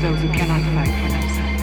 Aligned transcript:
those 0.00 0.18
who 0.22 0.28
cannot 0.28 0.62
fight 0.74 0.88
for 0.88 1.10
themselves. 1.10 1.60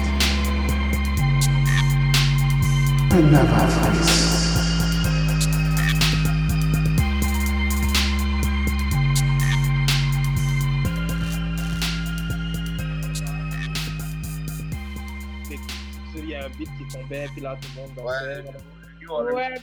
Il 16.14 16.28
y 16.28 16.34
a 16.34 16.44
un 16.44 16.48
beat 16.50 16.68
qui 16.78 16.86
tombait, 16.92 17.26
puis 17.32 17.40
là 17.40 17.56
tout 17.60 17.68
le 17.74 17.80
monde 17.82 17.94
dansait. 17.96 18.44
Ouais. 19.08 19.32
Ouais. 19.32 19.54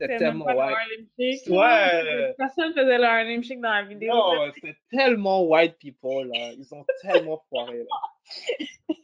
C'était 0.00 0.18
tellement 0.18 0.46
le 0.48 0.54
white. 0.56 0.76
Harlem 0.76 1.06
Shake. 1.18 1.48
Ouais. 1.48 2.34
Personne 2.36 2.72
faisait 2.74 2.98
le 2.98 3.04
Harlem 3.04 3.42
Shake 3.42 3.60
dans 3.60 3.72
la 3.72 3.82
vidéo. 3.84 4.12
Non, 4.12 4.52
c'était 4.54 4.76
tellement 4.90 5.42
white 5.44 5.78
people 5.78 6.28
là. 6.32 6.52
Ils 6.52 6.74
ont 6.74 6.84
tellement 7.02 7.42
foiré 7.48 7.78
là. 7.78 8.94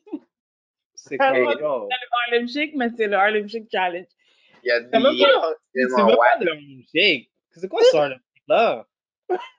C'est 0.94 1.16
comme. 1.18 1.34
C'est 1.34 1.60
le 1.60 1.66
Harlem 2.34 2.48
Shake, 2.48 2.72
mais 2.76 2.88
c'est 2.96 3.06
le 3.06 3.14
Harlem 3.16 3.48
Shake 3.48 3.68
Challenge. 3.72 4.06
Il 4.64 4.68
y 4.68 4.70
a 4.70 4.80
C'est 4.80 5.00
même 5.00 5.12
dit, 5.12 5.22
pas, 5.24 5.54
c'est 5.74 5.80
tellement 5.80 6.06
même 6.06 6.16
pas 6.16 6.22
white. 6.22 6.40
de 6.40 6.48
Harlem 6.48 6.82
Shake. 6.94 7.30
C'est 7.50 7.68
quoi 7.68 7.80
là? 7.92 8.16
là? 8.48 8.86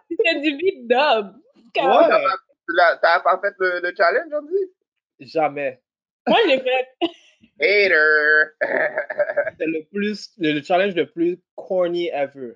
C'était 0.09 0.39
du 0.41 0.55
beat 0.57 0.87
dub. 0.87 1.35
Ouais. 1.75 2.97
T'as 3.01 3.19
pas 3.19 3.39
fait 3.41 3.53
le, 3.59 3.81
le 3.81 3.93
challenge 3.95 4.27
aujourd'hui? 4.27 4.71
Jamais. 5.19 5.81
Moi, 6.27 6.37
j'ai 6.47 6.59
fait. 6.59 6.87
Hater! 7.63 8.51
C'était 9.51 9.65
le 9.65 9.83
plus, 9.91 10.31
le, 10.37 10.51
le 10.53 10.61
challenge 10.63 10.95
le 10.95 11.09
plus 11.09 11.39
corny 11.55 12.09
ever. 12.13 12.53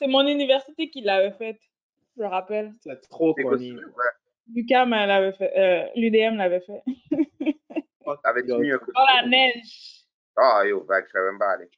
C'est 0.00 0.06
mon 0.08 0.26
université 0.26 0.90
qui 0.90 1.02
l'avait 1.02 1.32
fait. 1.36 1.58
Je 2.16 2.22
me 2.22 2.26
rappelle. 2.28 2.72
C'est 2.80 3.00
trop 3.08 3.34
C'est 3.36 3.42
corny. 3.44 3.76
Lucam 4.52 4.92
elle 4.92 5.08
l'avait 5.08 5.32
fait. 5.32 5.52
Euh, 5.58 5.88
L'UDM 5.96 6.36
l'avait 6.36 6.60
fait. 6.60 6.82
Un 8.06 8.14
coup 8.14 8.16
de 8.42 8.92
Dans 8.92 9.04
la 9.14 9.20
pied? 9.22 9.30
neige. 9.30 10.04
Ah, 10.36 10.62
yo, 10.66 10.84
vague, 10.84 11.04
je 11.06 11.10
serais 11.10 11.30
même 11.30 11.38
pas 11.38 11.52
allé. 11.52 11.70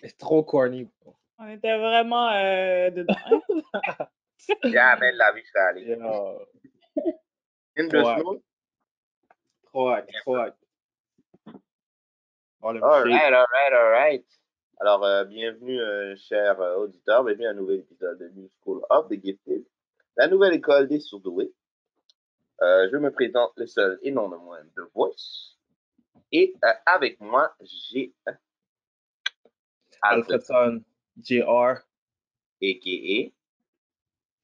C'est 0.00 0.16
trop 0.18 0.42
corny. 0.42 0.88
bro. 1.00 1.16
On 1.38 1.48
était 1.48 1.76
vraiment 1.76 2.28
euh, 2.30 2.90
dedans. 2.90 3.14
hein. 3.72 4.06
Jamais 4.64 5.12
de 5.12 5.16
la 5.18 5.32
vie, 5.32 5.42
allé. 5.54 5.82
Yo, 5.82 6.40
In 7.76 7.88
the 7.88 7.94
Ouais. 7.94 8.14
snow? 8.20 8.42
trop 9.64 9.88
hack, 9.88 10.06
trop 10.22 10.36
hack. 10.36 10.54
All 12.64 12.72
right, 12.72 12.80
all 12.80 13.04
right, 13.04 13.72
all 13.74 13.90
right. 13.90 14.24
Alors, 14.80 15.04
euh, 15.04 15.24
bienvenue, 15.24 15.78
euh, 15.78 16.16
chers 16.16 16.58
euh, 16.62 16.76
auditeurs. 16.76 17.22
Bienvenue 17.22 17.46
à 17.46 17.50
un 17.50 17.54
nouvel 17.54 17.80
épisode 17.80 18.18
de 18.18 18.28
New 18.30 18.48
School 18.48 18.80
of 18.88 19.06
the 19.10 19.22
Gifted, 19.22 19.66
la 20.16 20.28
nouvelle 20.28 20.54
école 20.54 20.88
des 20.88 20.98
surdoués. 20.98 21.52
Euh, 22.62 22.88
je 22.90 22.96
me 22.96 23.10
présente 23.10 23.52
le 23.56 23.66
seul 23.66 23.98
et 24.00 24.10
non 24.10 24.30
le 24.30 24.38
moins 24.38 24.64
de 24.64 24.82
Voice. 24.94 25.58
Et 26.32 26.54
avec 26.86 27.20
moi, 27.20 27.54
j'ai 27.60 28.14
Alfred, 30.00 30.40
Alfredson, 30.40 30.82
JR, 31.22 31.82
a.k.a. 32.62 33.30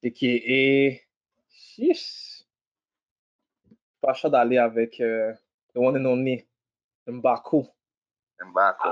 a.k.a. 0.07 1.01
Chiche. 1.49 2.45
Pas 4.03 4.09
le 4.09 4.15
choix 4.15 4.29
d'aller 4.29 4.59
avec 4.59 4.99
the 4.99 5.77
one 5.77 5.97
and 5.97 6.05
only, 6.05 6.47
Mbaku. 7.07 7.67
Mbako. 8.47 8.89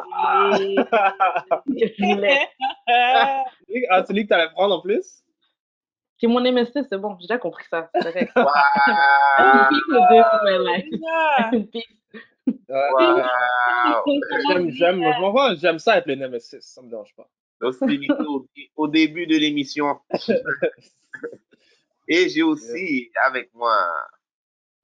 ah, 3.91 4.04
c'est 4.06 4.12
lui 4.12 4.25
que 4.25 4.28
t'allais 4.28 4.50
prendre 4.50 4.76
en 4.76 4.81
plus? 4.81 5.22
Qui 6.19 6.26
est 6.26 6.28
mon 6.28 6.41
MSC, 6.41 6.81
c'est 6.91 6.98
bon, 6.98 7.16
j'ai 7.20 7.26
déjà 7.28 7.38
compris 7.38 7.64
ça. 7.70 7.88
C'est 7.94 8.03
correct. 8.03 8.32
Wow! 8.37 8.44
Une 9.38 9.69
piece 9.69 9.88
of 9.97 10.08
this 10.10 10.25
in 10.32 10.41
my 10.44 10.58
life. 10.66 11.00
Ah, 11.38 11.50
Une 11.53 11.69
piece. 11.69 11.84
Ouais, 12.47 12.54
Wow! 12.69 13.22
J'aime, 14.48 14.70
j'aime, 14.70 14.97
je 15.03 15.20
m'en 15.20 15.32
vais, 15.32 15.56
j'aime 15.56 15.78
ça 15.78 15.98
être 15.98 16.06
le 16.06 16.14
Nemesis, 16.16 16.60
ça 16.62 16.82
me 16.82 16.88
dérange 16.91 17.14
pas. 17.14 17.28
L'hostilité 17.60 18.12
au, 18.26 18.47
au 18.76 18.88
début 18.88 19.26
de 19.26 19.37
l'émission. 19.37 20.00
Et 22.08 22.28
j'ai 22.28 22.42
aussi 22.42 23.10
avec 23.26 23.53
moi 23.54 23.76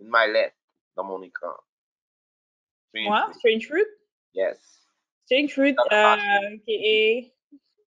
une 0.01 0.09
mallette 0.09 0.55
dans 0.97 1.05
mon 1.05 1.23
écran. 1.23 1.53
Moi. 2.95 3.29
Strange 3.33 3.67
Fruit? 3.67 3.83
Yes. 4.35 4.59
Strange 5.27 5.53
Fruit, 5.53 5.77
euh, 5.79 5.95
a.k.a. 5.95 7.33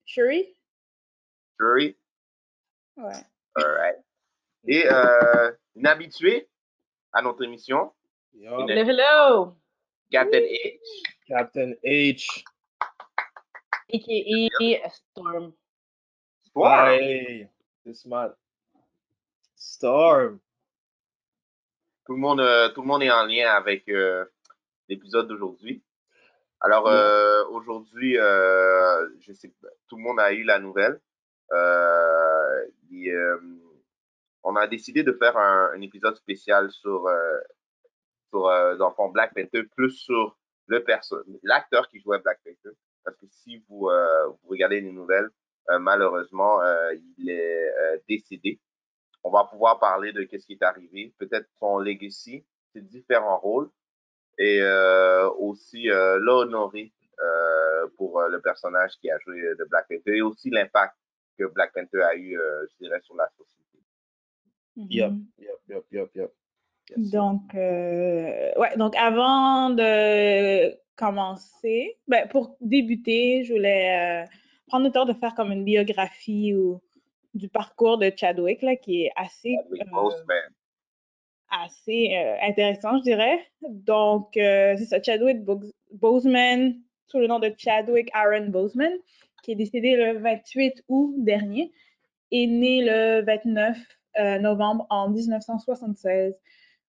Shuri? 0.05 0.55
Jury. 1.59 1.95
Ouais. 2.95 3.13
Alright. 3.55 3.97
Et 4.67 4.85
euh, 4.87 5.51
une 5.75 5.87
habituée 5.87 6.49
à 7.13 7.21
notre 7.21 7.43
émission, 7.43 7.93
Yo, 8.33 8.59
Une- 8.61 8.69
Hello, 8.71 8.89
hello. 8.91 9.57
Captain 10.11 10.39
H. 10.39 10.79
Captain 11.27 11.73
H. 11.83 12.43
A.K.A. 13.93 14.89
Storm. 14.89 15.53
Wow. 16.55 16.87
Hey, 16.89 17.47
c'est 17.85 17.93
smart. 17.93 18.31
Storm. 19.55 20.39
Tout 22.05 22.13
le 22.13 22.19
monde, 22.19 22.39
euh, 22.39 22.69
tout 22.69 22.81
le 22.81 22.87
monde 22.87 23.03
est 23.03 23.11
en 23.11 23.25
lien 23.25 23.51
avec 23.53 23.87
euh, 23.89 24.25
l'épisode 24.89 25.27
d'aujourd'hui. 25.27 25.83
Alors 26.61 26.87
euh, 26.87 27.45
aujourd'hui, 27.51 28.17
euh, 28.17 29.07
je 29.19 29.33
sais, 29.33 29.49
que 29.49 29.67
tout 29.87 29.97
le 29.97 30.03
monde 30.03 30.19
a 30.19 30.33
eu 30.33 30.43
la 30.43 30.59
nouvelle. 30.59 30.99
Euh, 31.51 32.65
et, 32.91 33.11
euh, 33.11 33.39
on 34.43 34.55
a 34.55 34.67
décidé 34.67 35.03
de 35.03 35.13
faire 35.13 35.37
un, 35.37 35.71
un 35.73 35.81
épisode 35.81 36.15
spécial 36.15 36.71
sur 36.71 37.07
euh, 37.07 37.39
sur 38.29 38.47
euh, 38.47 38.75
Black 39.13 39.33
Panther, 39.33 39.63
plus 39.75 39.91
sur 39.91 40.37
le 40.67 40.83
l'acteur 41.43 41.89
qui 41.89 41.99
jouait 41.99 42.19
Black 42.19 42.39
Panther. 42.43 42.75
Parce 43.03 43.17
que 43.17 43.25
si 43.29 43.63
vous, 43.69 43.87
euh, 43.89 44.27
vous 44.27 44.49
regardez 44.49 44.81
les 44.81 44.91
nouvelles, 44.91 45.29
euh, 45.69 45.79
malheureusement, 45.79 46.61
euh, 46.61 46.93
il 47.17 47.29
est 47.29 47.69
euh, 47.69 47.97
décédé. 48.07 48.59
On 49.23 49.31
va 49.31 49.45
pouvoir 49.45 49.79
parler 49.79 50.11
de 50.13 50.23
qu'est-ce 50.23 50.45
qui 50.45 50.53
est 50.53 50.63
arrivé, 50.63 51.13
peut-être 51.17 51.47
son 51.59 51.79
legacy, 51.79 52.45
ses 52.73 52.81
différents 52.81 53.39
rôles, 53.39 53.69
et 54.37 54.61
euh, 54.61 55.29
aussi 55.31 55.89
euh, 55.89 56.17
l'honorer 56.19 56.91
euh, 57.23 57.87
pour 57.97 58.19
euh, 58.19 58.29
le 58.29 58.41
personnage 58.41 58.91
qui 59.01 59.09
a 59.09 59.17
joué 59.19 59.41
de 59.41 59.65
Black 59.69 59.87
Panther 59.89 60.17
et 60.17 60.21
aussi 60.21 60.49
l'impact 60.49 60.95
que 61.37 61.45
Black 61.45 61.73
Panther 61.73 62.01
a 62.03 62.15
eu, 62.15 62.37
euh, 62.37 62.65
je 62.71 62.85
dirais, 62.85 62.99
sur 63.01 63.15
la 63.15 63.27
société. 63.37 63.79
Yep, 64.75 65.11
Mhm. 65.11 65.25
yep, 65.39 65.59
yep, 65.69 65.85
yep, 65.91 66.15
yep. 66.15 66.31
Yes, 66.89 67.09
sir. 67.09 67.19
Donc, 67.19 67.55
euh, 67.55 68.51
ouais, 68.57 68.77
donc 68.77 68.95
avant 68.95 69.71
de 69.71 70.73
commencer, 70.95 71.97
ben, 72.07 72.27
pour 72.29 72.55
débuter, 72.61 73.43
je 73.43 73.53
voulais 73.53 74.23
euh, 74.23 74.27
prendre 74.67 74.85
le 74.85 74.91
temps 74.91 75.05
de 75.05 75.13
faire 75.13 75.33
comme 75.35 75.51
une 75.51 75.63
biographie 75.63 76.53
ou 76.55 76.81
du 77.33 77.49
parcours 77.49 77.97
de 77.97 78.11
Chadwick, 78.15 78.61
là, 78.61 78.75
qui 78.75 79.03
est 79.05 79.11
assez, 79.15 79.55
Chadwick 79.63 79.81
euh, 79.83 79.91
Boseman. 79.91 80.49
Assez 81.49 82.15
euh, 82.15 82.35
intéressant, 82.41 82.97
je 82.97 83.03
dirais. 83.03 83.39
Donc, 83.69 84.35
euh, 84.37 84.75
c'est 84.77 84.85
ça, 84.85 85.01
Chadwick 85.01 85.43
Bo- 85.43 85.61
Boseman, 85.91 86.75
sous 87.07 87.19
le 87.19 87.27
nom 87.27 87.39
de 87.39 87.53
Chadwick 87.57 88.09
Aaron 88.13 88.47
Boseman, 88.49 88.91
qui 89.43 89.51
est 89.51 89.55
décédé 89.55 89.95
le 89.95 90.19
28 90.19 90.83
août 90.89 91.15
dernier. 91.19 91.71
est 92.31 92.47
né 92.47 92.83
le 92.83 93.21
29 93.25 93.77
euh, 94.19 94.39
novembre 94.39 94.85
en 94.89 95.09
1976 95.09 96.35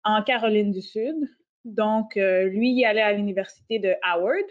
en 0.05 0.23
Caroline 0.23 0.73
du 0.73 0.83
Sud. 0.83 1.17
Donc, 1.65 2.15
lui, 2.17 2.73
il 2.73 2.85
allait 2.87 3.03
à 3.03 3.13
l'université 3.13 3.79
de 3.79 3.95
Howard, 4.03 4.47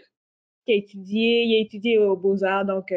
qui 0.64 0.72
a 0.72 0.76
étudié, 0.76 1.42
il 1.42 1.56
a 1.56 1.60
étudié 1.60 1.98
aux 1.98 2.16
Beaux-Arts. 2.16 2.64
Donc, 2.66 2.94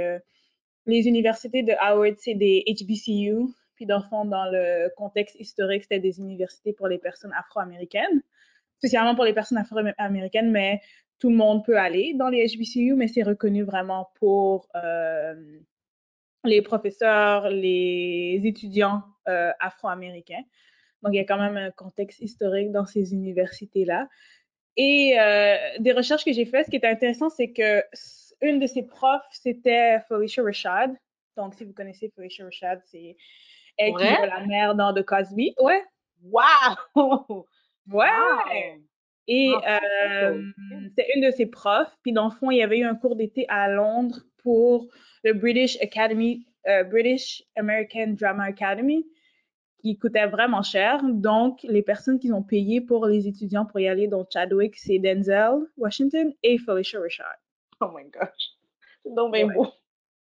les 0.86 1.08
universités 1.08 1.64
de 1.64 1.74
Howard, 1.80 2.16
c'est 2.20 2.36
des 2.36 2.64
HBCU. 2.68 3.48
Puis, 3.84 3.88
dans 3.88 4.46
le 4.50 4.90
contexte 4.96 5.36
historique, 5.40 5.84
c'était 5.84 6.00
des 6.00 6.20
universités 6.20 6.72
pour 6.72 6.88
les 6.88 6.98
personnes 6.98 7.34
afro-américaines, 7.38 8.22
spécialement 8.78 9.14
pour 9.14 9.26
les 9.26 9.34
personnes 9.34 9.58
afro-américaines, 9.58 10.52
mais 10.52 10.80
tout 11.20 11.30
le 11.30 11.36
monde 11.36 11.66
peut 11.66 11.78
aller 11.78 12.14
dans 12.14 12.30
les 12.30 12.48
HBCU, 12.48 12.94
mais 12.96 13.10
c'est 13.10 13.24
reconnu 13.24 13.64
vraiment 13.64 14.10
pour 14.16 14.70
euh, 14.76 15.36
les 16.46 16.62
professeurs, 16.62 17.50
les 17.50 18.40
étudiants 18.46 19.04
euh, 19.28 19.52
afro-américains. 19.60 20.44
Donc, 21.02 21.14
il 21.14 21.18
y 21.18 21.20
a 21.20 21.26
quand 21.26 21.40
même 21.40 21.58
un 21.58 21.72
contexte 21.72 22.22
historique 22.22 22.72
dans 22.72 22.86
ces 22.86 23.14
universités-là. 23.14 24.08
Et 24.78 25.20
euh, 25.20 25.58
des 25.80 25.92
recherches 25.92 26.24
que 26.24 26.32
j'ai 26.32 26.46
faites, 26.46 26.68
ce 26.68 26.72
qui 26.72 26.78
est 26.78 26.86
intéressant, 26.86 27.30
c'est 27.30 27.52
que 27.52 27.84
une 28.42 28.60
de 28.60 28.68
ses 28.68 28.84
profs, 28.84 29.28
c'était 29.32 30.00
Felicia 30.08 30.42
Rashad. 30.42 30.96
Donc, 31.36 31.56
si 31.56 31.66
vous 31.66 31.74
connaissez 31.74 32.10
Felicia 32.16 32.46
Rashad, 32.46 32.82
c'est 32.86 33.18
elle 33.78 33.94
qui 33.96 34.06
joue 34.06 34.22
la 34.22 34.46
mère 34.46 34.76
dans 34.76 34.94
The 34.94 35.04
Cosby. 35.04 35.54
Ouais, 35.60 35.84
Wow! 36.24 36.44
ouais. 37.92 38.08
Wow! 38.08 38.08
Et 39.28 39.52
ça, 39.64 39.80
c'est 40.98 41.08
une 41.16 41.22
de 41.26 41.32
ses 41.32 41.46
profs. 41.46 41.96
Puis 42.02 42.12
dans 42.12 42.26
le 42.26 42.32
fond, 42.32 42.52
il 42.52 42.58
y 42.58 42.64
avait 42.64 42.80
eu 42.80 42.84
un 42.86 42.96
cours 42.96 43.16
d'été 43.16 43.46
à 43.50 43.70
Londres 43.70 44.20
pour 44.44 44.88
le 45.24 45.34
British 45.34 45.80
Academy, 45.82 46.46
euh, 46.68 46.84
British 46.84 47.44
American 47.56 48.16
Drama 48.20 48.44
Academy, 48.44 49.06
qui 49.82 49.98
coûtait 49.98 50.28
vraiment 50.28 50.62
cher. 50.62 51.02
Donc, 51.04 51.60
les 51.64 51.82
personnes 51.82 52.20
qui 52.20 52.32
ont 52.34 52.44
payé 52.44 52.82
pour 52.82 53.06
les 53.06 53.28
étudiants 53.28 53.66
pour 53.66 53.80
y 53.80 53.88
aller, 53.88 54.08
dont 54.08 54.26
Chadwick, 54.32 54.78
c'est 54.78 55.00
Denzel 55.00 55.60
Washington 55.78 56.34
et 56.44 56.58
Felicia 56.58 57.00
Rashad. 57.00 57.26
Oh 57.82 57.92
my 57.96 58.04
gosh. 58.10 58.30
C'est 59.04 59.14
donc 59.14 59.34
bien 59.34 59.48
Ouais. 59.48 59.54
beau. 59.56 59.68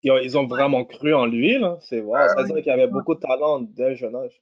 Ils 0.05 0.11
ont, 0.11 0.17
ils 0.19 0.37
ont 0.37 0.45
vraiment 0.45 0.85
cru 0.85 1.13
en 1.15 1.25
lui, 1.25 1.57
là. 1.57 1.77
C'est 1.81 1.99
vrai. 1.99 2.29
Ça 2.29 2.35
veut 2.43 2.47
dire 2.53 2.61
qu'il 2.63 2.71
avait 2.71 2.87
beaucoup 2.87 3.15
de 3.15 3.19
talent 3.19 3.59
dès 3.61 3.91
un 3.91 3.93
jeune 3.95 4.15
âge. 4.15 4.39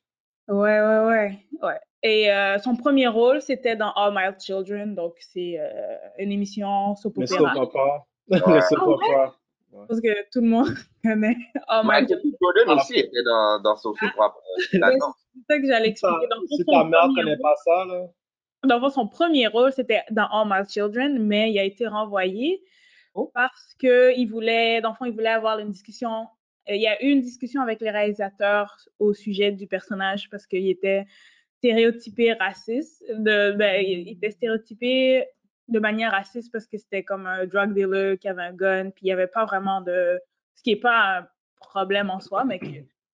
Ouais, 0.50 0.81
ouais, 0.81 1.00
ouais, 1.07 1.39
ouais. 1.63 1.80
Et 2.04 2.30
euh, 2.30 2.57
son 2.60 2.75
premier 2.75 3.07
rôle, 3.07 3.42
c'était 3.42 3.77
dans 3.77 3.92
All 3.94 4.13
My 4.13 4.38
Children, 4.38 4.94
donc 4.94 5.13
c'est 5.21 5.56
euh, 5.57 5.95
une 6.19 6.33
émission 6.33 6.94
soap 6.95 7.13
Le 7.15 7.24
opéra. 7.24 7.54
soap 7.54 7.63
opera. 7.63 8.06
Ouais. 8.30 8.39
Le 8.56 8.62
soap 8.62 8.80
Ah 8.81 8.86
ouais? 8.88 8.94
opera. 8.94 9.36
Parce 9.88 10.01
que 10.01 10.13
tout 10.33 10.42
le 10.42 10.48
monde 10.50 10.68
connaît 11.04 11.38
All 11.69 11.83
My 11.83 11.88
Michael 11.88 12.07
Children. 12.19 12.33
Jordan 12.42 12.63
Ah. 12.68 12.75
aussi 12.75 13.00
était 13.00 13.24
dans, 13.25 13.62
dans 13.62 13.75
Ouais, 14.74 14.80
là-dedans. 14.80 15.13
c'est 15.48 15.54
ça 15.54 15.60
que 15.62 15.68
j'allais 15.68 15.88
expliquer. 15.89 16.27
Dans 16.30 16.36
le 16.42 16.48
fond, 16.48 16.56
si 16.57 16.65
ta 16.65 16.83
mère 16.83 17.00
premier 17.04 17.15
connaît 17.24 17.38
pas 17.42 17.56
ça, 17.63 17.86
là. 17.86 18.01
dans 18.68 18.80
le 18.86 18.89
son 18.89 19.07
premier 19.07 19.48
rôle, 19.48 19.71
c'était 19.71 20.01
dans 20.12 20.27
All 20.27 20.45
My 20.50 20.69
Children, 20.69 21.25
mais 21.25 21.51
il 21.51 21.57
a 21.57 21.63
été 21.63 21.88
renvoyé. 21.88 22.62
Parce 23.33 23.75
que 23.80 24.18
il 24.18 24.27
voulait, 24.27 24.81
dans 24.81 24.89
le 24.89 24.95
fond, 24.95 25.06
il 25.06 25.13
voulait 25.13 25.30
avoir 25.30 25.60
une 25.60 25.71
discussion. 25.71 26.27
euh, 26.69 26.75
Il 26.75 26.81
y 26.81 26.88
a 26.88 27.01
eu 27.04 27.10
une 27.10 27.21
discussion 27.21 27.62
avec 27.62 27.81
les 27.81 27.92
réalisateurs 27.92 28.75
au 29.00 29.13
sujet 29.13 29.51
du 29.51 29.68
personnage 29.68 30.30
parce 30.30 30.48
qu'il 30.48 30.68
était 30.69 31.06
stéréotypé 31.57 32.33
raciste. 32.33 33.04
De, 33.10 33.51
ben, 33.54 33.83
il 33.86 34.10
était 34.10 34.31
stéréotypé 34.31 35.25
de 35.69 35.80
manière 35.80 36.12
raciste 36.12 36.51
parce 36.51 36.68
que 36.68 36.77
c'était 36.77 37.04
comme 37.04 37.25
un 37.25 37.45
drug 37.45 37.74
dealer 37.74 38.18
qui 38.18 38.27
avait 38.27 38.44
un 38.44 38.54
gun, 38.54 38.89
puis 38.89 39.04
il 39.04 39.06
n'y 39.06 39.13
avait 39.13 39.27
pas 39.27 39.45
vraiment 39.45 39.81
de. 39.81 40.19
Ce 40.56 40.62
qui 40.63 40.71
n'est 40.71 40.80
pas 40.80 41.19
un 41.19 41.27
problème 41.60 42.10
en 42.10 42.19
soi, 42.19 42.44
mais 42.45 42.60
que 42.60 42.65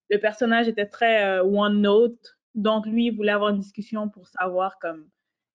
le 0.09 0.17
personnage 0.17 0.67
était 0.67 0.87
très 0.87 1.23
euh, 1.25 1.43
one 1.43 1.81
note. 1.81 2.37
Donc, 2.55 2.85
lui, 2.85 3.07
il 3.07 3.15
voulait 3.15 3.31
avoir 3.31 3.51
une 3.51 3.59
discussion 3.59 4.09
pour 4.09 4.27
savoir 4.27 4.79
comme 4.79 5.07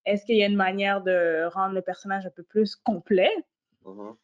est-ce 0.06 0.24
qu'il 0.24 0.36
y 0.36 0.42
a 0.42 0.46
une 0.46 0.56
manière 0.56 1.02
de 1.02 1.46
rendre 1.52 1.74
le 1.74 1.82
personnage 1.82 2.24
un 2.26 2.30
peu 2.30 2.42
plus 2.42 2.76
complet? 2.76 3.30
Mhm. 3.84 4.14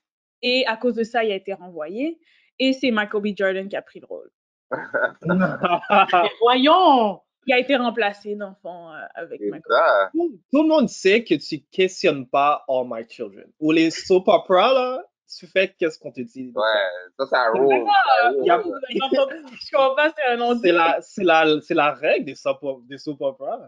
Et 0.43 0.65
à 0.67 0.77
cause 0.77 0.95
de 0.95 1.05
ça, 1.05 1.25
il 1.25 1.33
a 1.33 1.35
été 1.37 1.53
renvoyé. 1.55 2.19
Et 2.59 2.73
c'est 2.73 2.91
Michael 2.91 3.23
B. 3.23 3.29
Jordan 3.37 3.69
qui 3.69 3.77
a 3.77 3.83
pris 3.83 4.01
le 4.01 4.07
rôle. 4.07 4.31
Voyons! 6.41 7.21
Il 7.47 7.55
a 7.55 7.59
été 7.59 7.75
remplacé, 7.75 8.37
dans 8.37 8.51
le 8.51 8.55
fond, 8.63 8.91
euh, 8.93 9.01
avec 9.15 9.41
Michael. 9.41 9.63
ça. 9.67 10.11
Tout 10.13 10.39
tout 10.53 10.63
le 10.63 10.69
monde 10.69 10.89
sait 10.89 11.25
que 11.25 11.35
tu 11.35 11.61
questionnes 11.73 12.29
pas 12.29 12.65
All 12.69 12.85
My 12.87 13.09
Children. 13.09 13.51
Ou 13.61 13.73
les 13.73 13.91
soap 13.91 14.29
opera, 14.29 14.73
là, 14.75 15.03
tu 15.39 15.47
fais 15.47 15.69
qu'est-ce 15.79 15.99
qu'on 15.99 16.13
te 16.13 16.21
dit. 16.21 16.53
Ouais, 16.55 16.63
ça, 17.19 17.27
ça 17.27 17.51
roule. 17.53 17.73
A- 18.21 18.31
Je 18.91 19.71
comprends 19.73 19.95
pas, 19.95 20.13
c'est 20.17 20.25
un 20.33 20.37
nom 20.37 20.59
C'est 20.61 20.71
la, 20.73 20.99
c'est 21.01 21.25
la, 21.25 21.45
la 21.71 21.93
règle 21.93 22.27
des 22.27 22.35
soap, 22.35 22.61
des 22.87 22.99
soap 22.99 23.21
opera. 23.23 23.59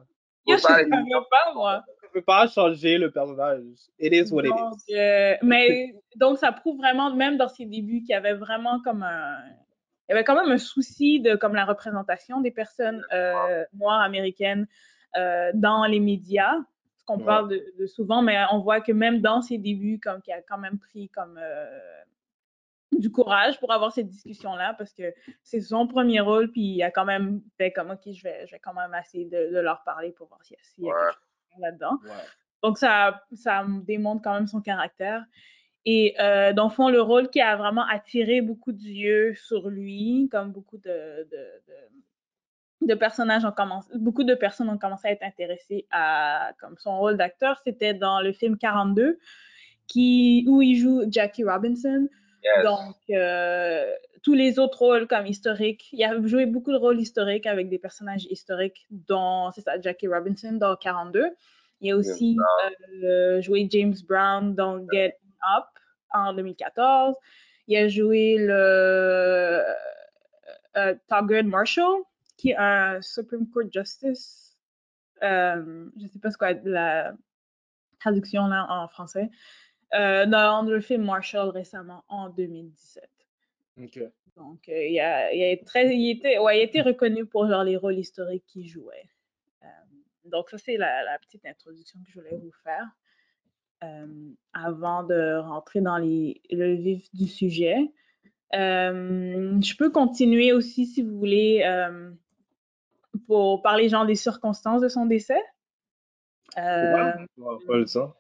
Je 0.47 0.57
savais 0.59 0.85
pas, 0.91 1.55
moi. 1.55 1.83
Tu 2.13 2.19
peux 2.19 2.25
pas 2.25 2.47
changer 2.47 2.99
le 2.99 3.11
personnage. 3.11 3.65
It 3.99 4.13
is 4.13 4.31
what 4.31 4.43
it 4.45 4.53
is. 4.55 4.95
euh, 4.95 5.35
mais 5.43 5.95
donc 6.17 6.37
ça 6.37 6.53
prouve 6.53 6.77
vraiment, 6.77 7.15
même 7.15 7.39
dans 7.39 7.49
ses 7.49 7.65
débuts, 7.65 8.01
qu'il 8.01 8.11
y 8.11 8.15
avait 8.15 8.35
vraiment 8.35 8.83
comme 8.83 9.03
un, 9.03 9.39
il 10.09 10.11
y 10.11 10.13
avait 10.13 10.25
quand 10.25 10.35
même 10.35 10.51
un 10.53 10.59
souci 10.59 11.21
de 11.21 11.37
comme 11.37 11.55
la 11.55 11.65
représentation 11.65 12.43
des 12.43 12.51
personnes 12.51 13.03
euh, 13.15 13.65
noires 13.73 14.03
américaines 14.03 14.67
euh, 15.17 15.53
dans 15.55 15.87
les 15.87 16.01
médias, 16.01 16.55
ce 16.99 17.05
qu'on 17.07 17.17
Ouais. 17.19 17.25
parle 17.25 17.49
de, 17.49 17.65
de 17.79 17.87
souvent, 17.87 18.21
mais 18.21 18.37
on 18.51 18.59
voit 18.59 18.83
que 18.83 18.93
même 18.93 19.23
dans 19.23 19.41
ses 19.41 19.57
débuts, 19.57 19.99
comme 19.99 20.21
qu'il 20.21 20.35
a 20.35 20.43
quand 20.43 20.59
même 20.59 20.79
pris 20.79 21.09
comme 21.09 21.39
euh, 21.43 21.81
du 22.99 23.11
courage 23.11 23.59
pour 23.59 23.73
avoir 23.73 23.91
cette 23.91 24.09
discussion-là, 24.09 24.75
parce 24.75 24.93
que 24.93 25.15
c'est 25.43 25.63
son 25.63 25.87
premier 25.87 26.21
rôle, 26.21 26.51
puis 26.53 26.61
il 26.61 26.83
a 26.83 26.91
quand 26.91 27.07
même 27.07 27.41
fait 27.57 27.73
comme 27.73 27.91
ok, 27.91 28.13
je 28.13 28.23
vais, 28.23 28.47
je 28.47 28.53
vais 28.53 28.61
quand 28.61 28.75
même 28.75 28.95
essayer 29.01 29.25
de, 29.25 29.51
de 29.55 29.59
leur 29.61 29.83
parler 29.83 30.13
pour 30.13 30.29
voir 30.29 30.43
s'il 30.45 30.57
y 30.57 30.61
a, 30.61 30.63
s'il 30.63 30.85
y 30.85 30.91
a 30.91 30.93
Ouais. 30.93 31.01
quelque 31.01 31.15
chose 31.15 31.32
là-dedans. 31.59 31.99
Ouais. 32.05 32.11
Donc, 32.63 32.79
ça, 32.79 33.23
ça 33.35 33.67
démontre 33.87 34.23
quand 34.23 34.35
même 34.35 34.47
son 34.47 34.61
caractère. 34.61 35.25
Et 35.85 36.15
euh, 36.21 36.53
dans 36.53 36.65
le 36.65 36.71
fond, 36.71 36.89
le 36.89 37.01
rôle 37.01 37.29
qui 37.29 37.41
a 37.41 37.57
vraiment 37.57 37.85
attiré 37.89 38.41
beaucoup 38.41 38.73
d'yeux 38.73 39.35
sur 39.35 39.69
lui, 39.69 40.29
comme 40.31 40.53
beaucoup 40.53 40.79
de, 40.79 41.29
de, 41.31 41.63
de, 41.67 42.87
de 42.87 42.95
personnages 42.95 43.45
ont 43.45 43.53
commencé, 43.53 43.89
beaucoup 43.97 44.23
de 44.23 44.35
personnes 44.35 44.71
ont 44.71 44.79
commencé 44.79 45.09
à 45.09 45.11
être 45.11 45.25
intéressées 45.25 45.87
à 45.91 46.53
comme 46.61 46.77
son 46.79 46.99
rôle 46.99 47.17
d'acteur, 47.17 47.61
c'était 47.65 47.95
dans 47.95 48.21
le 48.21 48.33
film 48.33 48.57
42, 48.59 49.19
qui, 49.89 50.45
où 50.49 50.63
il 50.63 50.77
joue 50.77 51.03
Jackie 51.09 51.45
Robinson. 51.45 52.09
Yes. 52.45 52.65
Donc, 52.65 52.97
euh, 53.11 53.93
tous 54.23 54.35
les 54.35 54.59
autres 54.59 54.79
rôles 54.79 55.07
comme 55.07 55.27
historiques, 55.27 55.89
il 55.93 56.03
a 56.05 56.21
joué 56.27 56.47
beaucoup 56.47 56.73
de 56.73 56.77
rôles 56.77 57.01
historiques 57.01 57.47
avec 57.47 57.69
des 57.69 57.79
personnages 57.79 58.27
historiques, 58.31 58.87
dont, 58.91 59.51
c'est 59.53 59.63
ça, 59.63 59.81
Jackie 59.81 60.07
Robinson 60.07 60.53
dans 60.53 60.77
42. 60.77 61.31
Il 61.81 61.93
a 61.93 61.97
aussi 61.97 62.37
euh, 63.03 63.41
joué 63.41 63.67
James 63.71 63.95
Brown 64.09 64.55
dans 64.55 64.87
Get 64.93 65.19
Up 65.57 65.65
en 66.13 66.33
2014. 66.35 67.17
Il 67.67 67.77
a 67.77 67.89
joué 67.89 68.37
le 68.39 69.63
euh, 70.77 70.95
Thurgood 71.09 71.47
Marshall, 71.47 72.03
qui 72.37 72.51
est 72.51 72.57
un 72.57 73.03
Supreme 73.03 73.49
Court 73.49 73.71
Justice. 73.73 74.57
Euh, 75.23 75.87
je 75.97 76.03
ne 76.03 76.09
sais 76.09 76.19
pas 76.19 76.31
ce 76.31 76.39
qu'est 76.39 76.63
la 76.65 77.13
traduction 78.01 78.47
là 78.47 78.67
en 78.69 78.89
français. 78.89 79.31
Euh, 79.95 80.25
dans 80.27 80.63
le 80.63 80.81
film 80.81 81.05
Marshall 81.05 81.51
récemment 81.51 82.05
en 82.09 82.31
2017. 82.31 83.12
Donc, 84.37 84.69
euh, 84.69 84.87
il, 84.87 84.99
a, 85.01 85.33
il, 85.33 85.43
a 85.43 85.57
très, 85.65 85.95
il, 85.95 86.11
était, 86.11 86.39
ouais, 86.39 86.59
il 86.59 86.61
a 86.61 86.65
été 86.65 86.81
reconnu 86.81 87.27
pour 87.27 87.47
genre, 87.49 87.65
les 87.65 87.77
rôles 87.77 87.99
historiques 87.99 88.45
qu'il 88.47 88.67
jouait. 88.67 89.09
Euh, 89.63 89.67
donc, 90.25 90.51
ça, 90.51 90.59
c'est 90.59 90.77
la, 90.77 91.03
la, 91.05 91.19
petite 91.19 91.45
introduction 91.45 91.99
que 92.05 92.11
je 92.11 92.21
voulais 92.21 92.37
vous 92.37 92.53
faire 92.65 92.87
euh, 93.85 94.31
avant 94.55 95.03
de 95.03 95.37
rentrer 95.37 95.81
dans 95.81 95.99
les, 95.99 96.41
le 96.51 96.75
vif 96.75 97.13
du 97.15 97.27
sujet. 97.27 97.93
Je 98.53 99.77
peux 99.77 99.91
continuer 99.91 100.53
aussi, 100.53 100.87
si 100.87 101.03
vous 101.03 101.19
voulez, 101.19 101.63
pour 103.27 103.63
parler 103.63 103.89
genre 103.89 104.07
des 104.07 104.15
circonstances 104.15 104.83
de 104.83 104.89
son 104.89 105.07
décès. 105.07 105.41
Euh, 106.59 107.13
ouais, 107.37 107.87
ça. 107.87 108.15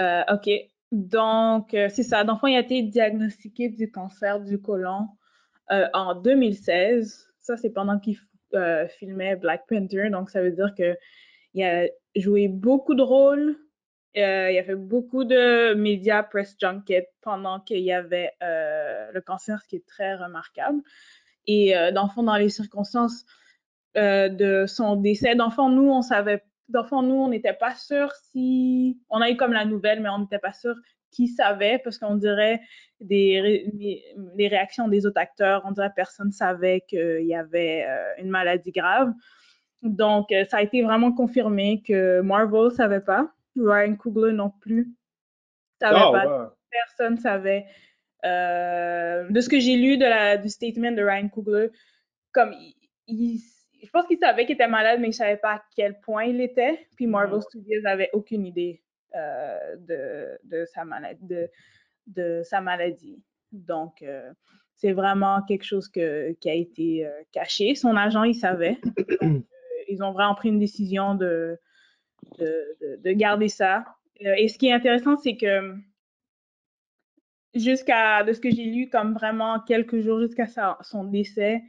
Euh, 0.00 0.24
OK. 0.30 0.48
Donc, 0.92 1.72
euh, 1.72 1.88
c'est 1.88 2.02
ça. 2.02 2.22
Dans 2.22 2.34
le 2.34 2.38
fond, 2.38 2.46
il 2.46 2.56
a 2.56 2.60
été 2.60 2.82
diagnostiqué 2.82 3.70
du 3.70 3.90
cancer 3.90 4.40
du 4.40 4.60
côlon 4.60 5.08
euh, 5.70 5.88
en 5.94 6.14
2016. 6.14 7.28
Ça, 7.40 7.56
c'est 7.56 7.70
pendant 7.70 7.98
qu'il 7.98 8.18
euh, 8.54 8.86
filmait 8.88 9.36
Black 9.36 9.64
Panther. 9.66 10.10
Donc, 10.10 10.28
ça 10.28 10.42
veut 10.42 10.52
dire 10.52 10.74
qu'il 10.74 11.64
a 11.64 11.86
joué 12.14 12.48
beaucoup 12.48 12.94
de 12.94 13.02
rôles. 13.02 13.56
Il 14.14 14.20
a 14.20 14.62
fait 14.62 14.74
beaucoup 14.74 15.24
de 15.24 15.72
médias 15.72 16.22
press 16.22 16.54
junket 16.60 17.08
pendant 17.22 17.60
qu'il 17.60 17.80
y 17.80 17.92
avait 17.92 18.30
le 18.42 19.20
cancer, 19.20 19.62
ce 19.62 19.68
qui 19.68 19.76
est 19.76 19.86
très 19.86 20.14
remarquable. 20.14 20.82
Et 21.46 21.74
euh, 21.74 21.90
dans 21.92 22.36
les 22.36 22.50
circonstances 22.50 23.24
de 23.94 24.64
son 24.66 24.96
décès, 24.96 25.34
fond, 25.54 25.70
nous, 25.70 25.90
on 25.90 26.02
savait 26.02 26.42
dans 26.68 26.82
le 26.82 26.88
fond, 26.88 27.02
nous, 27.02 27.14
on 27.14 27.28
n'était 27.28 27.52
pas 27.52 27.74
sûr 27.74 28.12
si. 28.30 29.00
On 29.10 29.20
a 29.20 29.30
eu 29.30 29.36
comme 29.36 29.52
la 29.52 29.64
nouvelle, 29.64 30.00
mais 30.00 30.08
on 30.08 30.20
n'était 30.20 30.38
pas 30.38 30.52
sûr 30.52 30.74
qui 31.10 31.28
savait, 31.28 31.78
parce 31.84 31.98
qu'on 31.98 32.14
dirait 32.16 32.60
des 33.00 33.40
ré- 33.40 33.70
les, 34.36 34.48
réactions 34.48 34.88
des 34.88 35.04
autres 35.04 35.20
acteurs, 35.20 35.62
on 35.66 35.72
dirait 35.72 35.90
que 35.90 35.94
personne 35.94 36.32
savait 36.32 36.80
qu'il 36.88 37.26
y 37.26 37.34
avait 37.34 37.84
euh, 37.86 38.14
une 38.18 38.30
maladie 38.30 38.72
grave. 38.72 39.12
Donc, 39.82 40.32
euh, 40.32 40.44
ça 40.46 40.58
a 40.58 40.62
été 40.62 40.82
vraiment 40.82 41.12
confirmé 41.12 41.82
que 41.86 42.20
Marvel 42.22 42.70
savait 42.70 43.00
pas, 43.00 43.30
Ryan 43.56 43.94
Coogler 43.96 44.32
non 44.32 44.50
plus 44.60 44.94
savait 45.80 45.96
Ah, 45.98 46.10
pas, 46.12 46.56
personne 46.70 47.18
savait. 47.18 47.66
Euh, 48.24 49.28
de 49.28 49.40
ce 49.40 49.48
que 49.48 49.58
j'ai 49.58 49.76
lu 49.76 49.98
de 49.98 50.04
la, 50.04 50.36
du 50.36 50.48
statement 50.48 50.92
de 50.92 51.02
Ryan 51.02 51.28
Coogler, 51.28 51.70
comme 52.30 52.52
il, 52.52 52.74
il- 53.08 53.40
je 53.82 53.90
pense 53.90 54.06
qu'il 54.06 54.18
savait 54.18 54.46
qu'il 54.46 54.54
était 54.54 54.68
malade, 54.68 55.00
mais 55.00 55.08
il 55.08 55.12
savait 55.14 55.36
pas 55.36 55.54
à 55.54 55.62
quel 55.76 55.98
point 56.00 56.24
il 56.24 56.40
était. 56.40 56.86
Puis 56.96 57.06
Marvel 57.06 57.42
Studios 57.42 57.84
avait 57.86 58.10
aucune 58.12 58.46
idée 58.46 58.82
euh, 59.14 59.76
de, 59.76 60.38
de 60.44 60.64
sa 60.66 60.84
maladie, 60.84 61.24
de, 61.26 61.50
de 62.06 62.42
sa 62.44 62.60
maladie. 62.60 63.22
Donc, 63.52 64.02
euh, 64.02 64.32
c'est 64.76 64.92
vraiment 64.92 65.42
quelque 65.42 65.64
chose 65.64 65.88
que, 65.88 66.32
qui 66.40 66.48
a 66.50 66.54
été 66.54 67.06
euh, 67.06 67.10
caché. 67.32 67.74
Son 67.74 67.96
agent, 67.96 68.24
il 68.24 68.34
savait. 68.34 68.78
Donc, 69.20 69.40
ils 69.88 70.02
ont 70.02 70.12
vraiment 70.12 70.34
pris 70.34 70.48
une 70.48 70.58
décision 70.58 71.14
de, 71.14 71.58
de, 72.38 72.76
de- 72.80 72.96
de 73.02 73.12
garder 73.12 73.48
ça. 73.48 73.84
Et 74.16 74.48
ce 74.48 74.56
qui 74.58 74.68
est 74.68 74.72
intéressant, 74.72 75.16
c'est 75.16 75.36
que 75.36 75.74
jusqu'à, 77.54 78.22
de 78.24 78.32
ce 78.32 78.40
que 78.40 78.50
j'ai 78.50 78.64
lu, 78.64 78.88
comme 78.88 79.14
vraiment 79.14 79.60
quelques 79.60 80.00
jours 80.00 80.20
jusqu'à 80.20 80.46
son 80.82 81.04
décès, 81.04 81.62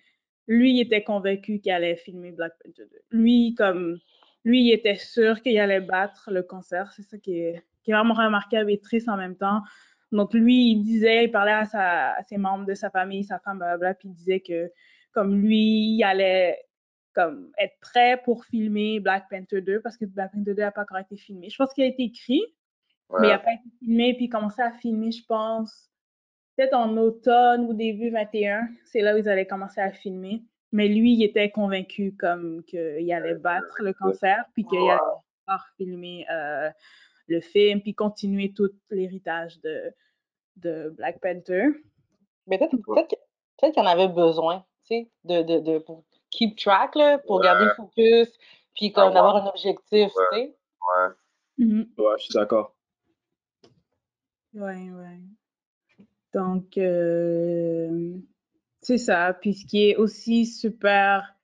lui, 0.47 0.75
il 0.75 0.81
était 0.81 1.03
convaincu 1.03 1.59
qu'il 1.59 1.71
allait 1.71 1.95
filmer 1.95 2.31
Black 2.31 2.53
Panther 2.63 2.83
2. 2.91 3.01
Lui, 3.11 3.55
comme, 3.57 3.97
lui, 4.43 4.61
il 4.63 4.73
était 4.73 4.95
sûr 4.95 5.41
qu'il 5.41 5.57
allait 5.59 5.81
battre 5.81 6.31
le 6.31 6.43
cancer. 6.43 6.91
C'est 6.93 7.03
ça 7.03 7.17
qui 7.17 7.39
est, 7.39 7.63
qui 7.83 7.91
est 7.91 7.93
vraiment 7.93 8.13
remarquable 8.13 8.71
et 8.71 8.79
triste 8.79 9.09
en 9.09 9.17
même 9.17 9.35
temps. 9.35 9.61
Donc, 10.11 10.33
lui, 10.33 10.71
il 10.71 10.83
disait, 10.83 11.25
il 11.25 11.31
parlait 11.31 11.51
à, 11.53 11.65
sa, 11.65 12.11
à 12.11 12.23
ses 12.23 12.37
membres 12.37 12.65
de 12.65 12.75
sa 12.75 12.89
famille, 12.89 13.23
sa 13.23 13.39
femme, 13.39 13.57
blablabla, 13.57 13.95
puis 13.95 14.09
il 14.09 14.13
disait 14.13 14.41
que, 14.41 14.71
comme 15.11 15.41
lui, 15.41 15.95
il 15.95 16.03
allait 16.03 16.59
comme 17.13 17.51
être 17.57 17.75
prêt 17.79 18.21
pour 18.23 18.45
filmer 18.45 18.99
Black 18.99 19.29
Panther 19.29 19.61
2 19.61 19.81
parce 19.81 19.97
que 19.97 20.05
Black 20.05 20.31
Panther 20.31 20.53
2 20.53 20.61
n'a 20.61 20.71
pas 20.71 20.81
encore 20.81 20.97
été 20.97 21.15
filmé. 21.15 21.49
Je 21.49 21.55
pense 21.57 21.73
qu'il 21.73 21.83
a 21.83 21.87
été 21.87 22.03
écrit, 22.03 22.41
mais 23.19 23.27
il 23.27 23.29
n'a 23.29 23.39
pas 23.39 23.53
été 23.53 23.69
filmé, 23.79 24.13
puis 24.15 24.25
il 24.25 24.29
commençait 24.29 24.63
à 24.63 24.71
filmer, 24.71 25.11
je 25.11 25.23
pense, 25.27 25.91
peut-être 26.55 26.73
en 26.73 26.95
automne 26.97 27.65
ou 27.65 27.73
début 27.73 28.09
21. 28.09 28.67
C'est 28.85 29.01
là 29.01 29.15
où 29.15 29.17
ils 29.17 29.29
allaient 29.29 29.47
commencer 29.47 29.81
à 29.81 29.91
filmer. 29.91 30.43
Mais 30.71 30.87
lui, 30.87 31.13
il 31.13 31.23
était 31.23 31.51
convaincu 31.51 32.15
comme 32.17 32.63
qu'il 32.63 33.11
allait 33.13 33.35
battre 33.35 33.75
le 33.79 33.93
cancer, 33.93 34.43
puis 34.53 34.65
qu'il 34.65 34.79
allait 34.79 34.97
pouvoir 35.45 35.67
filmer 35.77 36.25
euh, 36.31 36.69
le 37.27 37.41
film, 37.41 37.81
puis 37.81 37.93
continuer 37.93 38.53
tout 38.53 38.71
l'héritage 38.89 39.59
de, 39.61 39.93
de 40.57 40.89
Black 40.97 41.19
Panther. 41.21 41.67
Mais 42.47 42.57
peut-être 42.57 42.75
peut-être 42.77 43.09
que- 43.09 43.15
peut-être 43.59 43.73
qu'il 43.73 43.83
en 43.83 43.85
avait 43.85 44.07
besoin, 44.07 44.65
tu 44.85 44.95
sais, 44.95 45.11
de, 45.25 45.43
de, 45.43 45.59
de, 45.59 45.77
pour 45.77 46.03
keep 46.31 46.57
track, 46.57 46.95
là, 46.95 47.19
pour 47.19 47.39
garder 47.41 47.65
le 47.65 47.73
focus, 47.75 48.27
puis 48.75 48.91
comme 48.91 49.09
Ouais. 49.09 49.13
d'avoir 49.13 49.35
un 49.37 49.47
objectif, 49.49 50.09
tu 50.11 50.37
sais. 50.37 50.55
Ouais. 50.81 51.09
Mhm. 51.59 51.87
Ouais, 51.99 52.13
je 52.17 52.23
suis 52.23 52.33
d'accord. 52.33 52.75
Ouais, 54.55 54.89
ouais. 54.91 55.19
Donc, 56.33 56.77
euh, 56.77 58.13
c'est 58.81 58.97
ça. 58.97 59.33
Puis 59.39 59.53
ce 59.53 59.65
qui 59.65 59.89
est 59.89 59.95
aussi 59.95 60.45
super 60.45 61.35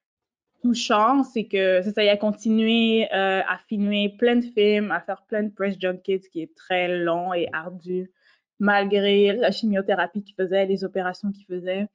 touchant, 0.61 1.23
c'est 1.23 1.45
que 1.45 1.81
c'est 1.83 1.93
ça, 1.93 2.03
il 2.03 2.09
a 2.09 2.17
continué 2.17 3.07
euh, 3.13 3.41
à 3.47 3.57
filmer 3.67 4.15
plein 4.17 4.37
de 4.37 4.45
films, 4.45 4.91
à 4.91 4.99
faire 4.99 5.23
plein 5.27 5.43
de 5.43 5.49
press 5.49 5.77
junkets, 5.79 6.27
qui 6.31 6.41
est 6.41 6.55
très 6.55 6.99
long 6.99 7.33
et 7.33 7.47
ardu, 7.53 8.11
malgré 8.59 9.33
la 9.33 9.51
chimiothérapie 9.51 10.23
qu'il 10.23 10.35
faisait, 10.35 10.65
les 10.65 10.83
opérations 10.83 11.31
qu'il 11.31 11.45
faisait. 11.45 11.87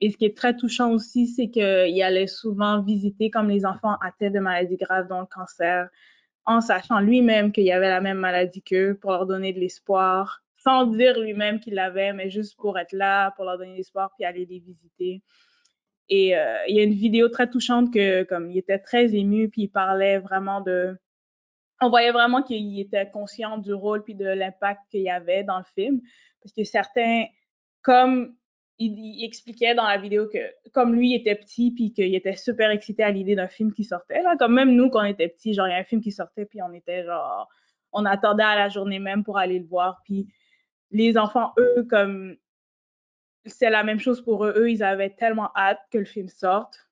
Et 0.00 0.10
ce 0.10 0.16
qui 0.16 0.24
est 0.24 0.36
très 0.36 0.56
touchant 0.56 0.90
aussi, 0.90 1.28
c'est 1.28 1.48
qu'il 1.48 2.02
allait 2.02 2.26
souvent 2.26 2.82
visiter 2.82 3.30
comme 3.30 3.48
les 3.48 3.64
enfants 3.64 3.96
atteints 4.02 4.30
de 4.30 4.40
maladies 4.40 4.76
graves, 4.76 5.06
dont 5.06 5.20
le 5.20 5.26
cancer, 5.26 5.88
en 6.44 6.60
sachant 6.60 6.98
lui-même 6.98 7.52
qu'il 7.52 7.64
y 7.64 7.72
avait 7.72 7.88
la 7.88 8.00
même 8.00 8.18
maladie 8.18 8.62
qu'eux, 8.62 8.98
pour 9.00 9.12
leur 9.12 9.26
donner 9.26 9.52
de 9.52 9.60
l'espoir, 9.60 10.42
sans 10.62 10.86
dire 10.86 11.18
lui-même 11.18 11.60
qu'il 11.60 11.74
l'avait, 11.74 12.12
mais 12.12 12.30
juste 12.30 12.56
pour 12.56 12.78
être 12.78 12.92
là, 12.92 13.32
pour 13.32 13.44
leur 13.44 13.58
donner 13.58 13.76
l'espoir, 13.76 14.10
puis 14.16 14.24
aller 14.24 14.46
les 14.46 14.60
visiter. 14.60 15.22
Et 16.08 16.36
euh, 16.36 16.58
il 16.68 16.76
y 16.76 16.80
a 16.80 16.82
une 16.82 16.94
vidéo 16.94 17.28
très 17.28 17.48
touchante 17.48 17.92
que, 17.92 18.24
comme, 18.24 18.50
il 18.50 18.58
était 18.58 18.78
très 18.78 19.14
ému, 19.14 19.48
puis 19.48 19.62
il 19.62 19.68
parlait 19.68 20.18
vraiment 20.18 20.60
de... 20.60 20.96
On 21.80 21.88
voyait 21.88 22.12
vraiment 22.12 22.42
qu'il 22.42 22.78
était 22.78 23.10
conscient 23.10 23.58
du 23.58 23.74
rôle 23.74 24.04
puis 24.04 24.14
de 24.14 24.26
l'impact 24.26 24.80
qu'il 24.90 25.02
y 25.02 25.10
avait 25.10 25.42
dans 25.42 25.58
le 25.58 25.64
film. 25.74 26.00
Parce 26.40 26.52
que 26.52 26.62
certains, 26.64 27.24
comme 27.82 28.36
il, 28.78 29.24
expliquait 29.24 29.74
dans 29.74 29.86
la 29.86 29.98
vidéo 29.98 30.28
que 30.28 30.38
comme 30.72 30.94
lui 30.94 31.10
il 31.10 31.14
était 31.14 31.34
petit 31.34 31.72
puis 31.72 31.92
qu'il 31.92 32.14
était 32.14 32.36
super 32.36 32.70
excité 32.70 33.02
à 33.02 33.10
l'idée 33.10 33.34
d'un 33.34 33.48
film 33.48 33.72
qui 33.72 33.84
sortait 33.84 34.22
là 34.22 34.36
comme 34.36 34.54
même 34.54 34.74
nous 34.74 34.90
quand 34.90 35.02
on 35.02 35.04
était 35.04 35.28
petits 35.28 35.54
genre 35.54 35.68
il 35.68 35.70
y 35.70 35.74
a 35.74 35.78
un 35.78 35.84
film 35.84 36.00
qui 36.00 36.12
sortait 36.12 36.46
puis 36.46 36.60
on 36.62 36.72
était 36.72 37.04
genre 37.04 37.48
on 37.92 38.04
attendait 38.04 38.42
à 38.42 38.56
la 38.56 38.68
journée 38.68 38.98
même 38.98 39.24
pour 39.24 39.38
aller 39.38 39.58
le 39.58 39.66
voir 39.66 40.00
puis 40.04 40.26
les 40.92 41.18
enfants 41.18 41.52
eux 41.58 41.86
comme 41.88 42.36
c'est 43.44 43.70
la 43.70 43.82
même 43.82 43.98
chose 43.98 44.22
pour 44.22 44.44
eux. 44.44 44.54
Eux 44.56 44.70
ils 44.70 44.82
avaient 44.82 45.10
tellement 45.10 45.50
hâte 45.56 45.80
que 45.90 45.98
le 45.98 46.04
film 46.04 46.28
sorte. 46.28 46.88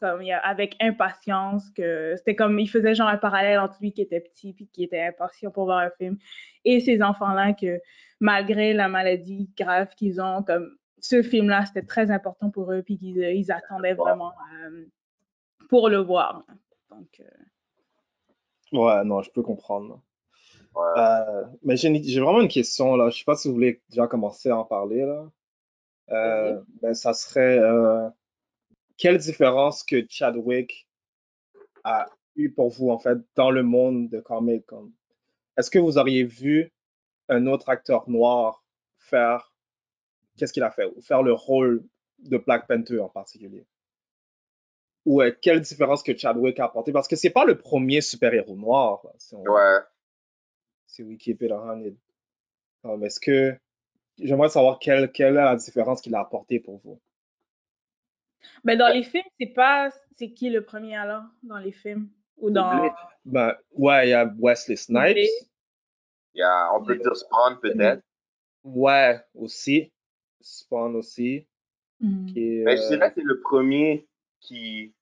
Comme 0.00 0.22
avec 0.42 0.74
impatience 0.80 1.70
que 1.70 2.14
c'était 2.16 2.34
comme 2.34 2.58
il 2.58 2.66
faisait 2.66 2.92
genre 2.92 3.06
un 3.06 3.18
parallèle 3.18 3.60
entre 3.60 3.76
lui 3.80 3.92
qui 3.92 4.02
était 4.02 4.18
petit 4.18 4.52
puis 4.52 4.66
qui 4.66 4.82
était 4.82 5.00
impatient 5.00 5.52
pour 5.52 5.66
voir 5.66 5.78
un 5.78 5.90
film 5.90 6.18
et 6.64 6.80
ces 6.80 7.04
enfants 7.04 7.32
là 7.34 7.52
que 7.52 7.80
malgré 8.18 8.72
la 8.72 8.88
maladie 8.88 9.48
grave 9.56 9.94
qu'ils 9.94 10.20
ont 10.20 10.42
comme 10.42 10.76
ce 10.98 11.22
film 11.22 11.48
là 11.48 11.64
c'était 11.66 11.86
très 11.86 12.10
important 12.10 12.50
pour 12.50 12.72
eux 12.72 12.82
puis 12.82 12.98
qu'ils 12.98 13.22
euh, 13.22 13.32
ils 13.32 13.52
attendaient 13.52 13.94
vraiment 13.94 14.32
euh, 14.64 14.86
pour 15.68 15.88
le 15.88 15.98
voir. 15.98 16.42
Donc 16.90 17.20
euh, 17.20 17.42
Ouais, 18.72 19.04
non, 19.04 19.22
je 19.22 19.30
peux 19.30 19.42
comprendre. 19.42 20.00
Euh, 20.76 21.44
mais 21.62 21.76
j'ai 21.76 22.20
vraiment 22.20 22.40
une 22.40 22.48
question 22.48 22.96
là. 22.96 23.10
Je 23.10 23.18
sais 23.18 23.24
pas 23.24 23.36
si 23.36 23.48
vous 23.48 23.54
voulez 23.54 23.82
déjà 23.90 24.06
commencer 24.06 24.48
à 24.50 24.56
en 24.56 24.64
parler 24.64 25.04
là. 25.04 25.30
Euh, 26.10 26.60
ben, 26.80 26.94
ça 26.94 27.12
serait 27.14 27.58
euh, 27.58 28.08
quelle 28.96 29.18
différence 29.18 29.82
que 29.82 30.04
Chadwick 30.08 30.88
a 31.84 32.06
eu 32.36 32.50
pour 32.50 32.70
vous 32.70 32.90
en 32.90 32.98
fait 32.98 33.18
dans 33.34 33.50
le 33.50 33.62
monde 33.62 34.08
de 34.08 34.20
comic 34.20 34.64
comme? 34.66 34.92
Est-ce 35.56 35.70
que 35.70 35.78
vous 35.78 35.98
auriez 35.98 36.24
vu 36.24 36.72
un 37.28 37.46
autre 37.46 37.68
acteur 37.68 38.08
noir 38.08 38.64
faire 38.98 39.52
qu'est-ce 40.36 40.52
qu'il 40.52 40.62
a 40.62 40.70
fait? 40.70 40.88
Faire 41.02 41.22
le 41.22 41.32
rôle 41.34 41.84
de 42.18 42.38
Black 42.38 42.66
Panther 42.66 42.98
en 43.00 43.08
particulier? 43.08 43.66
Ou 45.04 45.20
euh, 45.20 45.32
quelle 45.42 45.60
différence 45.60 46.02
que 46.02 46.16
Chadwick 46.16 46.58
a 46.60 46.66
apporté? 46.66 46.92
Parce 46.92 47.08
que 47.08 47.16
c'est 47.16 47.30
pas 47.30 47.44
le 47.44 47.58
premier 47.58 48.00
super-héros 48.00 48.56
noir. 48.56 49.00
là, 49.04 49.10
si 49.18 49.34
on- 49.34 49.42
Ouais. 49.42 49.78
Si 50.92 51.02
we 51.02 51.16
keep 51.16 51.42
it 51.42 51.50
a 51.50 51.58
hundred. 51.58 51.96
Um, 52.84 53.02
Est-ce 53.04 53.18
que 53.18 53.58
j'aimerais 54.18 54.50
savoir 54.50 54.78
quelle, 54.78 55.10
quelle 55.10 55.36
est 55.36 55.44
la 55.44 55.56
différence 55.56 56.00
qu'il 56.00 56.14
a 56.14 56.20
apporté 56.20 56.60
pour 56.60 56.78
vous? 56.84 57.00
ben 58.64 58.76
dans 58.76 58.88
les 58.88 59.04
films 59.04 59.22
c'est 59.38 59.54
pas 59.54 59.90
c'est 60.16 60.32
qui 60.32 60.50
le 60.50 60.64
premier 60.64 60.96
alors 60.96 61.24
dans 61.42 61.58
les 61.58 61.72
films? 61.72 62.08
Ou 62.38 62.50
dans. 62.50 62.92
Ben, 63.24 63.54
ouais, 63.72 64.08
il 64.08 64.10
y 64.10 64.14
a 64.14 64.32
Wesley 64.38 64.76
Snipes. 64.76 65.16
Il 66.34 66.38
y 66.38 66.42
a, 66.42 66.74
on 66.74 66.84
peut 66.84 66.96
dire 66.96 67.14
Spawn 67.14 67.58
peut-être. 67.60 68.02
Ouais, 68.64 69.20
aussi. 69.34 69.92
Spawn 70.40 70.96
aussi. 70.96 71.46
Mhm. 72.00 72.26
Qui 72.26 72.40
est, 72.40 72.64
Mais 72.64 72.76
je 72.76 72.82
euh, 72.82 73.10
c'est 73.14 73.22
le 73.22 73.40
premier 73.40 74.08
qui, 74.40 74.92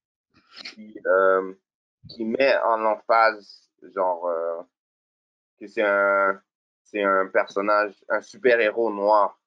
qui, 0.66 0.99
euh, 1.06 1.54
qui 2.09 2.25
met 2.25 2.56
en 2.59 2.85
emphase, 2.85 3.70
genre, 3.94 4.26
euh, 4.26 4.62
que 5.60 5.66
c'est 5.68 5.82
un, 5.82 6.40
c'est 6.82 7.02
un 7.02 7.26
personnage, 7.28 7.94
un 8.08 8.20
super-héros 8.20 8.92
noir. 8.92 9.38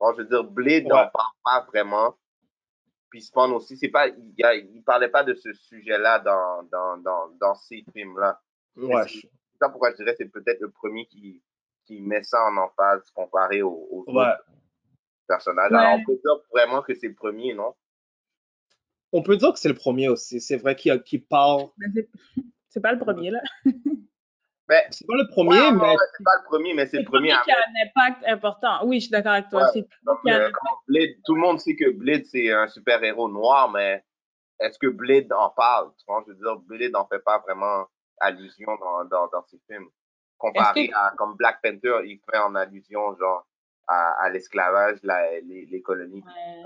Bon, 0.00 0.12
je 0.12 0.18
veux 0.18 0.28
dire, 0.28 0.44
Blade 0.44 0.84
n'en 0.86 0.96
Ouais. 1.04 1.10
parle 1.12 1.32
pas 1.44 1.60
vraiment. 1.68 2.16
Puis 3.10 3.22
Spawn 3.22 3.52
aussi, 3.52 3.76
c'est 3.76 3.88
pas, 3.90 4.08
il, 4.08 4.34
il 4.74 4.82
parlait 4.84 5.08
pas 5.08 5.22
de 5.22 5.34
ce 5.34 5.52
sujet-là 5.52 6.18
dans, 6.18 6.64
dans, 6.64 6.96
dans, 6.98 7.28
dans 7.40 7.54
ces 7.54 7.84
films-là. 7.92 8.40
ouais, 8.76 9.06
c'est- 9.08 9.30
ça 9.60 9.68
pourquoi 9.68 9.92
je 9.92 9.96
dirais 9.96 10.10
que 10.12 10.16
c'est 10.18 10.28
peut-être 10.28 10.60
le 10.60 10.70
premier 10.70 11.06
qui, 11.06 11.40
qui 11.84 12.00
met 12.02 12.24
ça 12.24 12.44
en 12.44 12.56
emphase 12.56 13.08
comparé 13.12 13.62
aux, 13.62 13.86
aux 13.90 14.04
ouais. 14.12 14.26
autres 14.26 14.44
personnages. 15.28 15.70
Ouais. 15.70 15.78
Alors, 15.78 16.00
on 16.00 16.04
peut 16.04 16.16
dire 16.22 16.36
vraiment 16.52 16.82
que 16.82 16.92
c'est 16.94 17.06
le 17.08 17.14
premier, 17.14 17.54
non? 17.54 17.72
On 19.12 19.22
peut 19.22 19.36
dire 19.36 19.52
que 19.52 19.60
c'est 19.60 19.68
le 19.68 19.76
premier 19.76 20.08
aussi. 20.08 20.40
C'est 20.40 20.56
vrai 20.56 20.74
qu'il 20.74 21.00
qu'il 21.04 21.24
parle. 21.24 21.68
Ben, 21.78 22.04
c'est 22.68 22.80
pas 22.80 22.92
le 22.92 22.98
premier 22.98 23.30
là 23.30 23.40
Mais, 24.68 24.86
C'est 24.90 25.06
pas 25.06 25.14
le 25.16 25.28
premier, 25.28 25.60
ouais, 25.60 25.72
mais 25.72 25.96
c'est 26.16 26.24
pas 26.24 26.36
le 26.40 26.44
premier, 26.46 26.74
mais 26.74 26.86
c'est 26.86 26.98
le 26.98 27.04
premier 27.04 27.34
qui 27.44 27.50
a 27.50 27.56
un 27.56 27.86
impact 27.86 28.24
important 28.26 28.86
oui 28.86 28.96
je 28.96 29.04
suis 29.04 29.10
d'accord 29.10 29.32
avec 29.32 29.48
toi 29.50 29.62
Ouais. 29.74 29.86
Donc, 30.04 30.18
euh, 30.26 30.50
Blade, 30.88 31.10
tout 31.26 31.34
le 31.34 31.40
monde 31.40 31.60
sait 31.60 31.76
que 31.76 31.90
Blade, 31.90 32.24
c'est 32.24 32.50
un 32.52 32.66
super-héros 32.68 33.28
noir, 33.28 33.70
mais 33.70 34.02
est-ce 34.60 34.78
que 34.78 34.86
Blade 34.86 35.30
en 35.32 35.50
parle? 35.50 35.90
Tu 35.98 36.04
vois, 36.08 36.24
je 36.26 36.32
veux 36.32 36.38
dire, 36.38 36.56
Blade 36.66 36.92
n'en 36.92 37.06
fait 37.06 37.18
pas 37.18 37.38
vraiment 37.40 37.86
allusion 38.20 38.74
dans, 38.80 39.04
dans, 39.04 39.26
dans 39.28 39.42
ses 39.48 39.60
films. 39.68 39.88
comparé 40.38 40.88
que- 40.88 40.94
à 40.94 41.12
comme 41.18 41.34
Black 41.36 41.60
Panther, 41.62 42.00
il 42.06 42.18
fait 42.30 42.38
en 42.38 42.54
allusion 42.54 43.14
genre 43.16 43.46
à, 43.86 44.12
à 44.22 44.30
l'esclavage, 44.30 44.98
la- 45.02 45.40
les, 45.40 45.66
les 45.66 45.82
colonies. 45.82 46.22
Ouais. 46.24 46.62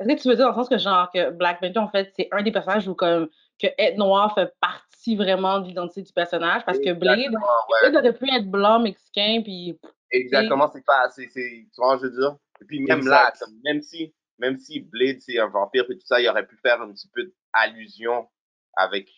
Est-ce 0.00 0.08
que 0.08 0.22
tu 0.22 0.28
veux 0.28 0.36
dire 0.36 0.44
dans 0.44 0.50
le 0.50 0.56
sens 0.56 0.68
que 0.68 0.78
genre 0.78 1.10
que 1.12 1.30
Black 1.30 1.60
Panther 1.60 1.78
en 1.80 1.88
fait 1.88 2.12
c'est 2.16 2.28
un 2.32 2.42
des 2.42 2.52
personnages 2.52 2.86
où 2.86 2.94
comme 2.94 3.28
que 3.60 3.66
être 3.78 3.96
noir 3.96 4.34
fait 4.34 4.54
partie 4.60 5.16
vraiment 5.16 5.60
de 5.60 5.66
l'identité 5.66 6.02
du 6.02 6.12
personnage? 6.12 6.64
Parce 6.64 6.78
que 6.78 6.92
Blade, 6.92 7.18
ouais. 7.18 7.90
Blade 7.90 7.96
aurait 7.96 8.12
pu 8.14 8.32
être 8.32 8.48
blanc 8.48 8.80
mexicain 8.80 9.40
puis 9.42 9.78
Exactement, 10.10 10.70
c'est 10.72 10.84
pas, 10.84 11.10
c'est, 11.10 11.28
c'est, 11.28 11.66
tu 11.74 11.80
vois, 11.80 11.96
je 11.98 12.04
veux 12.04 12.10
dire? 12.10 12.36
Et 12.60 12.64
puis 12.64 12.80
même 12.80 12.98
Exact. 12.98 13.40
là, 13.40 13.46
même 13.64 13.82
si, 13.82 14.14
même 14.38 14.58
si 14.58 14.80
Blade 14.80 15.20
c'est 15.20 15.38
un 15.38 15.48
vampire 15.48 15.84
et 15.90 15.98
tout 15.98 16.06
ça, 16.06 16.20
il 16.20 16.28
aurait 16.28 16.46
pu 16.46 16.56
faire 16.56 16.80
un 16.80 16.92
petit 16.92 17.08
peu 17.12 17.30
d'allusion 17.54 18.28
avec. 18.76 19.10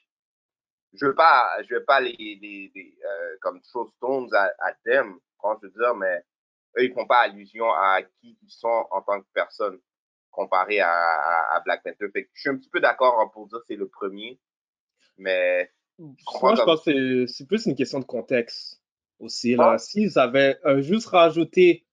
Je 0.95 1.07
veux 1.07 1.15
pas, 1.15 1.49
je 1.69 1.75
veux 1.75 1.85
pas 1.85 2.01
les, 2.01 2.17
les, 2.19 2.73
les, 2.75 2.99
euh, 3.05 3.37
comme 3.41 3.61
throw 3.61 3.87
stones 3.97 4.35
à, 4.35 4.51
à 4.59 4.73
them, 4.85 5.19
quand 5.39 5.57
je 5.63 5.69
veux 5.69 5.73
dire, 5.73 5.95
mais 5.95 6.25
eux 6.79 6.85
ils 6.85 6.93
font 6.93 7.07
pas 7.07 7.21
allusion 7.21 7.71
à 7.73 8.03
qui 8.03 8.37
ils 8.43 8.51
sont 8.51 8.87
en 8.91 9.01
tant 9.03 9.21
que 9.21 9.27
personne 9.33 9.79
comparé 10.31 10.81
à, 10.81 10.91
à, 10.91 11.57
à 11.57 11.61
Black 11.61 11.83
Panther. 11.83 12.07
Fait 12.13 12.25
que 12.25 12.31
je 12.35 12.41
suis 12.41 12.51
un 12.51 12.57
petit 12.57 12.69
peu 12.71 12.81
d'accord 12.81 13.31
pour 13.33 13.47
dire 13.49 13.59
que 13.61 13.65
c'est 13.69 13.77
le 13.77 13.89
premier, 13.89 14.39
mais 15.19 15.71
Moi, 15.99 16.55
je 16.57 16.63
pense 16.63 16.83
que 16.85 17.27
c'est- 17.27 17.47
plus 17.47 17.67
une 17.67 17.75
question 17.75 17.99
de 18.01 18.05
contexte 18.05 18.81
aussi. 19.19 19.55
Là. 19.57 19.79
S'ils 19.79 20.19
avaient 20.19 20.59
euh, 20.65 20.81
juste 20.81 21.09
rajouté 21.09 21.85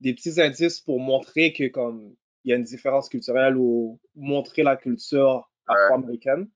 des 0.00 0.14
petits 0.14 0.40
indices 0.40 0.80
pour 0.80 1.00
montrer 1.00 1.52
que 1.52 1.66
comme 1.68 2.14
il 2.44 2.50
y 2.50 2.52
a 2.52 2.56
une 2.56 2.62
différence 2.64 3.08
culturelle 3.08 3.56
ou 3.56 3.98
montrer 4.14 4.62
la 4.62 4.76
culture 4.76 5.50
afro-américaine, 5.66 6.48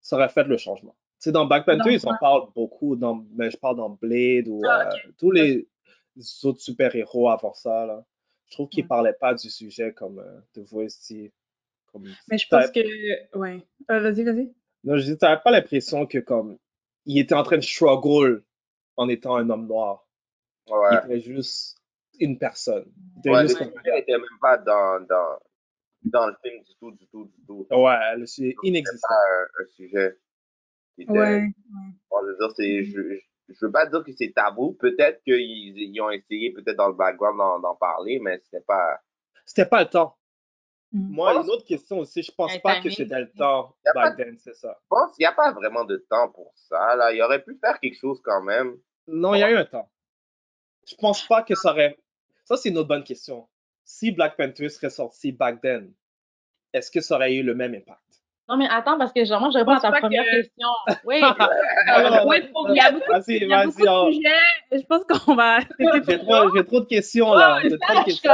ça 0.00 0.16
aurait 0.16 0.28
fait 0.30 0.44
le 0.44 0.56
changement. 0.56 0.96
Tu 1.20 1.24
sais, 1.30 1.32
dans 1.32 1.44
Black 1.46 1.66
Panther, 1.66 1.92
ils 1.94 2.08
en 2.08 2.16
parlent 2.18 2.48
beaucoup, 2.54 2.96
dans, 2.96 3.24
mais 3.34 3.50
je 3.50 3.56
parle 3.58 3.76
dans 3.76 3.90
Blade 3.90 4.48
ou 4.48 4.62
Ah, 4.66 4.88
euh, 4.88 5.12
tous 5.18 5.30
les 5.30 5.68
autres 6.44 6.60
super-héros 6.60 7.28
avant 7.28 7.52
ça. 7.54 7.84
Là. 7.86 8.04
Je 8.54 8.56
trouve 8.56 8.68
qu'ils 8.68 8.84
Ouais. 8.84 8.88
parlaient 8.88 9.16
pas 9.18 9.34
du 9.34 9.50
sujet 9.50 9.92
comme 9.92 10.20
euh, 10.20 10.40
The 10.54 10.60
Voice 10.60 10.96
dit. 11.10 11.32
Comme, 11.90 12.04
Mais 12.28 12.38
je 12.38 12.46
pense 12.48 12.70
que. 12.70 13.36
Ouais. 13.36 13.66
Euh, 13.90 13.98
vas-y, 13.98 14.22
vas-y. 14.22 14.54
non, 14.84 14.96
je 14.96 15.02
dis, 15.10 15.18
t'avais 15.18 15.40
pas 15.42 15.50
l'impression 15.50 16.06
que 16.06 16.18
comme 16.18 16.56
il 17.04 17.18
était 17.18 17.34
en 17.34 17.42
train 17.42 17.56
de 17.56 17.62
struggle 17.64 18.44
en 18.96 19.08
étant 19.08 19.34
un 19.34 19.50
homme 19.50 19.66
noir. 19.66 20.06
ouais. 20.68 20.98
Il 21.08 21.14
était 21.16 21.20
juste 21.32 21.78
une 22.20 22.38
personne. 22.38 22.84
Il 23.24 23.30
était 23.32 23.48
juste 23.48 23.60
même 24.08 24.20
pas 24.40 24.56
dans, 24.58 25.04
dans, 25.04 25.38
dans 26.04 26.26
le 26.28 26.34
film 26.44 26.62
du 26.62 26.74
tout, 26.78 26.92
du 26.92 27.08
tout, 27.08 27.24
du 27.24 27.44
tout. 27.44 27.66
Ouais, 27.72 28.16
le 28.16 28.26
sujet 28.26 28.54
inexistant. 28.62 29.08
pas 29.08 29.14
un, 29.14 29.64
un 29.64 29.66
sujet 29.66 30.16
qui 30.94 31.02
était. 31.02 31.10
Ouais. 31.12 31.42
Bon, 32.08 32.18
je 32.22 32.26
veux 32.28 32.36
dire, 32.38 32.52
c'est, 32.56 33.24
je, 33.48 33.66
veux 33.66 33.72
pas 33.72 33.86
dire 33.86 34.02
que 34.04 34.12
c'est 34.12 34.32
tabou. 34.34 34.72
Peut-être 34.74 35.22
qu'ils 35.22 35.78
ils 35.78 36.00
ont 36.00 36.10
essayé, 36.10 36.52
peut-être 36.52 36.76
dans 36.76 36.88
le 36.88 36.94
background, 36.94 37.62
d'en, 37.62 37.74
parler, 37.76 38.18
mais 38.20 38.38
c'était 38.44 38.64
pas. 38.64 39.00
C'était 39.44 39.66
pas 39.66 39.82
le 39.82 39.90
temps. 39.90 40.16
Mm. 40.92 41.14
Moi, 41.14 41.34
une 41.34 41.50
autre 41.50 41.64
question 41.64 41.98
aussi, 41.98 42.22
je 42.22 42.32
pense 42.32 42.56
pas 42.58 42.80
que 42.80 42.90
c'était 42.90 43.20
le 43.20 43.30
temps 43.32 43.74
back 43.84 43.94
pas- 43.94 44.12
then, 44.12 44.38
c'est 44.38 44.54
ça. 44.54 44.78
Je 44.80 44.86
pense 44.88 45.14
qu'il 45.14 45.22
n'y 45.22 45.26
a 45.26 45.32
pas 45.32 45.52
vraiment 45.52 45.84
de 45.84 45.96
temps 46.08 46.30
pour 46.30 46.52
ça. 46.54 46.96
Là. 46.96 47.12
Il 47.12 47.20
aurait 47.22 47.42
pu 47.42 47.58
faire 47.60 47.78
quelque 47.80 47.98
chose 47.98 48.20
quand 48.22 48.42
même. 48.42 48.76
Non, 49.06 49.34
il 49.34 49.40
y 49.40 49.42
a 49.42 49.50
eu 49.50 49.56
un 49.56 49.64
temps. 49.64 49.90
Je 50.88 50.94
pense 50.96 51.26
pas 51.26 51.42
que 51.42 51.54
ça 51.54 51.70
aurait. 51.72 51.98
Ça, 52.44 52.56
c'est 52.56 52.68
une 52.68 52.78
autre 52.78 52.88
bonne 52.88 53.04
question. 53.04 53.48
Si 53.84 54.12
Black 54.12 54.36
Panther 54.36 54.68
serait 54.68 54.90
sorti 54.90 55.32
back 55.32 55.60
then, 55.60 55.92
est-ce 56.72 56.90
que 56.90 57.00
ça 57.00 57.16
aurait 57.16 57.34
eu 57.34 57.42
le 57.42 57.54
même 57.54 57.74
impact? 57.74 58.23
Non, 58.48 58.56
mais 58.58 58.66
attends, 58.70 58.98
parce 58.98 59.12
que 59.12 59.24
genre, 59.24 59.40
moi, 59.40 59.48
je 59.52 59.58
réponds 59.58 59.72
à 59.72 59.80
ta 59.80 59.90
première 59.90 60.22
que- 60.24 60.36
question. 60.42 60.68
Oui. 61.04 61.22
Alors, 61.86 62.26
Ouais, 62.26 62.42
il 62.68 62.74
y 62.76 62.80
a 62.80 62.90
beaucoup, 62.92 63.10
Vas-y, 63.10 63.36
il 63.36 63.48
y 63.48 63.52
a 63.54 63.64
beaucoup 63.64 63.82
on- 63.86 64.08
de 64.08 64.12
sujets. 64.12 64.30
Je 64.72 64.82
pense 64.82 65.02
qu'on 65.04 65.34
va. 65.34 65.60
J'ai 66.06 66.18
trop, 66.18 66.54
j'ai 66.54 66.64
trop 66.66 66.80
de 66.80 66.84
questions 66.86 67.32
là. 67.34 67.58
J'ai 67.62 67.78
trop 67.78 67.98
de 68.00 68.04
questions. 68.04 68.30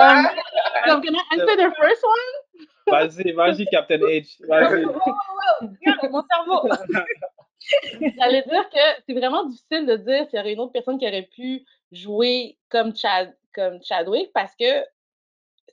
comme, 0.84 1.02
can 1.02 1.12
I 1.12 1.20
answer 1.40 1.56
the 1.56 1.74
first 1.76 2.04
one? 2.04 2.66
Vas-y, 2.88 3.32
vas-y, 3.32 3.66
Captain 3.66 3.98
H. 3.98 4.44
Vas-y. 4.48 4.84
Mon 6.10 6.22
cerveau. 6.28 6.68
J'allais 8.18 8.42
dire 8.42 8.68
que 8.70 9.02
c'est 9.06 9.12
vraiment 9.12 9.44
difficile 9.44 9.86
de 9.86 9.96
dire 9.96 10.26
s'il 10.28 10.38
y 10.38 10.40
aurait 10.42 10.52
une 10.54 10.60
autre 10.60 10.72
personne 10.72 10.98
qui 10.98 11.06
aurait 11.06 11.28
pu 11.34 11.64
jouer 11.92 12.56
comme, 12.68 12.96
Chad, 12.96 13.36
comme 13.54 13.78
Chadwick 13.84 14.32
parce 14.32 14.54
que 14.56 14.84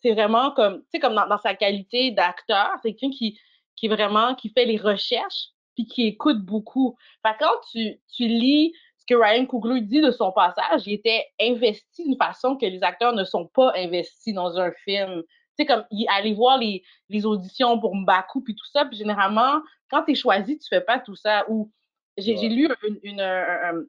c'est 0.04 0.12
vraiment 0.12 0.52
comme, 0.52 0.82
tu 0.82 0.86
sais, 0.93 1.00
comme 1.00 1.15
dans, 1.15 1.28
dans 1.28 1.38
sa 1.39 1.56
qualité 1.56 2.12
d'acteur, 2.12 2.71
c'est 2.84 2.93
quelqu'un 2.93 3.15
qui, 3.15 3.39
qui 3.78 3.88
vraiment, 3.88 4.36
qui 4.36 4.50
fait 4.50 4.66
les 4.66 4.78
recherches 4.78 5.50
puis 5.76 5.86
qui 5.86 6.08
écoute 6.08 6.40
beaucoup. 6.40 6.98
Fait 7.26 7.36
quand 7.40 7.54
tu, 7.72 8.00
tu 8.13 8.28
lis 8.28 8.74
ce 8.98 9.06
que 9.08 9.13
Ryan 9.20 9.46
Coogler 9.46 9.82
dit 9.82 10.02
de 10.02 10.12
son 10.12 10.32
passage, 10.32 10.82
il 10.88 10.94
était 10.94 11.26
investi 11.40 12.04
d'une 12.04 12.18
façon 12.18 12.58
que 12.58 12.66
les 12.66 12.84
acteurs 12.84 13.13
ne 13.13 13.24
sont 13.24 13.46
pas 13.48 13.72
investis 13.76 14.34
dans 14.34 14.58
un 14.58 14.72
film. 14.84 15.22
Tu 15.24 15.63
sais, 15.63 15.66
comme, 15.66 15.86
il- 15.92 16.08
aller 16.10 16.34
voir 16.34 16.58
les, 16.58 16.84
les 17.10 17.26
auditions 17.26 17.80
pour 17.80 17.96
Mbaku 17.96 18.42
puis 18.44 18.56
tout 18.56 18.66
ça, 18.72 18.86
puis 18.86 18.98
généralement, 18.98 19.62
quand 19.90 20.04
tu 20.04 20.12
es 20.12 20.16
choisi, 20.16 20.58
tu 20.58 20.68
fais 20.68 20.82
pas 20.82 21.00
tout 21.00 21.16
ça. 21.16 21.46
Ou 21.50 21.72
j'ai 22.18 22.36
Ouais. 22.38 22.48
lu 22.50 22.68
une, 22.88 23.00
une- 23.04 23.22
un, 23.22 23.44
un- 23.72 23.84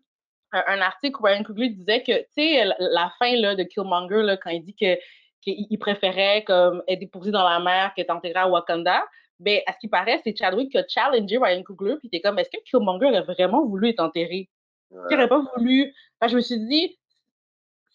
un- 0.53 0.64
un 0.66 0.81
article 0.83 1.16
où 1.20 1.24
Ryan 1.24 1.42
Coogler 1.42 1.70
disait 1.70 2.03
que, 2.03 2.12
tu 2.20 2.27
sais, 2.37 2.64
la, 2.64 2.77
la 2.79 3.12
fin 3.18 3.35
là, 3.37 3.55
de 3.55 3.62
Killmonger, 3.64 4.22
là, 4.22 4.37
quand 4.37 4.51
il 4.51 4.62
dit 4.62 4.74
que 4.77 4.96
qu'il 5.42 5.66
il 5.70 5.79
préférait 5.79 6.44
comme 6.44 6.83
être 6.88 6.98
déposé 7.01 7.31
dans 7.31 7.48
la 7.48 7.61
mer 7.61 7.92
qu'être 7.94 8.11
enterré 8.11 8.38
à 8.40 8.48
Wakanda, 8.48 9.05
ben, 9.40 9.61
à 9.66 9.72
ce 9.72 9.79
qui 9.79 9.88
paraît, 9.88 10.20
c'est 10.24 10.37
Chadwick 10.37 10.70
qui 10.72 10.79
a 10.79 10.85
challengé 10.88 11.38
Ryan 11.38 11.62
Coogler, 11.62 11.96
puis 11.98 12.09
t'es 12.11 12.20
comme, 12.20 12.38
est-ce 12.38 12.51
que 12.51 12.62
Killmonger 12.64 13.07
aurait 13.07 13.22
vraiment 13.22 13.64
voulu 13.64 13.90
être 13.90 14.01
enterré? 14.01 14.48
Ouais. 14.90 15.01
Qui 15.09 15.14
aurait 15.14 15.29
pas 15.29 15.42
voulu? 15.57 15.94
Que 16.20 16.29
je 16.29 16.37
me 16.37 16.40
suis 16.40 16.59
dit, 16.66 16.98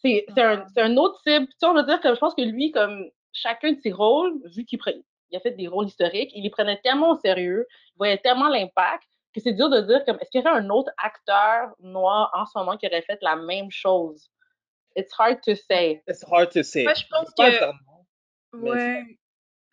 c'est 0.02 0.26
c'est 0.34 0.42
un, 0.42 0.66
c'est 0.74 0.82
un 0.82 0.96
autre 0.98 1.22
type. 1.24 1.50
Tu 1.50 1.56
sais, 1.60 1.66
on 1.66 1.74
va 1.74 1.84
dire 1.84 2.00
que 2.02 2.14
je 2.14 2.20
pense 2.20 2.36
que 2.36 2.42
lui, 2.42 2.72
comme 2.72 3.10
chacun 3.32 3.72
de 3.74 3.80
ses 3.82 3.92
rôles, 3.92 4.34
vu 4.56 4.64
qu'il 4.66 4.80
pre- 4.80 5.02
il 5.32 5.38
a 5.38 5.40
fait 5.40 5.52
des 5.52 5.68
rôles 5.68 5.88
historiques, 5.88 6.32
il 6.36 6.44
les 6.44 6.50
prenait 6.50 6.80
tellement 6.84 7.12
au 7.12 7.18
sérieux, 7.20 7.66
il 7.96 7.98
voyait 7.98 8.18
tellement 8.20 8.48
l'impact, 8.50 9.04
que 9.34 9.42
c'est 9.42 9.54
dur 9.54 9.70
de 9.70 9.82
dire 9.82 10.06
comme 10.06 10.18
est-ce 10.22 10.30
qu'il 10.30 10.42
y 10.42 10.48
aurait 10.48 10.60
un 10.60 10.70
autre 10.70 10.92
acteur 10.98 11.74
noir 11.80 12.30
en 12.34 12.46
ce 12.46 12.58
moment 12.58 12.78
qui 12.78 12.86
aurait 12.88 13.02
fait 13.02 13.18
la 13.22 13.36
même 13.36 13.72
chose? 13.72 14.30
It's 14.96 15.12
hard 15.18 15.42
to 15.42 15.56
say. 15.56 16.04
It's 16.08 16.24
hard 16.32 16.52
to 16.52 16.62
say. 16.62 16.84
Moi, 16.84 16.94
je 16.94 17.04
pense 17.10 17.30
que- 17.34 17.72
mais 18.58 18.70
Ouais. 18.70 19.04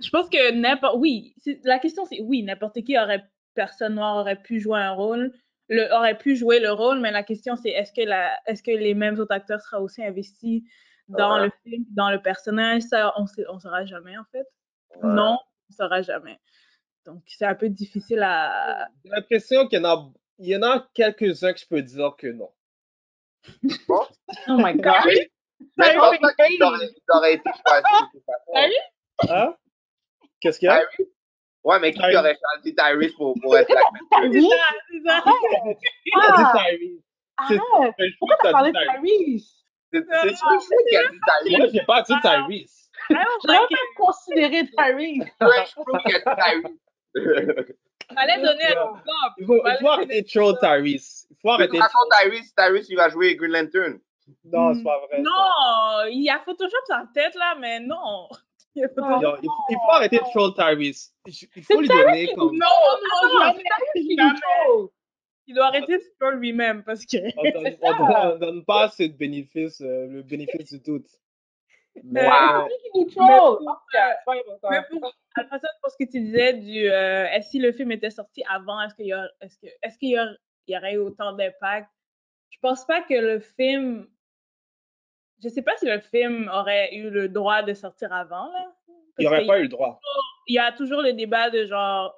Je 0.02 0.10
pense 0.10 0.28
que 0.28 0.52
n'importe. 0.52 0.96
Oui, 0.98 1.34
la 1.64 1.78
question 1.78 2.04
c'est 2.06 2.20
oui, 2.20 2.42
n'importe 2.42 2.82
qui 2.82 2.98
aurait, 2.98 3.24
personne 3.54 3.94
noire 3.94 4.16
aurait 4.16 4.40
pu 4.40 4.60
jouer 4.60 4.78
un 4.80 4.92
rôle, 4.92 5.32
le, 5.68 5.92
aurait 5.94 6.16
pu 6.18 6.36
jouer 6.36 6.60
le 6.60 6.72
rôle, 6.72 7.00
mais 7.00 7.10
la 7.10 7.22
question 7.22 7.56
c'est 7.56 7.70
est-ce 7.70 7.92
que, 7.92 8.02
la, 8.06 8.38
est-ce 8.46 8.62
que 8.62 8.70
les 8.70 8.94
mêmes 8.94 9.18
autres 9.18 9.34
acteurs 9.34 9.60
seraient 9.60 9.82
aussi 9.82 10.04
investis 10.04 10.62
dans 11.08 11.36
Ouais. 11.38 11.44
le 11.46 11.52
film, 11.64 11.84
dans 11.90 12.10
le 12.10 12.20
personnage? 12.20 12.82
Ça, 12.82 13.12
on 13.16 13.22
ne 13.54 13.58
saura 13.60 13.84
jamais 13.84 14.16
en 14.16 14.24
fait. 14.32 14.46
Ouais. 15.02 15.12
Non, 15.14 15.38
on 15.38 15.70
ne 15.70 15.74
saura 15.74 16.02
jamais. 16.02 16.38
Donc, 17.06 17.22
c'est 17.26 17.46
un 17.46 17.54
peu 17.54 17.68
difficile 17.68 18.22
à. 18.22 18.88
J'ai 19.04 19.10
l'impression 19.10 19.66
qu'il 19.68 19.78
y 19.80 19.82
en 19.82 19.88
a, 19.88 20.12
il 20.38 20.48
y 20.48 20.56
en 20.56 20.62
a 20.62 20.88
quelques-uns 20.94 21.52
que 21.52 21.60
je 21.60 21.66
peux 21.66 21.82
dire 21.82 22.14
que 22.18 22.26
non. 22.28 22.50
Oh 23.88 24.06
my 24.48 24.74
god. 24.76 24.94
Mais 25.76 25.92
je 25.92 25.98
pense 25.98 26.18
pas 26.18 26.32
qu'il 26.46 26.62
aurait, 26.62 26.86
il 26.86 27.16
aurait 27.16 27.34
été. 27.34 27.50
Sérieux? 28.52 28.74
Hein? 29.28 29.54
Qu'est-ce 30.40 30.58
qu'il 30.58 30.66
y 30.66 30.68
a? 30.70 30.78
Tyrese? 30.86 31.08
Ouais, 31.62 31.78
mais 31.80 31.92
qui 31.92 31.98
Tyrese. 31.98 32.16
aurait 32.16 32.36
choisi 32.54 32.74
Tyrese 32.74 33.12
pour, 33.16 33.34
pour 33.42 33.56
être 33.58 33.68
Black 33.68 33.84
Panther? 34.10 34.28
Oui? 34.28 34.48
C'est 34.90 35.02
ça. 35.06 35.22
Qui 35.22 36.12
a 36.14 36.36
dit 36.36 36.44
Tyrese? 36.52 37.02
C'est- 37.48 37.54
Arrête! 37.56 37.94
c'est 37.98 38.06
Pourquoi 38.18 38.36
t'as 38.42 38.52
parlé 38.52 38.72
dit 38.72 38.78
de 38.78 38.84
Tyrese. 38.84 39.02
Tyrese? 39.02 39.56
C'est 39.92 40.04
c'est 40.22 40.36
Chou 40.36 40.58
qui 40.88 40.96
a 40.96 41.02
dit 41.08 41.18
Moi, 41.18 41.58
Tyrese. 41.58 41.72
j'ai 41.72 41.84
pas 41.84 42.02
dit 42.02 42.14
Tyrese. 42.22 42.90
Vraiment, 43.08 43.24
Je 43.42 43.48
devrais 43.48 43.60
même 43.60 43.94
considérer 43.96 44.62
Tyrese. 44.66 45.30
C'est 45.40 45.66
Chou 45.74 45.84
qui 45.84 46.14
a 46.14 46.18
dit 46.18 46.24
Tyrese. 46.24 46.76
fallait 48.14 48.36
donner 48.42 48.64
un 48.64 48.70
exemple. 48.70 49.02
Il 49.38 49.46
faut, 49.46 49.62
il 49.66 49.76
faut 49.80 49.88
arrêter 49.88 50.22
de 50.22 50.26
troll 50.28 50.58
Tyrese. 50.60 51.26
Il 51.30 51.36
faut 51.42 51.50
arrêter 51.50 51.78
de 51.78 51.82
Tyrese, 52.22 52.54
Tyrese, 52.54 52.86
il 52.90 52.96
va 52.96 53.08
jouer 53.08 53.36
Green 53.36 53.52
Lantern. 53.52 53.98
Non, 54.44 54.74
c'est 54.74 54.82
pas 54.84 54.98
vrai. 55.06 55.16
ça. 55.16 55.22
Non, 55.22 56.06
il 56.10 56.22
y 56.24 56.30
a 56.30 56.38
Photoshop 56.40 56.76
sur 56.86 56.96
la 56.96 57.06
tête 57.12 57.34
là, 57.34 57.54
mais 57.58 57.80
non. 57.80 58.28
Il. 58.74 58.82
Yo, 58.82 59.36
il, 59.42 59.48
faut, 59.48 59.90
arrêter 59.90 60.18
de 60.18 60.22
troll 60.30 60.54
Tyrese. 60.54 61.12
Il 61.26 61.64
faut 61.64 61.80
lui 61.80 61.88
donner 61.88 62.32
comme. 62.34 62.52
Non, 62.52 62.66
non, 63.32 63.40
Attends, 63.40 63.58
jamais. 63.58 64.88
Il 65.46 65.54
doit 65.54 65.66
arrêter 65.66 65.98
de 65.98 66.04
troll 66.20 66.36
lui-même 66.36 66.84
parce 66.84 67.04
que. 67.04 67.16
On 67.36 67.42
donne, 67.50 67.76
on 67.82 67.92
donne- 67.92 68.32
on 68.34 68.38
donne 68.38 68.64
pas 68.64 68.88
de 68.98 69.06
bénéfice, 69.08 69.80
euh, 69.80 70.06
le 70.06 70.22
bénéfice 70.22 70.72
du 70.72 70.78
doute. 70.78 71.08
Mais, 72.04 72.24
Wow. 72.24 72.68
C'est 72.68 72.90
qui 72.92 72.98
nous 72.98 73.10
troll? 73.10 73.26
Mais 73.28 73.34
Oh, 73.36 73.58
pour, 73.58 74.34
euh. 74.36 74.70
Mais 74.70 74.82
pour, 75.00 75.12
Alpha, 75.36 75.58
pour 75.82 75.90
ce 75.90 75.96
que 76.04 76.08
tu 76.10 76.20
disais 76.20 76.54
du 76.54 76.88
euh, 76.88 77.26
est-ce 77.26 77.50
si 77.50 77.58
le 77.58 77.72
film 77.72 77.90
était 77.90 78.10
sorti 78.10 78.44
avant, 78.48 78.80
est-ce 78.82 78.94
qu'il 78.94 79.06
y, 79.06 79.12
a- 79.12 79.28
est-ce 79.40 79.58
que, 79.58 79.66
est-ce 79.82 79.98
qu'il 79.98 80.10
y, 80.10 80.16
a- 80.16 80.32
il 80.68 80.74
y 80.74 80.76
aurait 80.78 80.94
eu 80.94 80.98
autant 80.98 81.32
d'impact? 81.32 81.88
Je 82.50 82.58
pense 82.60 82.84
pas 82.86 83.02
que 83.02 83.14
le 83.14 83.40
film. 83.40 84.06
Je 85.42 85.48
sais 85.48 85.62
pas 85.62 85.76
si 85.78 85.86
le 85.86 86.00
film 86.00 86.50
aurait 86.52 86.94
eu 86.94 87.10
le 87.10 87.28
droit 87.28 87.62
de 87.62 87.72
sortir 87.74 88.12
avant, 88.12 88.46
là. 88.52 88.72
il 89.18 89.24
Parce 89.24 89.26
aurait 89.28 89.38
qu'il 89.40 89.46
pas 89.48 89.58
eu 89.58 89.62
le 89.62 89.68
droit. 89.68 90.00
il 90.46 90.54
y 90.54 90.58
a 90.58 90.72
toujours 90.72 91.00
le 91.02 91.12
débat 91.12 91.50
de 91.50 91.64
genre, 91.64 92.14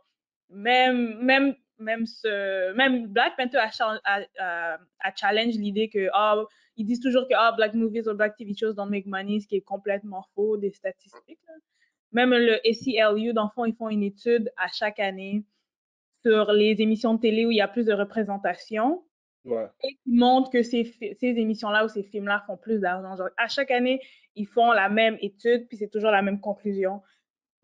même, 0.50 1.18
même, 1.22 1.54
même 1.78 2.06
ce, 2.06 2.72
même 2.74 3.06
Black 3.08 3.37
Panther 3.37 3.58
a, 3.58 3.70
cha- 3.70 4.00
a, 4.04 4.20
a- 4.38 4.78
a 5.00 5.14
challenge 5.14 5.54
l'idée 5.54 5.88
que, 5.88 6.08
ah, 6.12 6.42
ils 6.76 6.85
disent 6.87 7.00
toujours 7.00 7.28
que, 7.28 7.35
ah, 7.37 7.52
Black 7.56 7.74
movies 7.74 8.06
or 8.08 8.14
Black 8.14 8.37
TV 8.37 8.54
shows 8.54 8.72
don't 8.74 8.88
make 8.90 9.06
money, 9.06 9.40
ce 9.40 9.46
qui 9.46 9.56
est 9.56 9.61
complètement 9.62 10.24
faux 10.35 10.56
des 10.56 10.70
statistiques. 10.72 11.40
là. 11.46 11.54
Même 12.12 12.30
le 12.35 12.56
ACLU, 12.68 13.32
dans 13.32 13.44
le 13.44 13.50
fond, 13.54 13.64
ils 13.64 13.74
font 13.74 13.88
une 13.88 14.02
étude 14.02 14.52
à 14.58 14.68
chaque 14.68 14.98
année 15.00 15.44
sur 16.22 16.52
les 16.52 16.76
émissions 16.80 17.14
de 17.14 17.20
télé 17.20 17.46
où 17.46 17.50
il 17.50 17.56
y 17.56 17.61
a 17.62 17.68
plus 17.68 17.87
de 17.87 17.92
représentation 17.92 19.02
Ouais. 19.44 19.66
et 19.83 19.94
qui 19.94 20.11
montrent 20.12 20.50
que 20.50 20.62
ces, 20.62 20.85
ces 20.85 21.26
émissions-là 21.26 21.85
ou 21.85 21.88
ces 21.88 22.02
films-là 22.05 22.44
font 22.46 22.57
plus 22.57 22.78
d'argent. 22.78 23.16
Genre, 23.16 23.28
à 23.37 23.48
chaque 23.48 23.70
année, 23.72 24.00
ils 24.37 24.46
font 24.46 24.70
la 24.72 24.88
même 24.88 25.18
étude, 25.20 25.66
puis 25.68 25.76
c'est 25.76 25.88
toujours 25.90 26.11
la 26.12 26.22
même 26.22 26.40
conclusion. 26.40 27.02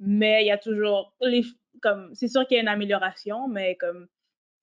Mais 0.00 0.42
il 0.44 0.46
y 0.48 0.50
a 0.50 0.58
toujours, 0.58 1.14
les, 1.20 1.42
comme, 1.82 2.10
c'est 2.14 2.28
sûr 2.28 2.46
qu'il 2.46 2.56
y 2.56 2.58
a 2.58 2.62
une 2.62 2.68
amélioration, 2.68 3.46
mais 3.48 3.76
comme, 3.76 4.08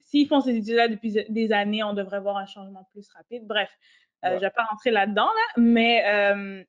s'ils 0.02 0.28
font 0.28 0.42
ces 0.42 0.56
études-là 0.58 0.88
depuis 0.90 1.12
des 1.30 1.52
années, 1.52 1.84
on 1.84 1.94
devrait 1.94 2.20
voir 2.20 2.38
un 2.38 2.46
changement 2.46 2.88
plus 2.92 3.08
rapide. 3.10 3.46
Bref, 3.48 3.70
euh, 4.24 4.30
Ouais. 4.30 4.36
je 4.36 4.42
vais 4.42 4.50
pas 4.52 4.64
rentrer 4.66 4.92
là-dedans, 4.92 5.26
là, 5.26 5.62
mais 5.62 6.04
euh, 6.06 6.64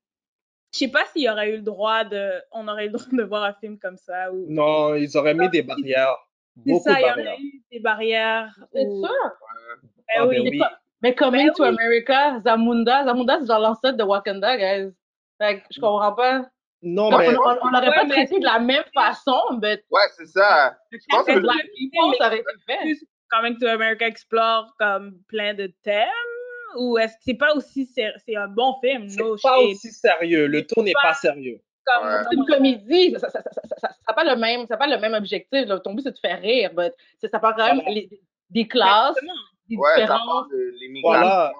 je 0.73 0.79
sais 0.79 0.89
pas 0.89 1.05
s'il 1.13 1.23
y 1.23 1.29
aurait 1.29 1.51
eu 1.51 1.57
le 1.57 1.63
droit 1.63 2.05
de, 2.05 2.33
on 2.53 2.67
aurait 2.69 2.87
eu 2.87 2.89
le 2.89 2.93
droit 2.93 3.07
de 3.13 3.23
voir 3.23 3.45
un 3.45 3.55
film 3.55 3.79
comme 3.79 3.97
ça. 3.97 4.33
Ou, 4.33 4.47
Non, 4.49 4.95
ils 4.95 5.17
auraient 5.17 5.35
mis 5.35 5.49
des 5.51 5.63
barrières. 5.63 6.17
c'est 6.57 6.71
Beaucoup 6.73 6.85
ça, 6.85 6.95
de 6.95 6.99
il 6.99 7.03
y 7.03 7.11
aurait 7.11 7.39
eu 7.41 7.63
des 7.73 7.81
barrières. 7.81 8.55
C'est 8.73 8.87
ou- 8.87 9.05
sûr. 9.05 9.33
Ben 10.09 10.15
Ah, 10.23 10.27
oui. 10.27 10.37
ben 10.43 10.51
oui. 10.51 10.61
Mais 11.03 11.15
Coming 11.15 11.47
Ben 11.47 11.53
to 11.55 11.63
oui. 11.63 11.69
America, 11.69 12.41
Zamunda, 12.45 13.05
Zamunda, 13.05 13.39
c'est 13.41 13.47
genre 13.47 13.61
l'ancêtre 13.61 13.97
de 13.97 14.03
Wakanda, 14.05 14.57
guys. 14.57 14.93
Fait 15.39 15.61
que 15.61 15.67
je 15.71 15.81
comprends 15.81 16.13
pas. 16.15 16.47
Non, 16.83 17.11
Comme 17.11 17.21
mais 17.21 17.29
on, 17.29 17.33
l'aurait 17.71 17.91
pas 17.91 18.05
mais- 18.05 18.11
traité 18.11 18.39
de 18.39 18.45
la 18.45 18.59
même 18.59 18.85
façon, 18.95 19.41
mais 19.61 19.83
Ouais, 19.91 20.01
c'est 20.17 20.27
ça. 20.27 20.77
Je 20.93 20.99
pense 21.09 21.25
que 21.27 21.33
People, 21.33 22.15
ça 22.19 22.27
aurait 22.29 22.39
été 22.39 22.51
fait. 22.67 22.79
plus 22.83 23.05
Coming 23.31 23.59
to 23.59 23.67
America 23.67 24.07
explore 24.07 24.73
comme 24.79 25.19
plein 25.29 25.53
de 25.53 25.67
thèmes 25.83 26.07
ou 26.79 26.97
est-ce 26.99 27.15
que 27.15 27.23
c'est 27.25 27.35
pas 27.35 27.55
aussi 27.57 27.87
c'est 27.87 28.37
un 28.37 28.47
bon 28.49 28.77
film? 28.83 29.09
C'est 29.09 29.21
no 29.21 29.37
pas 29.43 29.57
shade. 29.57 29.67
aussi 29.71 29.91
sérieux. 29.91 30.47
Le 30.47 30.65
ton 30.67 30.83
n'est 30.83 30.93
pas 31.03 31.15
sérieux. 31.15 31.61
comme 31.85 32.07
Ouais. 32.07 32.23
Une 32.33 32.45
comédie, 32.47 33.13
ça 33.19 33.27
n'a 33.27 33.33
ça, 33.33 33.43
ça, 33.43 33.51
ça, 33.53 33.63
ça, 33.69 33.77
ça 33.89 33.95
a 34.09 34.13
pas, 34.13 34.25
le 34.25 34.37
même- 34.37 34.67
ça 34.67 34.77
pas 34.77 34.87
le 34.87 34.99
même 34.99 35.15
objectif. 35.15 35.67
là. 35.67 35.79
Ton 35.81 35.95
but, 35.95 36.03
c'est 36.03 36.13
de 36.13 36.19
faire 36.19 36.41
rire, 36.41 36.71
mais 36.77 36.93
ça, 37.21 37.29
ça 37.29 37.39
parle 37.41 37.55
quand 37.57 37.75
même 37.75 37.83
les- 37.89 38.09
des 38.51 38.67
classes, 38.69 39.11
Exactement. 39.17 39.33
Des 39.69 39.77
Ouais, 39.77 39.91
ça 39.95 40.01
différences. 40.03 40.27
parle 40.27 40.51
de 40.51 40.71
l'immigration, 40.81 41.21
Voilà. 41.21 41.53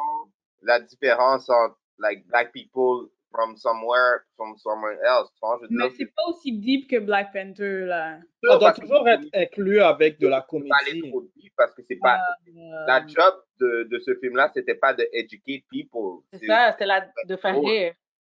la 0.63 0.81
différence 0.81 1.49
entre 1.51 1.77
like 1.99 2.27
black 2.29 2.53
people 2.53 3.09
from 3.33 3.57
somewhere 3.57 4.21
from 4.37 4.57
somewhere 4.57 4.99
else. 5.05 5.29
Tu 5.35 5.39
vois, 5.43 5.59
je 5.63 5.67
mais 5.71 5.91
c'est 5.91 6.07
pas 6.07 6.23
aussi 6.29 6.53
deep 6.59 6.89
que 6.89 6.99
Black 6.99 7.33
Panther 7.33 7.81
là 7.87 8.19
Ça 8.43 8.57
doit 8.59 8.73
toujours 8.73 9.07
être 9.09 9.27
inclus 9.35 9.81
avec 9.81 10.19
de 10.21 10.29
la 10.29 10.41
pas 10.41 10.47
aller 10.81 11.01
comédie. 11.01 11.11
trop 11.11 11.23
deep 11.37 11.53
parce 11.57 11.75
que 11.75 11.83
c'est 11.89 11.99
pas 12.01 12.19
Euh, 12.49 12.87
la 12.87 13.07
job 13.07 13.35
de, 13.61 13.89
de 13.91 13.99
ce 13.99 14.15
film-là, 14.17 14.51
c'était 14.55 14.75
pas 14.75 14.95
de 14.95 15.07
educate 15.13 15.65
people. 15.71 16.23
C'est 16.33 16.47
ça, 16.47 16.73
c'était 16.73 16.87
là 16.87 17.07
de 17.27 17.37
faire 17.37 17.59
Oh. 17.59 17.67
rire. 17.67 17.93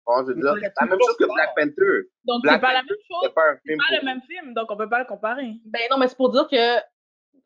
Je 0.08 0.32
veux 0.32 0.34
dire, 0.34 0.54
la 0.80 0.86
même 0.86 0.98
chose 0.98 1.16
que. 1.16 1.24
Black 1.32 1.54
Panther. 1.56 2.08
donc 2.24 2.42
c'est 2.44 2.60
pas 2.60 2.72
la 2.72 2.82
même 2.82 2.88
chose 2.88 3.20
C'est 3.22 3.34
pas 3.34 3.54
pas 3.54 3.96
le 4.00 4.04
même 4.04 4.20
film 4.22 4.54
donc 4.54 4.70
on 4.70 4.76
peut 4.76 4.88
pas 4.88 4.98
le 4.98 5.04
comparer 5.06 5.52
Ben 5.66 5.82
non, 5.90 5.98
mais 5.98 6.08
c'est 6.08 6.16
pour 6.16 6.30
dire 6.30 6.48
que 6.50 6.78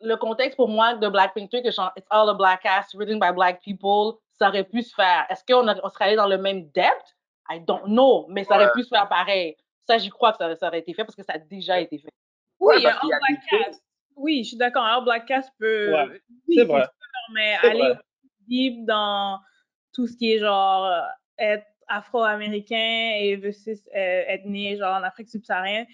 le 0.00 0.16
contexte 0.16 0.56
pour 0.56 0.68
moi 0.68 0.94
de 0.94 1.08
Black 1.08 1.34
Panther, 1.34 1.62
que 1.62 1.70
genre, 1.70 1.92
it's 1.96 2.06
all 2.10 2.28
a 2.28 2.34
black 2.34 2.62
cast, 2.62 2.94
written 2.94 3.18
by 3.18 3.32
black 3.32 3.62
people, 3.62 4.18
ça 4.38 4.48
aurait 4.48 4.64
pu 4.64 4.82
se 4.82 4.94
faire. 4.94 5.26
Est-ce 5.30 5.44
qu'on 5.44 5.68
on 5.68 5.88
serait 5.88 6.06
allé 6.06 6.16
dans 6.16 6.28
le 6.28 6.38
même 6.38 6.68
depth? 6.70 7.16
I 7.50 7.60
don't 7.60 7.84
know, 7.86 8.26
mais 8.28 8.44
ça 8.44 8.54
aurait 8.56 8.66
Ouais. 8.66 8.72
pu 8.74 8.82
se 8.82 8.88
faire 8.88 9.08
pareil. 9.08 9.56
Ça, 9.86 9.98
j'y 9.98 10.08
crois 10.08 10.32
que 10.32 10.38
ça, 10.38 10.56
ça 10.56 10.68
aurait 10.68 10.78
été 10.78 10.94
fait 10.94 11.04
parce 11.04 11.14
que 11.14 11.22
ça 11.22 11.34
a 11.34 11.38
déjà 11.38 11.78
été 11.80 11.98
fait. 11.98 12.10
Oui 12.60 12.76
un 12.76 12.80
des 12.80 14.42
je 14.42 14.48
suis 14.48 14.56
d'accord 14.56 14.84
un 14.84 15.02
Black 15.02 15.26
Cast 15.26 15.50
peut 15.58 15.92
Ouais, 15.92 16.20
oui, 16.48 16.54
c'est 16.56 16.64
vrai. 16.64 16.82
sûr, 16.82 16.90
mais 17.34 17.56
C'est 17.60 17.68
aller 17.70 17.80
vrai. 17.80 17.98
deep 18.48 18.86
dans 18.86 19.40
tout 19.92 20.06
ce 20.06 20.16
qui 20.16 20.32
est 20.32 20.38
genre 20.38 20.86
euh, 20.86 21.00
être 21.38 21.66
afro-américain 21.88 23.16
et 23.18 23.36
versus 23.36 23.86
euh, 23.94 24.24
être 24.28 24.46
né 24.46 24.76
genre 24.76 24.96
en 24.96 25.02
Afrique 25.02 25.28
subsaharienne 25.28 25.86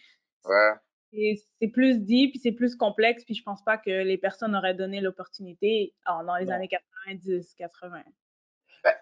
Ouais. 0.45 0.73
C'est 1.13 1.69
plus 1.69 1.99
deep, 1.99 2.33
puis 2.33 2.41
c'est 2.41 2.53
plus 2.53 2.77
complexe, 2.77 3.25
puis 3.25 3.35
je 3.35 3.43
pense 3.43 3.63
pas 3.65 3.77
que 3.79 3.91
les 3.91 4.17
personnes 4.19 4.55
auraient 4.55 4.75
donné 4.75 5.01
l'opportunité 5.01 5.95
en- 6.07 6.23
dans 6.25 6.37
les 6.37 6.45
Non. 6.47 6.53
années 6.53 6.69
90, 6.69 7.55
80. 7.57 8.03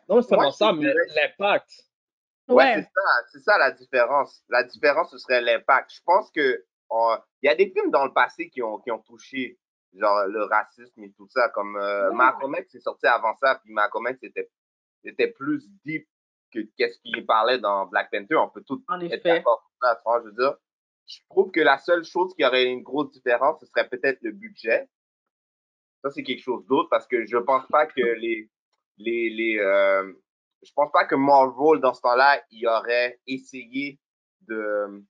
Non, 0.09 0.23
c'est 0.23 0.35
Moi, 0.35 0.45
pas 0.47 0.51
je 0.51 0.57
ça, 0.57 0.73
mais 0.73 0.93
l'impact. 1.17 1.71
Ouais, 2.49 2.55
Ouais. 2.57 2.75
c'est 2.77 2.83
ça, 2.83 3.01
c'est 3.31 3.41
ça 3.41 3.59
la 3.59 3.71
différence. 3.73 4.43
La 4.49 4.65
différence, 4.65 5.11
ce 5.11 5.19
serait 5.19 5.43
l'impact. 5.43 5.93
Je 5.95 6.01
pense 6.05 6.31
que 6.31 6.65
il 6.91 7.47
y 7.47 7.49
a 7.49 7.55
des 7.55 7.71
films 7.71 7.91
dans 7.91 8.07
le 8.07 8.13
passé 8.15 8.49
qui 8.49 8.63
ont, 8.63 8.79
qui 8.79 8.91
ont 8.91 9.01
touché 9.01 9.59
genre 9.95 10.27
le 10.27 10.45
racisme 10.45 11.05
et 11.05 11.13
tout 11.13 11.29
ça, 11.29 11.51
comme 11.51 11.77
euh, 11.77 12.09
Ouais. 12.09 12.17
Malcolm 12.17 12.55
X 12.59 12.69
c'est 12.73 12.81
sorti 12.81 13.07
avant 13.07 13.35
ça, 13.37 13.61
puis 13.63 13.73
Malcolm 13.73 14.07
X 14.11 14.19
c'était 14.23 14.51
c'était 15.05 15.29
plus 15.29 15.69
deep 15.85 16.09
que 16.51 16.61
qu'est-ce 16.79 16.99
qu'il 17.01 17.27
parlait 17.27 17.59
dans 17.59 17.85
Black 17.87 18.11
Panther. 18.11 18.37
On 18.37 18.49
peut 18.49 18.63
tout 18.67 18.83
En 18.89 18.99
être 19.01 19.13
effet. 19.13 19.29
d'accord 19.35 19.63
sur 19.63 19.79
ça, 19.83 20.01
je 20.21 20.29
veux 20.31 20.33
dire. 20.33 20.57
Je 21.09 21.21
trouve 21.31 21.51
que 21.51 21.61
la 21.61 21.79
seule 21.79 22.05
chose 22.05 22.35
qui 22.35 22.45
aurait 22.45 22.67
une 22.67 22.83
grosse 22.83 23.11
différence, 23.11 23.61
ce 23.61 23.67
serait 23.67 23.89
peut-être 23.89 24.19
le 24.23 24.33
budget. 24.33 24.89
Ça, 26.03 26.11
c'est 26.11 26.23
quelque 26.23 26.43
chose 26.43 26.65
d'autre 26.67 26.89
parce 26.91 27.07
que 27.07 27.27
je 27.27 27.39
pense 27.39 27.67
pas 27.69 27.87
que 27.87 28.01
les, 28.01 28.49
les, 28.99 29.31
les, 29.31 29.59
euh, 29.59 30.13
je 30.63 30.73
pense 30.75 30.91
pas 30.93 31.05
que 31.05 31.15
Marvel, 31.15 31.81
dans 31.81 31.95
ce 31.95 32.03
temps-là, 32.03 32.43
il 32.51 32.67
aurait 32.67 33.19
essayé 33.27 33.99
de, 34.43 35.03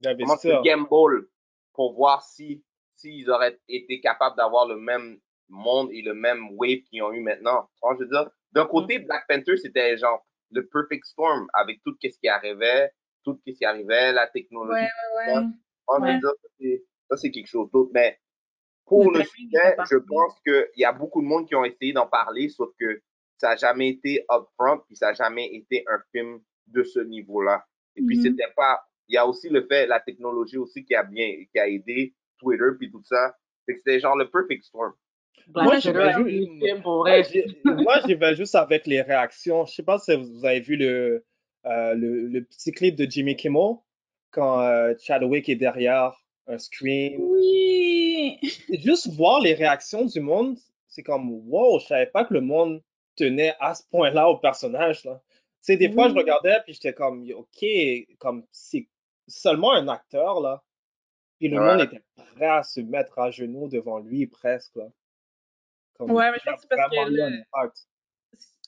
D'investir. 0.00 0.38
se 0.38 0.62
gamble 0.62 1.28
pour 1.72 1.94
voir 1.94 2.22
si, 2.22 2.64
s'ils 2.96 3.30
auraient 3.30 3.58
été 3.68 4.00
capables 4.00 4.36
d'avoir 4.36 4.66
le 4.66 4.76
même 4.76 5.18
monde 5.48 5.90
et 5.92 6.02
le 6.02 6.14
même 6.14 6.48
wave 6.52 6.80
qu'ils 6.90 7.02
ont 7.02 7.12
eu 7.12 7.20
maintenant. 7.20 7.68
Je 7.82 8.04
veux 8.04 8.08
dire, 8.08 8.30
d'un 8.52 8.66
côté, 8.66 8.98
Black 8.98 9.26
Panther, 9.28 9.56
c'était 9.56 9.96
genre 9.96 10.24
le 10.50 10.66
perfect 10.66 11.04
storm 11.04 11.46
avec 11.54 11.82
tout 11.82 11.94
ce 12.02 12.18
qui 12.18 12.28
arrivait, 12.28 12.90
tout 13.24 13.38
ce 13.46 13.52
qui 13.52 13.64
arrivait, 13.64 14.12
la 14.12 14.26
technologie. 14.28 14.82
Ouais, 14.82 15.34
ouais, 15.34 15.98
ouais. 16.00 16.18
Dire, 16.18 16.30
ça, 17.10 17.16
c'est- 17.16 17.30
quelque 17.30 17.46
chose 17.48 17.70
d'autre. 17.72 17.90
Mais 17.94 18.18
pour 18.86 19.10
Le 19.10 19.22
sujet, 19.24 19.76
je 19.90 19.96
pense 19.96 20.38
qu'il 20.40 20.68
y 20.76 20.84
a 20.84 20.92
beaucoup 20.92 21.22
de 21.22 21.26
monde 21.26 21.46
qui 21.48 21.54
ont 21.54 21.64
essayé 21.64 21.92
d'en 21.92 22.06
parler, 22.06 22.48
sauf 22.48 22.70
que 22.78 23.00
ça 23.38 23.50
n'a 23.50 23.56
jamais 23.56 23.88
été 23.90 24.24
upfront, 24.30 24.78
puis 24.86 24.96
ça 24.96 25.06
n'a 25.08 25.14
jamais 25.14 25.46
été 25.54 25.84
un 25.88 25.98
film 26.12 26.40
de 26.68 26.82
ce 26.82 27.00
niveau-là. 27.00 27.64
Et 27.96 28.02
puis, 28.02 28.16
Mhm. 28.18 28.22
c'était 28.22 28.52
pas. 28.56 28.80
Il 29.08 29.14
y 29.14 29.18
a 29.18 29.26
aussi 29.26 29.48
le 29.50 29.66
fait, 29.66 29.86
la 29.86 30.00
technologie 30.00 30.56
aussi 30.56 30.84
qui 30.84 30.94
a 30.94 31.02
bien, 31.02 31.44
qui 31.52 31.58
a 31.58 31.68
aidé 31.68 32.14
Twitter, 32.38 32.64
puis 32.78 32.90
tout 32.90 33.02
ça. 33.04 33.36
C'est 33.66 33.74
que 33.74 33.78
c'était 33.84 34.00
genre 34.00 34.16
le 34.16 34.30
perfect 34.30 34.64
storm. 34.64 34.92
Black 35.48 35.64
Moi, 35.64 35.76
j'imagine- 35.78 36.24
vais 38.16 38.34
juste 38.34 38.54
avec 38.54 38.86
les 38.86 39.02
réactions. 39.02 39.66
Je 39.66 39.74
sais 39.74 39.82
pas 39.82 39.98
si 39.98 40.14
vous 40.16 40.44
avez 40.44 40.60
vu 40.60 40.76
le, 40.76 40.86
euh, 40.86 41.24
le, 41.64 42.26
le 42.28 42.44
petit 42.44 42.72
clip 42.72 42.94
de 42.96 43.04
Jimmy 43.10 43.36
Kimmel 43.36 43.76
quand 44.30 44.60
euh, 44.60 44.94
Chadwick 45.00 45.48
est 45.48 45.56
derrière 45.56 46.20
un 46.46 46.58
screen. 46.58 47.16
Oui. 47.20 48.38
Juste 48.84 49.08
voir 49.14 49.40
les 49.40 49.54
réactions 49.54 50.04
du 50.04 50.20
monde, 50.20 50.58
c'est 50.88 51.02
comme 51.02 51.30
wow, 51.48 51.78
je 51.80 51.86
savais 51.86 52.06
pas 52.06 52.24
que 52.24 52.34
le 52.34 52.40
monde 52.40 52.82
tenait 53.16 53.54
à 53.60 53.74
ce 53.74 53.82
point-là 53.90 54.28
au 54.28 54.38
personnage. 54.38 55.04
Là. 55.04 55.22
Tu 55.28 55.38
sais, 55.72 55.76
des 55.76 55.90
fois, 55.90 56.08
je 56.08 56.14
regardais 56.14 56.58
puis 56.64 56.74
j'étais 56.74 56.92
comme 56.92 57.24
ok, 57.34 57.64
comme 58.18 58.44
c'est 58.50 58.88
seulement 59.28 59.72
un 59.72 59.88
acteur 59.88 60.40
là. 60.40 60.62
Puis 61.38 61.48
le 61.48 61.58
Ouais. 61.58 61.66
monde 61.76 61.80
était 61.82 62.02
prêt 62.36 62.46
à 62.46 62.62
se 62.62 62.80
mettre 62.80 63.18
à 63.18 63.30
genoux 63.30 63.68
devant 63.68 63.98
lui 63.98 64.26
presque. 64.26 64.76
Là. 64.76 64.86
Comme, 65.94 66.10
Ouais, 66.10 66.30
mais 66.32 66.38
je 66.44 66.50
pense 66.50 66.56
que 66.56 66.66
c'est 66.70 66.76
parce 66.76 66.90
que 66.90 67.10
le-. 67.10 67.42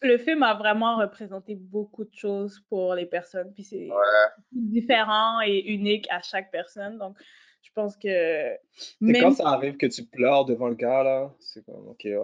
Le 0.03 0.19
film 0.19 0.43
a 0.43 0.55
vraiment 0.55 0.99
représenté 0.99 1.55
beaucoup 1.55 2.05
de 2.05 2.13
choses 2.15 2.61
pour 2.69 2.95
les 2.95 3.07
personnes, 3.07 3.53
puis 3.55 3.65
c'est 3.65 3.89
Ouais. 3.89 4.29
différent 4.53 5.41
et 5.41 5.59
unique 5.73 6.07
à 6.11 6.21
chaque 6.21 6.51
personne. 6.51 6.99
Donc, 6.99 7.17
je 7.63 7.71
pense 7.75 7.97
que 7.97 8.57
C'est 8.75 9.01
même 9.01 9.23
quand 9.23 9.33
ça 9.33 9.49
arrive 9.49 9.77
que 9.77 9.87
tu 9.87 10.05
pleures 10.05 10.45
devant 10.45 10.69
le 10.69 10.75
gars 10.75 11.03
là, 11.03 11.35
c'est 11.41 11.65
comme 11.65 11.89
ok 11.89 12.03
ouais. 12.05 12.19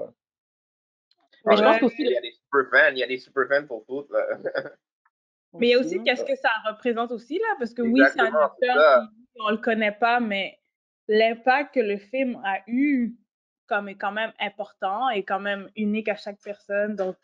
Mais 1.46 1.56
je 1.56 1.62
pense 1.62 1.78
qu'aussi, 1.80 2.02
Il 2.02 2.10
y 2.10 2.16
a 2.16 2.20
des 2.20 2.32
super 2.32 2.70
fans, 2.70 2.92
il 2.92 2.98
y 2.98 3.02
a 3.02 3.06
des 3.06 3.18
super 3.18 3.48
fans 3.48 3.66
pour 3.66 3.84
tout. 3.86 4.06
là. 4.12 4.38
Mais 5.54 5.68
il 5.68 5.70
y 5.70 5.74
a 5.74 5.78
aussi 5.78 6.02
qu'est-ce 6.02 6.24
que 6.24 6.36
ça 6.36 6.50
représente 6.66 7.10
aussi, 7.10 7.38
là, 7.38 7.56
parce 7.58 7.74
que 7.74 7.82
oui, 7.82 8.00
c'est 8.12 8.20
un 8.20 8.34
acteur 8.34 9.02
qui, 9.02 9.40
on 9.40 9.50
le 9.50 9.58
connaît 9.58 9.92
pas, 9.92 10.20
mais 10.20 10.58
l'impact 11.08 11.74
que 11.74 11.80
le 11.80 11.98
film 11.98 12.40
a 12.44 12.60
eu 12.66 13.14
comme 13.66 13.88
est 13.88 13.96
quand 13.96 14.12
même 14.12 14.32
important 14.38 15.10
et 15.10 15.24
quand 15.24 15.40
même 15.40 15.70
unique 15.76 16.08
à 16.08 16.16
chaque 16.16 16.40
personne. 16.42 16.94
Donc, 16.94 17.16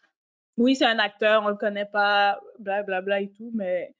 oui, 0.58 0.76
c'est 0.76 0.84
un 0.84 0.98
acteur, 0.98 1.42
on 1.44 1.48
le 1.48 1.56
connaît 1.56 1.86
pas, 1.86 2.40
blablabla 2.58 3.00
bla, 3.00 3.02
bla 3.02 3.20
et 3.20 3.30
tout, 3.32 3.50
mais 3.54 3.94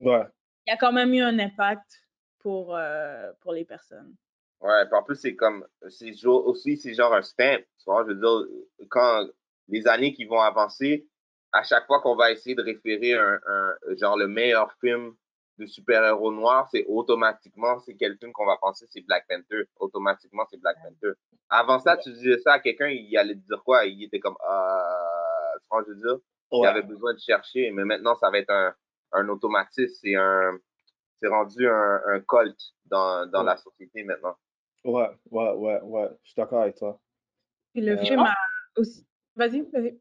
Ouais. 0.00 0.24
il 0.66 0.70
y 0.70 0.74
a 0.74 0.76
quand 0.76 0.92
même 0.92 1.14
eu 1.14 1.22
un 1.22 1.38
impact 1.38 2.02
pour, 2.40 2.76
euh, 2.76 3.32
pour 3.40 3.52
les 3.52 3.64
personnes. 3.64 4.14
Ouais, 4.60 4.84
puis 4.86 4.94
en 4.94 5.02
plus, 5.02 5.16
c'est 5.16 5.34
comme, 5.34 5.66
c'est 5.88 6.12
aussi, 6.26 6.76
c'est 6.76 6.94
genre 6.94 7.14
un 7.14 7.22
stamp. 7.22 7.58
Tu 7.78 7.84
vois, 7.86 8.04
je 8.06 8.12
veux 8.12 8.20
dire, 8.20 8.86
quand 8.90 9.26
les 9.68 9.86
années 9.88 10.12
qui 10.12 10.24
vont 10.24 10.40
avancer, 10.40 11.06
à 11.52 11.62
chaque 11.62 11.86
fois 11.86 12.00
qu'on 12.00 12.16
va 12.16 12.30
essayer 12.30 12.54
de 12.54 12.62
référer 12.62 13.14
un, 13.14 13.40
un 13.46 13.96
genre 13.96 14.16
le 14.16 14.28
meilleur 14.28 14.72
film 14.80 15.14
de 15.58 15.66
super-héros 15.66 16.32
noirs, 16.32 16.68
c'est 16.70 16.84
automatiquement, 16.86 17.78
c'est 17.80 17.94
quel 17.94 18.16
film 18.18 18.32
qu'on 18.32 18.46
va 18.46 18.56
penser, 18.56 18.86
c'est 18.88 19.02
Black 19.02 19.26
Panther. 19.28 19.64
Automatiquement, 19.78 20.44
c'est 20.50 20.60
Black 20.60 20.76
Panther. 20.82 21.12
Avant 21.48 21.78
ça, 21.78 21.96
tu 21.96 22.10
disais 22.12 22.38
ça 22.38 22.54
à 22.54 22.58
quelqu'un, 22.60 22.88
il 22.88 23.16
allait 23.18 23.34
te 23.34 23.46
dire 23.46 23.62
quoi? 23.64 23.84
Il 23.84 24.02
était 24.04 24.20
comme, 24.20 24.36
euh, 24.48 25.21
que 25.80 25.86
je 25.88 25.90
veux 25.94 26.00
dire? 26.00 26.18
Il 26.52 26.58
Ouais. 26.60 26.68
avait 26.68 26.82
besoin 26.82 27.14
de 27.14 27.18
chercher, 27.18 27.70
mais 27.70 27.84
maintenant, 27.84 28.14
ça 28.16 28.30
va 28.30 28.38
être 28.38 28.50
un, 28.50 28.74
un 29.12 29.28
automatisme, 29.28 29.94
c'est 30.02 30.14
un, 30.16 30.58
c'est 31.20 31.28
rendu 31.28 31.68
un, 31.68 32.00
un 32.06 32.20
culte 32.20 32.60
dans, 32.86 33.26
dans 33.30 33.42
Ouais. 33.42 33.46
la 33.46 33.56
société 33.56 34.04
maintenant. 34.04 34.36
Ouais, 34.84 35.08
ouais, 35.30 35.52
ouais, 35.54 35.80
ouais. 35.82 36.08
Je 36.24 36.30
suis 36.30 36.36
d'accord 36.36 36.62
avec 36.62 36.76
toi. 36.76 37.00
Puis 37.72 37.82
le 37.82 37.96
Euh, 37.96 37.96
film 37.96 38.20
a 38.20 38.34
aussi. 38.76 39.06
Vas-y, 39.36 39.62
vas-y. 39.72 39.98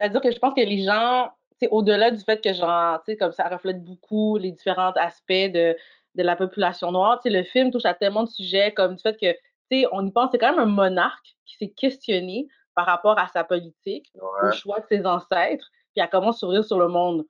C'est-à-dire 0.00 0.20
que 0.20 0.30
je 0.32 0.38
pense 0.38 0.54
que 0.54 0.60
les 0.60 0.82
gens, 0.84 1.32
c'est 1.60 1.68
au-delà 1.70 2.10
du 2.10 2.20
fait 2.24 2.42
que 2.42 2.52
genre, 2.52 3.02
tu 3.04 3.12
sais, 3.12 3.16
comme 3.16 3.32
ça 3.32 3.48
reflète 3.48 3.84
beaucoup 3.84 4.36
les 4.38 4.52
différents 4.52 4.92
aspects 4.92 5.32
de, 5.32 5.76
de 6.16 6.22
la 6.22 6.36
population 6.36 6.92
noire. 6.92 7.20
Tu 7.20 7.30
sais, 7.30 7.36
le 7.38 7.44
film 7.44 7.70
touche 7.70 7.84
à 7.84 7.94
tellement 7.94 8.24
de 8.24 8.28
sujets 8.30 8.72
comme 8.74 8.96
du 8.96 9.02
fait 9.02 9.16
que, 9.18 9.32
tu 9.32 9.38
sais, 9.82 9.86
on 9.92 10.06
y 10.06 10.12
pense, 10.12 10.30
c'est 10.32 10.38
quand 10.38 10.50
même 10.50 10.60
un 10.60 10.66
monarque 10.66 11.36
qui 11.46 11.56
s'est 11.56 11.70
questionné 11.70 12.48
par 12.74 12.86
rapport 12.86 13.18
à 13.18 13.28
sa 13.28 13.44
politique, 13.44 14.10
au 14.20 14.46
Ouais. 14.46 14.52
choix 14.52 14.80
de 14.80 14.86
ses 14.88 15.06
ancêtres, 15.06 15.68
puis 15.94 16.02
à 16.02 16.08
comment 16.08 16.32
s'ouvrir 16.32 16.64
sur 16.64 16.78
le 16.78 16.88
monde. 16.88 17.24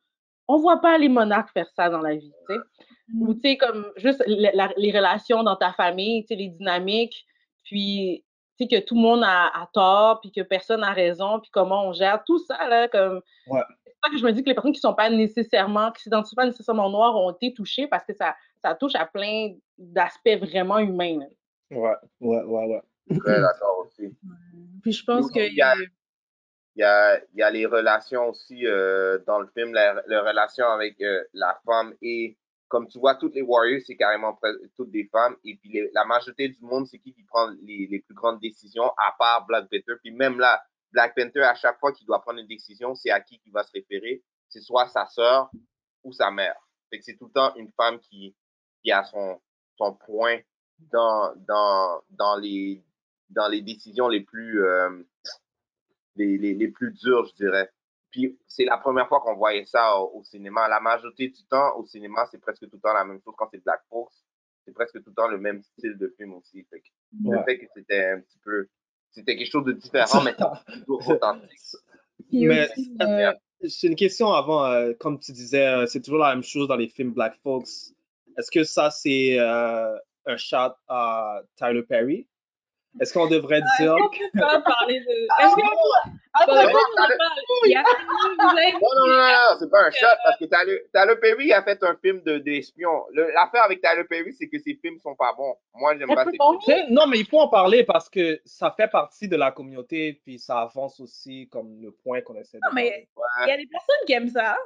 On 0.48 0.56
voit 0.58 0.80
pas 0.80 0.98
les 0.98 1.08
monarques 1.08 1.52
faire 1.52 1.68
ça 1.74 1.88
dans 1.88 2.00
la 2.00 2.14
vie, 2.16 2.32
tu 2.48 2.54
sais. 2.54 2.60
Ou, 3.20 3.34
tu 3.34 3.40
sais, 3.40 3.56
comme 3.56 3.90
juste 3.96 4.22
la- 4.26 4.52
la- 4.52 4.72
les 4.76 4.90
relations 4.90 5.42
dans 5.42 5.56
ta 5.56 5.72
famille, 5.72 6.22
tu 6.24 6.28
sais, 6.28 6.34
les 6.36 6.48
dynamiques, 6.48 7.24
puis, 7.62 8.24
tu 8.58 8.64
sais, 8.64 8.68
que 8.80 8.84
tout 8.86 8.94
le 8.94 9.00
monde 9.00 9.22
a, 9.24 9.46
a 9.48 9.68
tort, 9.72 10.20
puis 10.20 10.30
que 10.32 10.40
personne 10.42 10.80
n'a 10.80 10.92
raison, 10.92 11.40
puis 11.40 11.50
comment 11.50 11.86
on 11.88 11.92
gère 11.92 12.22
tout 12.24 12.38
ça, 12.38 12.68
là, 12.68 12.88
comme... 12.88 13.20
Ouais. 13.48 13.60
C'est 13.84 13.92
ça 14.02 14.10
que 14.10 14.18
je 14.18 14.24
me 14.24 14.32
dis 14.32 14.42
que 14.42 14.48
les 14.48 14.54
personnes 14.54 14.72
qui 14.72 14.80
sont 14.80 14.94
pas 14.94 15.08
nécessairement, 15.08 15.90
qui 15.92 16.02
s'identifient 16.02 16.34
pas 16.36 16.44
nécessairement 16.46 16.90
noires 16.90 17.16
ont 17.16 17.30
été 17.30 17.54
touchées 17.54 17.86
parce 17.86 18.04
que 18.04 18.12
ça, 18.14 18.34
ça 18.62 18.74
touche 18.74 18.94
à 18.96 19.06
plein 19.06 19.54
d'aspects 19.78 20.36
vraiment 20.40 20.78
humains, 20.78 21.20
là. 21.20 21.26
Ouais, 21.70 21.94
ouais, 22.20 22.42
ouais, 22.42 22.66
ouais. 23.10 23.18
Très 23.18 23.40
d'accord 23.40 23.78
aussi. 23.86 24.14
Puis 24.84 24.92
je 24.92 25.04
pense 25.04 25.26
que. 25.32 25.40
il 25.40 25.56
y 25.56 25.62
a- 25.62 25.74
Il 26.76 26.80
y 26.80 26.84
a, 26.84 27.20
il 27.32 27.38
y 27.38 27.42
a 27.42 27.50
les 27.50 27.66
relations 27.66 28.28
aussi 28.30 28.66
euh, 28.66 29.18
dans 29.26 29.38
le 29.40 29.46
film, 29.56 29.72
la, 29.74 30.02
la 30.08 30.22
relation 30.22 30.66
avec 30.66 31.00
euh, 31.02 31.22
la 31.32 31.60
femme 31.64 31.94
et, 32.02 32.36
comme 32.68 32.88
tu 32.88 32.98
vois, 32.98 33.14
toutes 33.14 33.34
les 33.36 33.42
Warriors, 33.42 33.80
c'est 33.86 33.96
carrément 33.96 34.36
toutes 34.76 34.90
des 34.90 35.06
femmes. 35.12 35.36
Et 35.44 35.56
puis 35.56 35.70
les- 35.70 35.90
la 35.94 36.04
majorité 36.04 36.48
du 36.48 36.60
monde, 36.62 36.86
c'est 36.88 36.98
qui 36.98 37.14
qui 37.14 37.22
prend 37.24 37.48
les, 37.62 37.86
les 37.88 38.00
plus 38.00 38.14
grandes 38.14 38.40
décisions, 38.40 38.90
à 38.98 39.14
part 39.18 39.46
Black 39.46 39.64
Panther. 39.70 39.94
Puis 40.02 40.10
même 40.10 40.40
là, 40.40 40.60
Black 40.92 41.14
Panther, 41.14 41.42
à 41.42 41.54
chaque 41.54 41.78
fois 41.78 41.92
qu'il 41.92 42.06
doit 42.08 42.20
prendre 42.22 42.40
une 42.40 42.48
décision, 42.48 42.94
c'est 42.96 43.10
à 43.10 43.20
qui 43.20 43.38
qu'il 43.38 43.52
va 43.52 43.62
se 43.62 43.70
référer. 43.72 44.24
C'est 44.48 44.60
soit 44.60 44.88
sa 44.88 45.06
sœur 45.06 45.50
ou 46.02 46.12
sa 46.12 46.30
mère. 46.32 46.56
Fait 46.90 46.98
que 46.98 47.04
c'est 47.04 47.16
tout 47.16 47.26
le 47.26 47.32
temps 47.32 47.54
une 47.56 47.70
femme 47.76 48.00
qui, 48.00 48.34
qui 48.82 48.90
a 48.90 49.04
son, 49.04 49.40
son 49.78 49.94
point 49.94 50.38
dans, 50.78 51.34
dans, 51.46 52.02
dans, 52.10 52.36
les, 52.36 52.82
dans 53.34 53.48
les 53.48 53.62
décisions 53.62 54.08
les 54.08 54.20
plus... 54.20 54.62
euh, 54.64 55.02
les, 56.16 56.38
les, 56.38 56.54
les 56.54 56.68
plus 56.68 56.92
durs, 56.92 57.26
je 57.26 57.34
dirais. 57.44 57.70
Puis 58.10 58.38
c'est 58.46 58.64
la 58.64 58.78
première 58.78 59.08
fois 59.08 59.20
qu'on 59.20 59.34
voyait 59.34 59.64
ça 59.64 59.96
au, 59.98 60.20
au 60.20 60.24
cinéma. 60.24 60.68
La 60.68 60.80
majorité 60.80 61.28
du 61.28 61.44
temps, 61.46 61.76
au 61.76 61.84
cinéma, 61.84 62.26
c'est 62.30 62.38
presque 62.38 62.62
tout 62.62 62.76
le 62.76 62.80
temps 62.80 62.92
la 62.94 63.04
même 63.04 63.20
chose. 63.24 63.34
Quand 63.36 63.48
c'est 63.50 63.62
Black 63.64 63.80
Fox, 63.90 64.24
c'est 64.64 64.72
presque 64.72 64.94
tout 65.02 65.10
le 65.10 65.14
temps 65.14 65.28
le 65.28 65.38
même 65.38 65.62
style 65.62 65.96
de 65.98 66.14
film 66.16 66.34
aussi. 66.34 66.64
Fait 66.70 66.80
que 66.80 66.86
Ouais. 67.24 67.36
Le 67.38 67.44
fait 67.44 67.58
que 67.58 67.66
c'était 67.74 68.04
un 68.12 68.20
petit 68.20 68.38
peu... 68.44 68.68
C'était 69.10 69.36
quelque 69.36 69.50
chose 69.50 69.64
de 69.64 69.72
différent, 69.72 70.22
mais 70.22 70.34
toujours 70.34 71.08
authentique. 71.08 71.60
Mais 72.32 72.68
euh, 73.02 73.32
c'est 73.68 73.86
une 73.86 73.96
question 73.96 74.32
avant, 74.32 74.64
euh, 74.66 74.92
comme 74.98 75.18
tu 75.20 75.32
disais, 75.32 75.66
euh, 75.66 75.86
c'est 75.86 76.00
toujours 76.00 76.20
la 76.20 76.34
même 76.34 76.42
chose 76.42 76.66
dans 76.68 76.76
les 76.76 76.88
films 76.88 77.12
Black 77.12 77.36
Folks. 77.42 77.68
Est-ce 78.36 78.50
que 78.50 78.64
ça, 78.64 78.90
c'est 78.90 79.38
euh, 79.38 79.96
un 80.26 80.36
shot 80.36 80.74
à 80.88 81.42
Tyler 81.56 81.82
Perry? 81.84 82.26
Est-ce 83.00 83.12
qu'on 83.12 83.26
devrait 83.26 83.60
dire 83.78 83.96
on 83.96 84.08
peut 84.08 84.38
pas 84.40 84.60
parler 84.60 85.00
de. 85.00 85.10
Est-ce 85.44 85.56
que. 85.56 85.62
Attends, 86.36 86.54
non, 86.54 86.60
attends, 86.60 86.78
on 86.96 87.02
en 87.02 87.06
parle. 87.06 87.12
Il 87.66 87.70
y 87.72 87.76
a 87.76 87.82
fini, 87.84 88.36
vous 88.38 88.48
avez- 88.48 88.72
Non, 88.72 88.78
non, 88.80 89.06
non, 89.06 89.16
non, 89.16 89.28
non, 89.28 89.56
c'est 89.58 89.70
pas 89.70 89.82
un 89.86 89.90
shot 89.90 90.06
parce 90.24 90.38
que 90.38 90.44
Tyler, 90.46 91.16
Perry 91.20 91.52
a 91.52 91.62
fait 91.62 91.82
un 91.82 91.96
film 91.96 92.22
de 92.22 92.38
d'espion. 92.38 93.04
Le- 93.12 93.30
L'affaire 93.32 93.62
avec 93.64 93.80
Tyler 93.82 94.04
Perry, 94.04 94.32
c'est 94.32 94.48
que 94.48 94.58
ses 94.58 94.74
films 94.76 94.98
sont 95.00 95.14
pas 95.16 95.32
bons. 95.36 95.54
Moi, 95.74 95.96
j'aime 95.98 96.08
pas 96.14 96.24
ses 96.24 96.30
films. 96.64 96.86
Non, 96.90 97.06
mais 97.06 97.18
il 97.18 97.26
faut 97.26 97.40
en 97.40 97.48
parler 97.48 97.84
parce 97.84 98.08
que 98.08 98.40
ça 98.44 98.72
fait 98.76 98.88
partie 98.88 99.28
de 99.28 99.36
la 99.36 99.50
communauté, 99.52 100.20
puis 100.24 100.38
ça 100.38 100.60
avance 100.62 100.98
aussi 101.00 101.48
comme 101.50 101.80
le 101.82 101.90
point 101.92 102.20
qu'on 102.20 102.34
essaie 102.36 102.58
de 102.58 102.62
Non, 102.66 102.72
mais 102.74 103.08
il 103.44 103.48
y 103.48 103.52
a 103.52 103.56
des 103.56 103.66
personnes 103.66 104.06
qui 104.06 104.12
aiment 104.12 104.28
ça. 104.28 104.56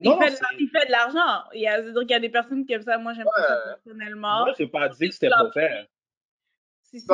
Il, 0.00 0.08
Non, 0.08 0.14
non, 0.16 0.22
fait, 0.22 0.30
de 0.30 0.36
il 0.60 0.68
fait 0.70 0.86
de 0.86 0.92
l'argent. 0.92 1.42
Il 1.54 1.60
y 1.62 1.66
a, 1.66 1.82
qu'il 1.82 2.10
y 2.10 2.14
a 2.14 2.20
des 2.20 2.28
personnes 2.28 2.64
qui 2.64 2.72
aiment 2.72 2.82
ça. 2.82 2.98
Moi, 2.98 3.14
j'aime 3.14 3.24
pas 3.24 3.42
ça 3.42 3.54
Ouais. 3.54 3.74
personnellement. 3.84 4.40
Moi, 4.44 4.54
je 4.56 4.62
n'ai 4.62 4.68
pas 4.70 4.88
dit 4.90 5.08
que 5.08 5.14
c'était 5.14 5.26
Sloppy. 5.28 5.58
mauvais. 5.58 5.88
Dis? 6.92 7.06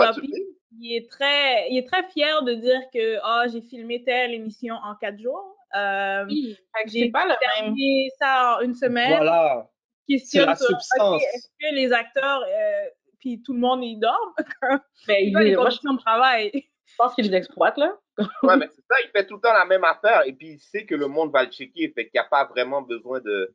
Il 0.81 0.97
est 0.97 1.09
très, 1.09 1.69
il 1.71 1.79
est 1.79 1.87
très 1.87 2.03
fier 2.09 2.43
de 2.43 2.55
dire 2.55 2.81
que 2.93 3.19
ah 3.23 3.45
j'ai 3.53 3.61
filmé 3.63 4.03
telle 4.05 4.33
émission 4.35 4.75
en 4.75 4.95
quatre 4.97 5.19
jours. 5.19 5.57
Euh, 5.77 6.25
Oui, 6.27 6.57
j'ai 6.87 7.11
pas 7.11 7.25
le 7.25 7.31
même. 7.31 7.39
terminé 7.41 8.11
ça 8.19 8.57
en 8.59 8.61
une 8.63 8.75
semaine. 8.75 9.09
Voilà, 9.17 9.69
c'est 10.09 10.15
Questionne 10.15 10.47
la 10.47 10.57
sur, 10.57 10.67
substance. 10.67 11.23
est-ce 11.35 11.49
que 11.61 11.75
les 11.75 11.93
acteurs 11.93 12.43
euh, 12.49 12.85
puis 13.21 13.43
tout 13.43 13.53
le 13.55 13.61
monde 13.61 13.83
ils 13.85 13.99
dorment? 13.99 14.35
Ben, 14.69 14.81
C'est 15.07 15.25
il- 15.25 15.37
les 15.39 15.57
moi, 15.57 15.71
je 15.71 15.77
conditions 15.77 15.95
de 15.95 15.99
travail? 16.01 16.51
pense 16.99 17.15
qu'ils 17.15 17.29
les 17.31 17.37
exploitent, 17.37 17.79
là. 17.79 17.97
Ouais, 18.45 18.57
mais 18.57 18.69
c'est 18.69 18.83
ça, 18.89 18.97
il 19.05 19.11
fait 19.11 19.27
tout 19.27 19.35
le 19.37 19.41
temps 19.41 19.53
la 19.53 19.65
même 19.65 19.83
affaire 19.85 20.23
et 20.27 20.33
puis 20.33 20.51
il 20.53 20.61
sait 20.61 20.87
que 20.87 20.95
le 20.95 21.09
monde 21.09 21.33
va 21.33 21.43
le 21.45 21.51
checker, 21.51 21.89
fait 21.93 22.05
qu'il 22.09 22.21
n'y 22.21 22.25
a 22.25 22.29
pas 22.29 22.45
vraiment 22.45 22.83
besoin 22.83 23.21
de 23.21 23.53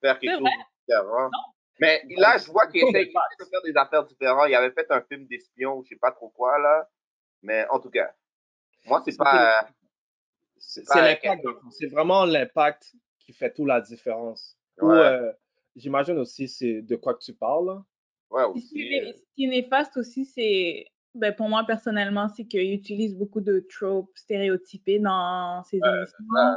faire 0.00 0.18
quelque 0.18 0.32
chose 0.38 0.42
de 0.42 0.88
différent. 0.88 1.30
Mais 1.80 2.02
là, 2.16 2.38
je 2.38 2.50
vois 2.50 2.66
qu'il 2.68 2.82
essaie, 2.82 3.06
de 3.06 3.44
faire 3.44 3.62
des 3.64 3.76
affaires 3.76 4.04
différentes. 4.04 4.46
Il 4.48 4.54
avait 4.54 4.70
fait 4.70 4.86
un 4.90 5.00
film 5.02 5.26
d'espion, 5.26 5.82
je 5.82 5.88
sais 5.90 5.96
pas 5.96 6.12
trop 6.12 6.28
quoi, 6.28 6.58
là. 6.58 6.88
Mais 7.42 7.66
en 7.68 7.80
tout 7.80 7.90
cas, 7.90 8.12
moi, 8.86 9.02
c'est 9.04 9.16
pas. 9.16 9.68
C'est 10.56 10.82
l'impact, 10.94 11.44
c'est 11.72 11.86
vraiment 11.88 12.24
l'impact 12.24 12.92
qui 13.18 13.32
fait 13.32 13.52
toute 13.52 13.66
la 13.66 13.80
différence. 13.80 14.56
Ou, 14.80 14.86
Ouais. 14.88 14.96
euh, 14.96 15.32
j'imagine 15.76 16.18
aussi 16.18 16.48
c'est 16.48 16.80
de 16.82 16.96
quoi 16.96 17.14
que 17.14 17.22
tu 17.22 17.34
parles. 17.34 17.66
là. 17.66 17.84
Ouais, 18.30 18.42
Puis 18.52 18.62
Ce 18.62 18.68
qui 18.72 18.82
aussi. 18.84 18.94
est, 18.94 19.12
ce 19.12 19.22
qui 19.34 19.44
est 19.44 19.48
néfaste 19.48 19.96
aussi, 19.98 20.24
c'est, 20.24 20.86
ben, 21.14 21.34
pour 21.34 21.48
moi 21.48 21.64
personnellement, 21.66 22.28
c'est 22.28 22.44
qu'il 22.46 22.72
utilise 22.72 23.14
beaucoup 23.16 23.40
de 23.42 23.60
tropes 23.68 24.10
stéréotypés 24.16 24.98
dans 25.00 25.62
ses 25.64 25.76
émissions, 25.76 26.56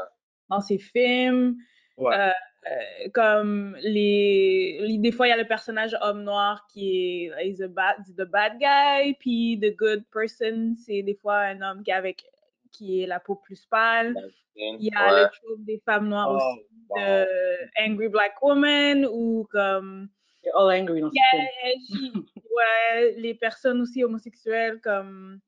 dans 0.49 0.61
ses 0.61 0.77
films. 0.77 1.57
Ouais. 1.97 2.31
Euh, 2.69 3.09
comme 3.13 3.77
les, 3.81 4.79
les- 4.81 4.97
des 4.97 5.11
fois 5.11 5.27
il 5.27 5.29
y 5.29 5.33
a 5.33 5.37
le 5.37 5.47
personnage 5.47 5.95
homme 6.01 6.23
noir 6.23 6.65
qui 6.67 7.29
est 7.31 7.47
is 7.47 7.61
a 7.63 7.67
bad, 7.67 7.97
the 8.17 8.23
bad 8.23 8.57
guy 8.59 9.13
puis 9.19 9.57
the 9.61 9.73
good 9.75 10.03
person 10.11 10.75
c'est 10.75 11.01
des 11.03 11.15
fois 11.15 11.37
un 11.37 11.61
homme 11.61 11.83
qui 11.83 11.91
est 11.91 11.93
avec 11.93 12.25
qui 12.73 13.01
est 13.01 13.07
la 13.07 13.19
peau 13.19 13.35
plus 13.35 13.65
pâle 13.67 14.15
il 14.55 14.77
y 14.81 14.89
a 14.95 15.13
Ouais. 15.13 15.21
le 15.21 15.29
trope 15.29 15.63
des 15.65 15.79
femmes 15.85 16.09
noires 16.09 16.29
Oh, 16.31 16.35
aussi 16.35 16.65
wow. 16.89 16.97
de 16.97 17.87
angry 17.87 18.07
black 18.09 18.41
woman 18.41 19.05
ou 19.05 19.47
comme 19.51 20.09
They're 20.43 20.55
all 20.57 20.69
angry 20.71 20.99
dans 21.01 21.11
Yeah, 21.13 21.45
she- 21.87 22.13
ouais, 22.57 23.13
les 23.17 23.33
personnes 23.35 23.79
aussi 23.81 24.03
homosexuelles 24.03 24.81
comme 24.81 25.39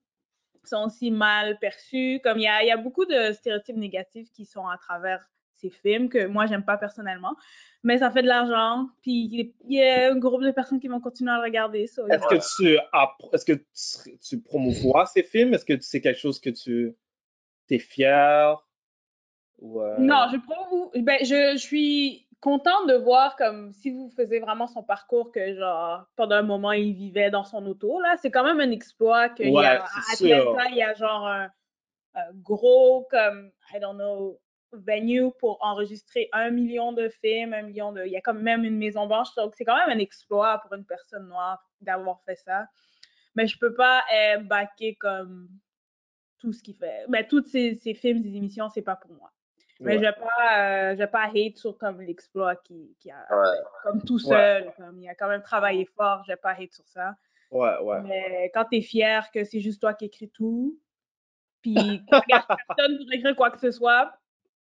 sont 0.63 0.83
aussi 0.85 1.09
mal 1.09 1.57
perçues. 1.59 2.19
Comme 2.23 2.37
il 2.37 2.43
y 2.43 2.47
a, 2.47 2.61
il 2.63 2.67
y 2.67 2.71
a 2.71 2.77
beaucoup 2.77 3.05
de 3.05 3.31
stéréotypes 3.31 3.77
négatifs 3.77 4.29
qui 4.31 4.45
sont 4.45 4.67
à 4.67 4.77
travers 4.77 5.25
ces 5.59 5.69
films 5.69 6.09
que 6.09 6.25
moi 6.27 6.45
j'aime 6.45 6.63
pas 6.63 6.77
personnellement, 6.77 7.35
mais 7.83 7.97
ça 7.97 8.11
fait 8.11 8.21
de 8.21 8.27
l'argent. 8.27 8.87
Puis 9.01 9.53
il 9.67 9.73
y 9.73 9.81
a 9.83 10.11
un 10.11 10.17
groupe 10.17 10.41
de 10.43 10.51
personnes 10.51 10.79
qui 10.79 10.87
vont 10.87 10.99
continuer 10.99 11.31
à 11.31 11.37
le 11.37 11.43
regarder. 11.43 11.87
so, 11.87 12.07
Est-ce 12.07 12.27
que 12.27 12.57
tu 12.57 12.77
est-ce 13.33 13.45
que 13.45 13.53
tu, 13.53 14.17
tu 14.19 14.41
promouvois 14.41 15.05
ces 15.05 15.23
films? 15.23 15.53
Est-ce 15.53 15.65
que 15.65 15.79
c'est 15.79 16.01
quelque 16.01 16.19
chose 16.19 16.39
que 16.39 16.49
tu 16.49 16.95
es 17.69 17.79
fier? 17.79 18.55
Ou, 19.59 19.81
euh, 19.81 19.97
Non, 19.99 20.27
je 20.31 20.37
promou- 20.37 20.91
ben, 21.03 21.17
je, 21.21 21.53
je 21.53 21.57
suis 21.57 22.25
contente 22.39 22.87
de 22.87 22.93
voir 22.93 23.35
comme 23.35 23.73
si 23.73 23.91
vous 23.91 24.09
faisiez 24.15 24.39
vraiment 24.39 24.67
son 24.67 24.81
parcours 24.81 25.31
que 25.31 25.55
genre 25.55 26.05
pendant 26.15 26.37
un 26.37 26.41
moment 26.41 26.71
il 26.71 26.93
vivait 26.93 27.29
dans 27.29 27.43
son 27.43 27.65
auto 27.65 27.99
là, 27.99 28.15
c'est 28.21 28.31
quand 28.31 28.45
même 28.45 28.61
un 28.61 28.71
exploit 28.71 29.27
y 29.39 29.49
Ouais, 29.51 29.65
a 29.65 29.83
à 29.83 30.15
sûr. 30.15 30.37
Atlanta, 30.37 30.69
il 30.69 30.77
y 30.77 30.83
a 30.83 30.93
genre 30.93 31.27
un, 31.27 31.51
un 32.15 32.31
gros 32.35 33.07
comme 33.11 33.51
I 33.73 33.79
don't 33.81 33.95
know 33.97 34.39
venue 34.71 35.31
pour 35.39 35.57
enregistrer 35.63 36.29
un 36.31 36.51
million 36.51 36.93
de 36.93 37.09
films, 37.09 37.53
un 37.53 37.63
million 37.63 37.91
de 37.91 38.05
il 38.05 38.11
y 38.11 38.17
a 38.17 38.21
quand 38.21 38.33
même 38.33 38.63
une 38.63 38.77
maison 38.77 39.07
blanche 39.07 39.33
donc 39.35 39.55
c'est 39.55 39.65
quand 39.65 39.75
même 39.75 39.89
un 39.89 39.99
exploit 39.99 40.59
pour 40.59 40.73
une 40.73 40.85
personne 40.85 41.27
noire 41.27 41.63
d'avoir 41.81 42.21
fait 42.23 42.35
ça. 42.35 42.67
Mais 43.35 43.47
je 43.47 43.57
peux 43.57 43.73
pas 43.73 44.03
euh, 44.13 44.37
backer 44.39 44.95
comme 44.95 45.49
tout 46.39 46.51
ce 46.53 46.63
qu'il 46.63 46.75
fait. 46.75 47.05
Mais 47.09 47.27
tous 47.27 47.45
ces, 47.45 47.75
ces 47.75 47.93
films, 47.93 48.21
ces 48.23 48.35
émissions, 48.35 48.69
c'est 48.69 48.81
pas 48.81 48.95
pour 48.95 49.11
moi. 49.13 49.31
Mais 49.81 49.93
Ouais. 49.93 49.99
je 49.99 50.05
vais 50.05 50.13
pas, 50.13 50.59
euh, 50.59 50.91
je 50.93 50.97
vais 50.97 51.07
pas 51.07 51.25
hate 51.25 51.57
sur 51.57 51.77
comme 51.77 52.01
l'exploit 52.01 52.55
qui, 52.57 52.95
qui 52.99 53.11
a 53.11 53.25
Ouais. 53.29 53.57
comme 53.83 54.01
tout 54.03 54.15
Ouais. 54.15 54.19
seul, 54.19 54.73
comme 54.77 54.99
il 54.99 55.07
a 55.07 55.15
quand 55.15 55.29
même 55.29 55.41
travaillé 55.43 55.85
fort, 55.85 56.23
je 56.25 56.33
vais 56.33 56.37
pas 56.37 56.51
hate 56.51 56.73
sur 56.73 56.87
ça. 56.87 57.15
Ouais, 57.51 57.77
ouais. 57.81 58.01
Mais 58.01 58.51
quand 58.53 58.65
tu 58.65 58.77
es 58.77 58.81
fier 58.81 59.29
que 59.31 59.43
c'est 59.43 59.59
juste 59.61 59.79
toi 59.81 59.93
qui 59.93 60.05
écris 60.05 60.29
tout, 60.29 60.79
puis 61.61 61.75
que 61.75 62.15
tu 62.15 62.15
regardes 62.15 62.47
personne 62.67 62.97
pour 62.97 63.13
écrire 63.13 63.35
quoi 63.35 63.51
que 63.51 63.59
ce 63.59 63.71
soit, 63.71 64.13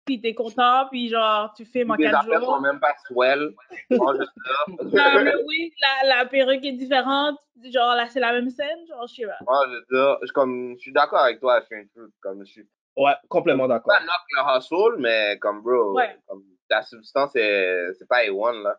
puis 0.05 0.21
t'es 0.21 0.35
content, 0.35 0.87
puis 0.91 1.09
genre, 1.09 1.53
tu 1.55 1.65
fais 1.65 1.85
en 1.88 1.95
Les 1.95 2.05
quatre 2.05 2.21
affaires 2.25 2.41
sont 2.41 2.47
jours. 2.47 2.61
même 2.61 2.81
pas 2.81 2.95
swell. 3.07 3.51
Je 3.91 3.97
veux 3.97 4.19
dire. 4.19 4.33
oui, 5.47 5.73
la, 5.81 6.17
la 6.17 6.27
perruque 6.27 6.65
est 6.65 6.73
différente, 6.73 7.38
genre, 7.65 7.95
là, 7.95 8.07
c'est 8.09 8.21
la 8.21 8.33
même 8.33 8.51
scène, 8.51 8.87
genre, 8.88 9.07
je 9.07 9.15
sais 9.15 9.27
pas. 9.27 9.37
Moi, 9.47 9.59
je 9.67 9.73
veux 9.73 9.85
dire, 9.91 10.19
je, 10.23 10.33
comme, 10.33 10.75
je 10.77 10.81
suis 10.81 10.93
d'accord 10.93 11.21
avec 11.23 11.41
toi, 11.41 11.61
je 11.61 11.67
suis 11.67 11.77
un 11.77 11.87
truc, 11.95 12.12
comme, 12.21 12.45
je 12.45 12.51
suis 12.53 12.69
Ouais, 12.97 13.12
complètement 13.29 13.69
d'accord. 13.69 13.95
pas 13.97 14.01
knock 14.05 14.11
le 14.31 14.59
hustle, 14.59 15.01
mais 15.01 15.38
comme, 15.38 15.62
bro, 15.62 15.95
Ouais. 15.95 16.17
comme, 16.27 16.43
ta 16.69 16.83
substance, 16.83 17.35
est- 17.37 17.93
c'est 17.95 18.07
pas 18.09 18.25
A1, 18.25 18.62
là. 18.62 18.77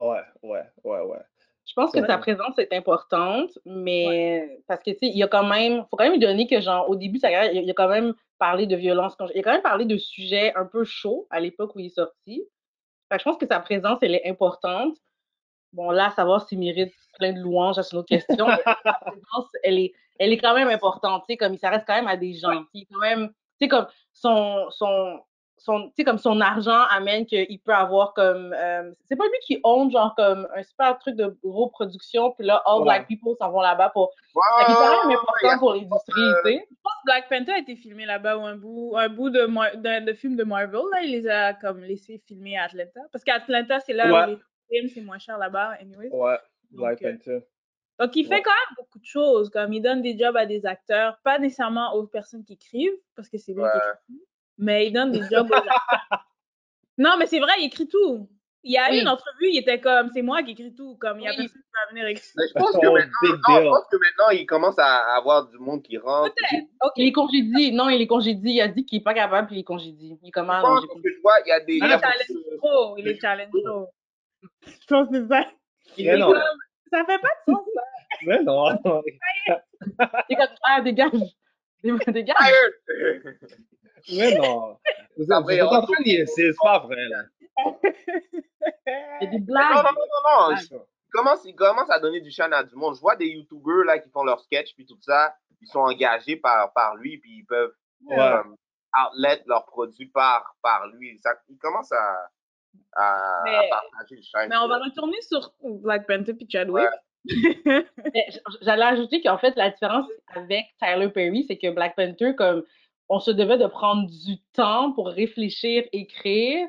Ouais, 0.00 0.20
ouais, 0.42 0.62
ouais, 0.82 1.00
ouais. 1.00 1.18
Je 1.66 1.72
pense 1.74 1.92
que 1.92 2.00
Ouais. 2.00 2.06
sa 2.06 2.18
présence 2.18 2.58
est 2.58 2.72
importante, 2.74 3.58
mais 3.64 4.60
parce 4.68 4.82
que, 4.82 4.90
tu 4.90 4.98
sais, 4.98 5.06
il 5.06 5.16
y 5.16 5.22
a 5.22 5.28
quand 5.28 5.44
même, 5.46 5.84
faut 5.90 5.96
quand 5.96 6.04
même 6.04 6.12
lui 6.12 6.18
donner 6.20 6.46
que, 6.46 6.60
genre, 6.60 6.88
au 6.90 6.96
début 6.96 7.16
de 7.16 7.22
sa 7.22 7.30
carrière, 7.30 7.52
il 7.54 7.62
il 7.62 7.70
a 7.70 7.74
quand 7.74 7.88
même 7.88 8.14
parlé 8.38 8.66
de 8.66 8.76
violence. 8.76 9.16
Il 9.34 9.40
a 9.40 9.42
quand 9.42 9.52
même 9.52 9.62
parlé 9.62 9.84
de 9.86 9.96
sujets 9.96 10.52
un 10.56 10.66
peu 10.66 10.84
chauds 10.84 11.26
à 11.30 11.40
l'époque 11.40 11.74
où 11.74 11.80
il 11.80 11.86
est 11.86 11.88
sorti. 11.90 12.42
Fait 13.10 13.16
que 13.16 13.20
je 13.20 13.24
pense 13.24 13.38
que 13.38 13.46
sa 13.46 13.60
présence, 13.60 13.98
elle 14.02 14.14
est 14.14 14.28
importante. 14.28 14.96
Bon, 15.72 15.90
là, 15.90 16.10
savoir 16.10 16.46
s'il 16.46 16.58
mérite 16.60 16.94
plein 17.18 17.32
de 17.32 17.40
louanges, 17.40 17.76
c'est 17.80 17.92
une 17.92 17.98
autre 17.98 18.08
question. 18.08 18.46
mais 18.46 18.62
sa 18.64 18.74
présence, 19.06 19.48
elle 19.62 19.78
est, 19.78 19.92
elle 20.18 20.32
est 20.32 20.38
quand 20.38 20.54
même 20.54 20.68
importante, 20.68 21.24
tu 21.28 21.32
sais, 21.32 21.36
comme 21.36 21.54
il 21.54 21.58
s'arrête 21.58 21.84
quand 21.86 21.94
même 21.96 22.08
à 22.08 22.16
des 22.16 22.34
gens. 22.34 22.64
Il 22.74 22.82
est 22.82 22.86
quand 22.92 23.00
même, 23.00 23.28
tu 23.28 23.34
sais, 23.62 23.68
comme 23.68 23.86
son, 24.12 24.70
son, 24.70 25.20
son, 25.64 25.88
tu 25.88 25.92
sais, 25.96 26.04
comme 26.04 26.18
son 26.18 26.40
argent 26.42 26.82
amène 26.90 27.24
qu'il 27.24 27.58
peut 27.60 27.72
avoir 27.74 28.12
comme, 28.12 28.52
euh, 28.52 28.92
c'est 29.06 29.16
pas 29.16 29.24
lui 29.24 29.38
qui 29.46 29.60
own, 29.64 29.90
genre, 29.90 30.14
comme 30.14 30.46
un 30.54 30.62
super 30.62 30.98
truc 30.98 31.16
de 31.16 31.36
gros 31.42 31.68
production, 31.68 32.32
puis 32.32 32.46
là, 32.46 32.62
all 32.66 32.82
black 32.82 33.08
people 33.08 33.32
s'en 33.40 33.50
vont 33.50 33.62
là-bas 33.62 33.88
pour. 33.90 34.10
Ouais, 34.34 34.42
Fait 34.58 34.64
qu'il 34.66 34.74
est 34.74 34.78
quand 34.78 35.08
même 35.08 35.16
important 35.18 35.58
pour 35.58 35.72
l'industrie, 35.74 36.32
tu 36.44 36.50
sais. 36.50 36.66
Je 36.70 36.76
pense 36.82 36.92
que 36.92 37.04
Black 37.06 37.28
Panther 37.30 37.52
a 37.52 37.58
été 37.58 37.76
filmé 37.76 38.04
là-bas 38.04 38.36
ou 38.36 38.42
un 38.44 38.56
bout, 38.56 38.94
un 38.96 39.08
bout 39.08 39.30
de, 39.30 39.46
Mar- 39.46 39.74
de, 39.76 40.04
de 40.04 40.12
film 40.12 40.36
de 40.36 40.44
Marvel, 40.44 40.82
là, 40.92 41.02
il 41.02 41.12
les 41.12 41.26
a 41.26 41.54
comme 41.54 41.80
laissé 41.80 42.18
filmer 42.26 42.58
à 42.58 42.64
Atlanta. 42.64 43.00
Parce 43.10 43.24
qu'Atlanta, 43.24 43.80
c'est 43.80 43.94
là 43.94 44.12
Ouais. 44.12 44.34
où 44.34 44.36
les 44.70 44.78
films, 44.80 44.90
c'est 44.94 45.00
moins 45.00 45.18
cher 45.18 45.38
là-bas, 45.38 45.76
anyways. 45.80 46.10
Ouais, 46.10 46.36
Black 46.72 47.00
Donc, 47.00 47.08
euh, 47.10 47.12
Panther. 47.16 47.46
Donc, 48.00 48.16
il 48.16 48.24
fait 48.26 48.34
Ouais. 48.34 48.42
quand 48.42 48.50
même 48.50 48.76
beaucoup 48.76 48.98
de 48.98 49.04
choses, 49.06 49.48
comme 49.50 49.72
il 49.72 49.80
donne 49.80 50.02
des 50.02 50.18
jobs 50.18 50.36
à 50.36 50.44
des 50.46 50.66
acteurs, 50.66 51.16
pas 51.24 51.38
nécessairement 51.38 51.94
aux 51.94 52.06
personnes 52.06 52.44
qui 52.44 52.52
écrivent, 52.54 52.98
parce 53.16 53.28
que 53.30 53.38
c'est 53.38 53.52
lui 53.52 53.62
qui 53.62 53.66
Ouais. 53.66 53.70
écrit, 53.76 54.20
mais 54.58 54.86
il 54.86 54.92
donne 54.92 55.12
des 55.12 55.22
jobs 55.30 55.50
aux 55.50 55.54
acteurs. 55.54 56.26
Non, 56.98 57.16
mais 57.18 57.26
c'est 57.26 57.40
vrai, 57.40 57.52
il 57.58 57.66
écrit 57.66 57.88
tout. 57.88 58.28
Il 58.66 58.72
y 58.72 58.78
a 58.78 58.88
eu 58.90 58.92
Oui. 58.94 59.00
une 59.02 59.08
entrevue, 59.08 59.48
il 59.50 59.58
était 59.58 59.78
comme, 59.78 60.08
c'est 60.14 60.22
moi 60.22 60.42
qui 60.42 60.52
écris 60.52 60.74
tout, 60.74 60.96
comme 60.96 61.20
il 61.20 61.24
y 61.24 61.26
a 61.26 61.32
Oui. 61.32 61.36
personne 61.36 61.60
qui 61.60 61.68
va 61.74 61.90
venir 61.90 62.06
écrire. 62.06 62.32
Mais 62.36 62.44
je 62.48 62.52
pense 62.54 62.70
que 62.72 62.86
maintenant, 62.86 63.20
non, 63.22 63.60
je 63.60 63.68
pense 63.68 63.86
que 63.90 63.96
maintenant, 63.96 64.30
il 64.30 64.46
commence 64.46 64.78
à 64.78 65.16
avoir 65.16 65.46
du 65.48 65.58
monde 65.58 65.82
qui 65.82 65.98
rentre. 65.98 66.32
Je 66.50 66.56
Ok. 66.82 66.92
Il 66.96 67.08
est 67.08 67.12
congédié. 67.12 67.72
Non, 67.72 67.90
il 67.90 68.00
est 68.00 68.06
congédié. 68.06 68.52
Il 68.54 68.60
a 68.62 68.68
dit 68.68 68.86
qu'il 68.86 69.00
est 69.00 69.04
pas 69.04 69.12
capable, 69.12 69.48
puis 69.48 69.56
il 69.56 69.60
est 69.60 69.64
congédié. 69.64 70.18
Il 70.22 70.28
est 70.28 70.30
comme, 70.30 70.48
ah, 70.48 70.60
pense 70.62 70.80
que 70.86 71.10
je 71.10 71.20
vois, 71.20 71.34
il 71.44 71.48
y 71.48 71.52
a 71.52 71.60
des. 71.60 71.74
Il 71.74 71.78
il 71.78 71.84
est 71.84 71.98
challenge 71.98 72.58
trop, 72.58 72.96
il 72.96 73.08
est 73.08 73.20
challenge 73.20 73.50
trop. 73.64 73.88
Je 74.62 74.86
pense 74.88 75.08
que 75.10 75.14
c'est 75.22 75.28
ça. 75.28 75.46
Mais 75.98 76.04
Mais 76.04 76.16
non, 76.16 76.32
comme, 76.32 76.42
ça 76.90 77.04
fait 77.04 77.18
pas 77.18 77.28
de 77.46 77.52
sens, 77.52 77.66
ça. 77.74 77.82
mais 78.26 78.42
non. 78.44 79.02
Il 79.04 80.32
est 80.32 80.36
comme, 80.36 80.46
ah, 80.62 80.80
dégage. 80.80 81.10
Dégage. 81.82 82.36
Mais 84.12 84.34
non. 84.38 84.76
Vous 85.16 85.24
êtes, 85.24 85.42
vous 85.44 85.50
êtes 85.50 85.62
en 85.62 85.78
honte. 85.78 85.84
train 85.92 86.02
de 86.02 86.04
niaiser, 86.08 86.26
c'est 86.26 86.50
pas 86.62 86.78
vrai, 86.80 86.96
là. 87.08 87.22
Il 89.20 89.24
y 89.24 89.26
a 89.26 89.30
des 89.30 89.38
Non, 89.38 89.44
blagues. 89.46 89.74
non, 89.76 89.82
non, 89.82 89.90
non, 89.92 90.50
non. 90.50 90.56
Il 90.56 91.10
commence, 91.12 91.44
il 91.44 91.54
commence 91.54 91.90
à 91.90 92.00
donner 92.00 92.20
du 92.20 92.30
chien 92.30 92.50
à 92.52 92.64
du 92.64 92.74
monde? 92.74 92.96
Je 92.96 93.00
vois 93.00 93.14
des 93.16 93.26
YouTubers 93.28 93.84
là 93.86 93.98
qui 93.98 94.10
font 94.10 94.24
leurs 94.24 94.40
sketchs 94.40 94.74
puis 94.74 94.84
tout 94.86 94.98
ça. 95.00 95.34
Ils 95.60 95.68
sont 95.68 95.78
engagés 95.80 96.36
par, 96.36 96.72
par 96.72 96.96
lui 96.96 97.18
puis 97.18 97.38
ils 97.38 97.44
peuvent 97.46 97.72
Ouais. 98.06 98.16
comme, 98.16 98.56
outlet 99.12 99.42
leurs 99.46 99.64
produits 99.64 100.10
par, 100.10 100.56
par 100.62 100.86
lui. 100.88 101.16
Ça, 101.20 101.30
il 101.48 101.56
commence 101.58 101.90
à, 101.92 102.28
à, 102.96 103.42
Mais- 103.44 103.56
à 103.56 103.62
partager 103.70 104.16
le 104.16 104.22
chien. 104.22 104.46
Mais 104.48 104.56
on 104.56 104.68
va 104.68 104.78
retourner 104.78 105.20
sur 105.22 105.52
Black 105.62 106.06
Panther 106.06 106.34
puis 106.34 106.46
Chadwick. 106.50 106.88
Mais 107.64 108.26
j- 108.28 108.40
J'allais 108.60 108.84
ajouter 108.84 109.22
qu'en 109.22 109.38
fait, 109.38 109.54
la 109.56 109.70
différence 109.70 110.06
avec 110.34 110.66
Tyler 110.78 111.08
Perry, 111.08 111.44
c'est 111.48 111.56
que 111.56 111.70
Black 111.70 111.96
Panther, 111.96 112.34
comme 112.36 112.62
on 113.08 113.18
se 113.20 113.30
devait 113.30 113.58
de 113.58 113.66
prendre 113.66 114.08
du 114.08 114.38
temps 114.52 114.92
pour 114.92 115.08
réfléchir, 115.08 115.84
écrire, 115.92 116.66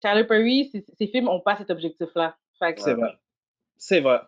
Tyler 0.00 0.24
Perry, 0.24 0.70
ses, 0.98 1.06
films 1.08 1.26
n'ont 1.26 1.40
pas 1.40 1.56
cet 1.56 1.70
objectif-là. 1.70 2.36
C'est 2.58 2.94
vrai. 2.94 3.12
C'est 3.76 4.00
vrai. 4.00 4.20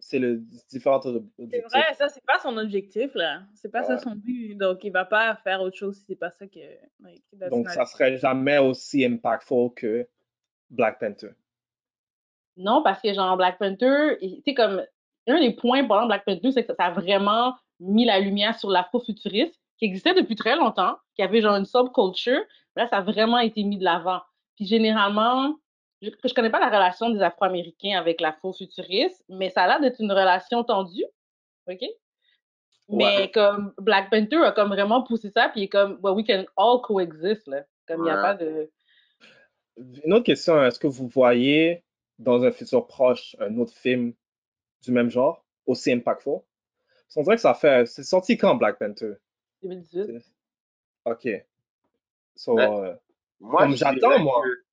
C'est 0.00 0.18
le 0.20 0.36
différent 0.70 1.00
C'est 1.02 1.08
objectif. 1.08 1.64
vrai, 1.72 1.94
ça, 1.94 2.08
c'est 2.08 2.24
pas 2.24 2.38
son 2.38 2.56
objectif, 2.56 3.14
là. 3.14 3.42
C'est 3.54 3.70
pas 3.70 3.82
ça 3.82 3.94
Ouais. 3.94 3.98
son 3.98 4.12
but. 4.12 4.54
Donc, 4.54 4.84
il 4.84 4.92
va 4.92 5.04
pas 5.04 5.34
faire 5.36 5.60
autre 5.60 5.76
chose 5.76 5.96
si 5.96 6.04
c'est 6.04 6.16
pas 6.16 6.30
ça 6.30 6.46
que. 6.46 6.60
Donc, 7.50 7.66
not- 7.66 7.70
ça 7.72 7.84
serait 7.84 8.16
jamais 8.16 8.58
aussi 8.58 9.04
impactful 9.04 9.74
que 9.74 10.06
Black 10.70 11.00
Panther. 11.00 11.30
Non, 12.56 12.82
parce 12.82 13.00
que 13.02 13.12
genre 13.12 13.36
Black 13.36 13.58
Panther, 13.58 14.18
tu 14.20 14.40
sais, 14.44 14.54
comme 14.54 14.84
un 15.26 15.40
des 15.40 15.54
points 15.54 15.84
pendant 15.86 16.06
Black 16.06 16.24
Panther, 16.24 16.52
c'est 16.52 16.64
que 16.64 16.74
ça 16.74 16.86
a 16.86 16.90
vraiment 16.92 17.54
mis 17.80 18.04
la 18.04 18.20
lumière 18.20 18.58
sur 18.58 18.70
l'afrofuturisme 18.70 19.58
qui 19.78 19.84
existait 19.84 20.14
depuis 20.14 20.34
très 20.36 20.56
longtemps, 20.56 20.96
qui 21.14 21.22
avait 21.22 21.40
genre 21.40 21.56
une 21.56 21.64
subculture. 21.66 22.40
Là, 22.76 22.86
ça 22.88 22.98
a 22.98 23.00
vraiment 23.02 23.38
été 23.38 23.62
mis 23.64 23.78
de 23.78 23.84
l'avant. 23.84 24.20
Puis 24.56 24.66
généralement, 24.66 25.54
je, 26.02 26.10
je 26.24 26.34
connais 26.34 26.50
pas 26.50 26.60
la 26.60 26.66
relation 26.68 27.10
des 27.10 27.20
Afro-Américains 27.22 27.98
avec 27.98 28.20
l'afrofuturisme, 28.20 29.24
mais 29.28 29.50
ça 29.50 29.62
a 29.62 29.66
l'air 29.68 29.80
d'être 29.80 30.00
une 30.00 30.12
relation 30.12 30.64
tendue. 30.64 31.04
OK? 31.68 31.80
Mais 32.90 33.04
Ouais. 33.04 33.30
comme 33.32 33.74
Black 33.78 34.10
Panther 34.10 34.44
a 34.44 34.52
comme 34.52 34.68
vraiment 34.68 35.02
poussé 35.02 35.30
ça, 35.30 35.48
puis 35.50 35.60
il 35.60 35.64
est 35.64 35.68
comme, 35.68 35.98
well, 36.02 36.14
we 36.14 36.24
can 36.26 36.44
all 36.56 36.80
coexist, 36.80 37.46
là. 37.46 37.64
Comme 37.86 38.00
il 38.00 38.04
n'y 38.04 38.10
a 38.10 38.16
Ouais. 38.16 38.22
pas 38.22 38.34
de. 38.34 38.70
Une 40.04 40.12
autre 40.14 40.24
question, 40.24 40.62
est-ce 40.64 40.78
que 40.78 40.86
vous 40.86 41.06
voyez 41.06 41.84
dans 42.18 42.42
un 42.42 42.50
futur 42.50 42.86
proche 42.86 43.36
un 43.38 43.56
autre 43.58 43.74
film 43.74 44.12
du 44.82 44.90
même 44.90 45.10
genre, 45.10 45.44
aussi 45.66 45.92
impactful? 45.92 46.40
Qu'on 47.14 47.22
dirait 47.22 47.36
que 47.36 47.42
ça 47.42 47.54
fait. 47.54 47.86
C'est 47.86 48.02
sorti 48.02 48.36
quand 48.36 48.54
Black 48.56 48.78
Panther? 48.78 49.14
2018. 49.62 50.32
Ok. 51.04 51.28
So, 52.36 52.54
Ouais. 52.56 52.64
euh, 52.64 52.94
Moi, 53.40 53.62
Comme 53.62 53.70
je 53.72 53.76
j'attends, 53.76 53.94
dirais 53.94 54.18
moi. 54.22 54.42
que- 54.42 54.64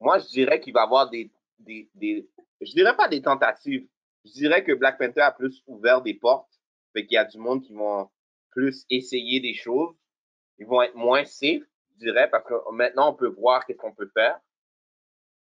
moi, 0.00 0.18
je 0.18 0.26
dirais 0.28 0.60
qu'il 0.60 0.72
va 0.74 0.80
y 0.80 0.84
avoir 0.84 1.08
des, 1.10 1.30
des, 1.58 1.90
des. 1.94 2.28
Je 2.60 2.72
dirais 2.72 2.94
pas 2.96 3.08
des 3.08 3.22
tentatives. 3.22 3.86
Je 4.24 4.32
dirais 4.32 4.62
que 4.64 4.72
Black 4.72 4.98
Panther 4.98 5.22
a 5.22 5.32
plus 5.32 5.62
ouvert 5.66 6.02
des 6.02 6.14
portes. 6.14 6.60
Fait 6.92 7.06
qu'il 7.06 7.14
y 7.14 7.18
a 7.18 7.24
du 7.24 7.38
monde 7.38 7.62
qui 7.62 7.72
vont 7.72 8.10
plus 8.50 8.84
essayer 8.90 9.40
des 9.40 9.54
choses. 9.54 9.94
Ils 10.58 10.66
vont 10.66 10.82
être 10.82 10.94
moins 10.94 11.24
safe, 11.24 11.62
je 11.94 11.98
dirais, 11.98 12.28
parce 12.28 12.44
que 12.44 12.52
maintenant, 12.72 13.12
on 13.12 13.14
peut 13.14 13.28
voir 13.28 13.64
qu'est-ce 13.64 13.78
qu'on 13.78 13.94
peut 13.94 14.10
faire. 14.12 14.38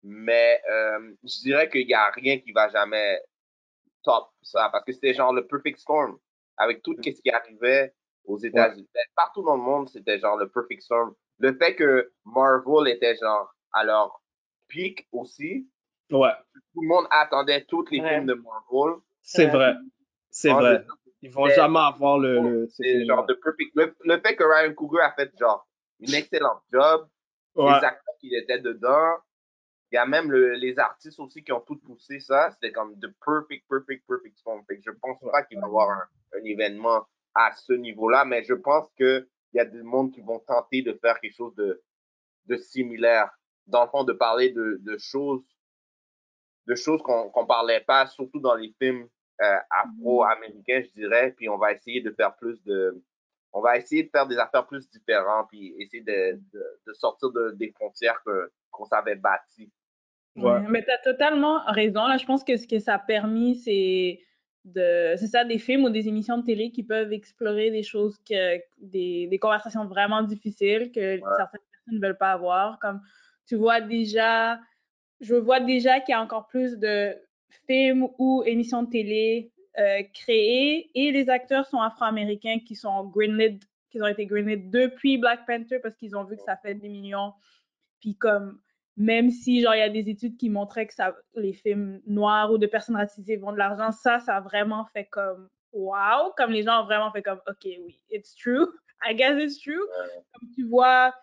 Mais 0.03 0.61
euh, 0.69 1.13
je 1.23 1.39
dirais 1.41 1.69
qu'il 1.69 1.87
y 1.87 1.93
a 1.93 2.09
rien 2.11 2.39
qui 2.39 2.51
va 2.53 2.69
jamais 2.69 3.21
top 4.03 4.29
ça. 4.41 4.69
Parce 4.71 4.85
que 4.85 4.93
c'était 4.93 5.13
genre 5.13 5.33
le 5.33 5.45
perfect 5.45 5.79
storm. 5.79 6.17
Avec 6.57 6.81
tout 6.81 6.95
ce 7.03 7.09
qui 7.09 7.29
arrivait 7.29 7.93
aux 8.25 8.37
États-Unis. 8.37 8.87
Partout 9.15 9.43
dans 9.43 9.55
le 9.55 9.61
monde, 9.63 9.89
c'était 9.89 10.19
genre 10.19 10.37
le 10.37 10.47
perfect 10.49 10.81
storm 10.83 11.13
le 11.39 11.53
fait 11.57 11.75
que 11.75 12.11
Marvel 12.25 12.87
était 12.93 13.15
genre 13.15 13.51
à 13.73 13.83
leur 13.83 14.21
pic 14.67 15.07
aussi, 15.11 15.67
ouais, 16.11 16.29
tout 16.73 16.81
le 16.81 16.87
monde 16.87 17.07
attendait 17.09 17.63
tous 17.65 17.85
les 17.89 17.99
Ouais. 17.99 18.09
films 18.15 18.27
de 18.27 18.33
Marvel. 18.35 19.01
c'est 19.21 19.45
Ouais. 19.45 19.51
vrai. 19.51 19.73
C'est 20.29 20.51
vrai. 20.53 20.85
Ils 21.23 21.31
vont 21.31 21.47
jamais 21.49 21.79
avoir 21.79 22.17
le. 22.19 22.39
le 22.41 22.67
C'est 22.69 23.05
genre 23.05 23.25
de 23.25 23.33
perfect. 23.33 23.71
Le, 23.75 23.95
le 24.05 24.19
fait 24.21 24.35
que 24.35 24.43
Ryan 24.43 24.73
Coogler 24.73 25.01
a 25.03 25.11
fait 25.13 25.31
genre 25.39 25.67
une 25.99 26.13
excellente 26.13 26.61
job, 26.71 27.07
Ouais. 27.55 27.65
les 27.71 27.85
acteurs 27.85 28.15
qui 28.19 28.33
étaient 28.35 28.59
dedans, 28.59 29.15
il 29.91 29.95
y 29.95 29.97
a 29.97 30.05
même 30.05 30.31
le- 30.31 30.53
les 30.53 30.79
artistes 30.79 31.19
aussi 31.19 31.43
qui 31.43 31.51
ont 31.51 31.59
tout 31.59 31.77
poussé 31.77 32.19
ça. 32.21 32.49
C'était 32.51 32.71
comme 32.71 32.97
the 32.99 33.07
perfect, 33.25 33.67
perfect, 33.69 34.03
perfect 34.07 34.37
storm. 34.37 34.63
Fait 34.67 34.77
que 34.77 34.83
je 34.85 34.91
pense 35.01 35.19
pas 35.31 35.43
qu'il 35.43 35.59
va 35.59 35.65
y 35.67 35.69
avoir 35.69 35.89
un, 35.89 36.03
un 36.39 36.43
événement 36.45 37.05
à 37.35 37.51
ce 37.55 37.73
niveau-là, 37.73 38.25
mais 38.25 38.43
je 38.43 38.53
pense 38.53 38.87
que 38.97 39.27
il 39.53 39.57
y 39.57 39.59
a 39.59 39.65
du 39.65 39.83
monde 39.83 40.13
qui 40.13 40.21
vont 40.21 40.39
tenter 40.39 40.81
de 40.81 40.97
faire 41.01 41.19
quelque 41.19 41.35
chose 41.35 41.53
de, 41.55 41.83
de 42.45 42.55
similaire. 42.55 43.29
Dans 43.67 43.83
le 43.83 43.89
fond, 43.89 44.03
de 44.03 44.13
parler 44.13 44.49
de, 44.49 44.77
de 44.81 44.97
choses, 44.97 45.43
de 46.67 46.75
choses 46.75 47.01
qu'on 47.01 47.29
qu'on 47.29 47.45
parlait 47.45 47.81
pas, 47.81 48.07
surtout 48.07 48.39
dans 48.39 48.55
les 48.55 48.73
films 48.81 49.07
euh, 49.41 49.57
afro-américains, 49.69 50.83
je 50.85 50.91
dirais. 50.93 51.33
Puis 51.35 51.49
on 51.49 51.57
va 51.57 51.73
essayer 51.73 52.01
de 52.01 52.11
faire 52.11 52.35
plus 52.35 52.63
de, 52.63 53.03
on 53.51 53.61
va 53.61 53.77
essayer 53.77 54.03
de 54.03 54.09
faire 54.09 54.25
des 54.27 54.37
affaires 54.37 54.67
plus 54.67 54.89
différentes, 54.89 55.47
puis 55.49 55.75
essayer 55.79 56.03
de, 56.03 56.39
de, 56.53 56.65
de 56.87 56.93
sortir 56.93 57.29
de, 57.31 57.51
des 57.51 57.71
frontières 57.71 58.21
que 58.25 58.51
qu'on 58.71 58.85
s'avait 58.85 59.15
bâties. 59.15 59.71
Ouais. 60.37 60.43
Ouais, 60.43 60.61
mais 60.69 60.83
tu 60.83 60.91
as 60.91 60.97
totalement 60.99 61.61
raison. 61.65 62.07
Là, 62.07 62.15
je 62.15 62.25
pense 62.25 62.43
que 62.45 62.55
ce 62.55 62.65
que 62.65 62.79
ça 62.79 62.93
a 62.95 62.99
permis, 62.99 63.55
c'est 63.55 64.21
de 64.65 65.15
c'est 65.17 65.27
ça, 65.27 65.43
des 65.43 65.57
films 65.57 65.85
ou 65.85 65.89
des 65.89 66.07
émissions 66.07 66.37
de 66.37 66.45
télé 66.45 66.71
qui 66.71 66.83
peuvent 66.83 67.11
explorer 67.13 67.71
des 67.71 67.83
choses 67.83 68.17
que 68.27 68.57
des, 68.79 69.27
des 69.27 69.39
conversations 69.39 69.85
vraiment 69.85 70.21
difficiles 70.21 70.91
que 70.91 71.19
certaines 71.37 71.61
personnes 71.71 71.95
ne 71.95 71.99
veulent 71.99 72.17
pas 72.17 72.31
avoir. 72.31 72.79
Comme 72.79 73.01
tu 73.47 73.55
vois 73.55 73.81
déjà, 73.81 74.59
je 75.19 75.35
vois 75.35 75.59
déjà 75.59 75.99
qu'il 75.99 76.13
y 76.13 76.15
a 76.15 76.21
encore 76.21 76.47
plus 76.47 76.77
de 76.77 77.15
films 77.67 78.07
ou 78.17 78.43
émissions 78.45 78.83
de 78.83 78.89
télé 78.89 79.51
euh, 79.79 80.03
créés 80.13 80.91
et 80.95 81.11
les 81.11 81.29
acteurs 81.29 81.65
sont 81.65 81.79
afro-américains 81.79 82.59
qui 82.59 82.75
sont 82.75 83.05
greenlit, 83.05 83.59
qui 83.89 84.01
ont 84.01 84.07
été 84.07 84.25
greenlit 84.25 84.57
depuis 84.57 85.17
Black 85.17 85.45
Panther 85.47 85.79
parce 85.79 85.95
qu'ils 85.95 86.15
ont 86.15 86.23
vu 86.23 86.35
que 86.35 86.43
ça 86.43 86.57
fait 86.57 86.75
des 86.75 86.89
millions. 86.89 87.33
Puis 87.99 88.15
comme, 88.15 88.59
même 89.01 89.31
si 89.31 89.61
genre 89.61 89.73
il 89.73 89.79
y 89.79 89.81
a 89.81 89.89
des 89.89 90.09
études 90.09 90.37
qui 90.37 90.49
montraient 90.49 90.85
que 90.85 90.93
ça, 90.93 91.15
les 91.33 91.53
films 91.53 91.99
noirs 92.05 92.51
ou 92.51 92.59
de 92.59 92.67
personnes 92.67 92.95
racisées 92.95 93.35
vont 93.35 93.51
de 93.51 93.57
l'argent, 93.57 93.91
ça, 93.91 94.19
ça 94.19 94.37
a 94.37 94.41
vraiment 94.41 94.85
fait 94.93 95.05
comme 95.05 95.49
wow, 95.73 96.31
comme 96.37 96.51
les 96.51 96.61
gens 96.61 96.83
ont 96.83 96.85
vraiment 96.85 97.11
fait 97.11 97.23
comme 97.23 97.41
ok 97.47 97.67
oui, 97.83 97.99
it's 98.11 98.35
true, 98.35 98.67
I 99.07 99.15
guess 99.15 99.41
it's 99.41 99.59
true. 99.59 99.81
Comme 100.33 100.49
tu 100.53 100.67
vois 100.67 101.13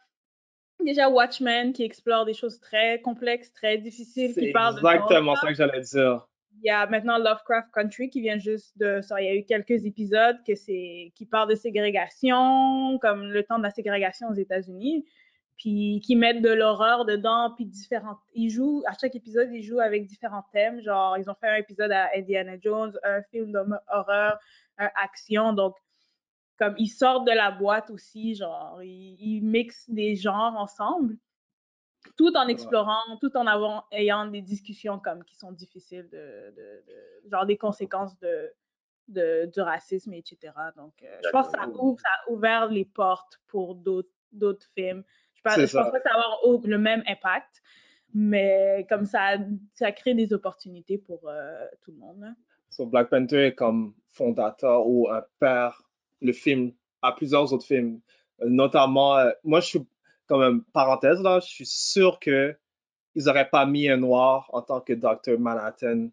déjà 0.84 1.08
Watchmen 1.08 1.72
qui 1.72 1.84
explore 1.84 2.24
des 2.24 2.34
choses 2.34 2.58
très 2.58 3.00
complexes, 3.00 3.52
très 3.52 3.78
difficiles, 3.78 4.34
qui 4.34 4.50
parle 4.50 4.74
de 4.74 4.80
exactement 4.80 5.36
ça 5.36 5.46
que 5.46 5.54
j'allais 5.54 5.80
dire. 5.80 6.26
il 6.60 6.66
y 6.66 6.70
a 6.70 6.84
maintenant 6.88 7.18
Lovecraft 7.18 7.68
Country 7.72 8.10
qui 8.10 8.20
vient 8.20 8.38
juste 8.38 8.76
de 8.78 9.00
sortir. 9.02 9.24
Il 9.24 9.26
y 9.26 9.36
a 9.36 9.40
eu 9.40 9.44
quelques 9.44 9.84
épisodes 9.84 10.38
que 10.44 10.56
c'est 10.56 11.12
qui 11.14 11.26
parlent 11.26 11.48
de 11.48 11.54
ségrégation, 11.54 12.98
comme 13.00 13.30
le 13.30 13.44
temps 13.44 13.58
de 13.58 13.62
la 13.62 13.70
ségrégation 13.70 14.28
aux 14.28 14.34
États-Unis, 14.34 15.04
puis 15.58 16.00
qui 16.04 16.14
mettent 16.16 16.40
de 16.40 16.50
l'horreur 16.50 17.04
dedans, 17.04 17.52
puis 17.54 17.66
différents. 17.66 18.18
Ils 18.32 18.48
jouent 18.48 18.82
à 18.86 18.92
chaque 18.98 19.14
épisode, 19.16 19.48
ils 19.52 19.62
jouent 19.62 19.80
avec 19.80 20.06
différents 20.06 20.44
thèmes. 20.52 20.80
Genre, 20.80 21.18
ils 21.18 21.28
ont 21.28 21.34
fait 21.34 21.48
un 21.48 21.56
épisode 21.56 21.90
à 21.92 22.08
Indiana 22.16 22.54
Jones, 22.60 22.96
un 23.04 23.22
film 23.24 23.52
d'horreur, 23.52 24.38
un 24.78 24.90
action. 25.02 25.52
Donc, 25.52 25.74
comme 26.58 26.74
ils 26.78 26.88
sortent 26.88 27.26
de 27.26 27.32
la 27.32 27.50
boîte 27.50 27.90
aussi, 27.90 28.34
genre, 28.36 28.80
ils, 28.82 29.16
ils 29.18 29.42
mixent 29.42 29.90
des 29.90 30.14
genres 30.16 30.56
ensemble 30.56 31.16
tout 32.16 32.34
en 32.36 32.46
explorant, 32.48 33.16
tout 33.20 33.36
en 33.36 33.82
ayant 33.92 34.26
des 34.26 34.40
discussions 34.40 34.98
comme 34.98 35.24
qui 35.24 35.34
sont 35.36 35.52
difficiles, 35.52 36.08
de, 36.10 36.50
de- 36.56 36.84
de- 36.86 37.30
genre 37.30 37.44
des 37.46 37.58
conséquences 37.58 38.16
de, 38.20 38.52
de- 39.08 39.46
du 39.52 39.60
racisme, 39.60 40.12
etc. 40.14 40.52
Donc, 40.76 40.94
euh, 41.02 41.18
je 41.24 41.30
pense 41.30 41.48
que 41.48 41.58
ça, 41.58 41.68
ouvre, 41.68 42.00
ça 42.00 42.08
a 42.08 42.30
ouvert 42.30 42.68
les 42.68 42.84
portes 42.84 43.40
pour 43.48 43.74
d'autres 43.74 44.08
d'autres 44.30 44.68
films. 45.54 45.66
Je 45.66 45.76
pense 45.76 45.84
ça. 45.86 45.90
pas 45.90 45.98
que 46.00 46.08
ça 46.08 46.14
va 46.14 46.20
avoir 46.24 46.44
au- 46.46 46.62
le 46.66 46.78
même 46.78 47.02
impact, 47.06 47.62
mais 48.14 48.86
comme 48.88 49.04
ça, 49.06 49.36
ça 49.74 49.92
crée 49.92 50.14
des 50.14 50.32
opportunités 50.32 50.98
pour 50.98 51.28
euh, 51.28 51.66
tout 51.82 51.90
le 51.92 51.98
monde. 51.98 52.24
So, 52.70 52.86
Black 52.86 53.10
Panther 53.10 53.46
est 53.46 53.54
comme 53.54 53.94
fondateur 54.12 54.86
ou 54.86 55.08
un 55.10 55.22
père, 55.38 55.82
le 56.20 56.32
film, 56.32 56.72
à 57.02 57.12
plusieurs 57.12 57.52
autres 57.52 57.66
films. 57.66 58.00
Notamment, 58.40 59.16
euh, 59.18 59.30
moi, 59.44 59.60
je 59.60 59.66
suis, 59.66 59.86
comme 60.26 60.42
une 60.42 60.62
parenthèse 60.64 61.20
là, 61.22 61.40
je 61.40 61.46
suis 61.48 61.66
sûr 61.66 62.18
que 62.20 62.56
ils 63.14 63.24
n'auraient 63.24 63.48
pas 63.48 63.66
mis 63.66 63.88
un 63.88 63.96
noir 63.96 64.48
en 64.52 64.62
tant 64.62 64.80
que 64.80 64.92
Dr. 64.92 65.38
Manhattan 65.40 66.08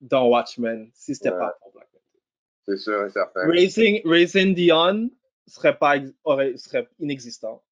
dans 0.00 0.26
Watchmen 0.28 0.90
si 0.92 1.14
c'était 1.14 1.30
Ouais. 1.30 1.38
pas 1.38 1.54
pour 1.62 1.72
Black 1.72 1.88
Panther. 1.92 2.22
C'est 2.66 2.76
sûr 2.76 3.04
et 3.06 3.10
certain. 3.10 3.46
Raising, 3.48 4.02
Raising 4.04 4.54
Dion 4.54 5.08
serait, 5.46 5.78
pas, 5.78 5.94
aurait, 6.24 6.56
serait 6.56 6.88
inexistant. 6.98 7.62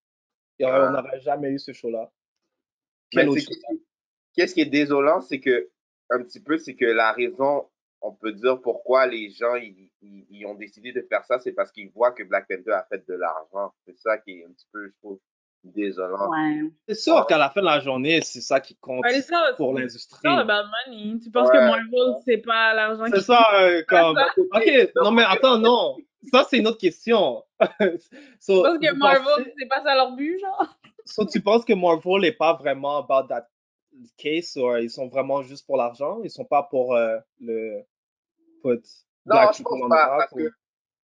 Et 0.61 0.65
on 0.67 0.69
Ouais. 0.69 0.91
n'aurait 0.93 1.21
jamais 1.21 1.51
eu 1.51 1.59
ce 1.59 1.73
show-là. 1.73 2.11
C'est 3.13 3.25
show? 3.41 3.51
Qu'est-ce 4.35 4.55
qui 4.55 4.61
est 4.61 4.67
désolant, 4.67 5.21
c'est 5.21 5.41
que, 5.41 5.69
un 6.11 6.23
petit 6.23 6.41
peu, 6.41 6.59
c'est 6.59 6.75
que 6.77 6.85
la 6.85 7.13
raison, 7.13 7.69
on 8.03 8.13
peut 8.13 8.33
dire 8.33 8.61
pourquoi 8.61 9.07
les 9.07 9.31
gens 9.31 9.55
ils, 9.57 9.91
ils- 10.03 10.27
ils 10.31 10.47
ont 10.47 10.55
décidé 10.55 10.93
de 10.93 11.01
faire 11.09 11.25
ça, 11.25 11.39
c'est 11.41 11.53
parce 11.53 11.73
qu'ils 11.73 11.91
voient 11.91 12.13
que 12.13 12.23
Black 12.23 12.47
Panther 12.49 12.73
a 12.73 12.87
fait 12.89 13.05
de 13.09 13.15
l'argent. 13.15 13.73
C'est 13.87 13.97
ça 13.99 14.19
qui 14.19 14.39
est 14.41 14.45
un 14.45 14.53
petit 14.53 14.67
peu, 14.73 14.87
je 14.87 14.93
trouve, 15.03 15.19
désolant. 15.65 16.31
Ouais. 16.31 16.61
C'est 16.89 16.95
sûr 16.95 17.27
qu'à 17.27 17.37
la 17.39 17.51
fin 17.51 17.61
de 17.61 17.67
la 17.67 17.81
journée, 17.81 18.21
c'est 18.23 18.41
ça 18.41 18.61
qui 18.61 18.77
compte 18.77 19.05
Ouais, 19.05 19.15
c'est 19.15 19.23
ça, 19.23 19.53
pour 19.57 19.75
c'est 19.75 19.81
l'industrie. 19.83 20.21
ça, 20.23 20.39
about 20.39 20.69
money. 20.87 21.19
Tu 21.21 21.31
penses 21.31 21.49
Ouais. 21.49 21.57
que 21.57 21.65
Marvel, 21.65 22.15
c'est 22.25 22.39
pas 22.39 22.75
l'argent 22.75 23.05
C'est 23.07 23.19
qui 23.19 23.25
ça, 23.25 23.47
euh, 23.63 23.83
comme. 23.89 24.17
Ok, 24.53 24.93
non, 24.97 25.11
mais 25.11 25.25
attends, 25.27 25.59
non. 25.59 25.97
Ça, 26.33 26.45
c'est 26.49 26.59
une 26.59 26.67
autre 26.67 26.79
question. 26.79 27.45
so, 28.41 28.63
Tu 28.63 28.63
penses 28.63 28.79
que 28.81 28.95
Marvel, 28.97 29.25
pensez- 29.45 29.55
c'est 29.59 29.69
pas 29.69 29.83
ça 29.83 29.95
leur 29.95 30.13
but, 30.13 30.39
genre? 30.39 30.77
so, 31.07 31.25
tu 31.25 31.41
penses 31.41 31.65
que 31.65 31.73
Marvel 31.73 32.21
n'est 32.23 32.33
pas 32.33 32.55
vraiment 32.55 32.99
about 32.99 33.27
that 33.29 33.49
case, 34.19 34.57
ou 34.57 34.77
ils 34.77 34.91
sont 34.91 35.09
vraiment 35.09 35.43
juste 35.43 35.67
pour 35.67 35.77
l'argent? 35.77 36.21
Ils 36.23 36.31
sont 36.31 36.45
pas 36.45 36.63
pour 36.65 36.95
euh, 36.95 37.19
le. 37.41 37.83
Put 38.63 38.83
Non, 39.25 39.37
black 39.37 39.55
je 39.57 39.63
pense 39.63 39.89
pas, 39.89 40.17
parce 40.19 40.33
ou- 40.33 40.37
que 40.37 40.51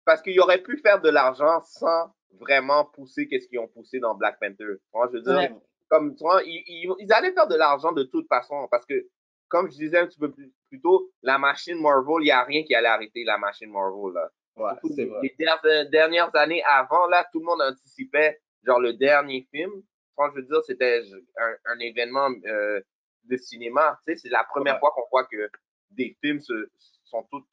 parce 0.04 0.22
qu'ils 0.22 0.40
auraient 0.40 0.62
pu 0.62 0.78
faire 0.78 1.00
de 1.00 1.10
l'argent 1.10 1.60
sans 1.64 2.12
vraiment 2.40 2.86
pousser 2.86 3.28
qu'est-ce 3.28 3.46
qu'ils 3.46 3.58
ont 3.60 3.68
poussé 3.68 4.00
dans 4.00 4.14
Black 4.14 4.40
Panther. 4.40 4.78
Moi, 4.94 5.08
je 5.12 5.18
veux 5.18 5.22
dire, 5.22 5.34
Ouais. 5.36 5.52
comme 5.88 6.16
tu 6.16 6.24
vois, 6.24 6.42
ils, 6.44 6.64
ils, 6.66 6.90
ils 6.98 7.12
allaient 7.12 7.32
faire 7.32 7.46
de 7.46 7.54
l'argent 7.54 7.92
de 7.92 8.02
toute 8.04 8.26
façon 8.26 8.66
parce 8.70 8.86
que, 8.86 9.06
comme 9.48 9.70
je 9.70 9.76
disais 9.76 9.98
un 9.98 10.06
petit 10.06 10.18
peu 10.18 10.32
plus, 10.32 10.50
plus 10.68 10.80
tôt, 10.80 11.10
la 11.22 11.36
machine 11.38 11.78
Marvel, 11.80 12.16
il 12.22 12.24
n'y 12.24 12.30
a 12.30 12.42
rien 12.42 12.64
qui 12.64 12.74
allait 12.74 12.88
arrêter 12.88 13.22
la 13.24 13.36
machine 13.38 13.70
Marvel. 13.70 14.14
Là. 14.14 14.30
Ouais, 14.56 14.70
Surtout 14.72 14.88
c'est 14.90 15.04
les- 15.04 15.08
vrai. 15.10 15.20
les 15.22 15.34
der- 15.38 15.88
dernières 15.90 16.34
années 16.36 16.62
avant, 16.64 17.06
là, 17.06 17.26
tout 17.32 17.38
le 17.40 17.46
monde 17.46 17.62
anticipait, 17.62 18.40
genre, 18.64 18.80
le 18.80 18.92
dernier 18.92 19.46
film. 19.50 19.70
Quand 20.14 20.30
je 20.30 20.36
veux 20.36 20.42
dire, 20.42 20.62
c'était 20.66 21.02
un, 21.38 21.54
un 21.64 21.78
événement 21.78 22.28
euh, 22.46 22.80
de 23.24 23.36
cinéma. 23.38 23.98
Tu 24.06 24.12
sais, 24.12 24.18
c'est 24.18 24.28
la 24.28 24.44
première 24.44 24.74
Ouais. 24.74 24.80
fois 24.80 24.90
qu'on 24.94 25.08
voit 25.10 25.24
que 25.24 25.50
des 25.90 26.16
films 26.22 26.40
se, 26.40 26.70
sont 27.04 27.22
toutes 27.30 27.46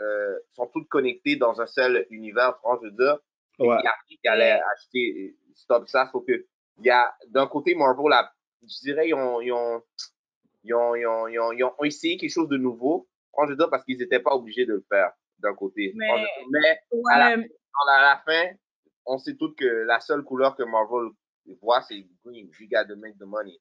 euh, 0.00 0.38
sont 0.52 0.66
toutes 0.68 0.88
connectées 0.88 1.36
dans 1.36 1.60
un 1.60 1.66
seul 1.66 2.06
univers, 2.10 2.56
franc, 2.58 2.78
je 2.82 2.86
veux 2.88 2.92
dire. 2.92 3.18
Ouais. 3.58 3.76
Il 4.08 4.18
y 4.24 4.28
a 4.28 4.32
allait 4.32 4.60
acheter 4.74 5.34
euh, 5.34 5.52
stop 5.54 5.88
ça, 5.88 6.08
sauf 6.12 6.24
que 6.26 6.46
il 6.78 6.86
y 6.86 6.90
a 6.90 7.12
d'un 7.28 7.48
côté 7.48 7.74
Marvel, 7.74 8.08
là, 8.08 8.32
je 8.62 8.78
dirais, 8.82 9.08
ils 9.08 9.14
ont, 9.14 9.40
ils 9.40 9.52
ont, 9.52 9.82
ils 10.62 10.72
ont, 10.74 10.94
ils 10.94 11.06
ont, 11.06 11.26
ils 11.26 11.40
ont, 11.40 11.52
ils 11.52 11.64
ont 11.64 11.74
essayé 11.82 12.16
quelque 12.16 12.30
chose 12.30 12.48
de 12.48 12.56
nouveau, 12.56 13.08
franc, 13.32 13.46
je 13.46 13.50
veux 13.50 13.56
dire, 13.56 13.68
parce 13.70 13.82
qu'ils 13.84 13.98
n'étaient 13.98 14.20
pas 14.20 14.34
obligés 14.36 14.66
de 14.66 14.74
le 14.74 14.84
faire 14.88 15.12
d'un 15.40 15.54
côté. 15.54 15.92
Mais-. 15.94 16.06
Mais 16.50 16.78
à 17.12 17.18
la, 17.18 17.36
Ouais, 17.36 17.44
à 17.94 18.02
la 18.02 18.22
fin, 18.24 18.50
on 19.06 19.18
sait 19.18 19.36
toutes 19.36 19.56
que 19.58 19.64
la 19.86 20.00
seule 20.00 20.22
couleur 20.22 20.56
que 20.56 20.62
Marvel 20.64 21.10
voit, 21.62 21.80
c'est 21.82 22.04
green. 22.24 22.50
You 22.60 22.68
got 22.70 22.84
to 22.88 22.96
make 22.96 23.16
the 23.18 23.24
money. 23.24 23.56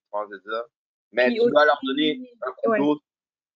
Mais 1.14 1.32
tu 1.34 1.38
dois 1.40 1.66
leur 1.66 1.76
aussi- 1.82 1.88
donner 1.88 2.32
un 2.46 2.52
coup 2.52 2.70
ouais. 2.72 2.80
d'autre 2.80 3.02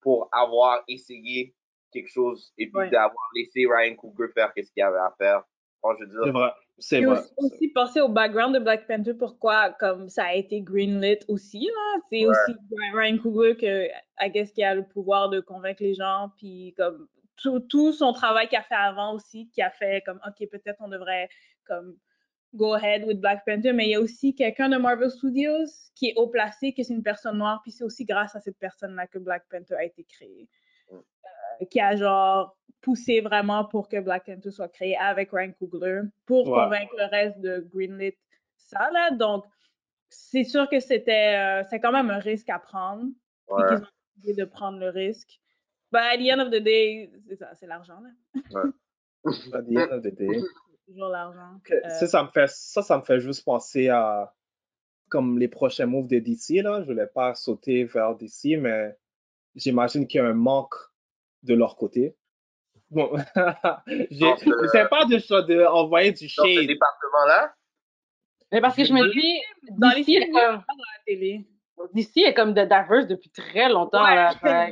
pour 0.01 0.29
avoir 0.31 0.83
essayé 0.87 1.53
quelque 1.91 2.07
chose 2.09 2.53
et 2.57 2.67
puis 2.67 2.77
Ouais. 2.77 2.89
d'avoir 2.89 3.29
laissé 3.35 3.65
Ryan 3.69 3.95
Coogler 3.95 4.29
faire 4.33 4.53
qu'est-ce 4.53 4.71
qu'il 4.71 4.81
avait 4.83 4.97
à 4.97 5.13
faire. 5.17 5.43
Franc, 5.79 5.95
je 5.99 6.05
veux 6.05 6.11
C'est 6.11 6.23
dire. 6.23 6.33
vrai. 6.33 6.51
C'est 6.77 7.01
vrai. 7.01 7.19
aussi, 7.19 7.33
aussi 7.37 7.67
penser 7.69 8.01
au 8.01 8.07
background 8.07 8.55
de 8.55 8.59
Black 8.59 8.87
Panther, 8.87 9.13
pourquoi 9.13 9.71
comme 9.79 10.07
ça 10.09 10.25
a 10.25 10.33
été 10.33 10.61
greenlit 10.61 11.19
aussi. 11.27 11.69
C'est 12.09 12.25
aussi 12.25 12.55
Ryan 12.93 13.17
Coogler 13.17 13.55
que, 13.57 13.87
I 14.19 14.31
guess, 14.31 14.51
qui 14.53 14.63
a 14.63 14.73
le 14.73 14.83
pouvoir 14.87 15.29
de 15.29 15.41
convaincre 15.41 15.83
les 15.83 15.93
gens. 15.93 16.31
Puis 16.37 16.73
comme 16.77 17.07
tout, 17.41 17.59
tout 17.61 17.91
son 17.93 18.13
travail 18.13 18.47
qu'il 18.47 18.57
a 18.57 18.63
fait 18.63 18.75
avant 18.75 19.13
aussi, 19.13 19.49
qui 19.49 19.61
a 19.61 19.69
fait 19.71 20.01
comme, 20.05 20.19
OK, 20.27 20.47
peut-être 20.49 20.77
on 20.81 20.87
devrait 20.89 21.29
comme 21.65 21.97
go 22.53 22.73
ahead 22.73 23.03
with 23.05 23.19
Black 23.19 23.43
Panther. 23.45 23.73
Mais 23.73 23.85
il 23.87 23.91
y 23.91 23.95
a 23.95 24.01
aussi 24.01 24.35
quelqu'un 24.35 24.69
de 24.69 24.77
Marvel 24.77 25.09
Studios 25.09 25.65
qui 25.95 26.09
est 26.09 26.13
haut 26.17 26.27
placé, 26.27 26.73
que 26.73 26.83
c'est 26.83 26.93
une 26.93 27.03
personne 27.03 27.37
noire. 27.37 27.61
Puis 27.63 27.71
c'est 27.71 27.83
aussi 27.83 28.05
grâce 28.05 28.35
à 28.35 28.39
cette 28.41 28.57
personne-là 28.59 29.07
que 29.07 29.19
Black 29.19 29.45
Panther 29.49 29.75
a 29.75 29.83
été 29.85 30.03
créé. 30.03 30.49
Mm. 30.91 30.95
Euh, 30.95 31.65
qui 31.69 31.79
a 31.79 31.95
genre 31.95 32.57
poussé 32.81 33.21
vraiment 33.21 33.65
pour 33.65 33.87
que 33.87 33.99
Black 33.99 34.25
Panther 34.25 34.51
soit 34.51 34.69
créé 34.69 34.97
avec 34.97 35.29
Ryan 35.31 35.51
Coogler 35.53 36.01
pour 36.25 36.47
Ouais. 36.47 36.63
convaincre 36.63 36.95
le 36.97 37.05
reste 37.05 37.39
de 37.39 37.59
greenlit 37.73 38.17
ça 38.57 38.89
là. 38.91 39.11
Donc 39.11 39.45
c'est 40.09 40.43
sûr 40.43 40.67
que 40.69 40.79
c'était 40.79 41.35
euh, 41.37 41.63
c'est 41.69 41.79
quand 41.79 41.91
même 41.91 42.09
un 42.09 42.17
risque 42.19 42.49
à 42.49 42.57
prendre 42.59 43.05
Ouais. 43.47 43.63
qu'ils 43.67 43.77
ont 43.77 43.87
décidé 44.17 44.41
de 44.41 44.45
prendre 44.45 44.79
le 44.79 44.89
risque. 44.89 45.40
But 45.91 46.01
at 46.01 46.17
the 46.17 46.29
end 46.31 46.39
of 46.41 46.49
the 46.51 46.61
day, 46.63 47.11
c'est 47.27 47.35
ça, 47.35 47.53
c'est 47.55 47.67
l'argent 47.67 47.99
là. 48.01 48.09
At 49.53 49.61
the 49.63 49.77
end 49.77 49.91
of 49.91 50.01
the 50.03 50.15
day. 50.15 50.39
Toujours 50.87 51.09
l'argent. 51.09 51.59
Euh, 51.69 51.89
ça, 51.89 52.07
ça 52.07 52.23
me 52.23 52.29
fait, 52.29 52.49
ça, 52.49 52.81
ça 52.81 52.97
me 52.97 53.03
fait 53.03 53.19
juste 53.19 53.43
penser 53.45 53.89
à 53.89 54.33
comme 55.09 55.37
les 55.37 55.47
prochains 55.49 55.85
moves 55.85 56.07
de 56.07 56.19
DC. 56.19 56.63
Là. 56.63 56.81
Je 56.81 56.85
voulais 56.87 57.07
pas 57.07 57.35
sauter 57.35 57.83
vers 57.83 58.15
DC, 58.15 58.57
mais 58.57 58.97
j'imagine 59.55 60.07
qu'il 60.07 60.19
y 60.21 60.23
a 60.23 60.27
un 60.27 60.33
manque 60.33 60.73
de 61.43 61.53
leur 61.53 61.75
côté. 61.75 62.15
Bon, 62.89 63.11
j'essaie 63.87 64.87
pas 64.89 65.05
de, 65.05 65.45
de 65.47 65.65
envoyer 65.65 66.11
du 66.13 66.25
Dans 66.35 66.43
ce 66.43 66.53
shade. 66.53 66.67
département-là, 66.67 67.53
Mais 68.51 68.61
parce 68.61 68.75
que 68.75 68.83
je 68.83 68.93
me 68.93 69.13
dis, 69.13 69.41
dans 69.77 69.89
les 69.89 70.03
d'ici 70.03 70.15
est 70.15 70.25
comme, 70.29 70.33
pas 70.33 70.65
dans 70.67 70.91
la 70.93 71.03
télé. 71.05 71.47
d'ici 71.93 72.21
est 72.23 72.33
comme 72.33 72.53
de 72.53 72.63
diverse 72.63 73.07
depuis 73.07 73.29
très 73.29 73.69
longtemps. 73.69 74.03
Ouais. 74.03 74.15
Là, 74.15 74.33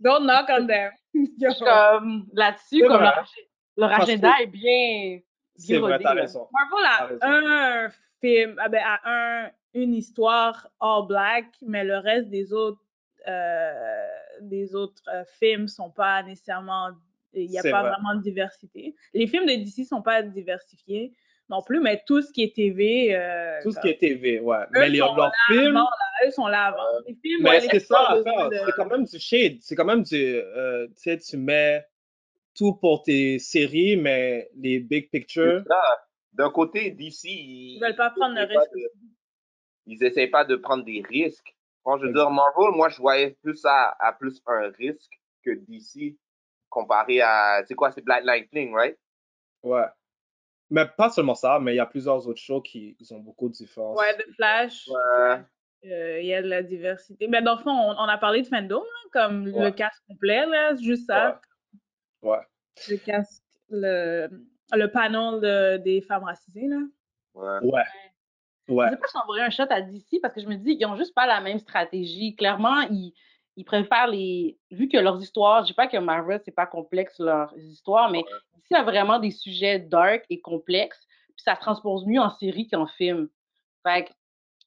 Don't 0.00 0.24
knock 0.26 0.46
on 0.50 0.66
them. 0.66 0.92
comme 1.60 2.26
là-dessus, 2.32 2.82
comme 2.86 3.02
leur, 3.02 3.26
leur 3.76 3.92
agenda 3.92 4.32
que- 4.38 4.42
est 4.42 4.46
bien. 4.46 5.20
C'est 5.56 5.78
vrai, 5.78 5.98
t'as 5.98 6.14
raison. 6.14 6.46
Marvel 6.52 6.84
T'as 6.84 7.04
a 7.04 7.06
raison. 7.06 7.20
un 7.22 7.88
film, 8.20 8.54
ah 8.58 8.68
ben, 8.68 8.82
a 8.84 9.00
un, 9.46 9.50
une 9.74 9.94
histoire 9.94 10.68
all 10.80 11.06
black, 11.08 11.46
mais 11.62 11.82
le 11.84 11.98
reste 11.98 12.28
des 12.28 12.52
autres, 12.52 12.80
euh, 13.26 14.06
des 14.40 14.76
autres 14.76 15.02
euh, 15.12 15.24
films 15.40 15.66
sont 15.66 15.90
pas 15.90 16.22
nécessairement, 16.22 16.90
il 17.32 17.50
n'y 17.50 17.58
a 17.58 17.62
pas 17.62 17.80
vrai. 17.82 17.90
vraiment 17.90 18.14
de 18.14 18.22
diversité. 18.22 18.94
Les 19.14 19.26
films 19.26 19.46
de 19.46 19.54
DC 19.56 19.84
sont 19.84 20.02
pas 20.02 20.22
diversifiés 20.22 21.12
non 21.50 21.62
plus, 21.62 21.80
mais 21.80 22.02
tout 22.06 22.20
ce 22.22 22.30
qui 22.32 22.42
est 22.44 22.54
TV, 22.54 23.14
euh, 23.14 23.60
Tout 23.62 23.72
ce 23.72 23.80
qui 23.80 23.88
est 23.88 23.98
TV, 23.98 24.40
ouais. 24.40 24.56
Mais 24.70 24.88
les, 24.90 24.98
sont 24.98 25.14
leurs 25.14 25.32
films, 25.48 25.74
là, 25.74 25.86
eux 26.26 26.30
sont 26.30 26.46
là 26.46 26.66
avant. 26.66 26.82
Les 27.06 27.14
films, 27.14 27.42
mais 27.42 27.60
c'est 27.60 27.80
ça 27.80 28.14
de- 28.16 28.56
C'est 28.66 28.72
quand 28.76 28.86
même 28.86 29.04
du 29.04 29.18
shade. 29.18 29.56
C'est 29.60 29.74
quand 29.76 29.84
même 29.84 30.02
du. 30.02 30.16
euh, 30.16 30.86
tu 30.88 30.94
sais, 30.96 31.18
tu 31.18 31.36
mets 31.36 31.84
tout 32.56 32.74
pour 32.74 33.02
tes 33.02 33.38
séries, 33.38 33.96
mais 33.96 34.50
les 34.56 34.80
big 34.80 35.10
pictures. 35.10 35.62
D'un 36.32 36.50
côté, 36.50 36.90
DC, 36.90 37.24
ils 37.24 37.76
Ils 37.76 37.80
veulent 37.80 37.96
pas 37.96 38.10
prendre 38.10 38.34
le 38.34 38.42
risque. 38.42 38.72
de- 38.74 38.90
ils 39.86 40.04
essayent 40.04 40.28
pas 40.28 40.44
de 40.44 40.56
prendre 40.56 40.84
des 40.84 41.02
risques. 41.08 41.54
Quand 41.82 41.96
je 41.98 42.06
veux 42.06 42.12
dire, 42.12 42.30
Marvel, 42.30 42.72
moi, 42.76 42.90
je 42.90 42.98
voyais 42.98 43.30
plus 43.42 43.56
ça 43.56 43.96
à 43.98 44.12
plus 44.12 44.40
un 44.46 44.70
risque 44.78 45.10
que 45.42 45.52
DC 45.66 46.16
comparé 46.68 47.22
à, 47.22 47.62
c'est 47.66 47.74
quoi, 47.74 47.90
c'est 47.92 48.04
Black 48.04 48.24
Lightning, 48.24 48.74
right? 48.74 48.98
Ouais. 49.62 49.86
Mais 50.70 50.86
pas 50.86 51.08
seulement 51.10 51.34
ça, 51.34 51.58
mais 51.60 51.72
il 51.72 51.76
y 51.76 51.80
a 51.80 51.86
plusieurs 51.86 52.26
autres 52.28 52.40
shows 52.40 52.60
qui 52.60 52.96
ils 53.00 53.14
ont 53.14 53.20
beaucoup 53.20 53.48
de 53.48 53.54
différences. 53.54 53.98
Ouais, 53.98 54.16
de 54.16 54.32
Flash. 54.34 54.86
Ouais. 54.88 55.40
euh, 55.90 56.20
Il 56.20 56.26
y 56.26 56.34
a 56.34 56.42
de 56.42 56.48
la 56.48 56.62
diversité. 56.62 57.26
Mais 57.28 57.40
dans 57.42 57.56
le 57.56 57.62
fond, 57.62 57.70
on, 57.70 57.90
on 57.92 58.08
a 58.08 58.18
parlé 58.18 58.42
de 58.42 58.46
fandom, 58.46 58.80
là, 58.82 59.10
comme 59.12 59.48
Ouais. 59.48 59.64
le 59.66 59.70
cast 59.70 60.02
complet, 60.06 60.44
là, 60.46 60.76
c'est 60.76 60.82
juste 60.84 61.06
ça. 61.06 61.40
Ouais. 62.22 62.38
Le 62.90 62.96
cast, 62.98 63.42
le, 63.70 64.28
le 64.72 64.86
panel 64.88 65.40
de- 65.40 65.76
des 65.78 66.00
femmes 66.02 66.24
racisées, 66.24 66.66
là. 66.68 66.80
Ouais. 67.34 67.58
Ouais. 67.62 67.82
Ouais. 68.68 68.86
Je 68.88 68.90
sais 68.90 68.96
pas 68.98 69.06
si 69.08 69.16
j'envoyer 69.18 69.42
un 69.44 69.50
shot 69.50 69.62
à 69.70 69.80
DC 69.80 70.20
parce 70.20 70.34
que 70.34 70.42
je 70.42 70.46
me 70.46 70.56
dis, 70.56 70.76
ils 70.78 70.84
ont 70.84 70.96
juste 70.96 71.14
pas 71.14 71.26
la 71.26 71.40
même 71.40 71.58
stratégie. 71.58 72.36
Clairement, 72.36 72.82
ils, 72.90 73.14
ils 73.58 73.64
préfèrent 73.64 74.06
les. 74.06 74.56
Vu 74.70 74.88
que 74.88 74.96
leurs 74.96 75.20
histoires, 75.20 75.62
je 75.62 75.66
dis 75.68 75.74
pas 75.74 75.88
que 75.88 75.96
Marvel, 75.96 76.40
c'est 76.44 76.54
pas 76.54 76.64
complexe 76.66 77.18
leurs 77.18 77.52
histoires, 77.58 78.08
mais 78.08 78.22
DC 78.54 78.72
a 78.78 78.84
vraiment 78.84 79.18
des 79.18 79.32
sujets 79.32 79.80
dark 79.80 80.24
et 80.30 80.40
complexes, 80.40 81.04
puis 81.34 81.42
ça 81.44 81.56
se 81.56 81.60
transpose 81.60 82.06
mieux 82.06 82.20
en 82.20 82.30
série 82.30 82.68
qu'en 82.68 82.86
film. 82.86 83.28
Fait 83.82 84.04
que 84.04 84.10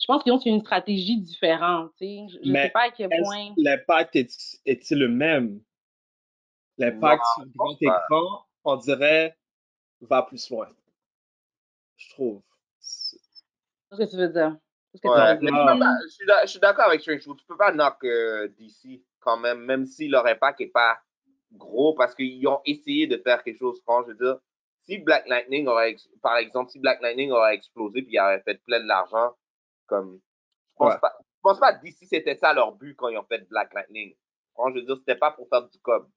je 0.01 0.05
pense 0.07 0.23
qu'ils 0.23 0.33
ont 0.33 0.39
une 0.39 0.59
stratégie 0.59 1.21
différente. 1.21 1.91
Je, 2.01 2.05
je 2.43 2.51
sais 2.63 2.69
pas 2.69 2.87
à 2.87 2.91
quel 2.91 3.07
point. 3.23 3.53
L'impact 3.55 4.15
est- 4.17 4.59
est-il 4.65 4.99
le 4.99 5.07
même? 5.07 5.61
L'impact 6.77 7.23
sur 7.35 7.45
le 7.45 7.51
grand 7.55 7.77
écran, 7.79 8.45
on 8.65 8.75
dirait, 8.75 9.37
va 10.01 10.23
plus 10.23 10.49
loin. 10.49 10.67
Je 11.95 12.09
trouve. 12.09 12.41
Qu'est-ce 12.81 14.01
que 14.03 14.09
tu 14.09 14.17
veux 14.17 14.29
dire? 14.29 14.57
Ouais, 15.03 15.37
mais 15.41 15.51
pas- 15.51 15.77
je 16.03 16.09
suis 16.09 16.25
d'a- 16.25 16.41
je 16.45 16.51
suis 16.51 16.59
d'accord 16.59 16.85
avec 16.85 17.01
Strange. 17.01 17.21
Tu 17.21 17.45
peux 17.47 17.57
pas 17.57 17.71
knock 17.71 18.03
euh, 18.03 18.47
DC 18.57 19.01
quand 19.19 19.37
même, 19.37 19.59
même 19.65 19.85
si 19.85 20.07
leur 20.07 20.25
impact 20.25 20.61
est 20.61 20.67
pas 20.67 20.99
gros, 21.53 21.93
parce 21.95 22.13
qu'ils 22.15 22.45
ont 22.47 22.61
essayé 22.65 23.07
de 23.07 23.17
faire 23.17 23.43
quelque 23.43 23.59
chose. 23.59 23.81
Quand 23.85 24.03
je 24.03 24.09
veux 24.09 24.15
dire, 24.15 24.39
si 24.83 24.97
Black 24.97 25.27
Lightning 25.27 25.67
aurait, 25.67 25.95
par 26.21 26.37
exemple, 26.37 26.71
si 26.71 26.79
Black 26.79 27.01
Lightning 27.01 27.31
aurait 27.31 27.55
explosé 27.55 28.01
puis 28.01 28.13
il 28.13 28.19
aurait 28.19 28.41
fait 28.41 28.61
plein 28.65 28.83
d'argent, 28.85 29.35
comme, 29.87 30.19
je 30.71 30.75
pense 30.77 30.93
Ouais. 30.93 30.99
pas, 30.99 31.13
je 31.19 31.39
pense 31.41 31.59
pas 31.59 31.73
que 31.73 31.81
DC 31.83 32.05
c'était 32.07 32.35
ça 32.35 32.53
leur 32.53 32.73
but 32.73 32.95
quand 32.95 33.09
ils 33.09 33.17
ont 33.17 33.23
fait 33.25 33.47
Black 33.49 33.73
Lightning. 33.73 34.15
Quand 34.55 34.69
je 34.69 34.75
veux 34.75 34.81
dire, 34.85 34.97
c'était 34.97 35.15
pas 35.19 35.31
pour 35.31 35.47
faire 35.49 35.67
du 35.67 35.79
cob. 35.79 36.07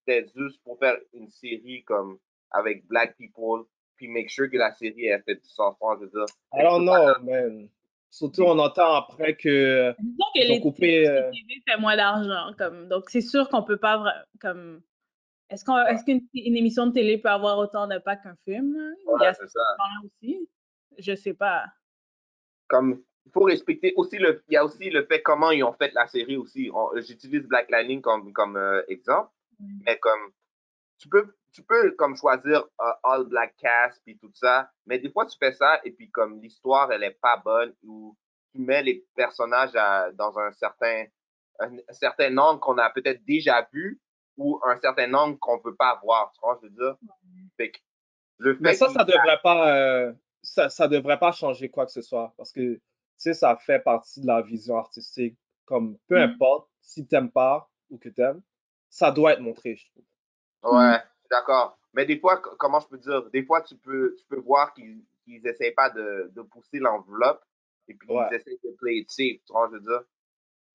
C'était 0.00 0.26
juste 0.36 0.60
pour 0.64 0.78
faire 0.78 0.98
une 1.12 1.28
série 1.28 1.82
comme, 1.84 2.18
avec 2.50 2.86
Black 2.86 3.16
People, 3.16 3.64
puis 3.96 4.08
make 4.08 4.28
sure 4.30 4.50
que 4.50 4.56
la 4.56 4.72
série 4.74 5.06
ait 5.06 5.22
fait 5.22 5.36
du 5.36 5.48
sens. 5.48 5.76
Quand 5.80 5.94
je 5.96 6.04
veux 6.04 6.10
dire, 6.10 6.26
I 6.54 6.62
don't 6.62 6.82
know, 6.82 7.18
man. 7.22 7.68
Surtout, 8.12 8.42
on 8.42 8.58
entend 8.58 8.92
après 8.94 9.34
que 9.36 9.92
Disons 9.98 10.24
que 10.34 10.40
les 10.40 10.60
coupé. 10.60 11.08
euh, 11.08 11.30
TV 11.30 11.62
fait 11.66 11.78
moins 11.80 11.96
d'argent, 11.96 12.52
comme 12.58 12.86
donc 12.88 13.08
c'est 13.08 13.22
sûr 13.22 13.48
qu'on 13.48 13.62
peut 13.64 13.78
pas 13.78 14.04
comme 14.38 14.82
est-ce 15.48 15.64
qu'on 15.64 15.78
est-ce 15.78 16.04
qu'une 16.04 16.20
une 16.34 16.56
émission 16.56 16.86
de 16.86 16.92
télé 16.92 17.16
peut 17.18 17.30
avoir 17.30 17.58
autant 17.58 17.86
d'impact 17.86 18.24
qu'un 18.24 18.36
film 18.44 18.74
là? 18.76 18.90
Il 18.98 19.08
y 19.08 19.12
ouais, 19.14 19.26
a 19.26 19.34
c'est 19.34 19.48
ça. 19.48 19.60
aussi. 20.04 20.48
Je 20.98 21.14
sais 21.14 21.32
pas. 21.34 21.64
comme 22.68 23.02
il 23.24 23.32
faut 23.32 23.44
respecter 23.44 23.94
aussi 23.96 24.18
le 24.18 24.44
il 24.48 24.54
y 24.54 24.56
a 24.58 24.64
aussi 24.64 24.90
le 24.90 25.06
fait 25.06 25.22
comment 25.22 25.50
ils 25.50 25.64
ont 25.64 25.72
fait 25.72 25.92
la 25.94 26.06
série 26.06 26.36
aussi 26.36 26.70
On- 26.74 26.90
j'utilise 27.00 27.46
Black 27.46 27.70
Lightning 27.70 28.02
comme 28.02 28.32
comme 28.32 28.56
euh, 28.56 28.82
exemple 28.88 29.30
mais 29.86 29.98
comme 29.98 30.32
tu 30.98 31.08
peux 31.08 31.34
tu 31.52 31.62
peux 31.62 31.92
comme 31.92 32.16
choisir 32.16 32.64
euh, 32.80 32.92
all 33.04 33.24
black 33.24 33.54
cast 33.56 34.00
puis 34.04 34.18
tout 34.18 34.30
ça 34.34 34.70
mais 34.86 34.98
des 34.98 35.10
fois 35.10 35.26
tu 35.26 35.36
fais 35.38 35.52
ça 35.52 35.80
et 35.84 35.92
puis 35.92 36.10
comme 36.10 36.40
l'histoire 36.40 36.90
elle 36.92 37.02
est 37.04 37.18
pas 37.20 37.36
bonne 37.36 37.74
ou 37.84 38.16
tu 38.52 38.60
mets 38.60 38.82
les 38.82 39.04
personnages 39.14 39.74
à- 39.76 40.10
dans 40.12 40.38
un 40.38 40.52
certain 40.52 41.04
un, 41.60 41.76
un 41.76 41.92
certain 41.92 42.36
angle 42.38 42.60
qu'on 42.60 42.78
a 42.78 42.90
peut-être 42.90 43.24
déjà 43.24 43.68
vu 43.72 44.00
ou 44.36 44.58
un 44.64 44.78
certain 44.80 45.12
angle 45.14 45.38
qu'on 45.38 45.60
peut 45.60 45.74
pas 45.74 45.98
voir 46.02 46.32
tu 46.32 46.40
vois 46.40 46.58
je 46.62 46.68
veux 46.68 46.74
dire? 46.74 46.96
Fait 47.56 47.70
que 47.70 47.78
le 48.38 48.54
fait 48.54 48.60
Mais 48.60 48.74
ça, 48.74 48.88
ça 48.88 49.04
devrait 49.04 49.40
pas, 49.42 49.72
euh, 49.76 50.12
ça, 50.42 50.68
ça 50.68 50.88
devrait 50.88 51.18
pas 51.18 51.32
changer 51.32 51.68
quoi 51.70 51.86
que 51.86 51.92
ce 51.92 52.02
soit. 52.02 52.34
Parce 52.36 52.50
que, 52.52 52.74
tu 52.74 52.80
sais, 53.16 53.34
ça 53.34 53.56
fait 53.56 53.78
partie 53.78 54.20
de 54.20 54.26
la 54.26 54.42
vision 54.42 54.76
artistique. 54.76 55.36
Comme, 55.64 55.96
peu 56.08 56.16
Mm. 56.18 56.22
importe, 56.32 56.68
si 56.80 57.06
t'aimes 57.06 57.30
pas 57.30 57.70
ou 57.90 57.98
que 57.98 58.08
t'aimes, 58.08 58.42
ça 58.90 59.12
doit 59.12 59.34
être 59.34 59.40
montré, 59.40 59.76
je 59.76 59.86
trouve. 59.90 60.04
Ouais, 60.64 60.98
d'accord. 61.32 61.78
Mais 61.94 62.06
des 62.06 62.18
fois, 62.18 62.36
comment 62.58 62.78
je 62.80 62.86
peux 62.88 62.98
dire, 62.98 63.22
des 63.30 63.44
fois, 63.44 63.60
tu 63.62 63.74
peux, 63.76 64.14
tu 64.18 64.24
peux 64.26 64.38
voir 64.40 64.72
qu'ils 64.74 65.02
qu'ils 65.24 65.46
essayent 65.46 65.74
pas 65.74 65.90
de, 65.90 66.30
de 66.34 66.42
pousser 66.42 66.78
l'enveloppe 66.78 67.42
et 67.88 67.94
puis 67.94 68.08
Ouais. 68.10 68.24
ils 68.30 68.36
essayent 68.36 68.58
de 68.64 68.70
play 68.78 68.96
it 68.98 69.10
safe, 69.10 69.40
tu 69.46 69.52
vois, 69.52 69.68
je 69.70 69.74
veux 69.76 69.80
dire? 69.80 70.02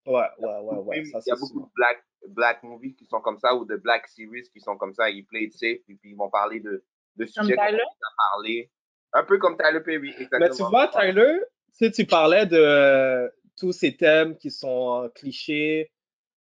Ouais, 0.07 0.29
ouais, 0.39 0.61
ouais, 0.61 0.79
ouais, 0.79 1.05
ça 1.07 1.19
il 1.27 1.29
y 1.29 1.33
a 1.33 1.35
beaucoup 1.35 1.59
sûr. 1.59 1.67
de 1.67 1.73
black, 1.75 2.05
black 2.29 2.63
movies 2.63 2.95
qui 2.95 3.07
sont 3.07 3.21
comme 3.21 3.39
ça 3.39 3.55
ou 3.57 3.65
de 3.65 3.77
black 3.77 4.07
series 4.07 4.49
qui 4.53 4.61
sont 4.61 4.77
comme 4.77 4.95
ça, 4.95 5.11
ils 5.11 5.25
play 5.27 5.45
it 5.45 5.53
safe 5.53 5.81
et 5.89 5.95
puis 5.95 6.11
ils 6.11 6.17
vont 6.17 6.31
parler 6.31 6.61
de, 6.61 6.85
de 7.17 7.27
sujets 7.27 7.57
qu'on 7.57 7.63
a 7.63 8.33
parlé. 8.33 8.71
Un 9.13 9.25
peu 9.25 9.39
comme 9.39 9.57
Tyler 9.57 9.81
Perry, 9.81 10.11
exactement. 10.19 10.39
Mais 10.41 10.51
tu 10.51 10.63
vois, 10.63 10.89
Tyler, 10.89 11.41
tu 11.73 11.87
sais, 11.87 11.91
tu 11.91 12.07
parlais 12.07 12.47
de 12.47 12.57
euh, 12.57 13.29
tous 13.57 13.73
ces 13.73 13.97
thèmes 13.97 14.37
qui 14.37 14.51
sont 14.53 15.03
euh, 15.05 15.09
clichés, 15.09 15.91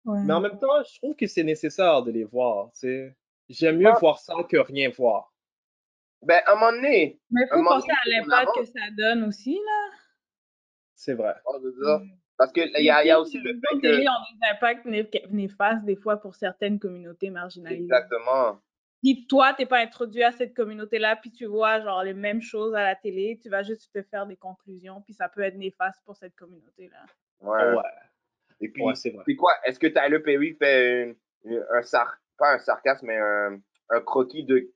mais 0.05 0.33
en 0.35 0.41
même 0.41 0.59
temps, 0.59 0.83
je 0.83 0.99
trouve 0.99 1.15
que 1.17 1.27
c'est 1.27 1.45
nécessaire 1.45 2.03
de 2.03 2.11
les 2.11 2.25
voir, 2.25 2.71
tu 2.73 2.81
sais. 2.81 3.17
J'aime 3.49 3.79
mieux 3.79 3.89
Ah. 3.89 3.99
voir 4.01 4.19
ça 4.19 4.35
que 4.49 4.57
rien 4.57 4.89
voir. 4.91 5.33
Ben, 6.23 6.41
à 6.47 6.53
un 6.53 6.55
moment 6.55 6.73
donné, 6.73 7.21
Mais 7.31 7.43
il 7.43 7.49
faut 7.49 7.63
penser 7.65 7.89
donné, 7.89 8.17
à 8.17 8.21
l'impact 8.21 8.55
que 8.57 8.65
ça 8.65 8.91
donne 8.97 9.25
aussi 9.25 9.55
là. 9.55 9.91
C'est 10.95 11.15
vrai. 11.15 11.35
tu. 11.45 12.03
Parce 12.37 12.51
que 12.53 12.61
il 12.63 12.83
y 12.83 12.87
y 12.87 13.11
a 13.11 13.21
aussi 13.21 13.39
le 13.39 13.53
Les 13.53 13.61
fait 13.61 13.77
que... 13.77 13.81
télé 13.81 14.09
ont 14.09 14.13
des 14.41 14.49
impacts 14.51 14.85
né- 14.87 15.11
néfastes 15.31 15.85
des 15.85 15.97
fois 15.97 16.17
pour 16.17 16.35
certaines 16.35 16.79
communautés 16.79 17.31
marginalisées. 17.31 17.83
Exactement. 17.85 18.59
Si 19.05 19.27
toi, 19.27 19.53
t'es 19.53 19.67
pas 19.67 19.81
introduit 19.81 20.23
à 20.23 20.33
cette 20.33 20.55
communauté-là, 20.55 21.17
puis 21.17 21.31
tu 21.31 21.45
vois 21.45 21.81
genre 21.83 22.03
les 22.03 22.15
mêmes 22.15 22.41
choses 22.41 22.75
à 22.75 22.83
la 22.83 22.97
télé, 22.97 23.39
tu 23.43 23.51
vas 23.51 23.63
juste 23.63 23.93
te 23.93 24.03
faire 24.03 24.27
des 24.27 24.37
conclusions, 24.37 25.03
puis 25.03 25.13
ça 25.13 25.29
peut 25.29 25.43
être 25.43 25.57
néfaste 25.57 26.01
pour 26.07 26.17
cette 26.17 26.35
communauté-là. 26.35 27.05
Ouais. 27.43 27.77
Ouais, 27.77 27.83
Et 28.61 28.69
puis, 28.71 28.83
ouais, 28.83 28.95
c'est 28.95 29.13
quoi? 29.37 29.53
Est-ce 29.65 29.79
que 29.79 29.89
Tyler 29.89 30.21
Perry 30.21 30.55
fait 30.55 31.03
une- 31.05 31.17
une- 31.45 31.67
un 31.71 31.83
sar 31.83 32.17
pas 32.39 32.55
un 32.55 32.59
sarcasme, 32.59 33.07
mais 33.07 33.17
un, 33.19 33.59
un 33.91 34.01
croquis 34.01 34.45
de 34.45 34.71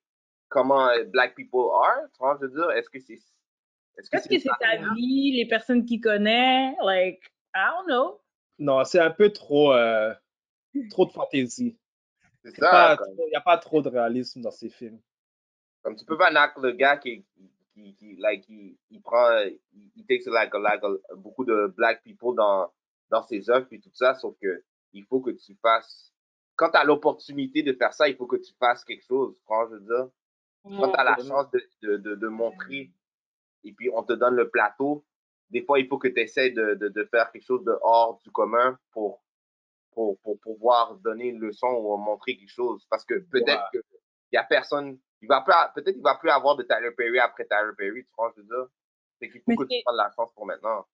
comment 0.49 0.89
euh, 0.89 1.05
Black 1.05 1.35
people 1.35 1.71
are? 1.83 2.09
Tu 2.13 2.19
vois, 2.19 2.39
je 2.41 2.47
veux 2.47 2.53
dire, 2.53 2.71
est-ce 2.73 2.91
que 2.91 3.01
c'est. 3.01 3.15
Est-ce 3.15 4.11
que 4.11 4.17
Peut-être 4.17 4.29
que 4.29 4.39
c'est 4.39 4.49
ta 4.61 4.77
vie, 4.95 5.33
les 5.37 5.47
personnes 5.49 5.85
qui 5.85 6.01
connaissent, 6.01 6.77
like, 6.85 7.21
I 7.55 7.71
don't 7.77 7.87
know. 7.87 8.21
Non, 8.59 8.85
c'est 8.85 9.01
un 9.01 9.11
peu 9.11 9.33
trop, 9.33 9.73
euh, 9.73 10.15
trop 10.91 11.07
de 11.07 11.13
fantaisie. 11.13 11.77
C'est 12.45 12.51
Il 12.57 12.59
ça. 12.61 12.93
n'y 12.93 12.97
Comme, 12.97 13.09
a 13.35 13.41
pas 13.41 13.59
trop 13.59 13.83
de 13.83 13.89
réalisme 13.89 14.41
dans 14.41 14.51
ces 14.51 14.71
films. 14.71 15.01
comme 15.83 15.97
tu 15.97 16.05
peux 16.05 16.17
pas 16.19 16.31
knock 16.31 16.53
le 16.63 16.73
gars 16.73 16.97
qui, 16.97 17.25
qui, 17.75 17.95
qui 17.95 18.17
like, 18.17 18.45
il, 18.49 18.77
il 18.91 19.01
prend, 19.03 19.39
il, 19.41 19.91
il 19.97 20.07
takes 20.07 20.27
like, 20.27 20.55
a- 20.55 20.59
like 20.59 20.83
a- 20.85 21.15
beaucoup 21.17 21.45
de 21.45 21.73
Black 21.77 22.03
people 22.03 22.35
dans, 22.37 22.73
dans 23.11 23.23
ses 23.23 23.51
œuvres 23.51 23.67
et 23.73 23.81
tout 23.81 23.91
ça, 23.95 24.15
sauf 24.15 24.37
que 24.41 24.65
il 24.93 25.05
faut 25.07 25.21
que 25.21 25.31
tu 25.31 25.57
fasses. 25.63 26.13
Quand 26.59 26.71
tu 26.73 26.79
as 26.79 26.85
l'opportunité 26.85 27.63
de 27.65 27.73
faire 27.75 27.95
ça, 27.95 28.09
il 28.11 28.17
faut 28.17 28.27
que 28.29 28.37
tu 28.37 28.53
fasses 28.61 28.85
quelque 28.85 29.05
chose. 29.07 29.41
Vois, 29.49 29.69
je 29.71 29.77
veux 29.77 29.81
dire? 29.83 30.09
quand 30.79 30.91
tu 30.91 31.01
as 31.01 31.05
la 31.05 31.19
chance 31.19 31.51
de, 31.53 31.63
de, 31.83 31.99
de, 31.99 32.17
de 32.17 32.29
montrer 32.29 32.93
et 33.65 33.73
puis 33.75 33.91
on 33.95 34.05
te 34.05 34.15
donne 34.15 34.37
le 34.37 34.51
plateau, 34.51 35.07
des 35.51 35.65
fois, 35.65 35.81
il 35.81 35.89
faut 35.89 35.99
que 35.99 36.09
tu 36.09 36.21
essaies 36.21 36.51
de, 36.51 36.75
de, 36.75 36.89
de 36.89 37.05
faire 37.07 37.33
quelque 37.33 37.45
chose 37.47 37.65
de 37.65 37.77
hors 37.83 38.21
du 38.25 38.31
commun 38.33 38.79
pour, 38.93 39.23
pour, 39.93 40.19
pour 40.21 40.41
pouvoir 40.41 40.97
donner 40.99 41.29
une 41.29 41.41
leçon 41.41 41.69
ou 41.69 41.97
montrer 41.99 42.37
quelque 42.39 42.51
chose. 42.53 42.87
Parce 42.91 43.05
que 43.07 43.15
peut-être 43.31 43.69
Ouais. 43.73 43.81
que 43.81 43.87
il 44.33 44.37
y 44.37 44.39
a 44.39 44.45
personne, 44.45 44.99
il 45.23 45.29
va 45.29 45.43
peut-être 45.75 45.97
il 45.97 46.03
va 46.03 46.17
plus 46.17 46.31
avoir 46.31 46.57
de 46.57 46.63
Tyler 46.65 46.93
Perry 46.97 47.19
après 47.21 47.47
Tyler 47.47 47.73
Perry, 47.79 48.05
tu 48.05 48.13
vois, 48.19 48.33
je 48.37 48.43
veux 48.43 48.47
dire? 48.49 48.67
C'est 49.21 49.31
qu'il 49.31 49.41
faut 49.43 49.47
Mais 49.51 49.57
que 49.57 49.65
tu 49.65 49.83
prennes 49.85 49.97
la 49.97 50.11
chance 50.17 50.33
pour 50.35 50.47
maintenant. 50.47 50.87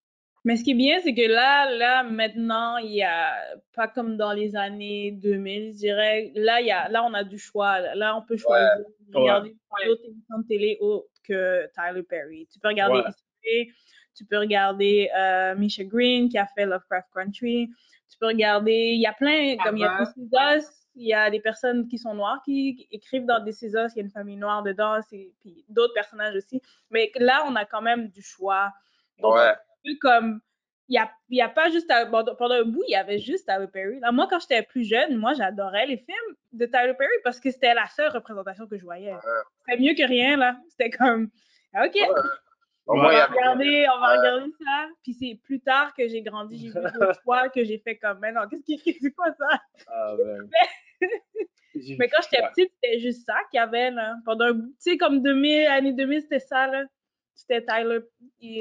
Mais 0.44 0.56
ce 0.56 0.64
qui 0.64 0.72
est 0.72 0.74
bien, 0.74 1.00
c'est 1.02 1.14
que 1.14 1.26
là, 1.26 1.70
là, 1.70 2.02
maintenant, 2.02 2.76
il 2.76 2.92
y 2.92 3.02
a, 3.02 3.34
pas 3.74 3.88
comme 3.88 4.16
dans 4.18 4.32
les 4.32 4.54
années 4.56 5.10
2000, 5.12 5.72
je 5.72 5.78
dirais, 5.78 6.32
là, 6.34 6.60
il 6.60 6.66
y 6.66 6.70
a, 6.70 6.88
là, 6.90 7.02
on 7.04 7.14
a 7.14 7.24
du 7.24 7.38
choix. 7.38 7.80
Là, 7.94 8.14
on 8.16 8.22
peut 8.22 8.36
choisir 8.36 8.68
de 9.08 9.16
regarder 9.22 9.56
d'autres 9.86 10.04
émissions 10.04 10.38
de 10.38 10.46
télé 10.46 10.76
autres 10.80 11.08
que 11.26 11.66
Tyler 11.74 12.02
Perry. 12.02 12.46
Tu 12.52 12.58
peux 12.60 12.68
regarder 12.68 12.98
Ouais. 12.98 13.08
History, 13.08 13.72
tu 14.14 14.24
peux 14.26 14.38
regarder 14.38 15.10
euh, 15.16 15.54
Misha 15.56 15.82
Green 15.84 16.28
qui 16.28 16.36
a 16.36 16.46
fait 16.46 16.66
Lovecraft 16.66 17.08
Country, 17.14 17.70
tu 18.10 18.18
peux 18.18 18.26
regarder, 18.26 18.92
il 18.94 19.00
y 19.00 19.06
a 19.06 19.12
plein, 19.14 19.56
comme 19.64 19.76
il 19.78 19.80
y 19.80 19.84
a 19.86 20.02
Is 20.16 20.58
Us, 20.58 20.66
il 20.94 21.06
y 21.08 21.14
a 21.14 21.30
des 21.30 21.40
personnes 21.40 21.88
qui 21.88 21.96
sont 21.98 22.14
noires 22.14 22.40
qui, 22.44 22.76
qui 22.76 22.86
écrivent 22.92 23.24
dans 23.24 23.42
This 23.42 23.62
Is 23.62 23.68
Us, 23.74 23.92
il 23.94 23.96
y 23.96 24.00
a 24.00 24.04
une 24.04 24.10
famille 24.10 24.36
noire 24.36 24.62
dedans, 24.62 25.00
c'est- 25.08 25.32
puis 25.40 25.64
d'autres 25.70 25.94
personnages 25.94 26.36
aussi. 26.36 26.60
Mais 26.90 27.10
là, 27.16 27.44
on 27.48 27.56
a 27.56 27.64
quand 27.64 27.82
même 27.82 28.08
du 28.08 28.22
choix. 28.22 28.70
Donc, 29.18 29.34
Ouais. 29.34 29.54
Peu 29.84 29.90
comme 30.00 30.40
il 30.88 30.96
y 30.96 30.98
a, 30.98 31.10
il 31.30 31.38
y 31.38 31.40
a 31.40 31.48
pas 31.48 31.70
juste 31.70 31.90
à- 31.90 32.04
pendant 32.06 32.54
un 32.54 32.64
bout 32.64 32.82
il 32.88 32.92
y 32.92 32.96
avait 32.96 33.18
juste 33.18 33.46
Tyler 33.48 33.68
Perry 33.72 34.00
là, 34.00 34.12
moi 34.12 34.26
quand 34.28 34.38
j'étais 34.40 34.62
plus 34.62 34.84
jeune 34.84 35.16
moi 35.16 35.32
j'adorais 35.34 35.86
les 35.86 35.96
films 35.96 36.36
de 36.52 36.66
Tyler 36.66 36.92
Perry 36.98 37.10
parce 37.24 37.40
que 37.40 37.50
c'était 37.50 37.72
la 37.74 37.86
seule 37.88 38.10
représentation 38.10 38.66
que 38.66 38.76
je 38.76 38.84
voyais 38.84 39.14
c'était 39.66 39.80
mieux 39.82 39.94
que 39.94 40.06
rien 40.06 40.36
là 40.36 40.58
c'était 40.68 40.90
comme 40.90 41.30
ok 41.74 41.94
Ouais. 42.86 42.96
On 42.96 43.00
va 43.00 43.24
regarder, 43.24 43.86
on 43.96 43.98
va 43.98 44.10
Ouais. 44.12 44.18
regarder 44.18 44.52
ça. 44.62 44.88
Puis 45.02 45.14
c'est 45.14 45.40
plus 45.42 45.58
tard 45.58 45.94
que 45.94 46.06
j'ai 46.06 46.20
grandi, 46.20 46.58
j'ai 46.58 46.68
vu 46.68 46.74
d'autres 47.14 47.22
fois 47.22 47.48
que 47.48 47.64
j'ai 47.64 47.78
fait 47.78 47.96
comme, 47.96 48.18
mais 48.20 48.30
non, 48.30 48.42
qu'est-ce 48.46 48.62
qui 48.82 48.98
c'est 49.00 49.10
quoi 49.12 49.32
ça? 49.38 49.58
Ah, 49.88 50.14
Mais 51.98 52.08
quand 52.08 52.20
j'étais 52.22 52.42
ouais. 52.42 52.48
petite, 52.50 52.72
c'était 52.74 53.00
juste 53.00 53.24
ça 53.24 53.36
qu'il 53.50 53.56
y 53.58 53.60
avait, 53.62 53.90
là. 53.90 54.16
Pendant, 54.26 54.44
un 54.48 54.52
bout- 54.52 54.68
tu 54.84 54.90
sais, 54.90 54.96
comme 54.98 55.22
2000, 55.22 55.66
années 55.66 55.94
2000, 55.94 56.20
c'était 56.20 56.38
ça, 56.40 56.66
là. 56.66 56.84
C'était 57.34 57.64
Tyler, 57.64 58.00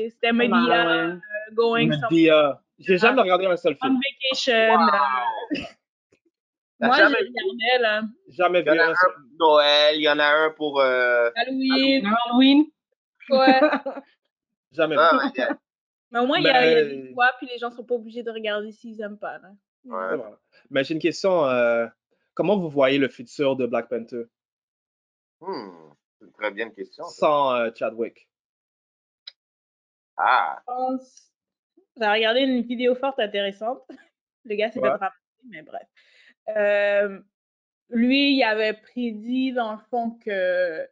c'était 0.09 0.33
Medea, 0.33 0.53
Ouais. 0.53 0.75
euh, 0.75 1.15
Going 1.53 1.89
euh, 2.31 2.51
j'ai 2.79 2.97
jamais 2.97 3.21
regardé 3.21 3.45
un 3.45 3.55
seul 3.55 3.77
on 3.81 3.85
film. 3.85 3.99
Vacation. 4.31 4.53
euh. 4.81 5.61
T'as 6.79 6.87
Moi, 6.87 6.95
je 6.97 7.01
jamais- 7.01 7.15
regardais, 7.17 7.81
là. 7.81 8.01
Jamais 8.29 8.59
Il 8.59 8.65
y 8.67 8.71
vu 8.71 8.79
en 8.79 8.83
a 8.83 8.85
un 8.89 8.93
pour 8.93 9.23
Noël, 9.39 9.95
il 9.95 10.01
y 10.01 10.09
en 10.09 10.19
a 10.19 10.25
un 10.25 10.49
pour. 10.51 10.79
euh, 10.81 11.29
Halloween. 11.35 12.05
Halloween. 12.25 12.65
Ouais. 13.29 13.61
Jamais 14.71 14.95
ah, 14.97 15.19
vu. 15.35 15.41
Mais 16.11 16.19
au 16.19 16.25
moins, 16.27 16.37
il 16.39 16.43
y, 16.43 16.49
a, 16.49 16.81
y 16.81 16.85
des 17.05 17.13
fois, 17.13 17.31
puis 17.37 17.47
les 17.47 17.57
gens 17.57 17.71
sont 17.71 17.83
pas 17.85 17.95
obligés 17.95 18.21
de 18.23 18.31
regarder 18.31 18.71
s'ils 18.71 18.99
aiment 19.01 19.17
pas, 19.19 19.37
là. 19.39 19.49
Ouais. 19.85 20.23
Mais 20.69 20.83
j'ai 20.83 20.93
une 20.93 20.99
question. 20.99 21.45
euh, 21.45 21.87
comment 22.33 22.57
vous 22.57 22.69
voyez 22.69 22.97
le 22.97 23.07
futur 23.07 23.55
de 23.55 23.65
Black 23.65 23.87
Panther? 23.89 24.23
Hmm, 25.41 25.91
c'est 26.19 26.25
une 26.25 26.31
très 26.33 26.51
bien 26.51 26.69
question. 26.71 27.03
ça. 27.05 27.15
sans 27.15 27.55
euh, 27.55 27.69
Chadwick? 27.75 28.27
Ah, 30.17 30.57
Je 30.61 30.65
pense. 30.73 31.31
J'ai 31.99 32.07
regardé 32.07 32.41
une 32.41 32.61
vidéo 32.61 32.95
forte 32.95 33.19
intéressante. 33.19 33.83
Le 34.45 34.55
gars 34.55 34.71
s'est 34.71 34.79
fait 34.79 34.85
Ouais. 34.85 34.91
ramasser, 34.91 35.15
mais 35.49 35.61
bref. 35.61 35.87
Euh, 36.49 37.19
lui, 37.89 38.35
il 38.35 38.43
avait 38.43 38.73
prédit, 38.73 39.53
dans 39.53 39.73
le 39.73 39.77
fond, 39.89 40.11
que 40.11 40.29
euh, 40.31 40.85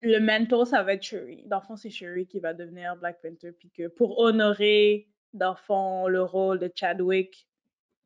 le 0.00 0.18
mentor, 0.20 0.66
ça 0.66 0.82
va 0.82 0.94
être 0.94 1.02
Shuri. 1.02 1.42
Dans 1.46 1.58
le 1.60 1.62
fond, 1.66 1.76
c'est 1.76 1.90
Shuri 1.90 2.26
qui 2.26 2.40
va 2.40 2.54
devenir 2.54 2.96
Black 2.96 3.20
Panther. 3.20 3.52
Puis 3.52 3.70
que 3.70 3.88
pour 3.88 4.18
honorer, 4.18 5.08
dans 5.34 5.50
le 5.50 5.56
fond, 5.56 6.06
le 6.08 6.22
rôle 6.22 6.58
de 6.58 6.70
Chadwick, 6.74 7.46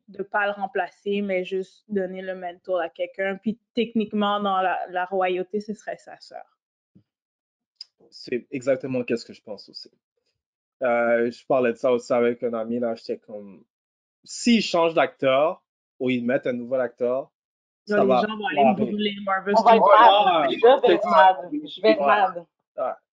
de 0.09 0.21
pas 0.23 0.45
le 0.47 0.51
remplacer, 0.51 1.21
mais 1.21 1.45
juste 1.45 1.85
donner 1.87 2.21
le 2.21 2.35
mentor 2.35 2.81
à 2.81 2.89
quelqu'un. 2.89 3.37
Puis 3.37 3.59
techniquement, 3.73 4.41
dans 4.41 4.61
la, 4.61 4.85
la 4.89 5.05
royauté, 5.05 5.61
ce 5.61 5.73
serait 5.73 5.97
sa 5.97 6.19
sœur. 6.19 6.52
C'est 8.13 8.45
exactement 8.51 9.03
qu'est-ce 9.03 9.25
que 9.25 9.33
je 9.33 9.41
pense 9.41 9.67
aussi. 9.69 9.89
Euh, 10.83 11.31
je 11.31 11.45
parlais 11.47 11.73
de 11.73 11.77
ça 11.77 11.91
aussi 11.91 12.13
avec 12.13 12.43
un 12.43 12.53
ami, 12.53 12.79
là, 12.79 12.93
j'étais 12.93 13.17
comme, 13.17 13.63
s'ils 14.23 14.61
changent 14.61 14.93
d'acteur 14.93 15.63
ou 15.99 16.11
ils 16.11 16.23
mettent 16.23 16.45
un 16.45 16.53
nouvel 16.53 16.81
acteur, 16.81 17.31
ça 17.87 18.01
les 18.01 18.07
va 18.07 18.21
gens 18.21 18.37
vont 18.37 18.45
aller 18.45 18.85
brûler 18.85 19.15
Marvel 19.25 19.55
On 19.57 19.61
va 19.61 19.75
être. 19.75 19.83
Je 20.51 20.87
vais 20.87 20.93
être 20.93 21.09
mad. 21.09 21.35
Je 21.51 21.81
vais 21.81 21.89
être 21.89 22.01
mad. 22.01 22.45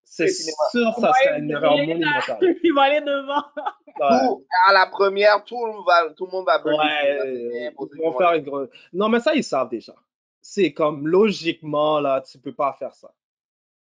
C'est 0.04 0.28
sûr, 0.28 0.94
ça 0.98 1.12
serait 1.12 1.38
une 1.38 1.50
erreur 1.50 1.76
monumentale. 1.76 2.38
Ils 2.64 2.72
vont 2.74 2.80
aller 2.80 3.00
devant. 3.00 3.44
Ouais. 4.00 4.44
À 4.66 4.72
la 4.72 4.86
première, 4.86 5.44
tout 5.44 5.64
le 5.64 5.72
monde 5.72 5.84
va, 5.86 6.10
tout 6.14 6.26
le 6.26 6.32
monde 6.32 6.46
va 6.46 6.58
brûler. 6.58 6.78
Ouais, 6.78 7.72
ils 7.74 8.02
vont 8.02 8.16
faire 8.16 8.32
une 8.34 8.44
grosse. 8.44 8.68
Non, 8.92 9.08
mais 9.08 9.20
ça, 9.20 9.34
ils 9.34 9.42
savent 9.42 9.68
déjà. 9.68 9.94
C'est 10.40 10.72
comme 10.72 11.06
logiquement, 11.08 11.98
là, 11.98 12.20
tu 12.20 12.38
peux 12.38 12.54
pas 12.54 12.72
faire 12.78 12.94
ça. 12.94 13.12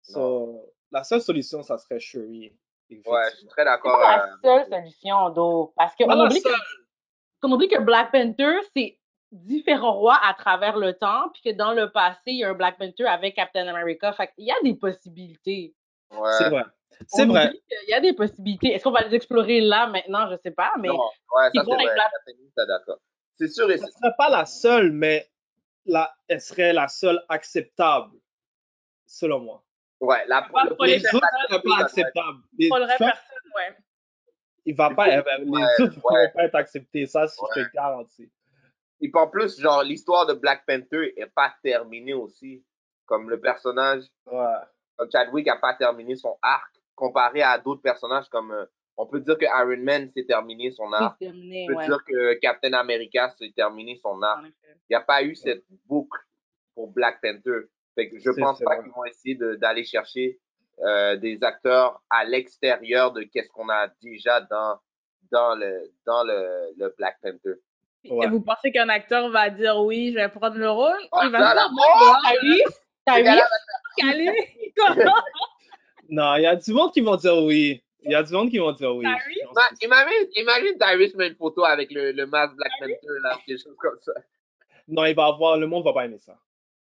So, 0.02 0.72
la 0.92 1.04
seule 1.04 1.20
solution, 1.20 1.62
ça 1.62 1.78
serait 1.78 2.00
Shuri. 2.00 2.52
Ouais, 2.90 3.30
je 3.32 3.36
suis 3.38 3.46
très 3.48 3.62
C'est 3.62 3.64
d'accord. 3.64 4.00
pas 4.00 4.26
euh, 4.26 4.26
la 4.42 4.64
seule 4.64 4.72
solution, 4.72 5.30
d'eau. 5.30 5.72
Parce 5.76 5.94
qu'on 5.96 6.06
la 6.06 6.24
oublie, 6.24 6.42
que, 6.42 7.46
oublie 7.46 7.68
Black 7.80 8.12
Panther, 8.12 8.58
c'est 8.76 8.98
différents 9.32 9.94
rois 9.94 10.18
à 10.22 10.34
travers 10.34 10.76
le 10.76 10.94
temps, 10.94 11.28
puis 11.32 11.42
que 11.42 11.56
dans 11.56 11.72
le 11.72 11.90
passé, 11.90 12.20
il 12.26 12.38
y 12.38 12.44
a 12.44 12.50
un 12.50 12.54
Black 12.54 12.78
Panther 12.78 13.06
avec 13.06 13.34
Captain 13.34 13.66
America. 13.66 14.12
Fait 14.12 14.28
qu'il 14.34 14.44
y 14.44 14.52
a 14.52 14.56
des 14.62 14.74
possibilités. 14.74 15.74
ouais. 16.12 16.30
C'est 16.38 16.48
vrai. 16.50 16.64
C'est 17.08 17.26
vrai. 17.26 17.50
qu'il 17.50 17.88
y 17.90 17.94
a 17.94 18.00
des 18.00 18.14
possibilités. 18.14 18.72
Est-ce 18.72 18.84
qu'on 18.84 18.90
va 18.92 19.02
les 19.02 19.14
explorer 19.14 19.60
là, 19.60 19.86
maintenant? 19.88 20.30
Je 20.30 20.36
sais 20.42 20.50
pas, 20.50 20.72
mais 20.78 20.88
Non, 20.88 20.94
ouais, 20.98 21.50
ça 21.54 21.62
c'est 21.64 21.74
vrai. 21.74 21.84
Black- 21.84 22.66
d'accord. 22.68 22.98
C'est 23.38 23.48
sûr 23.48 23.70
et 23.70 23.76
Ce 23.76 23.84
serait 23.84 24.14
pas 24.16 24.30
la 24.30 24.46
seule, 24.46 24.92
mais 24.92 25.28
la... 25.84 26.10
elle 26.28 26.40
serait 26.40 26.72
la 26.72 26.88
seule 26.88 27.22
acceptable, 27.28 28.16
selon 29.06 29.40
moi. 29.40 29.62
Ouais, 30.00 30.24
la, 30.26 30.42
Pas 30.42 30.64
le 30.64 30.74
pour 30.76 30.84
les 30.84 30.98
Les 30.98 31.06
autres 31.14 31.26
Panther, 31.48 31.62
pas 31.68 31.82
acceptables. 31.84 32.38
Les- 32.58 32.68
Pour 32.68 32.78
le 32.78 32.84
reste, 32.84 32.98
Trump, 32.98 33.12
personne, 33.12 33.52
ouais. 33.56 33.76
il 34.66 34.74
va 34.76 34.90
pas, 34.90 35.04
faut- 35.04 35.10
les 35.10 35.16
ouais, 35.50 35.62
autres 35.80 35.82
ne 35.82 35.86
ouais. 35.86 36.26
vont 36.26 36.32
pas 36.34 36.44
être 36.44 36.54
acceptés. 36.54 37.06
Ça, 37.06 37.26
je 37.26 37.62
te 37.62 37.72
garantis. 37.74 38.30
Et 39.00 39.10
puis 39.10 39.20
en 39.20 39.28
plus, 39.28 39.58
genre, 39.60 39.82
l'histoire 39.82 40.26
de 40.26 40.34
Black 40.34 40.64
Panther 40.66 41.12
est 41.18 41.26
pas 41.34 41.54
terminée 41.62 42.14
aussi. 42.14 42.62
Comme 43.06 43.30
le 43.30 43.38
personnage, 43.40 44.02
Ouais. 44.26 44.44
comme 44.96 45.08
Chadwick 45.12 45.46
a 45.48 45.56
pas 45.56 45.74
terminé 45.74 46.16
son 46.16 46.36
arc, 46.42 46.74
comparé 46.96 47.40
à 47.42 47.56
d'autres 47.58 47.82
personnages 47.82 48.28
comme, 48.28 48.50
euh, 48.50 48.64
on 48.96 49.06
peut 49.06 49.20
dire 49.20 49.38
que 49.38 49.44
Iron 49.44 49.82
Man 49.84 50.10
s'est 50.10 50.24
terminé 50.24 50.70
son 50.72 50.90
c'est 50.90 50.96
arc. 50.96 51.18
terminé, 51.20 51.64
On 51.64 51.72
peut 51.72 51.78
ouais. 51.78 51.86
dire 51.86 52.04
que 52.04 52.34
Captain 52.40 52.72
America 52.72 53.30
s'est 53.38 53.52
terminé 53.54 53.96
son 53.96 54.20
arc. 54.22 54.44
Il 54.64 54.76
n'y 54.90 54.96
a 54.96 55.00
pas 55.02 55.22
eu 55.22 55.36
cette 55.36 55.64
boucle 55.84 56.18
pour 56.74 56.88
Black 56.90 57.20
Panther. 57.22 57.68
Fait 57.96 58.08
que 58.08 58.18
je 58.20 58.30
pense 58.40 58.60
pas 58.60 58.76
qu'ils 58.82 58.92
vont 58.92 59.04
essayer 59.06 59.34
de- 59.34 59.56
d'aller 59.56 59.82
chercher 59.84 60.38
euh, 60.80 61.16
des 61.16 61.42
acteurs 61.42 62.00
à 62.10 62.24
l'extérieur 62.24 63.10
de 63.12 63.22
qu'est-ce 63.22 63.48
qu'on 63.48 63.68
a 63.70 63.88
déjà 64.02 64.40
dans 64.42 64.78
dans 65.32 65.54
le 65.56 65.90
dans 66.06 66.22
le, 66.22 66.72
le 66.76 66.94
Black 66.98 67.16
Panther. 67.22 67.54
Ouais. 68.08 68.26
Et 68.26 68.28
vous 68.28 68.40
pensez 68.40 68.70
qu'un 68.70 68.88
acteur 68.90 69.30
va 69.30 69.50
dire 69.50 69.78
oui, 69.78 70.12
je 70.12 70.18
vais 70.18 70.28
prendre 70.28 70.56
le 70.56 70.70
rôle? 70.70 70.96
Il 71.24 71.30
va 71.30 71.38
dire 71.54 71.68
Oh, 72.00 72.12
t'as 72.22 72.40
vu? 72.42 72.62
T'as? 73.06 73.14
Non, 76.08 76.36
il 76.36 76.42
y 76.42 76.46
a 76.46 76.54
du 76.56 76.72
monde 76.72 76.92
qui 76.92 77.00
vont 77.00 77.16
dire 77.16 77.36
oui. 77.42 77.82
Il 78.02 78.12
y 78.12 78.14
a 78.14 78.22
du 78.22 78.32
monde 78.32 78.50
qui 78.50 78.58
vont 78.58 78.70
dire 78.72 78.94
oui. 78.94 79.04
Ah 79.08 79.16
c'est- 79.80 79.84
Imagine, 79.86 80.28
imagine 80.36 80.78
Tyrese 80.78 81.14
met 81.16 81.28
une 81.28 81.34
photo 81.34 81.64
avec 81.64 81.90
le, 81.90 82.12
le 82.12 82.26
masque 82.26 82.54
Black 82.54 82.70
Panther, 82.78 82.96
là, 83.22 83.36
quelque 83.44 83.60
chose 83.60 83.74
comme 83.78 83.98
ça. 84.02 84.12
Non, 84.86 85.04
il 85.06 85.16
va 85.16 85.26
avoir, 85.26 85.56
le 85.56 85.66
monde 85.66 85.82
va 85.84 85.92
pas 85.92 86.04
aimer 86.04 86.18
ça. 86.18 86.36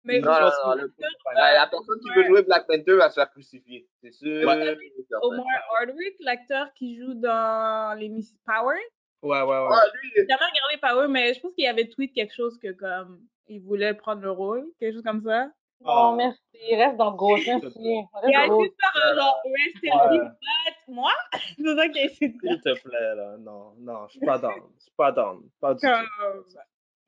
Mais 0.08 0.20
Non, 0.20 0.32
vous 0.32 0.38
non, 0.38 0.44
pensez 0.46 0.56
non, 0.66 0.72
que 0.72 0.78
le- 0.78 0.84
euh, 0.84 1.52
La, 1.54 1.66
personne 1.66 2.00
qui 2.00 2.08
veut 2.16 2.24
jouer 2.24 2.42
Black 2.42 2.66
Panther 2.66 2.94
va 2.96 3.10
se 3.10 3.14
faire 3.14 3.30
crucifier. 3.30 3.86
C'est 4.02 4.10
sûr. 4.12 4.46
Ouais. 4.48 4.76
Omar 5.22 5.44
Hardwick, 5.78 6.16
l'acteur 6.20 6.72
qui 6.74 6.96
joue 6.98 7.14
dans 7.14 7.96
l'émission 7.98 8.36
Power, 8.46 8.76
Ouais, 9.20 9.42
ouais, 9.42 9.46
ouais. 9.46 9.68
Ouais, 9.68 9.76
lui, 10.00 10.10
j'ai 10.14 10.26
jamais 10.28 10.44
regardé 10.44 10.78
Power, 10.80 11.08
mais 11.08 11.34
je 11.34 11.40
pense 11.40 11.52
qu'il 11.52 11.66
avait 11.66 11.88
tweet 11.88 12.14
quelque 12.14 12.32
chose 12.34 12.56
que 12.58 12.70
comme 12.72 13.20
il 13.48 13.60
voulait 13.60 13.92
prendre 13.94 14.22
le 14.22 14.30
rôle, 14.30 14.64
quelque 14.78 14.94
chose 14.94 15.02
comme 15.02 15.22
ça. 15.22 15.50
Ah. 15.84 16.10
Non, 16.10 16.16
merci. 16.16 16.40
Reste 16.72 16.96
dans 16.96 17.10
le 17.10 17.16
gros. 17.16 17.36
Merci. 17.36 17.64
Reste 17.66 17.78
Il 17.82 18.34
a 18.34 18.46
faire 18.46 19.02
un 19.04 19.14
genre 19.14 19.42
Rest 19.44 19.76
in 19.84 20.08
peace, 20.08 20.30
but 20.40 20.94
moi, 20.94 21.12
c'est 21.58 21.76
ça 21.76 21.86
essayé 21.86 22.28
de 22.32 22.38
S'il 22.48 22.60
te 22.60 22.80
plaît, 22.80 23.14
là. 23.16 23.36
Non, 23.38 23.74
non, 23.78 24.06
je 24.06 24.12
suis 24.12 24.20
pas 24.26 24.38
down. 24.38 24.54
Je 24.76 24.82
suis 24.82 24.92
pas 24.96 25.12
down. 25.12 25.42
Pas 25.60 25.74
du 25.74 25.80
tout. 25.80 25.86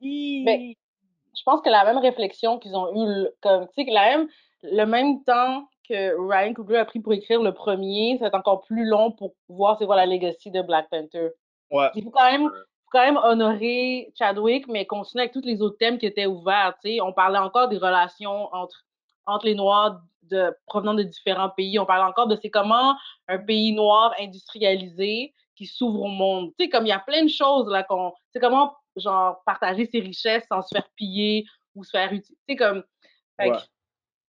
Mais- 0.01 0.77
je 1.37 1.43
pense 1.45 1.61
que 1.63 1.71
la 1.71 1.85
même 1.85 1.99
réflexion 1.99 2.59
qu'ils 2.59 2.77
ont 2.77 2.93
eu, 2.95 3.07
le- 3.07 3.37
comme, 3.41 3.67
tu 3.69 3.85
sais, 3.85 3.91
la 3.91 4.17
même, 4.17 4.29
le 4.63 4.85
même 4.85 5.23
temps 5.25 5.69
que 5.89 6.15
Ryan 6.29 6.55
Coogler 6.55 6.79
a 6.79 6.85
pris 6.85 7.01
pour 7.01 7.13
écrire 7.13 7.43
le 7.43 7.53
premier, 7.53 8.17
ça 8.19 8.25
va 8.25 8.27
être 8.29 8.35
encore 8.35 8.63
plus 8.63 8.85
long 8.85 9.11
pour 9.13 9.35
voir 9.49 9.77
c'est 9.79 9.87
quoi 9.87 9.97
la 9.97 10.07
legacy 10.07 10.51
de 10.51 10.63
Black 10.63 10.89
Panther. 10.91 11.31
Ouais. 11.71 11.89
Il 11.95 12.05
faut 12.05 12.11
quand 12.11 12.31
même, 12.31 12.49
faut 12.49 12.91
quand 12.93 13.05
même 13.05 13.17
honorer 13.17 14.13
Chadwick, 14.19 14.67
mais 14.69 14.87
continuer 14.87 15.23
avec 15.23 15.33
tous 15.33 15.45
les 15.45 15.63
autres 15.63 15.79
thèmes 15.79 15.99
qui 15.99 16.07
étaient 16.07 16.27
ouverts, 16.27 16.75
tu 16.83 16.91
sais. 16.91 17.01
On 17.01 17.13
parlait 17.13 17.39
encore 17.39 17.69
des 17.69 17.79
relations 17.79 18.49
entre, 18.55 18.85
entre 19.27 19.47
les 19.47 19.55
Noirs 19.55 20.01
de, 20.31 20.55
provenant 20.67 20.95
de 20.95 21.03
différents 21.03 21.51
pays. 21.51 21.79
On 21.79 21.87
parlait 21.87 22.09
encore 22.09 22.29
de 22.29 22.37
c'est 22.41 22.51
comment 22.51 22.95
un 23.29 23.39
pays 23.39 23.73
noir 23.73 24.15
industrialisé 24.21 25.33
qui 25.61 25.67
s'ouvre 25.67 26.01
au 26.01 26.09
monde. 26.09 26.53
Tu 26.59 26.65
sais, 26.65 26.71
comme 26.71 26.87
il 26.87 26.89
y 26.89 26.93
a 26.93 27.01
plein 27.01 27.23
de 27.23 27.29
choses 27.29 27.69
là 27.69 27.83
qu'on, 27.83 28.15
c'est 28.33 28.41
comment 28.41 28.75
genre 28.97 29.43
partager 29.45 29.85
ses 29.85 30.01
richesses 30.01 30.47
sans 30.49 30.63
se 30.63 30.69
faire 30.75 30.89
piller 30.97 31.45
ou 31.75 31.85
se 31.85 31.91
faire 31.91 32.07
utiliser. 32.11 32.35
Tu 32.49 32.55
sais 32.55 32.57
comme, 32.57 32.83
fait 33.39 33.51
que 33.51 33.55
Ouais. 33.57 33.59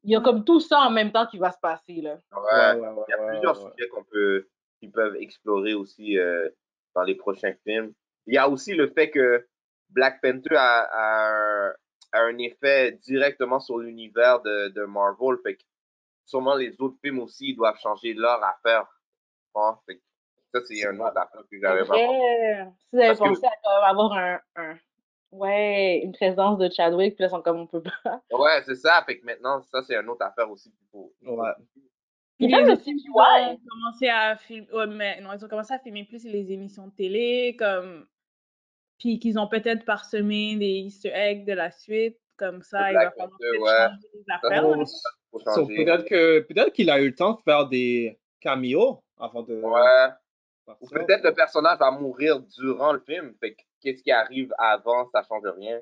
il 0.03 0.11
y 0.11 0.15
a 0.17 0.19
comme 0.19 0.43
tout 0.43 0.59
ça 0.59 0.81
en 0.81 0.89
même 0.89 1.13
temps 1.13 1.25
qui 1.27 1.37
va 1.37 1.53
se 1.53 1.59
passer 1.61 2.01
là. 2.01 2.15
Ouais, 2.33 2.41
Ouais, 2.41 2.79
ouais, 2.81 2.87
ouais, 2.89 3.03
il 3.07 3.11
y 3.11 3.13
a 3.13 3.27
plusieurs 3.29 3.63
ouais. 3.63 3.71
sujets 3.77 3.87
qu'on 3.89 4.03
peut, 4.03 4.49
qui 4.81 4.89
peuvent 4.89 5.15
explorer 5.15 5.73
aussi 5.73 6.17
euh, 6.19 6.49
dans 6.95 7.03
les 7.03 7.15
prochains 7.15 7.53
films. 7.65 7.93
Il 8.27 8.33
y 8.33 8.37
a 8.37 8.49
aussi 8.49 8.73
le 8.73 8.89
fait 8.91 9.09
que 9.09 9.47
Black 9.89 10.19
Panther 10.21 10.55
a, 10.57 10.81
a 10.81 11.29
un, 11.29 11.73
a 12.11 12.19
un 12.23 12.37
effet 12.39 12.91
directement 13.03 13.61
sur 13.61 13.77
l'univers 13.77 14.41
de, 14.41 14.67
de 14.67 14.83
Marvel. 14.83 15.37
Fait 15.43 15.55
que 15.55 15.63
sûrement 16.25 16.55
les 16.55 16.75
autres 16.81 16.97
films 17.01 17.19
aussi 17.19 17.51
ils 17.51 17.55
doivent 17.55 17.79
changer 17.79 18.13
leur 18.13 18.43
affaire. 18.43 18.85
Hein? 19.55 19.77
Fait 19.85 19.95
que 19.97 20.01
ça, 20.53 20.59
c'est 20.65 20.85
un 20.87 20.99
autre 20.99 21.17
affaire 21.17 21.41
que 21.49 21.59
j'avais 21.59 21.85
pas. 21.85 21.95
Ouais. 21.95 22.65
Si 22.79 22.87
vous 22.93 22.99
avez 22.99 23.07
Parce 23.09 23.19
que- 23.19 23.25
pensé 23.25 23.47
à 23.63 23.89
avoir 23.89 24.13
un, 24.13 24.39
un- 24.55 24.77
ouais, 25.31 26.01
une 26.03 26.11
présence 26.13 26.57
de 26.57 26.69
Chadwick, 26.69 27.15
puis 27.15 27.23
là, 27.23 27.27
ils 27.27 27.31
sont 27.31 27.41
comme 27.41 27.59
on 27.59 27.67
peut 27.67 27.81
pas. 27.83 27.91
Ouais, 28.31 28.61
c'est 28.65 28.75
ça. 28.75 29.03
Fait 29.05 29.19
que 29.19 29.25
maintenant, 29.25 29.61
ça, 29.61 29.81
c'est 29.83 29.95
une 29.95 30.09
autre 30.09 30.25
affaire 30.25 30.49
aussi 30.49 30.71
qu'il 30.71 30.87
faut. 30.91 31.13
Ouais. 31.23 31.51
Puis 32.37 32.47
les 32.47 32.53
ils 32.53 32.71
ont 32.71 33.59
commencé 33.69 34.07
à 34.09 34.35
filmer, 34.35 34.67
ouais, 34.73 34.87
mais 34.87 35.21
non, 35.21 35.29
ils 35.33 35.45
ont 35.45 35.47
commencé 35.47 35.73
à 35.73 35.79
filmer 35.79 36.05
plus 36.05 36.23
les 36.23 36.51
émissions 36.51 36.87
de 36.87 36.93
télé, 36.93 37.55
comme, 37.57 38.07
puis 38.97 39.19
qu'ils 39.19 39.37
ont 39.37 39.47
peut-être 39.47 39.85
parsemé 39.85 40.55
des 40.55 40.65
Easter 40.79 41.11
eggs 41.13 41.45
de 41.45 41.53
la 41.53 41.69
suite, 41.69 42.17
comme 42.37 42.63
ça, 42.63 42.91
il 42.91 42.95
va 42.95 43.11
falloir 43.11 43.29
peut-être 43.37 43.61
ouais. 43.61 43.87
changer 43.87 44.07
les 44.15 44.25
affaires. 44.33 44.87
So, 45.53 45.67
peut-être 45.67 46.05
que 46.05 46.39
peut-être 46.39 46.73
qu'il 46.73 46.89
a 46.89 46.99
eu 46.99 47.09
le 47.09 47.15
temps 47.15 47.33
de 47.33 47.41
faire 47.41 47.67
des 47.67 48.19
cameo 48.39 49.03
avant 49.19 49.43
de 49.43 49.61
Ouais. 49.61 50.09
Ou 50.79 50.87
peut-être 50.87 51.23
le 51.23 51.33
personnage 51.33 51.79
va 51.79 51.91
mourir 51.91 52.39
durant 52.39 52.93
le 52.93 52.99
film. 52.99 53.33
Fait 53.39 53.53
que 53.55 53.61
qu'est-ce 53.81 54.01
qui 54.03 54.11
arrive 54.11 54.53
avant, 54.57 55.09
ça 55.11 55.23
change 55.23 55.43
rien. 55.57 55.79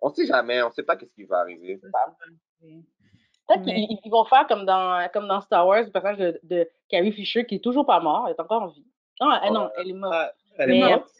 On 0.00 0.10
sait 0.10 0.26
jamais, 0.26 0.62
on 0.62 0.70
sait 0.70 0.82
pas 0.82 0.96
qu'est-ce 0.96 1.14
qui 1.14 1.24
va 1.24 1.38
arriver. 1.40 1.78
Peut-être 1.78 3.64
Mais- 3.64 3.86
qu'ils 3.86 3.98
ils 4.04 4.10
vont 4.10 4.24
faire 4.24 4.46
comme 4.46 4.64
dans, 4.64 5.08
comme 5.12 5.28
dans 5.28 5.40
Star 5.40 5.66
Wars, 5.66 5.82
le 5.84 5.90
personnage 5.90 6.18
de, 6.18 6.40
de 6.42 6.68
Carrie 6.88 7.12
Fisher 7.12 7.44
qui 7.46 7.56
est 7.56 7.64
toujours 7.64 7.86
pas 7.86 8.00
mort, 8.00 8.24
elle 8.26 8.34
est 8.34 8.40
encore 8.40 8.62
en 8.62 8.68
vie. 8.68 8.86
Non, 9.20 9.30
elle, 9.42 9.52
non, 9.52 9.70
elle 9.76 9.90
est 9.90 9.92
morte. 9.94 10.14
Ah, 10.14 10.32
elle 10.58 10.68
Mais- 10.70 10.78
est 10.80 10.88
morte. 10.88 11.10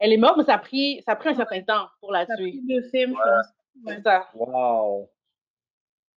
Elle 0.00 0.12
est 0.12 0.16
morte, 0.16 0.36
mais 0.38 0.44
ça 0.44 0.54
a 0.54 0.58
pris, 0.58 1.02
ça 1.06 1.12
a 1.12 1.16
pris 1.16 1.28
un 1.30 1.34
certain 1.34 1.62
temps 1.62 1.88
pour 2.00 2.10
la 2.12 2.26
Ça 2.26 2.32
a 2.34 2.36
tuer. 2.36 2.50
pris 2.50 2.60
deux 2.66 2.82
films, 2.90 3.12
je 3.12 3.16
Ouais. 3.16 3.36
pense. 3.36 3.46
C'est 3.86 4.02
ça. 4.02 4.28
Wow. 4.34 5.08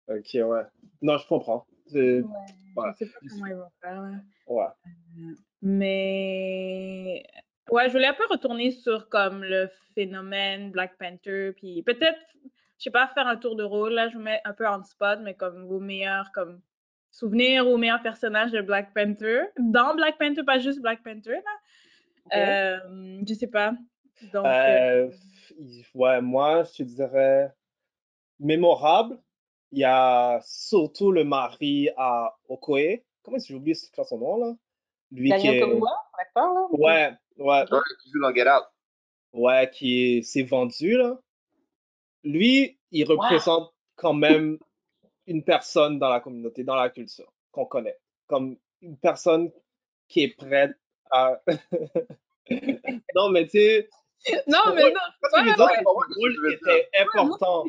Ok, 0.09 0.25
ouais. 0.33 0.63
Non, 1.01 1.17
je 1.17 1.27
comprends. 1.27 1.65
C'est- 1.87 2.21
Ouais. 2.21 2.91
Je 2.99 3.05
sais 3.05 3.11
pas 3.11 3.19
comment 3.29 3.45
ils 3.47 3.55
vont 3.55 3.69
faire. 3.81 4.19
Ouais. 4.47 4.65
Mais 5.61 7.23
ouais, 7.71 7.87
je 7.87 7.91
voulais 7.91 8.07
un 8.07 8.13
peu 8.13 8.25
retourner 8.29 8.71
sur 8.71 9.09
comme 9.09 9.43
le 9.43 9.69
phénomène 9.95 10.71
Black 10.71 10.97
Panther, 10.97 11.51
puis 11.55 11.81
peut-être, 11.83 12.19
je 12.77 12.83
sais 12.83 12.91
pas, 12.91 13.07
faire 13.13 13.27
un 13.27 13.37
tour 13.37 13.55
de 13.55 13.63
rôle. 13.63 13.93
Là, 13.93 14.09
je 14.09 14.15
vous 14.15 14.23
mets 14.23 14.41
un 14.45 14.53
peu 14.53 14.67
en 14.67 14.83
spot, 14.83 15.19
mais 15.23 15.33
comme 15.33 15.65
vos 15.65 15.79
meilleurs 15.79 16.31
comme 16.33 16.61
souvenirs 17.11 17.67
ou 17.67 17.77
meilleurs 17.77 18.03
personnages 18.03 18.51
de 18.51 18.61
Black 18.61 18.93
Panther. 18.93 19.45
Dans 19.57 19.95
Black 19.95 20.17
Panther, 20.19 20.43
pas 20.43 20.59
juste 20.59 20.81
Black 20.81 21.03
Panther, 21.03 21.41
là. 21.43 21.51
Euh, 22.35 23.21
je 23.27 23.33
sais 23.33 23.47
pas. 23.47 23.73
Donc, 24.33 24.45
euh, 24.45 25.09
Euh, 25.59 25.81
ouais, 25.95 26.21
moi, 26.21 26.63
je 26.63 26.73
te 26.73 26.83
dirais 26.83 27.51
mémorable. 28.39 29.17
Il 29.71 29.79
y 29.79 29.83
a 29.83 30.39
surtout 30.43 31.11
le 31.11 31.23
mari 31.23 31.89
à 31.97 32.35
Okoye. 32.47 33.03
Comment 33.23 33.37
est-ce 33.37 33.53
que 33.53 33.59
j'ai 33.65 33.73
quoi 33.93 34.05
son 34.05 34.17
nom, 34.19 34.37
là? 34.37 34.53
Lui 35.11 35.29
qui 35.31 35.37
Daniel. 35.37 35.59
Kaluuya, 35.61 35.91
l'acteur, 36.17 36.53
là? 36.53 36.67
Ouais, 36.71 37.11
ouais, 37.37 37.65
Ouais, 37.71 37.79
qui 38.03 38.09
joue 38.11 38.19
dans 38.21 38.33
Get 38.33 38.49
Out. 38.49 38.63
ouais, 39.33 39.69
qui 39.71 40.17
est- 40.17 40.21
s'est 40.23 40.43
vendu, 40.43 40.97
là. 40.97 41.17
Lui, 42.23 42.77
il 42.91 43.05
représente 43.05 43.73
quand 43.95 44.13
même 44.13 44.57
une 45.27 45.43
personne 45.43 45.99
dans 45.99 46.09
la 46.09 46.19
communauté, 46.19 46.63
dans 46.63 46.75
la 46.75 46.89
culture, 46.89 47.31
qu'on 47.51 47.65
connaît. 47.65 47.97
Comme 48.27 48.57
une 48.81 48.97
personne 48.97 49.51
qui 50.07 50.23
est 50.23 50.35
prête 50.35 50.75
à... 51.11 51.41
non, 53.15 53.29
mais 53.29 53.45
tu 53.45 53.51
sais... 53.51 53.89
non, 54.47 54.73
mais 54.75 54.91
non. 54.91 54.99
Parce 55.21 55.33
que 55.33 55.61
Ouais, 55.61 55.83
ouais, 55.85 56.39
ouais, 56.47 56.53
était 56.53 56.89
important. 56.99 57.63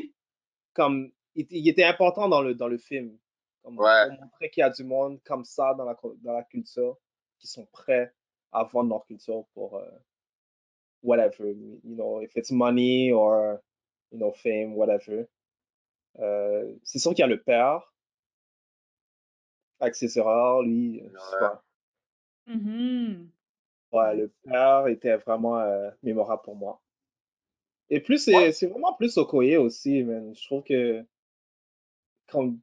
Comme, 0.74 1.10
il, 1.34 1.42
était- 1.42 1.56
il 1.56 1.68
était 1.68 1.84
important 1.84 2.28
dans 2.28 2.42
le, 2.42 2.54
dans 2.54 2.68
le 2.68 2.78
film. 2.78 3.16
Comme, 3.62 3.78
Ouais. 3.78 4.08
Pour 4.08 4.20
montrer 4.24 4.50
qu'il 4.50 4.60
y 4.60 4.64
a 4.64 4.70
du 4.70 4.84
monde 4.84 5.20
comme 5.24 5.44
ça 5.44 5.74
dans 5.74 5.84
la, 5.84 5.96
dans 6.22 6.32
la 6.32 6.42
culture 6.44 6.96
qui 7.38 7.46
sont 7.46 7.66
prêts 7.66 8.12
à 8.52 8.64
vendre 8.64 8.90
leur 8.90 9.04
culture 9.06 9.46
pour 9.54 9.76
euh, 9.76 9.88
whatever. 11.02 11.52
You 11.84 11.94
know, 11.94 12.20
if 12.20 12.36
it's 12.36 12.50
money 12.50 13.12
or, 13.12 13.58
you 14.10 14.18
know, 14.18 14.32
fame, 14.32 14.74
whatever. 14.74 15.28
Euh, 16.18 16.74
c'est 16.82 16.98
sûr 16.98 17.12
qu'il 17.12 17.20
y 17.20 17.24
a 17.24 17.26
le 17.28 17.42
père. 17.42 17.92
Erreurs, 20.16 20.62
lui, 20.62 21.00
je 21.00 21.18
sais 21.18 21.36
Ouais. 21.36 21.40
pas. 21.40 21.64
Ouais, 23.92 24.16
le 24.16 24.28
père 24.44 24.86
était 24.88 25.16
vraiment 25.16 25.58
euh, 25.60 25.90
mémorable 26.02 26.42
pour 26.42 26.56
moi. 26.56 26.80
Et 27.90 28.00
plus, 28.00 28.18
c'est 28.18 28.52
c'est 28.52 28.66
vraiment 28.66 28.92
plus 28.94 29.16
Okoye 29.16 29.56
aussi, 29.56 30.02
man. 30.02 30.34
Je 30.34 30.44
trouve 30.44 30.62
que, 30.62 31.04
comme, 32.26 32.60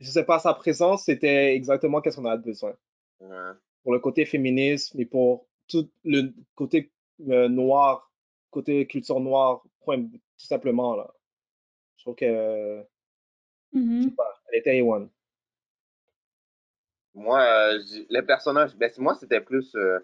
je 0.00 0.10
sais 0.10 0.24
pas, 0.24 0.38
sa 0.38 0.54
présence, 0.54 1.04
c'était 1.04 1.54
exactement 1.54 2.00
qu'est-ce 2.00 2.16
qu'on 2.16 2.24
a 2.24 2.36
besoin. 2.36 2.74
Ouais. 3.28 3.52
Pour 3.82 3.92
le 3.92 4.00
côté 4.00 4.24
féminisme 4.26 5.00
et 5.00 5.06
pour 5.06 5.46
tout 5.68 5.90
le 6.04 6.32
côté 6.54 6.92
euh, 7.28 7.48
noir, 7.48 8.12
côté 8.50 8.86
culture 8.86 9.20
noire, 9.20 9.62
point, 9.80 10.02
tout 10.02 10.20
simplement, 10.46 10.96
là. 10.96 11.12
Je 11.96 12.04
trouve 12.04 12.16
que, 12.16 12.26
je 12.26 13.78
Mhm. 13.78 14.02
sais 14.02 14.10
pas, 14.16 14.32
elle 14.52 14.58
était 14.60 14.76
A1. 14.80 15.10
Moi, 17.14 17.40
euh, 17.40 17.78
les 18.10 18.22
personnages, 18.22 18.76
ben, 18.76 18.90
c'est- 18.92 19.00
moi, 19.00 19.14
c'était 19.14 19.40
plus 19.40 19.74
euh, 19.76 19.98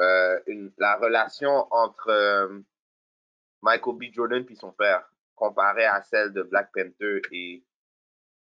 euh, 0.00 0.40
une, 0.48 0.72
la 0.78 0.96
relation 0.96 1.66
entre 1.72 2.08
euh, 2.10 2.60
Michael 3.62 3.96
B. 3.96 4.04
Jordan 4.12 4.44
puis 4.44 4.54
son 4.56 4.70
père, 4.72 5.04
comparée 5.34 5.86
à 5.86 6.02
celle 6.02 6.32
de 6.32 6.42
Black 6.44 6.70
Panther 6.72 7.20
et, 7.32 7.64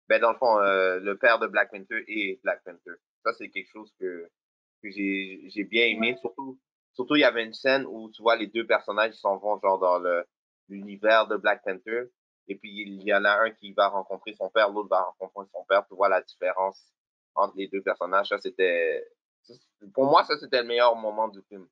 ben, 0.10 0.22
dans 0.22 0.32
le 0.34 0.38
fond, 0.38 0.60
euh, 0.60 1.00
le 1.00 1.18
père 1.18 1.40
de 1.40 1.48
Black 1.48 1.72
Panther 1.72 2.04
et 2.08 2.40
Black 2.44 2.64
Panther. 2.66 2.98
Ça, 3.24 3.34
c'est 3.34 3.50
quelque 3.50 3.70
chose 3.72 3.94
que, 4.00 4.30
que 4.82 4.90
j'ai 4.92 5.42
j'ai 5.50 5.64
bien 5.64 5.86
aimé. 5.88 6.16
Surtout, 6.20 6.60
surtout, 6.94 7.16
il 7.16 7.22
y 7.22 7.24
avait 7.26 7.44
une 7.46 7.54
scène 7.54 7.86
où, 7.88 8.10
tu 8.12 8.22
vois, 8.22 8.36
les 8.36 8.48
deux 8.48 8.66
personnages, 8.68 9.14
ils 9.16 9.20
s'en 9.20 9.38
vont, 9.38 9.60
genre, 9.60 9.80
dans 9.80 10.00
le 10.00 10.26
l'univers 10.70 11.28
de 11.28 11.36
Black 11.38 11.62
Panther. 11.64 12.06
Et 12.48 12.56
puis, 12.58 12.70
il 12.72 13.04
y 13.04 13.14
en 13.14 13.24
a 13.26 13.32
un 13.44 13.52
qui 13.52 13.74
va 13.74 13.88
rencontrer 13.88 14.34
son 14.34 14.50
père, 14.50 14.70
l'autre 14.70 14.90
va 14.90 15.02
rencontrer 15.20 15.50
son 15.54 15.64
père. 15.66 15.86
Tu 15.88 15.96
vois 15.96 16.10
la 16.10 16.22
différence 16.22 16.94
entre 17.36 17.56
les 17.58 17.68
deux 17.68 17.82
personnages. 17.82 18.28
Ça, 18.28 18.38
c'était. 18.40 19.06
Pour 19.94 20.06
moi, 20.06 20.24
ça, 20.26 20.38
c'était 20.38 20.62
le 20.62 20.68
meilleur 20.68 20.96
moment 20.96 21.28
du 21.28 21.42
film. 21.50 21.68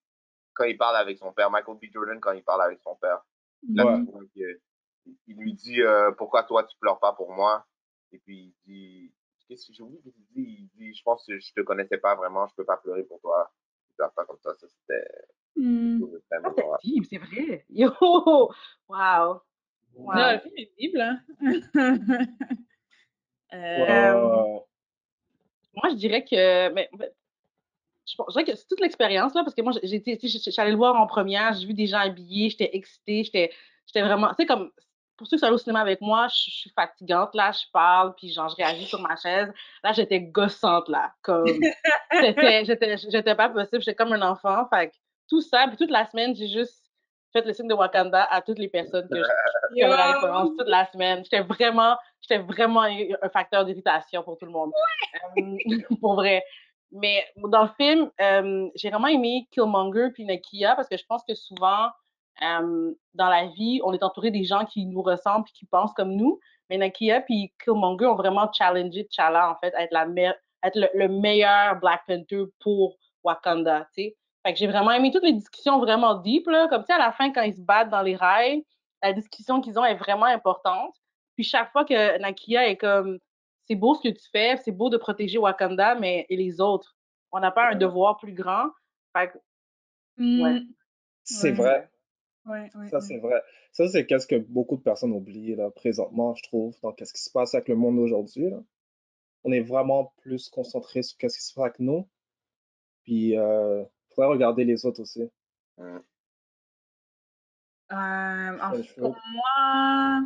Quand 0.53 0.65
il 0.65 0.77
parle 0.77 0.97
avec 0.97 1.17
son 1.17 1.31
père. 1.33 1.49
Michael 1.49 1.77
B. 1.77 1.85
Jordan, 1.93 2.19
quand 2.19 2.33
il 2.33 2.43
parle 2.43 2.61
avec 2.63 2.79
son 2.81 2.95
père. 2.95 3.21
Là, 3.69 3.85
Ouais. 3.85 4.05
tu 4.05 4.11
vois 4.11 4.21
que- 4.35 4.59
il 5.27 5.37
lui 5.37 5.53
dit 5.53 5.81
euh, 5.81 6.11
Pourquoi 6.11 6.43
toi, 6.43 6.63
tu 6.63 6.77
pleures 6.77 6.99
pas 6.99 7.13
pour 7.13 7.31
moi 7.31 7.65
Et 8.11 8.19
puis, 8.19 8.53
il 8.67 8.71
dit 8.73 9.13
Qu'est-ce 9.51 9.67
que 9.67 9.73
j'ai 9.73 9.83
oublié 9.83 10.01
qu'il 10.01 10.13
dit 10.13 10.23
Il 10.61 10.69
dit 10.77 10.93
Je 10.95 11.03
pense 11.03 11.25
que 11.27 11.37
je 11.37 11.51
te 11.51 11.59
connaissais 11.59 11.97
pas 11.97 12.15
vraiment, 12.15 12.47
je 12.47 12.55
peux 12.55 12.63
pas 12.63 12.77
pleurer 12.77 13.03
pour 13.03 13.19
toi. 13.19 13.51
Pas 13.97 14.25
comme 14.25 14.39
ça. 14.39 14.55
Ça, 14.55 14.65
c'était. 14.65 15.05
C'était 15.53 16.21
très 16.29 16.37
Ah, 16.37 16.49
c'est 16.55 16.55
mémorable. 16.55 16.79
deep, 16.81 17.05
c'est 17.09 17.17
vrai. 17.17 17.65
Yo! 17.69 17.91
Wow! 18.87 19.41
Wow. 19.93 20.13
Non, 20.15 20.31
le 20.31 20.39
film 20.39 20.53
est 20.55 20.71
cible, 20.79 21.01
hein. 21.01 21.19
Euh, 23.53 23.83
Ouais. 23.83 24.61
Moi, 25.75 25.89
je 25.89 25.95
dirais 25.95 26.23
que. 26.23 26.71
Mais, 26.71 26.89
je, 28.05 28.15
dirais 28.31 28.45
que 28.45 28.55
c'est 28.55 28.67
toute 28.69 28.79
l'expérience, 28.79 29.33
là, 29.33 29.43
parce 29.43 29.53
que 29.53 29.61
moi, 29.61 29.73
suis 29.73 30.61
allée 30.61 30.71
le 30.71 30.77
voir 30.77 30.95
en 30.95 31.05
première, 31.05 31.51
j'ai 31.51 31.67
vu 31.67 31.73
des 31.73 31.87
gens 31.87 31.99
habillés, 31.99 32.49
j'étais 32.49 32.69
excitée, 32.73 33.25
j'étais 33.25 33.51
j'étais 33.85 34.01
vraiment. 34.01 34.29
Tu 34.29 34.35
sais, 34.37 34.45
comme. 34.45 34.71
Pour 35.21 35.27
ceux 35.27 35.37
qui 35.37 35.41
sont 35.41 35.45
allés 35.45 35.53
au 35.53 35.59
cinéma 35.59 35.81
avec 35.81 36.01
moi, 36.01 36.27
je, 36.29 36.49
je 36.49 36.55
suis 36.61 36.71
fatigante, 36.71 37.35
là, 37.35 37.51
je 37.51 37.69
parle, 37.71 38.15
puis 38.15 38.33
genre, 38.33 38.49
je 38.49 38.55
réagis 38.55 38.87
sur 38.87 38.99
ma 38.99 39.15
chaise. 39.15 39.53
Là, 39.83 39.91
j'étais 39.91 40.19
gossante, 40.19 40.89
là. 40.89 41.13
Comme. 41.21 41.45
J'étais 42.11 43.35
pas 43.35 43.49
possible, 43.49 43.83
j'étais 43.83 43.93
comme 43.93 44.13
un 44.13 44.21
enfant. 44.23 44.67
Fait 44.67 44.89
que 44.89 44.95
tout 45.29 45.41
ça, 45.41 45.67
puis 45.67 45.77
toute 45.77 45.91
la 45.91 46.09
semaine, 46.09 46.35
j'ai 46.35 46.47
juste 46.47 46.89
fait 47.31 47.45
le 47.45 47.53
signe 47.53 47.67
de 47.67 47.75
Wakanda 47.75 48.23
à 48.31 48.41
toutes 48.41 48.57
les 48.57 48.67
personnes 48.67 49.07
que 49.07 49.15
avaient 49.15 49.95
la 49.95 50.13
référence 50.13 50.49
toute 50.57 50.67
la 50.67 50.91
semaine. 50.91 51.23
J'étais 51.23 51.41
vraiment, 51.41 51.95
j'étais 52.19 52.41
vraiment 52.41 52.81
un 52.81 53.29
facteur 53.29 53.63
d'irritation 53.63 54.23
pour 54.23 54.39
tout 54.39 54.47
le 54.47 54.51
monde. 54.51 54.71
Euh, 55.37 55.41
pour 56.01 56.15
vrai. 56.15 56.43
Mais 56.91 57.23
dans 57.37 57.63
le 57.63 57.69
film, 57.77 58.09
euh, 58.19 58.69
j'ai 58.75 58.89
vraiment 58.89 59.07
aimé 59.07 59.47
Killmonger 59.51 60.09
puis 60.13 60.25
Nakia 60.25 60.75
parce 60.75 60.89
que 60.89 60.97
je 60.97 61.05
pense 61.05 61.23
que 61.27 61.35
souvent, 61.35 61.89
euh, 62.41 62.93
dans 63.13 63.29
la 63.29 63.47
vie, 63.47 63.81
on 63.83 63.93
est 63.93 64.03
entouré 64.03 64.31
des 64.31 64.43
gens 64.43 64.65
qui 64.65 64.85
nous 64.85 65.01
ressemblent 65.01 65.45
puis 65.45 65.53
qui 65.53 65.65
pensent 65.65 65.93
comme 65.93 66.13
nous. 66.15 66.39
Mais 66.69 66.77
Nakia 66.77 67.21
puis 67.21 67.53
Killmonger 67.63 68.05
ont 68.07 68.15
vraiment 68.15 68.51
challengé 68.53 69.05
T'Challa, 69.05 69.49
en 69.51 69.55
fait, 69.57 69.73
à 69.75 69.83
être, 69.83 69.91
la 69.91 70.05
me- 70.05 70.27
à 70.61 70.67
être 70.67 70.75
le, 70.77 70.87
le 70.93 71.07
meilleur 71.09 71.79
Black 71.79 72.01
Panther 72.07 72.45
pour 72.59 72.97
Wakanda, 73.23 73.87
tu 73.93 74.03
sais. 74.03 74.17
Fait 74.45 74.53
que 74.53 74.59
j'ai 74.59 74.67
vraiment 74.67 74.91
aimé 74.91 75.11
toutes 75.11 75.23
les 75.23 75.33
discussions 75.33 75.77
vraiment 75.79 76.15
deep, 76.15 76.47
là. 76.47 76.67
Comme, 76.67 76.81
tu 76.81 76.87
sais, 76.87 76.93
à 76.93 76.97
la 76.97 77.11
fin, 77.11 77.31
quand 77.31 77.43
ils 77.43 77.55
se 77.55 77.61
battent 77.61 77.89
dans 77.91 78.01
les 78.01 78.15
rails, 78.15 78.63
la 79.03 79.13
discussion 79.13 79.61
qu'ils 79.61 79.77
ont 79.77 79.85
est 79.85 79.95
vraiment 79.95 80.25
importante. 80.25 80.95
Puis 81.35 81.43
chaque 81.43 81.71
fois 81.71 81.85
que 81.85 82.17
Nakia 82.19 82.67
est 82.67 82.77
comme, 82.77 83.19
c'est 83.65 83.75
beau 83.75 83.93
ce 83.95 84.01
que 84.01 84.13
tu 84.13 84.27
fais, 84.31 84.57
c'est 84.57 84.71
beau 84.71 84.89
de 84.89 84.97
protéger 84.97 85.37
Wakanda, 85.37 85.93
mais 85.95 86.25
et 86.29 86.35
les 86.37 86.59
autres? 86.59 86.95
On 87.31 87.39
n'a 87.39 87.51
pas 87.51 87.69
un 87.71 87.75
devoir 87.75 88.17
plus 88.17 88.33
grand. 88.33 88.67
Fait 89.15 89.27
que, 89.29 89.37
ouais. 90.17 90.53
Mhm. 90.53 90.67
C'est 91.23 91.51
Ouais. 91.51 91.55
vrai. 91.55 91.89
Ouais, 92.45 92.69
ouais, 92.75 92.89
Ça, 92.89 92.97
ouais. 92.97 93.01
c'est 93.01 93.17
vrai. 93.19 93.41
Ça, 93.71 93.87
c'est 93.87 94.05
qu'est-ce 94.05 94.27
que 94.27 94.35
beaucoup 94.35 94.75
de 94.77 94.81
personnes 94.81 95.11
oublient, 95.13 95.55
là, 95.55 95.69
présentement, 95.71 96.33
je 96.35 96.43
trouve, 96.43 96.75
dans 96.81 96.91
qu'est-ce 96.91 97.13
qui 97.13 97.21
se 97.21 97.29
passe 97.29 97.53
avec 97.55 97.67
le 97.67 97.75
monde 97.75 97.99
aujourd'hui, 97.99 98.49
là. 98.49 98.59
On 99.43 99.51
est 99.51 99.61
vraiment 99.61 100.13
plus 100.21 100.49
concentré 100.49 101.01
sur 101.03 101.17
qu'est-ce 101.17 101.37
qui 101.37 101.43
se 101.45 101.53
passe 101.53 101.65
avec 101.65 101.79
nous. 101.79 102.07
Puis, 103.03 103.37
euh, 103.37 103.83
faudrait 104.13 104.29
regarder 104.31 104.65
les 104.65 104.85
autres 104.85 105.01
aussi. 105.01 105.29
Euh, 105.79 105.99
en- 107.91 108.71
pour 108.97 109.17
moi, 109.33 110.21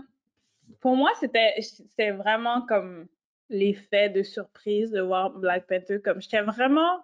pour 0.82 0.96
moi, 0.96 1.12
c'était 1.20 1.54
c'était 1.62 2.12
vraiment 2.12 2.66
comme 2.66 3.08
l'effet 3.50 4.10
de 4.10 4.22
surprise 4.24 4.92
de 4.92 5.02
voir 5.02 5.32
Black 5.32 5.66
Panther. 5.68 6.02
Comme 6.02 6.22
j'étais 6.22 6.42
vraiment 6.42 7.00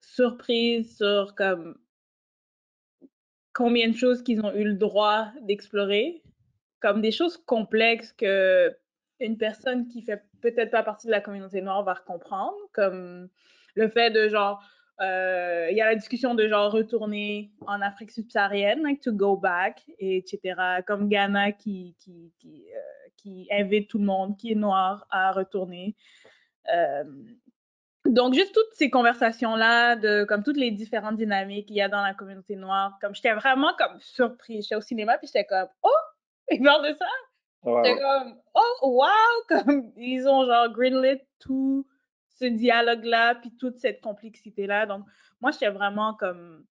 surprise 0.00 0.96
sur 0.96 1.34
comme 1.36 1.78
combien 3.60 3.90
de 3.90 3.94
choses 3.94 4.22
qu'ils 4.22 4.40
ont 4.40 4.54
eu 4.54 4.64
le 4.64 4.72
droit 4.72 5.26
d'explorer, 5.42 6.22
comme 6.80 7.02
des 7.02 7.10
choses 7.12 7.36
complexes 7.36 8.10
que 8.14 8.74
une 9.20 9.36
personne 9.36 9.86
qui 9.86 10.00
fait 10.00 10.22
peut-être 10.40 10.70
pas 10.70 10.82
partie 10.82 11.08
de 11.08 11.12
la 11.12 11.20
communauté 11.20 11.60
noire 11.60 11.84
va 11.84 11.94
comprendre, 11.94 12.56
comme 12.72 13.28
le 13.74 13.88
fait 13.90 14.10
de 14.10 14.30
genre, 14.30 14.62
euh, 15.02 15.68
il 15.70 15.76
y 15.76 15.82
a 15.82 15.90
la 15.90 15.94
discussion 15.94 16.34
de 16.34 16.48
genre 16.48 16.72
retourner 16.72 17.50
en 17.66 17.82
Afrique 17.82 18.12
subsaharienne, 18.12 18.82
like 18.82 19.02
to 19.02 19.12
go 19.12 19.36
back, 19.36 19.84
et 19.98 20.16
etc. 20.16 20.54
Comme 20.86 21.10
Ghana 21.10 21.48
euh, 21.48 21.52
qui 23.18 23.46
invite 23.50 23.90
tout 23.90 23.98
le 23.98 24.06
monde 24.06 24.38
qui 24.38 24.52
est 24.52 24.54
noir 24.54 25.06
à 25.10 25.32
retourner. 25.32 25.96
Euh, 26.74 27.04
donc, 28.06 28.34
juste 28.34 28.54
toutes 28.54 28.72
ces 28.74 28.90
conversations-là, 28.90 29.96
de 29.96 30.24
comme 30.24 30.42
toutes 30.42 30.56
les 30.56 30.70
différentes 30.70 31.16
dynamiques 31.16 31.66
qu'il 31.66 31.76
y 31.76 31.82
a 31.82 31.88
dans 31.88 32.02
la 32.02 32.14
communauté 32.14 32.56
noire, 32.56 32.96
comme 33.00 33.14
j'étais 33.14 33.34
vraiment 33.34 33.72
comme 33.78 34.00
surprise. 34.00 34.64
J'étais 34.64 34.76
au 34.76 34.80
cinéma, 34.80 35.18
puis 35.18 35.26
j'étais 35.26 35.44
comme, 35.44 35.68
oh, 35.82 35.90
ils 36.50 36.62
parlent 36.62 36.88
de 36.88 36.94
ça? 36.94 37.06
J'étais 37.66 38.00
comme, 38.00 38.40
oh, 38.54 38.88
wow! 38.88 39.08
Comme, 39.48 39.92
ils 39.96 40.26
ont 40.26 40.46
genre 40.46 40.72
greenlit 40.72 41.20
tout 41.40 41.86
ce 42.38 42.46
dialogue-là, 42.46 43.34
puis 43.36 43.54
toute 43.58 43.78
cette 43.78 44.00
complexité-là. 44.00 44.86
Donc, 44.86 45.04
moi, 45.42 45.50
j'étais 45.50 45.68
vraiment 45.68 46.14
comme, 46.14 46.64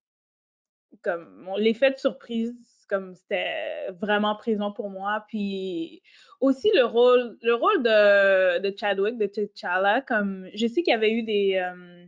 comme 1.04 1.48
l'effet 1.58 1.92
de 1.92 1.98
surprise, 1.98 2.56
comme 2.90 3.16
c'était 3.16 3.88
vraiment 4.02 4.36
présent 4.36 4.72
pour 4.72 4.90
moi. 4.90 5.24
Puis 5.28 6.02
aussi 6.40 6.70
le 6.76 6.86
rôle, 6.86 7.38
le 7.42 7.54
rôle 7.54 7.84
de, 7.84 8.60
de 8.60 8.76
Chadwick, 8.78 9.18
de 9.18 9.28
T'Challa, 9.28 10.02
comme 10.02 10.48
je 10.54 10.68
sais 10.68 10.82
qu'il 10.84 10.92
y 10.92 10.96
avait 10.96 11.12
eu 11.12 11.24
des, 11.24 11.56
euh, 11.64 12.06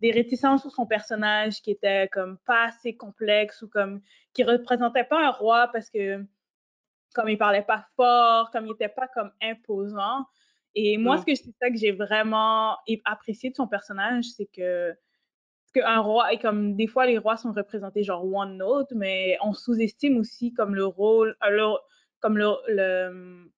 des 0.00 0.10
réticences 0.10 0.62
sur 0.62 0.70
son 0.70 0.86
personnage 0.86 1.62
qui 1.62 1.70
était 1.70 2.08
comme 2.08 2.38
pas 2.46 2.66
assez 2.66 2.96
complexe 2.96 3.62
ou 3.62 3.68
comme 3.68 4.02
qui 4.34 4.44
représentait 4.44 5.04
pas 5.04 5.26
un 5.26 5.30
roi 5.30 5.68
parce 5.72 5.90
que 5.90 6.24
comme 7.14 7.28
il 7.28 7.38
parlait 7.38 7.62
pas 7.62 7.86
fort, 7.96 8.50
comme 8.50 8.66
il 8.66 8.72
était 8.72 8.88
pas 8.88 9.08
comme 9.08 9.32
imposant. 9.42 10.24
Et 10.76 10.96
moi, 10.98 11.16
Mm. 11.16 11.18
ce 11.20 11.24
que 11.26 11.34
c'est 11.34 11.54
ça 11.60 11.70
que 11.70 11.76
j'ai 11.76 11.90
vraiment 11.90 12.76
apprécié 13.04 13.50
de 13.50 13.56
son 13.56 13.66
personnage, 13.66 14.26
c'est 14.26 14.46
que 14.46 14.94
parce 15.72 15.84
qu'un 15.84 16.00
roi, 16.00 16.32
et 16.32 16.38
comme 16.38 16.74
des 16.74 16.86
fois 16.86 17.06
les 17.06 17.18
rois 17.18 17.36
sont 17.36 17.52
représentés 17.52 18.02
genre 18.02 18.24
one 18.24 18.56
note, 18.56 18.92
mais 18.94 19.36
on 19.42 19.52
sous-estime 19.52 20.16
aussi 20.18 20.52
comme 20.52 20.74
le 20.74 20.86
rôle, 20.86 21.36
euh, 21.44 21.50
le- 21.50 21.78
comme 22.20 22.36
le, 22.38 23.50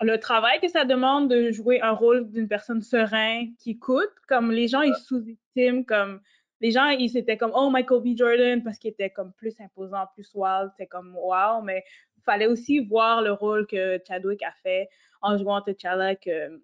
le, 0.00 0.18
travail 0.18 0.60
que 0.60 0.68
ça 0.68 0.84
demande 0.84 1.28
de 1.30 1.50
jouer 1.50 1.80
un 1.82 1.92
rôle 1.92 2.30
d'une 2.30 2.48
personne 2.48 2.80
sereine 2.82 3.54
qui 3.58 3.72
écoute. 3.72 4.10
Comme 4.28 4.50
les 4.52 4.68
gens, 4.68 4.82
ils 4.82 4.94
sous-estiment, 4.94 5.82
comme 5.84 6.20
les 6.60 6.70
gens, 6.70 6.88
ils 6.88 7.16
étaient 7.16 7.36
comme 7.36 7.52
oh 7.54 7.70
Michael 7.70 8.02
B. 8.02 8.16
Jordan 8.16 8.62
parce 8.62 8.78
qu'il 8.78 8.90
était 8.90 9.10
comme 9.10 9.32
plus 9.34 9.54
imposant, 9.60 10.06
plus 10.14 10.30
wild, 10.34 10.70
c'est 10.78 10.86
comme 10.86 11.16
wow, 11.16 11.62
mais 11.62 11.84
fallait 12.24 12.46
aussi 12.46 12.80
voir 12.80 13.22
le 13.22 13.32
rôle 13.32 13.66
que 13.66 13.98
Chadwick 14.06 14.42
a 14.42 14.52
fait 14.62 14.88
en 15.22 15.36
jouant 15.38 15.60
T'Challa 15.62 16.14
que 16.16 16.60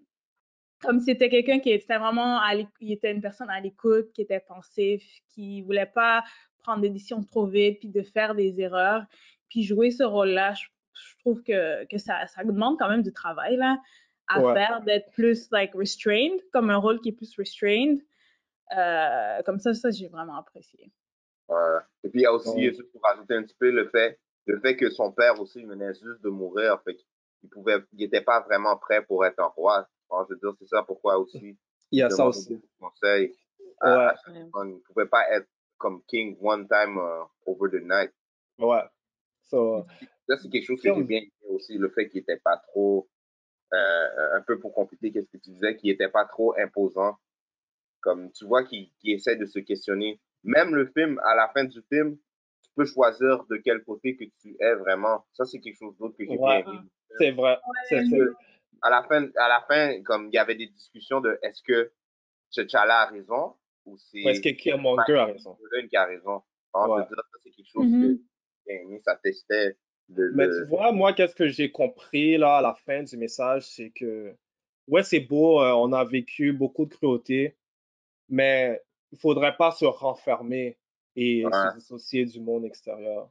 comme 0.83 1.01
c'était 1.01 1.29
quelqu'un 1.29 1.59
qui 1.61 1.71
était 1.71 1.99
vraiment 1.99 2.39
à 2.41 2.55
il 2.55 2.93
était 2.93 3.13
une 3.13 3.21
personne 3.23 3.51
à 3.51 3.61
l'écoute, 3.61 4.13
qui 4.13 4.23
était 4.23 4.41
pensif, 4.41 5.03
qui 5.29 5.63
voulait 5.63 5.87
pas 5.87 6.23
prendre 6.59 6.83
des 6.83 6.91
décisions 6.91 7.23
trop 7.23 7.47
vite, 7.47 7.79
puis 7.81 7.89
de 7.89 8.03
faire 8.03 8.35
des 8.35 8.61
erreurs, 8.61 9.05
puis 9.49 9.63
jouer 9.63 9.91
ce 9.91 10.03
rôle-là, 10.03 10.55
je, 10.55 10.67
je 10.95 11.17
trouve 11.21 11.43
que, 11.43 11.85
que 11.87 11.99
ça, 11.99 12.27
ça 12.27 12.45
demande 12.45 12.79
quand 12.79 12.89
même 12.89 13.03
du 13.03 13.13
travail 13.13 13.57
là 13.57 13.79
à 14.29 14.41
Ouais. 14.41 14.55
faire, 14.55 14.83
d'être 14.83 15.11
plus 15.13 15.49
like 15.53 15.73
restrained, 15.75 16.41
comme 16.53 16.69
un 16.71 16.77
rôle 16.79 17.01
qui 17.01 17.11
est 17.11 17.13
plus 17.13 17.33
restrained. 17.39 18.01
Euh, 18.77 19.43
comme 19.45 19.61
ça, 19.61 19.73
ça 19.75 19.91
j'ai 19.91 20.09
vraiment 20.09 20.37
apprécié. 20.37 20.91
Ouais. 21.49 21.79
Et 22.03 22.09
puis 22.09 22.21
il 22.21 22.23
y 22.23 22.27
a 22.27 22.33
aussi, 22.33 22.65
juste 22.65 22.91
pour 22.91 23.03
rajouter 23.03 23.35
un 23.35 23.45
petit 23.45 23.55
peu, 23.59 23.71
le 23.71 23.89
fait, 23.89 24.19
le 24.47 24.59
fait 24.61 24.77
que 24.77 24.91
son 24.91 25.13
père 25.13 25.41
aussi 25.41 25.63
venait 25.65 25.95
juste 25.95 26.23
de 26.23 26.29
mourir, 26.29 26.81
fait 26.85 26.97
qu'il 26.97 27.49
pouvait, 27.51 27.79
il 27.93 28.03
était 28.03 28.21
pas 28.21 28.41
vraiment 28.41 28.77
prêt 28.77 29.05
pour 29.05 29.25
être 29.25 29.39
un 29.39 29.47
roi. 29.47 29.87
Bon, 30.09 30.25
je 30.29 30.35
veux 30.35 30.41
dire, 30.41 30.53
c'est 30.59 30.67
ça 30.69 30.83
pourquoi 30.83 31.19
aussi. 31.19 31.57
Il 31.91 31.99
y 31.99 32.03
a 32.03 32.11
ça 32.11 32.27
aussi. 32.27 32.49
des 32.57 32.61
conseils. 32.81 33.35
à- 33.81 33.97
Ouais. 33.99 34.05
à 34.05 34.17
chaque 34.25 34.51
fois. 34.51 34.65
Il 34.67 34.75
ne 34.75 34.79
pouvait 34.81 35.07
pas 35.07 35.29
être 35.31 35.49
comme 35.79 36.03
king 36.05 36.37
one 36.41 36.67
time 36.69 36.97
uh, 36.97 37.25
over 37.47 37.71
the 37.71 37.83
night. 37.83 38.13
Ouais. 38.59 38.83
So, 39.43 39.85
Ça, 40.29 40.37
c'est 40.39 40.49
quelque 40.49 40.65
chose 40.65 40.81
que 40.83 40.93
j'ai 40.95 41.03
bien 41.05 41.19
aimé 41.19 41.33
aussi, 41.51 41.77
le 41.79 41.89
fait 41.91 42.09
qu'il 42.09 42.21
était 42.21 42.39
pas 42.39 42.57
trop, 42.57 43.09
euh, 43.75 44.37
un 44.37 44.41
peu 44.43 44.59
pour 44.59 44.73
compléter 44.75 45.13
qu'est-ce 45.13 45.29
que 45.31 45.37
tu 45.39 45.51
disais, 45.51 45.77
qu'il 45.77 45.91
était 45.91 46.09
pas 46.09 46.25
trop 46.25 46.55
imposant. 46.59 47.17
Comme 48.01 48.31
tu 48.33 48.45
vois 48.47 48.65
qu'il 48.65 48.91
essaie 49.05 49.37
de 49.37 49.47
se 49.47 49.59
questionner. 49.59 50.21
Même 50.45 50.75
le 50.75 50.87
film, 50.87 51.21
à 51.25 51.35
la 51.35 51.49
fin 51.49 51.65
du 51.65 51.81
film, 51.93 52.17
tu 52.63 52.71
peux 52.77 52.85
choisir 52.87 53.45
de 53.51 53.57
quel 53.57 53.83
côté 53.85 54.17
que 54.17 54.25
tu 54.41 54.57
es 54.61 54.75
vraiment. 54.77 55.25
Ça, 55.33 55.45
c'est 55.45 55.61
quelque 55.61 55.77
chose 55.79 55.97
d'autre 55.99 56.17
que 56.17 56.25
j'ai 56.25 56.37
Ouais. 56.39 56.63
bien 56.63 56.73
aimé. 56.73 56.89
c'est 57.19 57.31
vrai. 57.33 57.59
C'est 57.89 57.97
Parce 57.97 58.09
c'est- 58.11 58.19
à 58.83 58.91
la 58.91 59.03
fin, 59.05 59.29
à 59.37 59.49
la 59.49 59.65
fin, 59.69 60.03
comme 60.03 60.29
il 60.29 60.35
y 60.35 60.39
avait 60.39 60.55
des 60.55 60.67
discussions 60.67 61.21
de 61.21 61.39
est-ce 61.43 61.63
que 61.63 61.93
T'Challa 62.53 63.03
a 63.03 63.07
raison 63.07 63.55
ou 63.85 63.97
c'est 63.99 64.19
Est-ce 64.21 64.41
que 64.41 64.51
Killmonger 64.51 65.17
a 65.17 65.25
raison? 65.27 65.57
Qui 65.89 65.97
a 65.97 66.05
raison. 66.07 66.43
Alors, 66.75 66.97
Ouais. 66.99 67.05
c'est 67.43 67.51
quelque 67.51 67.67
chose 67.69 67.85
que 67.91 68.01
j'ai 68.01 68.19
bien 68.67 68.83
aimé. 68.83 69.01
Ça 69.05 69.17
testait 69.17 69.77
le, 70.09 70.33
Mais 70.35 70.47
tu 70.49 70.65
vois, 70.69 70.93
moi, 70.93 71.13
qu'est-ce 71.13 71.35
que 71.35 71.49
j'ai 71.49 71.71
compris 71.73 72.37
là 72.37 72.59
à 72.59 72.63
la 72.63 72.75
fin 72.75 73.03
du 73.03 73.17
message, 73.17 73.67
c'est 73.69 73.91
que 73.91 74.35
ouais, 74.89 75.03
c'est 75.03 75.21
beau, 75.21 75.61
euh, 75.61 75.73
on 75.73 75.93
a 75.93 76.05
vécu 76.05 76.53
beaucoup 76.53 76.87
de 76.87 76.95
cruauté, 76.95 77.57
mais 78.29 78.81
il 79.13 79.19
faudrait 79.19 79.57
pas 79.57 79.73
se 79.73 79.85
renfermer 79.85 80.79
et 81.17 81.45
Ouais. 81.45 81.51
se 81.53 81.75
dissocier 81.79 82.25
du 82.27 82.41
monde 82.41 82.65
extérieur. 82.65 83.31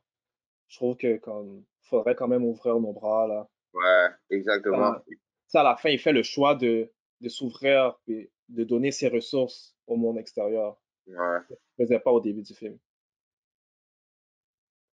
Je 0.68 0.76
trouve 0.78 0.98
que 0.98 1.18
comme 1.18 1.64
faudrait 1.84 2.16
quand 2.16 2.28
même 2.28 2.44
ouvrir 2.44 2.80
nos 2.80 2.92
bras 2.94 3.28
là. 3.28 3.48
Ouais, 3.74 4.08
exactement. 4.32 4.94
Ah. 4.96 5.04
Ça, 5.48 5.62
à 5.62 5.64
la 5.64 5.76
fin, 5.76 5.90
il 5.90 6.00
fait 6.00 6.12
le 6.12 6.24
choix 6.24 6.56
de, 6.56 6.92
de 7.22 7.30
s'ouvrir 7.30 7.96
et 8.08 8.32
de 8.50 8.64
donner 8.64 8.92
ses 8.92 9.08
ressources 9.08 9.76
au 9.88 9.96
monde 9.96 10.18
extérieur. 10.18 10.78
Ouais. 11.08 11.40
Ne 11.78 11.86
faisait 11.86 12.00
pas 12.00 12.12
au 12.12 12.20
début 12.20 12.42
du 12.42 12.54
film. 12.54 12.78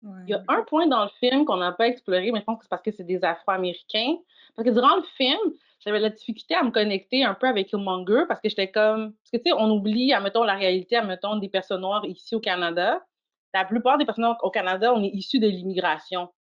Ouais. 0.03 0.21
Il 0.27 0.31
y 0.31 0.35
a 0.35 0.43
un 0.49 0.63
point 0.63 0.87
dans 0.87 1.05
le 1.05 1.11
film 1.21 1.45
qu'on 1.45 1.59
n'a 1.59 1.73
pas 1.73 1.87
exploré, 1.87 2.33
mais 2.33 2.41
je 2.41 2.45
pense 2.45 2.59
que 2.59 2.65
c'est 2.65 2.71
parce 2.71 2.83
que 2.83 2.91
c'est 2.91 3.05
des 3.05 3.23
Afro-Américains. 3.23 4.17
Parce 4.57 4.67
que 4.67 4.73
durant 4.73 4.97
le 4.97 5.03
film, 5.17 5.39
j'avais 5.81 5.99
la 5.99 6.11
difficulté 6.11 6.55
à 6.55 6.63
me 6.63 6.71
connecter 6.71 7.23
un 7.25 7.35
peu 7.35 7.47
avec 7.47 7.69
Killmonger 7.69 8.25
parce 8.29 8.41
que 8.41 8.49
j'étais 8.49 8.71
comme. 8.71 9.13
Parce 9.13 9.31
que 9.33 9.37
tu 9.37 9.51
sais, 9.51 9.53
on 9.53 9.71
oublie, 9.71 10.13
admettons, 10.13 10.43
la 10.43 10.55
réalité, 10.55 10.97
admettons, 10.97 11.37
des 11.37 11.49
personnes 11.49 11.83
noires 11.83 12.05
ici 12.07 12.35
au 12.35 12.41
Canada. 12.41 13.05
La 13.53 13.65
plupart 13.65 13.99
des 13.99 14.05
personnes 14.05 14.25
noires 14.25 14.39
au 14.43 14.51
Canada, 14.51 14.93
on 14.95 15.03
est 15.03 15.09
issus 15.09 15.39
de 15.39 15.49
l'immigration. 15.49 16.33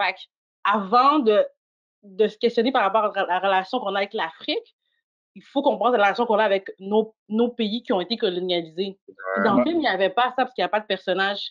Fait 0.00 0.12
que 0.12 0.18
avant 0.64 1.18
de, 1.18 1.44
de 2.04 2.28
se 2.28 2.38
questionner 2.38 2.70
par 2.70 2.82
rapport 2.82 3.16
à 3.16 3.26
la 3.26 3.38
relation 3.38 3.80
qu'on 3.80 3.94
a 3.94 3.98
avec 3.98 4.14
l'Afrique, 4.14 4.76
il 5.34 5.42
faut 5.42 5.62
comprendre 5.62 5.96
la 5.96 6.04
relation 6.04 6.26
qu'on 6.26 6.38
a 6.38 6.44
avec 6.44 6.70
nos, 6.78 7.14
nos 7.28 7.48
pays 7.48 7.82
qui 7.82 7.92
ont 7.92 8.00
été 8.00 8.16
colonisés. 8.16 8.98
Puis 9.06 9.44
Dans 9.44 9.54
le 9.54 9.64
film, 9.64 9.76
il 9.76 9.80
n'y 9.80 9.88
avait 9.88 10.10
pas 10.10 10.28
ça 10.36 10.44
parce 10.44 10.54
qu'il 10.54 10.62
n'y 10.62 10.66
a 10.66 10.68
pas 10.68 10.80
de 10.80 10.86
personnage. 10.86 11.50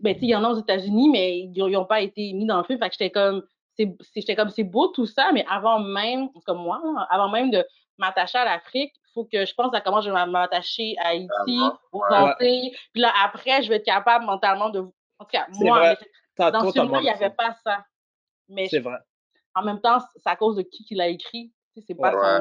Ben, 0.00 0.14
tu 0.14 0.20
sais, 0.20 0.26
il 0.26 0.30
y 0.30 0.36
en 0.36 0.44
a 0.44 0.50
aux 0.50 0.60
États-Unis, 0.60 1.08
mais 1.10 1.40
ils 1.40 1.52
n'ont 1.52 1.84
pas 1.84 2.00
été 2.00 2.32
mis 2.32 2.46
dans 2.46 2.58
le 2.58 2.64
film. 2.64 2.78
Fait 2.78 2.88
que 2.88 2.94
j'étais 2.98 3.10
comme, 3.10 3.42
c'est 3.76 4.36
comme, 4.36 4.50
beau 4.70 4.88
tout 4.88 5.06
ça, 5.06 5.30
mais 5.32 5.44
avant 5.48 5.80
même, 5.80 6.28
comme 6.44 6.62
moi, 6.62 6.80
avant 7.10 7.28
même 7.28 7.50
de 7.50 7.64
m'attacher 7.98 8.38
à 8.38 8.44
l'Afrique, 8.44 8.92
il 8.94 9.12
faut 9.14 9.24
que 9.24 9.44
je 9.44 9.54
pense 9.54 9.74
à 9.74 9.80
comment 9.80 10.00
je 10.00 10.10
vais 10.10 10.26
m'attacher 10.26 10.94
à 10.98 11.08
Haïti, 11.08 11.60
aux. 11.92 12.02
Antilles. 12.10 12.74
Puis 12.92 13.02
là, 13.02 13.12
après, 13.24 13.62
je 13.62 13.68
vais 13.68 13.76
être 13.76 13.84
capable 13.84 14.24
mentalement 14.24 14.70
de. 14.70 14.80
En 14.80 15.24
tout 15.24 15.30
cas, 15.32 15.46
moi, 15.50 15.94
dans 16.38 16.66
ce 16.66 16.72
film-là, 16.72 16.98
il 17.00 17.04
n'y 17.04 17.10
avait 17.10 17.30
pas 17.30 17.56
ça. 17.64 17.84
Mais 18.48 18.66
C'est 18.68 18.80
vrai. 18.80 18.98
En 19.54 19.64
même 19.64 19.80
temps, 19.80 19.98
c'est 20.16 20.28
à 20.28 20.36
cause 20.36 20.56
de 20.56 20.62
qui 20.62 20.84
qui 20.84 20.94
l'a 20.94 21.08
écrit. 21.08 21.52
C'est 21.86 21.94
pas 21.94 22.14
Ouais. 22.14 22.38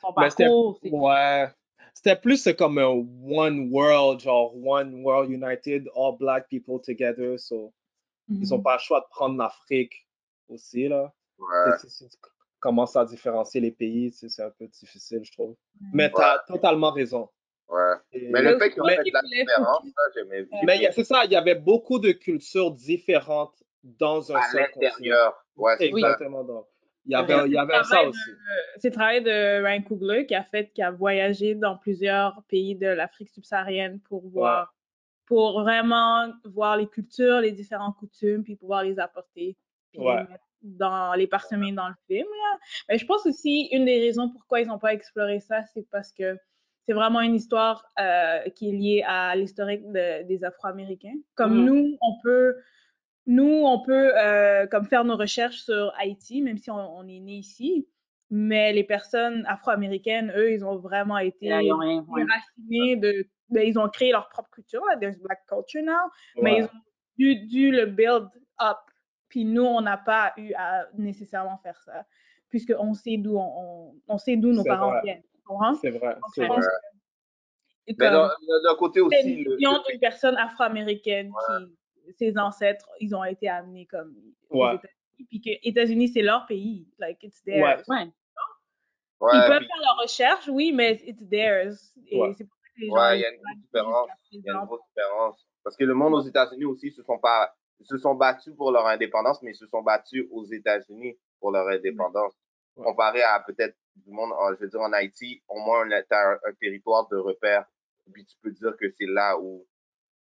son, 0.00 0.14
c'était 0.30 0.44
parcours. 0.44 0.78
ouais. 0.92 1.48
C'était 1.94 2.16
plus 2.16 2.48
comme 2.58 2.78
un 2.78 2.86
one 2.86 3.70
world, 3.70 4.20
genre 4.20 4.52
one 4.56 5.02
world 5.02 5.30
united, 5.30 5.88
all 5.96 6.16
black 6.18 6.48
people 6.48 6.80
together. 6.80 7.38
So, 7.38 7.72
ils 8.28 8.48
n'ont 8.50 8.58
Mhm. 8.58 8.62
pas 8.62 8.74
le 8.74 8.80
choix 8.80 9.00
de 9.00 9.06
prendre 9.10 9.38
l'Afrique 9.38 10.06
aussi, 10.48 10.88
là. 10.88 11.12
Ouais. 11.38 11.72
À 12.94 13.04
différencier 13.04 13.60
les 13.60 13.70
pays, 13.70 14.10
c'est 14.10 14.42
un 14.42 14.50
peu 14.50 14.66
difficile, 14.66 15.20
je 15.22 15.32
trouve. 15.32 15.54
Mais 15.92 16.10
tu 16.10 16.20
as 16.20 16.42
totalement 16.48 16.90
raison. 16.92 17.28
Ouais. 17.68 17.94
Mais 18.12 18.28
Mais 18.30 18.42
le 18.42 18.58
fait 18.58 18.70
qu'ils 18.70 18.82
ont 18.82 18.86
fait 18.86 18.96
de 19.04 19.10
la 19.12 19.22
différence, 19.22 19.86
j'aimais 20.14 20.44
bien. 20.44 20.60
Mais 20.64 20.86
a- 20.86 20.92
c'est 20.92 21.04
ça, 21.04 21.24
il 21.24 21.32
y 21.32 21.36
avait 21.36 21.54
beaucoup 21.54 21.98
de 21.98 22.12
cultures 22.12 22.70
différentes 22.70 23.62
dans 23.84 24.32
un 24.32 24.36
À 24.36 24.42
seul 24.50 24.62
l'intérieur. 24.62 25.34
Ouais, 25.56 25.74
c'est 25.78 25.90
ça. 25.90 25.96
Exactement. 25.96 26.42
donc. 26.44 26.66
Il 27.06 27.12
y 27.12 27.14
avait, 27.16 27.34
vrai, 27.34 27.46
il 27.48 27.52
y 27.52 27.58
avait 27.58 27.82
ça 27.84 28.02
aussi. 28.02 28.18
C'est 28.78 28.88
le 28.88 28.94
travail 28.94 29.22
de 29.22 29.62
Ryan 29.62 29.82
Coogler 29.82 30.24
qui 30.24 30.34
a 30.34 30.42
fait, 30.42 30.70
qui 30.74 30.80
a 30.80 30.90
voyagé 30.90 31.54
dans 31.54 31.76
plusieurs 31.76 32.42
pays 32.48 32.76
de 32.76 32.86
l'Afrique 32.86 33.28
subsaharienne 33.28 34.00
pour 34.08 34.26
voir, 34.30 34.74
pour 35.26 35.60
vraiment 35.60 36.32
voir 36.46 36.78
les 36.78 36.86
cultures, 36.86 37.40
les 37.40 37.52
différentes 37.52 37.94
coutumes, 37.98 38.42
puis 38.42 38.56
pouvoir 38.56 38.82
les 38.84 38.98
apporter, 38.98 39.54
puis 39.92 40.00
Ouais. 40.00 40.14
les 40.22 40.28
mettre 40.28 40.44
dans 40.62 41.12
les 41.12 41.26
parsemer 41.26 41.72
dans 41.72 41.88
le 41.88 41.94
film. 42.06 42.26
là. 42.26 42.58
Mais 42.88 42.96
je 42.96 43.04
pense 43.04 43.26
aussi 43.26 43.68
une 43.70 43.84
des 43.84 44.00
raisons 44.00 44.30
pourquoi 44.30 44.62
ils 44.62 44.66
n'ont 44.66 44.78
pas 44.78 44.94
exploré 44.94 45.40
ça, 45.40 45.62
c'est 45.74 45.86
parce 45.90 46.10
que 46.10 46.38
c'est 46.86 46.94
vraiment 46.94 47.20
une 47.20 47.34
histoire 47.34 47.84
euh, 48.00 48.40
qui 48.56 48.70
est 48.70 48.72
liée 48.72 49.04
à 49.06 49.36
l'historique 49.36 49.82
de- 49.92 50.22
des 50.22 50.42
Afro-Américains. 50.42 51.16
Comme 51.34 51.52
Mhm. 51.60 51.64
nous, 51.66 51.98
on 52.00 52.18
peut 52.22 52.56
nous, 53.26 53.64
on 53.64 53.82
peut 53.82 54.12
euh, 54.16 54.66
comme 54.66 54.86
faire 54.86 55.04
nos 55.04 55.16
recherches 55.16 55.62
sur 55.62 55.92
Haïti, 55.98 56.42
même 56.42 56.58
si 56.58 56.70
on, 56.70 56.76
on 56.76 57.06
est 57.08 57.20
né 57.20 57.34
ici. 57.34 57.86
Mais 58.30 58.72
les 58.72 58.84
personnes 58.84 59.44
afro-américaines, 59.46 60.32
eux, 60.36 60.52
ils 60.52 60.64
ont 60.64 60.76
vraiment 60.76 61.18
été 61.18 61.52
ouais. 61.52 62.00
déracinés 62.16 62.96
de. 62.96 63.28
ben, 63.50 63.66
ils 63.66 63.78
ont 63.78 63.88
créé 63.88 64.10
leur 64.12 64.28
propre 64.28 64.50
culture. 64.50 64.84
Là. 64.86 64.96
There's 64.96 65.18
black 65.18 65.46
culture 65.46 65.82
now. 65.82 66.10
Mais 66.42 66.58
ils 66.58 66.64
ont 66.64 66.68
dû, 67.18 67.46
dû 67.46 67.70
le 67.70 67.86
build 67.86 68.28
up. 68.60 68.78
Puis 69.28 69.44
nous, 69.44 69.64
on 69.64 69.80
n'a 69.80 69.96
pas 69.96 70.32
eu 70.36 70.52
à 70.54 70.86
nécessairement 70.96 71.58
faire 71.58 71.80
ça, 71.80 72.04
puisqu'on 72.48 72.94
sait 72.94 73.16
d'où 73.18 73.36
on, 73.36 73.94
on, 74.08 74.18
sait 74.18 74.36
d'où 74.36 74.52
nos 74.52 74.62
C'est 74.62 74.68
parents 74.68 74.90
vrai. 74.90 75.00
viennent. 75.02 75.22
C'est 75.80 75.90
vrai. 75.90 76.16
C'est 76.34 76.46
vrai. 76.46 76.60
d'un 77.98 78.74
côté 78.78 79.00
c'est 79.00 79.18
aussi, 79.18 79.32
une 79.32 79.44
le, 79.44 79.56
vision 79.56 79.72
le- 79.72 79.90
d'une 79.90 80.00
personne 80.00 80.36
afro-américaine 80.36 81.30
qui, 81.30 81.74
ses 82.12 82.36
ancêtres, 82.38 82.88
ils 83.00 83.14
ont 83.14 83.24
été 83.24 83.48
amenés 83.48 83.86
comme 83.86 84.14
aux 84.50 84.64
Ouais. 84.64 84.74
États-Unis, 84.76 85.26
puis 85.28 85.40
que 85.40 85.50
États-Unis, 85.68 86.08
c'est 86.08 86.22
leur 86.22 86.46
pays, 86.46 86.88
like 86.98 87.22
it's 87.22 87.42
theirs. 87.44 87.82
Ouais. 87.88 87.96
Ouais. 87.96 88.10
ouais, 89.20 89.30
Ils 89.34 89.46
peuvent 89.46 89.58
puis- 89.58 89.66
faire 89.68 89.82
leur 89.82 89.96
recherche, 90.02 90.48
oui, 90.48 90.72
mais 90.72 91.00
it's 91.06 91.28
theirs. 91.28 91.72
Et 92.08 92.20
c'est 92.36 92.44
pour 92.44 92.56
ça 92.56 92.68
que 92.74 92.80
les 92.80 92.86
gens 92.88 92.94
Ouais, 92.94 93.18
il 93.18 93.22
y 93.22 93.24
a 93.24 93.30
une 93.30 93.38
se 93.38 93.42
grosse 93.42 93.56
différence. 93.62 94.08
jusqu'à 94.10 94.26
Il 94.32 94.34
y 94.44 94.48
a 94.48 94.52
une 94.52 94.56
présent. 94.58 94.66
grosse 94.66 94.80
différence. 94.88 95.46
Parce 95.62 95.76
que 95.76 95.84
le 95.84 95.94
monde 95.94 96.14
aux 96.14 96.20
États-Unis 96.20 96.64
aussi 96.66 96.90
se 96.90 97.02
sont 97.02 97.18
pas, 97.18 97.54
se 97.82 97.96
sont 97.98 98.14
battus 98.14 98.54
pour 98.56 98.70
leur 98.72 98.86
indépendance, 98.86 99.40
mais 99.42 99.52
ils 99.52 99.56
se 99.56 99.66
sont 99.66 99.82
battus 99.82 100.26
aux 100.30 100.44
États-Unis 100.44 101.16
pour 101.40 101.50
leur 101.52 101.66
indépendance. 101.68 102.32
Ouais. 102.76 102.84
Comparé 102.84 103.22
à 103.22 103.40
peut-être 103.46 103.76
du 103.96 104.10
monde, 104.10 104.30
je 104.58 104.64
veux 104.64 104.68
dire, 104.68 104.80
en 104.80 104.92
Haïti, 104.92 105.42
au 105.48 105.60
moins, 105.60 105.88
un, 105.90 106.38
un 106.44 106.52
territoire 106.60 107.08
de 107.08 107.16
repère. 107.16 107.64
Puis 108.12 108.26
tu 108.26 108.36
peux 108.42 108.50
dire 108.50 108.76
que 108.78 108.90
c'est 108.90 109.06
là 109.06 109.38
où 109.38 109.64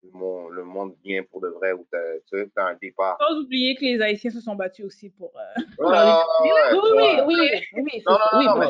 le 0.04 0.12
monde, 0.12 0.52
le 0.54 0.64
monde 0.64 0.96
vient 1.04 1.24
pour 1.24 1.42
de 1.42 1.48
vrai, 1.50 1.74
t'as, 1.92 1.98
tu 2.30 2.38
sais, 2.38 2.50
t'as 2.56 2.66
un 2.68 2.76
départ. 2.76 3.18
Pas 3.18 3.34
oublier 3.34 3.76
que 3.76 3.82
les 3.82 4.02
Haïtiens 4.02 4.32
se 4.32 4.40
sont 4.42 4.56
battus 4.56 4.86
aussi 4.86 5.10
pour. 5.10 5.32
euh, 5.36 5.54
Ouais, 5.80 5.92
dans 5.92 6.24
les- 6.44 6.52
ouais, 6.52 6.62
Oui, 6.72 6.80
oui, 6.96 7.22
oui, 7.26 7.40
oui, 7.74 7.84
oui, 7.94 8.04
Non, 8.06 8.14
non, 8.14 8.20
non, 8.44 8.58
mais- 8.60 8.68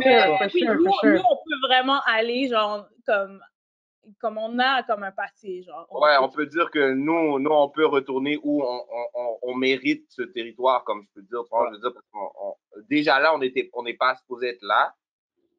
nous, 0.75 1.21
on 1.29 1.35
peut 1.37 1.67
vraiment 1.67 1.99
aller, 2.05 2.47
genre, 2.47 2.87
comme, 3.05 3.41
comme 4.19 4.37
on 4.37 4.57
a 4.59 4.83
comme 4.83 5.03
un 5.03 5.11
passé, 5.11 5.63
genre. 5.63 5.85
on 5.91 5.99
Ouais, 5.99 6.15
peut- 6.17 6.23
on 6.23 6.29
peut 6.29 6.45
dire 6.45 6.71
que 6.71 6.93
nous, 6.93 7.39
nous, 7.39 7.51
on 7.51 7.69
peut 7.69 7.85
retourner 7.85 8.39
où 8.41 8.63
on, 8.63 8.85
on, 8.89 9.05
on, 9.13 9.37
on 9.43 9.55
mérite 9.55 10.05
ce 10.09 10.21
territoire, 10.23 10.83
comme 10.85 11.03
je 11.03 11.07
peux 11.13 11.21
dire. 11.21 11.43
tu 11.43 11.49
vois, 11.49 11.67
je 11.69 11.75
veux 11.75 11.81
dire, 11.81 11.93
parce 11.93 12.05
qu'on- 12.11 12.31
on- 12.41 12.55
déjà 12.89 13.19
là, 13.19 13.35
on 13.35 13.41
était, 13.41 13.69
on 13.73 13.83
n'est 13.83 13.95
pas 13.95 14.15
supposé 14.15 14.47
être 14.49 14.61
là. 14.63 14.93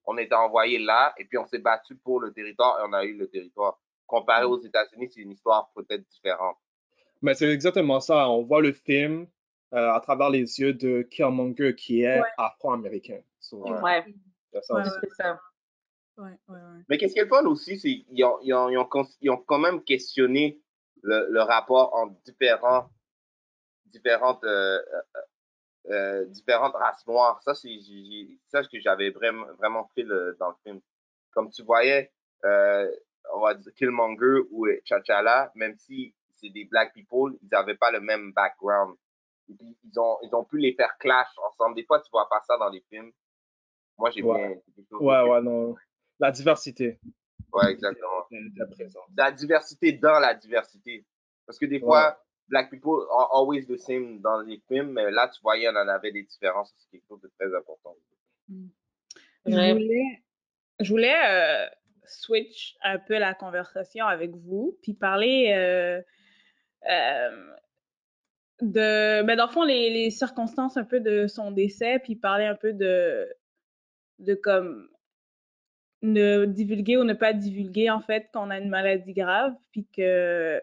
On 0.07 0.17
était 0.17 0.35
envoyé 0.35 0.79
là, 0.79 1.13
et 1.19 1.27
puis 1.27 1.37
on 1.37 1.45
s'est 1.45 1.59
battu 1.59 1.95
pour 1.97 2.21
le 2.21 2.33
territoire, 2.33 2.81
et 2.81 2.83
on 2.89 2.93
a 2.95 3.05
eu 3.05 3.15
le 3.19 3.29
territoire. 3.29 3.79
Comparé 4.09 4.45
aux 4.47 4.61
États-Unis, 4.61 5.09
c'est 5.13 5.21
une 5.21 5.31
histoire 5.33 5.71
peut-être 5.77 6.05
différente. 6.09 6.57
Mais 7.23 7.35
c'est 7.35 7.49
exactement 7.53 8.01
ça. 8.01 8.29
On 8.31 8.43
voit 8.43 8.61
le 8.63 8.73
film 8.73 9.29
euh, 9.75 9.93
à 9.93 10.01
travers 10.01 10.31
les 10.31 10.59
yeux 10.61 10.73
de 10.73 11.03
Killmonger 11.03 11.75
qui 11.77 12.03
est 12.03 12.21
Ouais. 12.21 12.27
afro-américain. 12.39 13.21
So, 13.39 13.59
Ouais. 13.63 13.81
Ouais, 13.83 14.05
Ouais, 14.53 14.83
c'est 14.85 15.15
ça. 15.15 15.39
Ouais, 16.17 16.25
ouais, 16.49 16.55
ouais. 16.57 16.83
Mais 16.89 16.97
qu'est-ce 16.99 17.13
qui 17.15 17.21
est 17.21 17.29
fun 17.29 17.45
aussi, 17.47 17.79
c'est 17.79 17.89
qu'ils 18.01 18.25
ont, 18.25 18.39
ils 18.43 18.53
ont, 18.55 18.69
ils 18.71 18.79
ont, 18.79 18.87
cons- 18.87 19.07
ils 19.21 19.31
ont 19.31 19.37
quand 19.37 19.59
même 19.59 19.85
questionné 19.85 20.59
le, 21.03 21.27
le 21.31 21.43
rapport 21.43 21.95
entre 21.95 22.15
différents, 22.25 22.89
différentes, 23.87 24.43
euh, 24.45 24.79
euh, 24.79 25.21
euh, 25.91 26.25
différentes 26.27 26.75
races 26.75 27.07
noires. 27.07 27.41
Ça, 27.43 27.55
c'est 27.55 27.69
ça 28.49 28.63
ce 28.63 28.69
que 28.69 28.81
j'avais 28.81 29.11
vraiment, 29.11 29.47
vraiment 29.59 29.91
fait 29.95 30.03
le- 30.03 30.37
dans 30.41 30.49
le 30.49 30.55
film. 30.65 30.81
Comme 31.31 31.51
tu 31.51 31.63
voyais, 31.63 32.11
euh, 32.45 32.91
on 33.35 33.41
va 33.41 33.55
dire 33.55 33.73
Killmonger 33.75 34.41
ou 34.51 34.67
euh, 34.67 34.81
T'Challa, 34.85 35.51
même 35.55 35.77
si 35.79 36.15
c'est 36.37 36.51
des 36.51 36.65
black 36.65 36.93
people, 36.95 37.37
ils 37.43 37.49
n'avaient 37.51 37.75
pas 37.77 37.91
le 37.91 38.01
même 38.01 38.33
background. 38.33 38.97
Et 39.51 39.55
puis, 39.55 39.77
ils 39.85 39.99
ont, 39.99 40.19
ils 40.23 40.35
ont 40.35 40.45
pu 40.45 40.59
les 40.59 40.75
faire 40.75 40.97
clash 40.99 41.29
ensemble. 41.51 41.75
Des 41.75 41.85
fois, 41.85 42.01
tu 42.01 42.11
vois 42.13 42.29
pas 42.29 42.41
ça 42.47 42.57
dans 42.59 42.69
les 42.69 42.83
films. 42.91 43.11
Moi, 43.97 44.11
j'ai 44.11 44.23
Ouais. 44.23 44.61
bien. 44.77 44.99
Ouais, 45.01 45.23
ouais, 45.31 45.43
non. 45.43 45.75
La 46.21 46.31
diversité 46.31 46.99
Ouais, 47.53 47.73
exactement. 47.73 48.25
présente. 48.71 49.05
la 49.17 49.33
diversité 49.33 49.93
dans 49.93 50.19
la 50.21 50.35
diversité. 50.35 51.07
Parce 51.47 51.59
que 51.59 51.65
des 51.67 51.81
fois, 51.81 52.23
black 52.49 52.71
people 52.71 53.07
are 53.11 53.31
always 53.35 53.65
the 53.67 53.79
same 53.79 54.21
dans 54.21 54.41
les 54.43 54.63
films, 54.69 54.93
mais 54.93 55.11
là, 55.11 55.29
tu 55.29 55.41
voyais, 55.41 55.69
on 55.69 55.77
en 55.77 55.89
avait 55.89 56.13
des 56.13 56.23
différences. 56.25 56.75
C'est 56.79 56.91
quelque 56.91 57.07
chose 57.09 57.21
de 57.23 57.29
très 57.39 57.55
important. 57.57 57.97
Je 58.49 58.55
Ouais. 59.55 59.73
voulais, 59.73 60.23
je 60.81 60.91
voulais 60.91 61.15
euh, 61.27 61.67
switch 62.09 62.77
un 62.83 62.99
peu 62.99 63.19
la 63.19 63.35
conversation 63.35 64.07
avec 64.07 64.31
vous, 64.37 64.79
puis 64.83 64.95
parler 64.95 65.53
euh, 65.55 66.01
euh, 66.91 67.55
de, 68.61 69.23
ben 69.23 69.37
dans 69.37 69.47
le 69.47 69.53
fond, 69.53 69.63
les, 69.63 69.91
les 69.91 70.11
circonstances 70.11 70.77
un 70.77 70.85
peu 70.85 71.01
de 71.01 71.27
son 71.27 71.51
décès, 71.53 71.99
puis 72.01 72.17
parler 72.17 72.45
un 72.45 72.57
peu 72.57 72.73
de, 72.73 73.27
de 74.21 74.35
comme 74.35 74.89
ne 76.03 76.45
divulguer 76.47 76.97
ou 76.97 77.05
ne 77.05 77.15
pas 77.15 77.33
divulguer 77.33 77.91
en 77.91 78.01
fait 78.01 78.29
qu'on 78.33 78.51
a 78.51 78.59
une 78.59 78.69
maladie 78.69 79.13
grave, 79.15 79.55
puis 79.73 79.87
que 79.97 80.61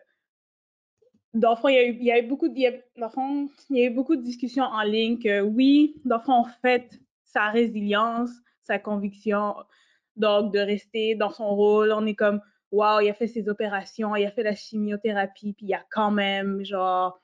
dans 1.34 1.52
le 1.52 1.56
fond, 1.58 1.68
il 1.68 1.76
y 1.76 1.78
a 1.78 1.84
eu, 1.86 1.98
il 2.00 2.04
y 2.06 2.12
a 2.12 2.20
eu 2.20 2.28
beaucoup 2.28 2.48
de, 2.48 2.54
il 2.56 2.62
y 2.62 2.68
a- 2.68 2.72
dans 2.98 3.08
le 3.08 3.12
fond, 3.12 3.50
il 3.70 3.78
y 3.78 3.82
a 3.84 3.86
eu 3.86 3.90
beaucoup 3.94 4.16
de 4.16 4.22
discussions 4.22 4.64
en 4.64 4.82
ligne 4.84 5.20
que 5.20 5.42
oui, 5.42 6.02
dans 6.06 6.18
le 6.18 6.24
fond, 6.24 6.34
en 6.34 6.46
fait, 6.62 7.00
sa 7.24 7.50
résilience, 7.50 8.30
sa 8.64 8.80
conviction, 8.80 9.56
donc 10.16 10.54
de 10.54 10.60
rester 10.60 11.16
dans 11.16 11.30
son 11.30 11.56
rôle, 11.56 11.92
on 11.92 12.06
est 12.06 12.16
comme, 12.16 12.42
waouh, 12.72 13.02
il 13.02 13.10
a 13.10 13.14
fait 13.14 13.28
ses 13.28 13.50
opérations, 13.50 14.16
il 14.16 14.26
a 14.26 14.32
fait 14.32 14.44
la 14.44 14.56
chimiothérapie, 14.56 15.54
puis 15.54 15.68
il 15.68 15.74
a 15.74 15.84
quand 15.92 16.12
même, 16.12 16.64
genre, 16.64 17.20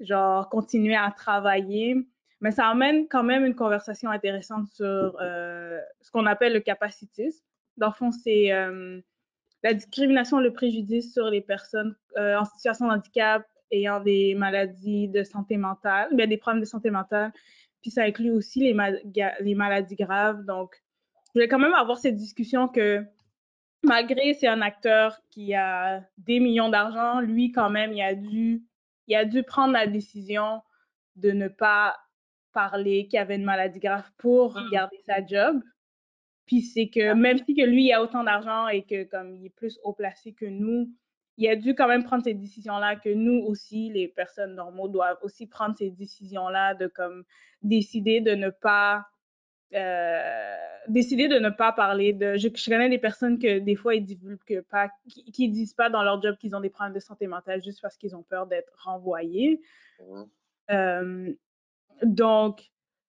genre, 0.00 0.48
continué 0.48 0.96
à 0.96 1.10
travailler. 1.10 1.96
Mais 2.40 2.50
ça 2.50 2.68
amène 2.68 3.08
quand 3.08 3.22
même 3.22 3.44
une 3.44 3.54
conversation 3.54 4.10
intéressante 4.10 4.68
sur 4.68 5.16
euh, 5.20 5.78
ce 6.02 6.10
qu'on 6.10 6.26
appelle 6.26 6.52
le 6.52 6.60
capacitisme. 6.60 7.42
Dans 7.76 7.88
le 7.88 7.92
fond, 7.92 8.10
c'est 8.12 8.52
euh, 8.52 9.00
la 9.62 9.74
discrimination, 9.74 10.38
le 10.40 10.52
préjudice 10.52 11.12
sur 11.12 11.30
les 11.30 11.40
personnes 11.40 11.96
euh, 12.18 12.38
en 12.38 12.44
situation 12.44 12.88
de 12.88 12.92
handicap 12.92 13.46
ayant 13.70 14.00
des 14.00 14.34
maladies 14.34 15.08
de 15.08 15.24
santé 15.24 15.56
mentale, 15.56 16.08
bien, 16.12 16.26
des 16.26 16.36
problèmes 16.36 16.60
de 16.60 16.66
santé 16.68 16.90
mentale. 16.90 17.32
Puis 17.82 17.90
ça 17.90 18.02
inclut 18.02 18.30
aussi 18.30 18.60
les, 18.60 18.76
les 19.40 19.54
maladies 19.54 19.96
graves. 19.96 20.44
Donc, 20.44 20.76
je 21.36 21.40
voulais 21.40 21.48
quand 21.48 21.58
même 21.58 21.74
avoir 21.74 21.98
cette 21.98 22.16
discussion 22.16 22.66
que 22.66 23.04
malgré 23.82 24.32
c'est 24.32 24.46
un 24.46 24.62
acteur 24.62 25.20
qui 25.28 25.52
a 25.52 26.02
des 26.16 26.40
millions 26.40 26.70
d'argent, 26.70 27.20
lui 27.20 27.52
quand 27.52 27.68
même, 27.68 27.92
il 27.92 28.00
a 28.00 28.14
dû, 28.14 28.64
il 29.06 29.14
a 29.16 29.26
dû 29.26 29.42
prendre 29.42 29.74
la 29.74 29.86
décision 29.86 30.62
de 31.16 31.32
ne 31.32 31.48
pas 31.48 31.94
parler 32.54 33.06
qu'il 33.06 33.18
avait 33.18 33.36
une 33.36 33.44
maladie 33.44 33.80
grave 33.80 34.10
pour 34.16 34.56
Mm. 34.56 34.70
garder 34.70 34.96
sa 35.04 35.26
job. 35.26 35.62
Puis 36.46 36.62
c'est 36.62 36.88
que 36.88 37.12
même 37.12 37.36
si 37.36 37.54
que 37.54 37.66
lui 37.66 37.84
il 37.84 37.92
a 37.92 38.02
autant 38.02 38.24
d'argent 38.24 38.68
et 38.68 38.84
que 38.84 39.04
comme 39.04 39.34
il 39.34 39.44
est 39.44 39.54
plus 39.54 39.78
haut 39.84 39.92
placé 39.92 40.32
que 40.32 40.46
nous, 40.46 40.90
il 41.36 41.46
a 41.50 41.56
dû 41.56 41.74
quand 41.74 41.86
même 41.86 42.04
prendre 42.04 42.24
ces 42.24 42.32
décisions-là 42.32 42.96
que 42.96 43.10
nous 43.10 43.44
aussi, 43.44 43.90
les 43.90 44.08
personnes 44.08 44.54
normaux, 44.54 44.88
doivent 44.88 45.18
aussi 45.20 45.46
prendre 45.46 45.76
ces 45.76 45.90
décisions-là 45.90 46.74
de 46.76 46.86
comme 46.86 47.24
décider 47.60 48.22
de 48.22 48.34
ne 48.34 48.48
pas 48.48 49.04
euh, 49.74 50.56
décider 50.88 51.28
de 51.28 51.38
ne 51.38 51.50
pas 51.50 51.72
parler 51.72 52.12
de. 52.12 52.36
Je, 52.36 52.48
je 52.54 52.70
connais 52.70 52.88
des 52.88 52.98
personnes 52.98 53.38
que 53.38 53.58
des 53.58 53.74
fois 53.74 53.94
ils 53.94 54.04
divulguent 54.04 54.62
pas, 54.70 54.90
qui, 55.08 55.24
qui 55.32 55.48
disent 55.48 55.74
pas 55.74 55.90
dans 55.90 56.02
leur 56.02 56.22
job 56.22 56.36
qu'ils 56.36 56.54
ont 56.54 56.60
des 56.60 56.70
problèmes 56.70 56.94
de 56.94 57.00
santé 57.00 57.26
mentale 57.26 57.62
juste 57.62 57.80
parce 57.82 57.96
qu'ils 57.96 58.14
ont 58.14 58.22
peur 58.22 58.46
d'être 58.46 58.72
renvoyés. 58.84 59.60
Mhm. 60.00 60.26
Euh, 60.70 61.32
donc, 62.02 62.60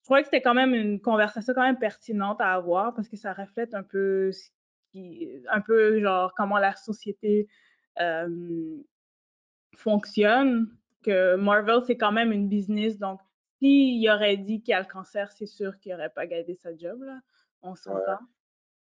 je 0.02 0.04
crois 0.04 0.20
que 0.20 0.26
c'était 0.26 0.42
quand 0.42 0.54
même 0.54 0.74
une 0.74 1.00
conversation 1.00 1.52
quand 1.54 1.62
même 1.62 1.78
pertinente 1.78 2.40
à 2.40 2.52
avoir 2.52 2.94
parce 2.94 3.08
que 3.08 3.16
ça 3.16 3.32
reflète 3.32 3.74
un 3.74 3.82
peu 3.82 4.30
ce 4.30 4.50
qui, 4.92 5.28
un 5.50 5.60
peu 5.60 6.00
genre 6.00 6.32
comment 6.36 6.58
la 6.58 6.76
société 6.76 7.48
euh, 8.00 8.76
fonctionne. 9.76 10.68
Que 11.02 11.36
Marvel 11.36 11.82
c'est 11.86 11.96
quand 11.96 12.10
même 12.10 12.32
une 12.32 12.48
business, 12.48 12.98
donc 12.98 13.20
s'il 13.58 14.08
aurait 14.10 14.36
dit 14.36 14.62
qu'il 14.62 14.74
a 14.74 14.80
le 14.80 14.86
cancer, 14.86 15.30
c'est 15.32 15.46
sûr 15.46 15.78
qu'il 15.78 15.92
aurait 15.94 16.10
pas 16.10 16.26
gardé 16.26 16.54
sa 16.56 16.76
job 16.76 17.02
là. 17.02 17.20
On 17.62 17.74
s'entend. 17.74 18.18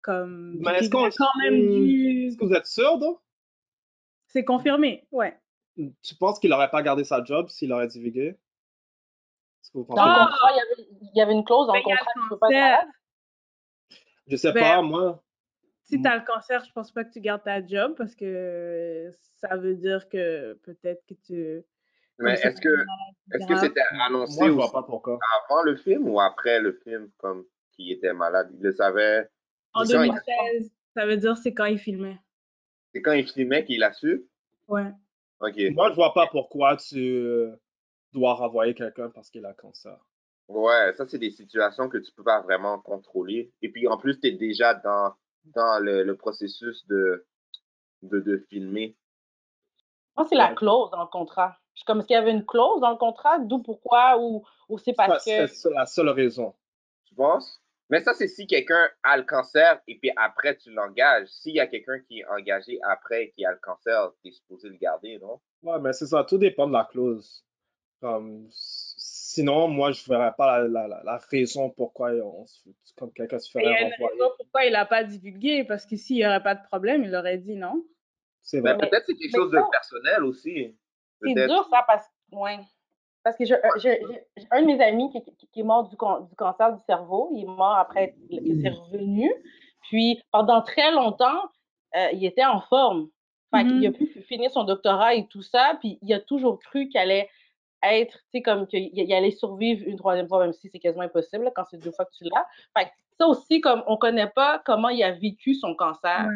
Comme 0.02 0.58
Mais 0.60 0.78
est-ce 0.78 0.90
qu'on 0.90 1.08
quand 1.10 1.28
même 1.42 1.70
dû. 1.70 2.26
Est-ce 2.28 2.36
que 2.36 2.44
vous 2.44 2.52
êtes 2.54 2.66
sûr, 2.66 2.98
donc? 2.98 3.20
C'est 4.28 4.44
confirmé, 4.44 5.06
ouais. 5.12 5.38
Tu 6.02 6.14
penses 6.14 6.38
qu'il 6.38 6.50
n'aurait 6.50 6.70
pas 6.70 6.82
gardé 6.82 7.04
sa 7.04 7.22
job 7.22 7.48
s'il 7.48 7.72
aurait 7.72 7.86
divulgué? 7.86 8.28
Est-ce 8.28 9.70
que 9.70 9.78
vous 9.78 9.86
Ah! 9.96 10.30
il 10.52 10.56
y 10.56 10.60
avait, 10.60 10.88
il 11.02 11.10
y 11.16 11.20
avait 11.20 11.32
une 11.32 11.44
clause 11.44 11.66
dans 11.66 11.74
le 11.74 11.82
contrat 11.82 12.06
le 12.16 12.36
pas 12.38 12.46
cancer. 12.46 12.60
malade. 12.60 12.88
Je 14.28 14.36
sais 14.36 14.52
Ben, 14.52 14.60
pas, 14.60 14.82
moi. 14.82 15.22
Si 15.84 15.98
Mm. 15.98 16.02
tu 16.02 16.08
as 16.08 16.16
le 16.16 16.24
cancer, 16.24 16.64
je 16.64 16.72
pense 16.72 16.90
pas 16.92 17.04
que 17.04 17.12
tu 17.12 17.20
gardes 17.20 17.44
ta 17.44 17.64
job 17.64 17.94
parce 17.96 18.14
que 18.16 19.12
ça 19.36 19.56
veut 19.56 19.74
dire 19.76 20.08
que 20.08 20.54
peut-être 20.64 21.04
que 21.06 21.14
tu. 21.14 21.64
Mais 22.18 22.32
est-ce 22.34 22.60
que, 22.60 22.68
est-ce 23.32 23.46
que 23.46 23.56
c'était 23.58 23.82
annoncé 24.00 24.38
Moi, 24.38 24.48
je 24.48 24.52
vois 24.52 24.64
aussi 24.64 24.72
pas 24.72 24.82
pourquoi. 24.82 25.18
avant 25.48 25.62
le 25.62 25.76
film 25.76 26.08
ou 26.08 26.20
après 26.20 26.60
le 26.60 26.72
film, 26.84 27.10
comme 27.18 27.44
qu'il 27.72 27.92
était 27.92 28.12
malade? 28.14 28.50
Il 28.54 28.62
le 28.62 28.72
savait. 28.72 29.28
En 29.74 29.84
C'est 29.84 29.94
quand 29.94 30.02
il- 30.02 30.10
2016, 30.12 30.72
ça 30.94 31.06
veut 31.06 31.16
dire 31.18 31.36
c'est 31.36 31.52
quand 31.52 31.66
il 31.66 31.78
filmait. 31.78 32.18
C'est 32.94 33.02
quand 33.02 33.12
il 33.12 33.28
filmait 33.28 33.64
qu'il 33.64 33.82
a 33.82 33.92
su? 33.92 34.24
Ouais. 34.68 34.90
Ok. 35.40 35.56
Moi, 35.72 35.90
je 35.90 35.94
vois 35.96 36.14
pas 36.14 36.26
pourquoi 36.28 36.76
tu 36.76 37.46
dois 38.12 38.32
renvoyer 38.34 38.74
quelqu'un 38.74 39.10
parce 39.10 39.28
qu'il 39.30 39.44
a 39.44 39.52
cancer. 39.52 39.98
Ouais, 40.48 40.94
ça, 40.94 41.06
c'est 41.06 41.18
des 41.18 41.30
situations 41.30 41.88
que 41.90 41.98
tu 41.98 42.12
peux 42.12 42.22
pas 42.24 42.40
vraiment 42.40 42.78
contrôler. 42.78 43.52
Et 43.60 43.68
puis, 43.70 43.86
en 43.88 43.98
plus, 43.98 44.18
tu 44.20 44.28
es 44.28 44.32
déjà 44.32 44.72
dans, 44.74 45.12
dans 45.44 45.78
le, 45.82 46.04
le 46.04 46.16
processus 46.16 46.86
de, 46.86 47.26
de, 48.02 48.20
de 48.20 48.38
filmer. 48.48 48.96
Moi, 50.16 50.24
c'est 50.30 50.36
la 50.36 50.54
clause 50.54 50.90
dans 50.92 51.02
le 51.02 51.08
contrat. 51.08 51.58
Je 51.76 51.80
suis 51.80 51.84
comme, 51.84 51.98
est-ce 51.98 52.06
qu'il 52.06 52.14
y 52.14 52.18
avait 52.18 52.32
une 52.32 52.44
clause 52.46 52.80
dans 52.80 52.90
le 52.90 52.96
contrat? 52.96 53.38
D'où 53.38 53.58
pourquoi? 53.62 54.18
Ou, 54.18 54.44
ou 54.68 54.78
c'est 54.78 54.94
parce 54.94 55.24
que. 55.24 55.46
ça 55.46 55.70
la 55.70 55.84
seule 55.86 56.08
raison. 56.08 56.54
Tu 57.04 57.14
penses? 57.14 57.62
Mais 57.90 58.00
ça, 58.00 58.14
c'est 58.14 58.26
si 58.28 58.46
quelqu'un 58.46 58.88
a 59.04 59.16
le 59.18 59.22
cancer 59.22 59.80
et 59.86 59.98
puis 59.98 60.10
après, 60.16 60.56
tu 60.56 60.70
l'engages. 60.72 61.28
S'il 61.28 61.54
y 61.54 61.60
a 61.60 61.66
quelqu'un 61.66 62.00
qui 62.00 62.20
est 62.20 62.26
engagé 62.26 62.80
après 62.82 63.28
qui 63.36 63.44
a 63.44 63.52
le 63.52 63.58
cancer, 63.62 64.10
tu 64.22 64.28
es 64.28 64.32
supposé 64.32 64.68
le 64.70 64.76
garder, 64.76 65.18
non? 65.20 65.38
Ouais, 65.62 65.78
mais 65.78 65.92
c'est 65.92 66.06
ça, 66.06 66.24
tout 66.24 66.38
dépend 66.38 66.66
de 66.66 66.72
la 66.72 66.84
clause. 66.90 67.44
Comme, 68.00 68.46
sinon, 68.50 69.68
moi, 69.68 69.92
je 69.92 70.02
verrais 70.08 70.32
pas 70.36 70.62
la, 70.62 70.68
la, 70.68 70.88
la, 70.88 71.02
la 71.04 71.16
raison 71.30 71.70
pourquoi 71.70 72.10
on 72.12 72.46
se, 72.46 72.70
comme 72.96 73.12
quelqu'un 73.12 73.38
se 73.38 73.50
Il 73.58 73.62
y 73.62 73.66
a 73.66 73.76
ferait 73.76 73.82
une 73.84 74.06
raison 74.08 74.32
pourquoi 74.36 74.64
il 74.64 74.72
n'a 74.72 74.86
pas 74.86 75.04
divulgué, 75.04 75.62
parce 75.64 75.86
que 75.86 75.96
s'il 75.96 76.16
n'y 76.16 76.26
aurait 76.26 76.42
pas 76.42 76.54
de 76.54 76.64
problème, 76.64 77.04
il 77.04 77.14
aurait 77.14 77.38
dit 77.38 77.54
non? 77.54 77.84
C'est 78.42 78.60
Mais 78.62 78.74
vrai. 78.74 78.88
peut-être 78.88 79.04
c'est 79.06 79.14
quelque 79.14 79.32
mais 79.32 79.38
chose 79.38 79.50
de 79.52 79.60
personnel 79.70 80.24
aussi. 80.24 80.76
C'est 81.22 81.34
dur, 81.46 81.66
ça, 81.70 81.84
parce, 81.86 82.06
ouais. 82.32 82.58
parce 83.24 83.36
que 83.36 83.44
je- 83.44 83.54
euh, 83.54 83.58
j'ai 83.78 84.00
un 84.50 84.62
de 84.62 84.66
mes 84.66 84.80
amis 84.82 85.10
qui, 85.10 85.22
qui- 85.36 85.48
qui 85.48 85.60
est 85.60 85.64
mort 85.64 85.84
du, 85.88 85.96
du 85.96 86.36
cancer 86.36 86.72
du 86.74 86.82
cerveau. 86.86 87.30
Il 87.34 87.42
est 87.42 87.46
mort 87.46 87.76
après 87.76 88.12
que 88.30 88.36
c'est 88.62 88.68
revenu. 88.68 89.32
Puis, 89.88 90.20
pendant 90.32 90.62
très 90.62 90.90
longtemps, 90.92 91.42
euh, 91.96 92.08
il 92.12 92.24
était 92.24 92.44
en 92.44 92.60
forme. 92.60 93.08
Fait 93.54 93.64
qu'il 93.64 93.86
a 93.86 93.90
Mhm. 93.90 93.96
pu 93.96 94.06
finir 94.28 94.50
son 94.50 94.64
doctorat 94.64 95.14
et 95.14 95.26
tout 95.28 95.42
ça. 95.42 95.76
Puis, 95.80 95.98
il 96.02 96.12
a 96.12 96.20
toujours 96.20 96.58
cru 96.58 96.88
qu'il 96.88 96.98
allait 97.00 97.28
être, 97.82 98.14
tu 98.14 98.24
sais, 98.38 98.42
comme 98.42 98.66
qu'il 98.66 98.90
il 98.92 99.12
allait 99.14 99.30
survivre 99.30 99.86
une 99.86 99.96
troisième 99.96 100.26
fois, 100.28 100.40
même 100.40 100.52
si 100.52 100.68
c'est 100.68 100.78
quasiment 100.80 101.04
impossible 101.04 101.44
là, 101.44 101.52
quand 101.54 101.64
c'est 101.70 101.78
deux 101.78 101.92
fois 101.92 102.04
que 102.04 102.10
tu 102.16 102.24
l'as. 102.24 102.46
Fait 102.76 102.86
que 102.86 102.90
ça 103.18 103.26
aussi, 103.26 103.60
comme 103.60 103.82
on 103.86 103.96
connaît 103.96 104.28
pas 104.28 104.60
comment 104.64 104.88
il 104.88 105.02
a 105.02 105.12
vécu 105.12 105.54
son 105.54 105.74
cancer. 105.74 106.26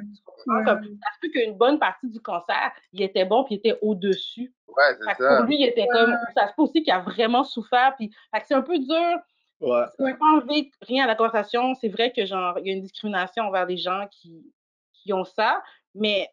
Ouais. 0.46 0.64
Comme, 0.64 0.82
ça 0.82 1.08
se 1.14 1.20
peut 1.20 1.28
qu'une 1.28 1.56
bonne 1.56 1.78
partie 1.78 2.08
du 2.08 2.20
cancer, 2.20 2.72
il 2.92 3.02
était 3.02 3.24
bon 3.24 3.44
puis 3.44 3.56
il 3.56 3.58
était 3.58 3.78
au-dessus. 3.82 4.54
Ouais, 4.68 4.96
Fait 5.04 5.14
c'est 5.18 5.22
ça. 5.22 5.36
pour 5.36 5.46
lui, 5.46 5.56
il 5.60 5.66
était 5.66 5.86
comme, 5.88 6.14
ça 6.34 6.48
se 6.48 6.54
peut 6.54 6.62
aussi 6.62 6.82
qu'il 6.82 6.92
a 6.92 7.00
vraiment 7.00 7.44
souffert. 7.44 7.94
Puis, 7.96 8.10
fait 8.32 8.40
que 8.40 8.46
c'est 8.46 8.54
un 8.54 8.62
peu 8.62 8.78
dur. 8.78 9.18
Ouais. 9.60 9.84
Ça 9.98 10.04
ne 10.04 10.12
pas 10.14 10.26
enlever 10.34 10.70
rien 10.80 11.04
à 11.04 11.06
la 11.06 11.14
conversation. 11.14 11.74
C'est 11.74 11.88
vrai 11.88 12.12
que 12.12 12.24
genre, 12.24 12.58
il 12.58 12.66
y 12.66 12.70
a 12.70 12.72
une 12.74 12.80
discrimination 12.80 13.44
envers 13.44 13.66
les 13.66 13.76
gens 13.76 14.06
qui, 14.10 14.50
qui 14.94 15.12
ont 15.12 15.24
ça, 15.24 15.62
mais 15.94 16.28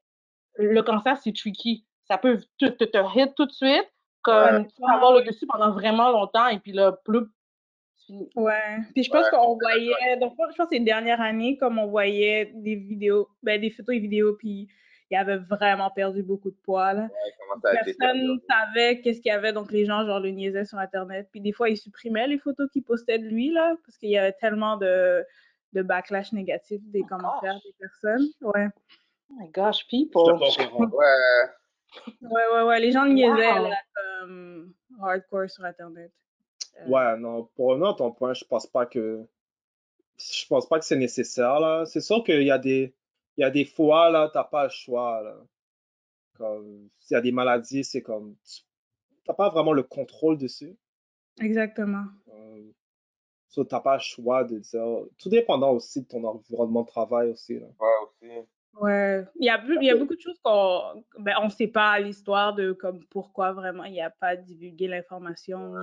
le 0.55 0.81
cancer, 0.81 1.17
c'est 1.17 1.35
tricky. 1.35 1.85
Ça 2.07 2.17
peut 2.17 2.39
te, 2.57 2.65
te, 2.67 2.85
te 2.85 2.97
hit 3.15 3.35
tout 3.35 3.45
de 3.45 3.51
suite, 3.51 3.91
comme 4.21 4.67
tu 4.67 4.81
peux 4.81 4.91
avoir 4.91 5.13
le 5.13 5.23
dessus 5.23 5.45
pendant 5.45 5.71
vraiment 5.71 6.09
longtemps, 6.11 6.47
et 6.47 6.59
puis 6.59 6.71
là, 6.71 6.93
ploup, 6.93 7.27
c'est. 8.07 8.39
Ouais. 8.39 8.77
Puis 8.93 9.03
je 9.03 9.09
pense 9.11 9.25
Ouais. 9.25 9.31
qu'on 9.37 9.57
voyait, 9.57 10.17
donc 10.19 10.33
je 10.33 10.37
pense 10.55 10.69
que 10.69 10.75
ces 10.75 10.79
dernières 10.79 11.21
années, 11.21 11.57
comme 11.57 11.77
on 11.79 11.87
voyait 11.87 12.51
des 12.55 12.75
vidéos, 12.75 13.27
ben, 13.43 13.59
des 13.59 13.69
photos 13.69 13.95
et 13.95 13.99
vidéos, 13.99 14.35
puis 14.35 14.67
il 15.09 15.15
avait 15.17 15.37
vraiment 15.37 15.89
perdu 15.89 16.21
beaucoup 16.23 16.51
de 16.51 16.57
poids, 16.63 16.93
là. 16.93 17.07
Personne 17.63 18.39
savait 18.49 18.99
qu'est-ce 19.01 19.21
qu'il 19.21 19.29
y 19.31 19.35
avait, 19.35 19.53
donc 19.53 19.71
les 19.71 19.85
gens, 19.85 20.05
genre, 20.05 20.19
le 20.19 20.31
niaisaient 20.31 20.65
sur 20.65 20.77
Internet. 20.79 21.29
Puis 21.31 21.39
des 21.41 21.53
fois, 21.53 21.69
ils 21.69 21.77
supprimaient 21.77 22.27
les 22.27 22.37
photos 22.39 22.69
qu'ils 22.71 22.83
postaient 22.83 23.17
de 23.19 23.25
lui, 23.25 23.51
là, 23.51 23.75
parce 23.85 23.97
qu'il 23.97 24.09
y 24.09 24.17
avait 24.17 24.33
tellement 24.33 24.75
de, 24.77 25.23
de 25.73 25.81
backlash 25.81 26.33
négatif 26.33 26.81
des 26.91 27.01
Oh 27.05 27.07
commentaires 27.07 27.53
gosh. 27.53 27.63
des 27.63 27.73
personnes. 27.79 28.27
Ouais. 28.41 28.67
Oh 29.29 29.33
my 29.39 29.49
gosh, 29.49 29.87
people. 29.87 30.33
Ouais, 30.33 31.07
Ouais, 32.21 32.43
ouais, 32.53 32.61
ouais. 32.63 32.79
Les 32.81 32.91
gens 32.91 33.05
le 33.05 33.13
niaisaient, 33.13 33.31
Wow. 33.59 33.69
là, 33.69 33.75
comme 33.95 34.73
hardcore 35.01 35.49
sur 35.49 35.63
Internet. 35.63 36.11
Euh, 36.79 36.87
Ouais, 36.87 37.17
non, 37.17 37.45
pour 37.55 37.67
revenir 37.67 37.89
à 37.89 37.93
ton 37.93 38.11
point, 38.11 38.33
je 38.33 38.45
pense 38.45 38.67
pas 38.67 38.85
que 38.85 39.25
je 40.17 40.47
pense 40.47 40.67
pas 40.67 40.79
que 40.79 40.85
c'est 40.85 40.95
nécessaire 40.97 41.59
là. 41.59 41.85
C'est 41.85 42.01
sûr 42.01 42.23
qu'il 42.23 42.43
y 42.43 42.51
a 42.51 42.57
des 42.57 42.93
il 43.37 43.41
y 43.41 43.43
a 43.43 43.51
des 43.51 43.65
fois 43.65 44.09
là, 44.09 44.29
t'as 44.33 44.43
pas 44.43 44.63
le 44.63 44.69
choix 44.69 45.21
là. 45.21 45.37
Comme 46.33 46.89
s'il 46.99 47.15
y 47.15 47.17
a 47.17 47.21
des 47.21 47.31
maladies, 47.31 47.83
c'est 47.83 48.01
comme 48.01 48.35
tu 48.43 48.61
t'as 49.25 49.33
pas 49.33 49.49
vraiment 49.49 49.73
le 49.73 49.83
contrôle 49.83 50.37
dessus. 50.37 50.75
Exactement. 51.39 52.05
Euh, 52.29 52.63
so, 53.49 53.63
t'as 53.63 53.79
pas 53.79 53.95
le 53.95 54.01
choix 54.01 54.43
de 54.43 54.59
dire. 54.59 55.05
Tout 55.17 55.29
dépendant 55.29 55.71
aussi 55.71 56.01
de 56.01 56.07
ton 56.07 56.23
environnement 56.23 56.81
de 56.81 56.87
travail 56.87 57.29
aussi 57.29 57.59
là. 57.59 57.67
ouais, 57.79 57.87
aussi. 58.03 58.47
Ouais, 58.79 59.25
il 59.39 59.45
y 59.45 59.49
a, 59.49 59.63
il 59.65 59.83
y 59.83 59.89
a 59.89 59.95
beaucoup 59.95 60.15
de 60.15 60.21
choses 60.21 60.39
qu'on 60.43 61.03
ben, 61.17 61.35
on 61.41 61.49
sait 61.49 61.67
pas 61.67 61.99
l'histoire 61.99 62.53
de 62.53 62.73
comme 62.73 63.03
pourquoi 63.05 63.51
vraiment 63.51 63.83
il 63.85 63.93
n'y 63.93 64.01
a 64.01 64.11
pas 64.11 64.35
divulgué 64.35 64.87
l'information 64.87 65.73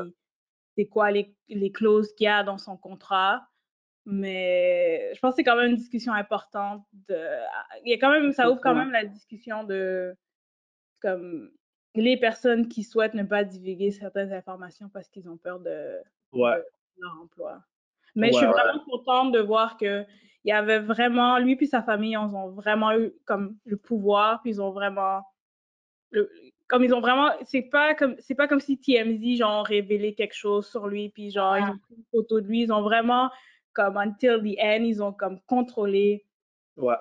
c'est 0.76 0.86
quoi 0.86 1.10
les, 1.10 1.34
les 1.48 1.72
clauses 1.72 2.12
qu'il 2.14 2.24
y 2.24 2.28
a 2.28 2.42
dans 2.42 2.58
son 2.58 2.76
contrat. 2.76 3.46
Mais 4.06 5.12
je 5.14 5.20
pense 5.20 5.32
que 5.32 5.36
c'est 5.36 5.44
quand 5.44 5.56
même 5.56 5.70
une 5.70 5.76
discussion 5.76 6.12
importante. 6.12 6.84
De, 7.08 7.16
il 7.84 7.90
y 7.90 7.94
a 7.94 7.98
quand 7.98 8.10
même, 8.10 8.32
ça 8.32 8.50
ouvre 8.50 8.60
quand 8.60 8.74
même 8.74 8.90
la 8.90 9.04
discussion 9.04 9.64
de 9.64 10.14
comme 11.00 11.50
les 11.94 12.16
personnes 12.18 12.68
qui 12.68 12.82
souhaitent 12.82 13.14
ne 13.14 13.22
pas 13.22 13.44
divulguer 13.44 13.92
certaines 13.92 14.32
informations 14.32 14.88
parce 14.88 15.08
qu'ils 15.08 15.28
ont 15.28 15.36
peur 15.36 15.60
de, 15.60 15.98
Ouais. 16.32 16.56
de 16.56 17.02
leur 17.02 17.20
emploi. 17.22 17.62
Mais 18.14 18.28
je 18.28 18.36
suis 18.36 18.46
ouais. 18.46 18.52
vraiment 18.52 18.84
contente 18.84 19.32
de 19.32 19.40
voir 19.40 19.76
que 19.76 20.04
il 20.44 20.50
y 20.50 20.52
avait 20.52 20.80
vraiment, 20.80 21.38
lui 21.38 21.56
puis 21.56 21.66
sa 21.66 21.82
famille, 21.82 22.12
ils 22.12 22.18
ont 22.18 22.50
vraiment 22.50 22.92
eu 22.92 23.12
comme 23.24 23.56
le 23.64 23.78
pouvoir, 23.78 24.42
puis 24.42 24.50
ils 24.50 24.60
ont 24.60 24.72
vraiment, 24.72 25.22
le- 26.10 26.30
comme 26.66 26.84
ils 26.84 26.94
ont 26.94 27.00
vraiment, 27.00 27.30
c'est 27.44 27.62
pas 27.62 27.94
comme, 27.94 28.16
c'est 28.18 28.34
pas 28.34 28.48
comme 28.48 28.60
si 28.60 28.78
TMZ 28.78 29.36
genre 29.36 29.66
révélé 29.66 30.14
quelque 30.14 30.34
chose 30.34 30.66
sur 30.66 30.86
lui, 30.86 31.10
puis 31.10 31.30
genre 31.30 31.58
ils 31.58 31.64
ont 31.64 31.78
pris 31.78 31.94
une 31.96 32.04
photo 32.10 32.40
de 32.40 32.46
lui, 32.46 32.62
ils 32.62 32.72
ont 32.72 32.82
vraiment 32.82 33.30
comme 33.72 33.96
until 33.96 34.40
the 34.42 34.58
end, 34.60 34.84
ils 34.84 35.02
ont 35.02 35.12
comme 35.12 35.40
contrôlé 35.46 36.24
Ouais. 36.76 36.96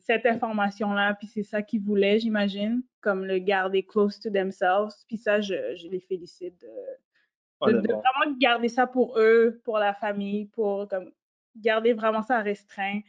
cette 0.00 0.24
information-là, 0.24 1.14
puis 1.14 1.26
c'est 1.26 1.42
ça 1.42 1.60
qu'ils 1.60 1.82
voulaient, 1.82 2.18
j'imagine, 2.20 2.82
comme 3.02 3.26
le 3.26 3.38
garder 3.38 3.82
close 3.82 4.18
to 4.18 4.30
themselves, 4.30 4.94
puis 5.06 5.18
ça, 5.18 5.42
je, 5.42 5.76
je 5.76 5.88
les 5.88 6.00
félicite 6.00 6.58
de, 6.62 7.72
de, 7.72 7.86
vraiment 7.86 8.36
garder 8.38 8.68
ça 8.68 8.86
pour 8.86 9.18
eux, 9.18 9.60
pour 9.64 9.78
la 9.78 9.92
famille, 9.92 10.46
pour 10.46 10.88
comme 10.88 11.12
garder 11.56 11.92
vraiment 11.92 12.22
ça 12.22 12.40
restreint 12.40 13.00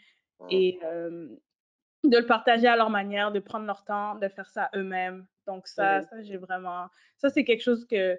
et 0.49 0.79
euh, 0.83 1.29
de 2.03 2.17
le 2.17 2.25
partager 2.25 2.67
à 2.67 2.75
leur 2.75 2.89
manière, 2.89 3.31
de 3.31 3.39
prendre 3.39 3.65
leur 3.65 3.83
temps, 3.83 4.15
de 4.15 4.27
faire 4.27 4.49
ça 4.49 4.69
eux-mêmes. 4.75 5.25
Donc 5.47 5.67
ça, 5.67 6.03
ça 6.03 6.21
j'ai 6.21 6.37
vraiment, 6.37 6.87
ça 7.17 7.29
c'est 7.29 7.43
quelque 7.43 7.63
chose 7.63 7.85
que 7.85 8.17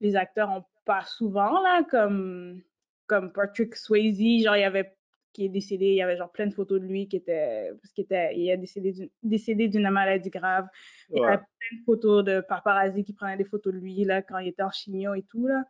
les 0.00 0.16
acteurs 0.16 0.50
ont 0.50 0.64
pas 0.84 1.04
souvent 1.04 1.60
là, 1.62 1.82
comme 1.90 2.62
comme 3.06 3.32
Patrick 3.32 3.74
Swayze, 3.74 4.44
genre 4.44 4.56
il 4.56 4.60
y 4.60 4.64
avait 4.64 4.94
qui 5.32 5.44
est 5.44 5.48
décédé, 5.48 5.86
il 5.86 5.94
y 5.94 6.02
avait 6.02 6.16
genre 6.16 6.30
plein 6.30 6.46
de 6.46 6.54
photos 6.54 6.80
de 6.80 6.86
lui 6.86 7.08
qui 7.08 7.16
étaient 7.16 7.70
parce 7.80 7.92
qu'il 7.92 8.04
était 8.04 8.36
il 8.36 8.48
est 8.48 8.56
décédé 8.56 8.92
d'une 8.92 9.10
décédé 9.22 9.68
d'une 9.68 9.88
maladie 9.90 10.30
grave. 10.30 10.66
Il 11.10 11.18
y 11.18 11.24
avait 11.24 11.38
plein 11.38 11.78
de 11.78 11.84
photos 11.84 12.24
de 12.24 12.40
paparazzi 12.40 13.04
qui 13.04 13.12
prenaient 13.12 13.36
des 13.36 13.44
photos 13.44 13.72
de 13.72 13.78
lui 13.78 14.04
là 14.04 14.22
quand 14.22 14.38
il 14.38 14.48
était 14.48 14.62
en 14.62 14.70
chimio 14.70 15.14
et 15.14 15.22
tout 15.22 15.46
là. 15.46 15.64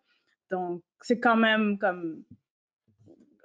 Donc 0.50 0.82
c'est 1.00 1.20
quand 1.20 1.36
même 1.36 1.78
comme 1.78 2.22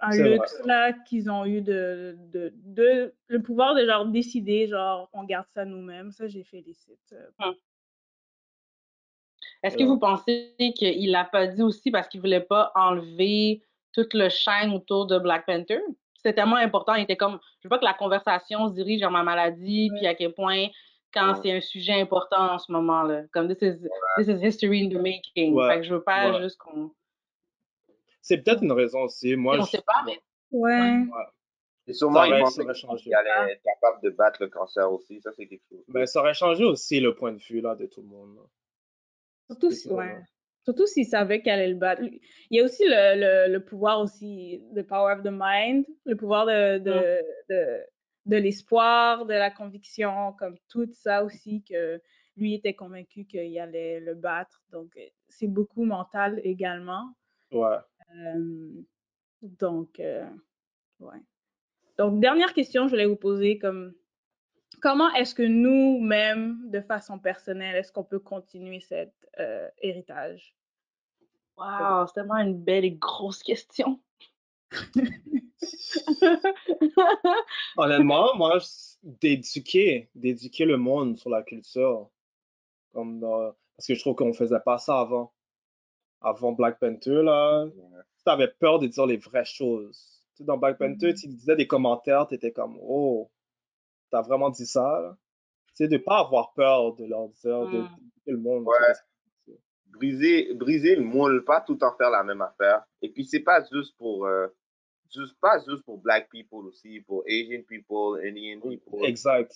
un 0.02 0.16
luxe 0.18 0.62
là 0.66 0.94
qu'ils 0.94 1.30
ont 1.30 1.46
eu 1.46 1.62
de, 1.62 2.18
de, 2.32 2.54
de 2.66 3.14
le 3.28 3.42
pouvoir 3.42 3.76
de 3.76 3.86
genre 3.86 4.06
décider 4.06 4.68
genre 4.68 5.10
on 5.14 5.24
garde 5.24 5.48
ça 5.54 5.66
nous-mêmes. 5.66 6.12
Ça 6.12 6.28
j'ai 6.28 6.44
félicite. 6.44 7.14
euh, 7.14 7.54
Est-ce 9.64 9.78
que 9.78 9.84
vous 9.84 9.98
pensez 10.00 10.54
qu'il 10.78 11.12
l'a 11.12 11.26
pas 11.26 11.48
dit 11.48 11.62
aussi 11.64 11.92
parce 11.92 12.08
qu'il 12.08 12.22
voulait 12.22 12.42
pas 12.42 12.72
enlever 12.76 13.62
toute 13.94 14.14
le 14.14 14.30
chaîne 14.30 14.72
autour 14.74 15.08
de 15.08 15.18
Black 15.18 15.46
Panther? 15.46 15.80
C'était 16.18 16.34
tellement 16.36 16.56
important, 16.58 16.96
il 16.96 17.04
était 17.04 17.16
comme, 17.18 17.40
je 17.62 17.68
veux 17.68 17.70
pas 17.70 17.78
que 17.80 17.86
la 17.86 17.94
conversation 17.94 18.68
se 18.68 18.74
dirige 18.74 19.00
vers 19.00 19.12
ma 19.12 19.22
maladie, 19.24 19.92
puis 19.96 20.08
à 20.08 20.16
quel 20.16 20.34
point, 20.34 20.68
quand 21.14 21.34
Ouais. 21.34 21.40
c'est 21.44 21.52
un 21.52 21.62
sujet 21.62 22.02
important 22.02 22.54
en 22.54 22.58
ce 22.58 22.72
moment-là, 22.72 23.24
comme 23.32 23.48
this 23.48 23.62
is, 23.62 23.80
this 24.18 24.28
is 24.28 24.44
history 24.44 24.86
in 24.86 24.90
the 24.90 25.02
making. 25.02 25.54
Ouais. 25.54 25.68
Fait 25.70 25.78
que 25.82 25.84
je 25.84 25.94
veux 25.94 26.04
pas 26.04 26.32
Ouais. 26.32 26.42
juste 26.42 26.58
qu'on. 26.58 26.92
C'est 28.28 28.40
peut-être 28.40 28.64
une 28.64 28.72
raison 28.72 29.02
aussi. 29.04 29.36
Moi, 29.36 29.58
je- 29.60 29.66
sait 29.66 29.84
pas, 29.86 30.02
mais. 30.04 30.20
Ouais. 30.52 31.04
Et 31.86 31.94
sûrement, 31.94 32.22
Ça 32.22 32.28
il 32.28 32.32
aurait- 32.34 32.42
pensait 32.42 32.56
ça 32.56 32.64
aurait 32.64 32.74
changé. 32.74 33.04
qu'il 33.04 33.14
allait 33.14 33.52
être 33.54 33.62
capable 33.62 34.02
de 34.02 34.10
battre 34.10 34.42
le 34.42 34.50
cancer 34.50 34.92
aussi. 34.92 35.22
Ça, 35.22 35.32
c'est 35.32 35.46
quelque 35.46 35.62
chose. 35.70 35.84
Ben, 35.88 36.08
ça 36.08 36.22
aurait 36.22 36.34
changé 36.34 36.64
aussi 36.64 37.00
le 37.00 37.14
point 37.14 37.34
de 37.34 37.38
vue 37.38 37.62
là, 37.62 37.76
de 37.76 37.86
tout 37.86 38.02
le 38.02 38.08
monde. 38.08 38.36
là. 38.36 38.42
Surtout 39.52 39.70
si, 39.70 39.88
ouais. 39.90 40.18
Surtout 40.64 40.88
s'il 40.88 41.06
savait 41.06 41.44
qu'elle 41.44 41.60
allait 41.60 41.68
le 41.74 41.76
battre. 41.78 42.02
Il 42.02 42.58
y 42.58 42.60
a 42.60 42.64
aussi 42.64 42.84
le, 42.84 43.46
le, 43.48 43.54
le 43.54 43.64
pouvoir 43.64 44.00
aussi, 44.02 44.64
the 44.76 44.82
power 44.82 45.14
of 45.14 45.22
the 45.22 45.30
mind, 45.32 45.86
le 46.06 46.16
pouvoir 46.16 46.48
de, 46.48 46.80
de, 46.80 47.22
de, 47.52 47.84
de 48.26 48.38
l'espoir, 48.38 49.28
de 49.28 49.34
la 49.36 49.52
conviction, 49.52 50.34
comme 50.40 50.58
tout 50.68 50.90
ça 50.94 51.24
aussi, 51.24 51.64
que 51.70 52.02
lui 52.38 52.56
était 52.56 52.74
convaincu 52.74 53.26
qu'il 53.26 53.60
allait 53.60 54.00
le 54.00 54.16
battre. 54.16 54.64
Donc, 54.72 54.98
c'est 55.30 55.48
beaucoup 55.48 55.86
mental 55.86 56.42
également. 56.44 57.14
Ouais. 57.52 57.78
Donc, 59.42 60.00
euh, 60.00 60.28
ouais. 61.00 61.20
Donc, 61.98 62.20
dernière 62.20 62.54
question, 62.54 62.86
je 62.86 62.90
voulais 62.92 63.06
vous 63.06 63.16
poser 63.16 63.58
comme 63.58 63.94
comment 64.82 65.14
est-ce 65.14 65.34
que 65.36 65.44
nous-mêmes, 65.44 66.70
de 66.70 66.82
façon 66.82 67.20
personnelle, 67.20 67.76
est-ce 67.76 67.92
qu'on 67.92 68.04
peut 68.04 68.20
continuer 68.20 68.80
cet 68.82 69.14
euh, 69.40 69.68
héritage? 69.80 70.56
Wow, 71.58 72.06
c'est 72.08 72.14
tellement 72.16 72.38
une 72.38 72.62
belle 72.62 72.84
et 72.86 72.92
grosse 72.92 73.42
question. 73.42 74.02
Honnêtement, 77.78 78.36
moi, 78.36 78.60
d'éduquer, 79.04 80.10
d'éduquer 80.16 80.66
le 80.66 80.78
monde 80.78 81.18
sur 81.18 81.30
la 81.30 81.44
culture. 81.44 82.10
Comme 82.94 83.20
dans- 83.20 83.54
Parce 83.76 83.88
que 83.88 83.94
je 83.96 84.00
trouve 84.02 84.16
qu'on 84.16 84.34
faisait 84.34 84.60
pas 84.60 84.78
ça 84.78 85.00
avant. 85.00 85.34
Avant 86.28 86.52
Black 86.54 86.80
Panther, 86.80 87.22
là, 87.24 87.66
tu 88.24 88.30
avais 88.32 88.48
peur 88.60 88.80
de 88.80 88.88
dire 88.88 89.06
les 89.06 89.18
vraies 89.18 89.46
choses. 89.46 90.24
Tu 90.36 90.38
sais, 90.38 90.44
dans 90.44 90.58
Black 90.58 90.78
Panther, 90.80 91.14
tu 91.14 91.28
disais 91.28 91.56
des 91.56 91.68
commentaires, 91.68 92.28
tu 92.28 92.36
étais 92.36 92.52
comme, 92.52 92.78
oh, 92.82 93.30
t'as 94.12 94.22
vraiment 94.24 94.50
dit 94.50 94.66
ça, 94.66 95.18
sais, 95.76 95.88
de 95.88 95.98
pas 95.98 96.20
avoir 96.20 96.54
peur 96.54 96.96
de 96.96 97.06
leur 97.06 97.30
dire, 97.30 97.68
de 97.68 97.78
Mm. 97.80 97.90
d'éduquer 97.98 98.32
le 98.32 98.38
monde. 98.38 98.66
Ouais. 98.66 99.56
briser, 99.88 100.54
briser 100.56 100.96
le 100.98 101.04
moule, 101.04 101.46
pas 101.46 101.62
tout 101.62 101.76
temps 101.76 101.96
faire 101.98 102.10
la 102.10 102.22
même 102.24 102.42
affaire. 102.42 102.84
Et 103.02 103.10
puis, 103.10 103.24
c'est 103.24 103.40
pas 103.40 103.64
juste 103.72 103.96
pour, 103.98 104.26
euh, 104.26 104.48
juste, 105.14 105.38
pas 105.40 105.58
juste 105.60 105.84
pour 105.86 106.00
black 106.00 106.30
people 106.30 106.66
aussi, 106.68 107.00
pour 107.02 107.24
Asian 107.30 107.62
people, 107.66 108.20
Indian 108.28 108.60
people, 108.60 109.06
Exact. 109.06 109.54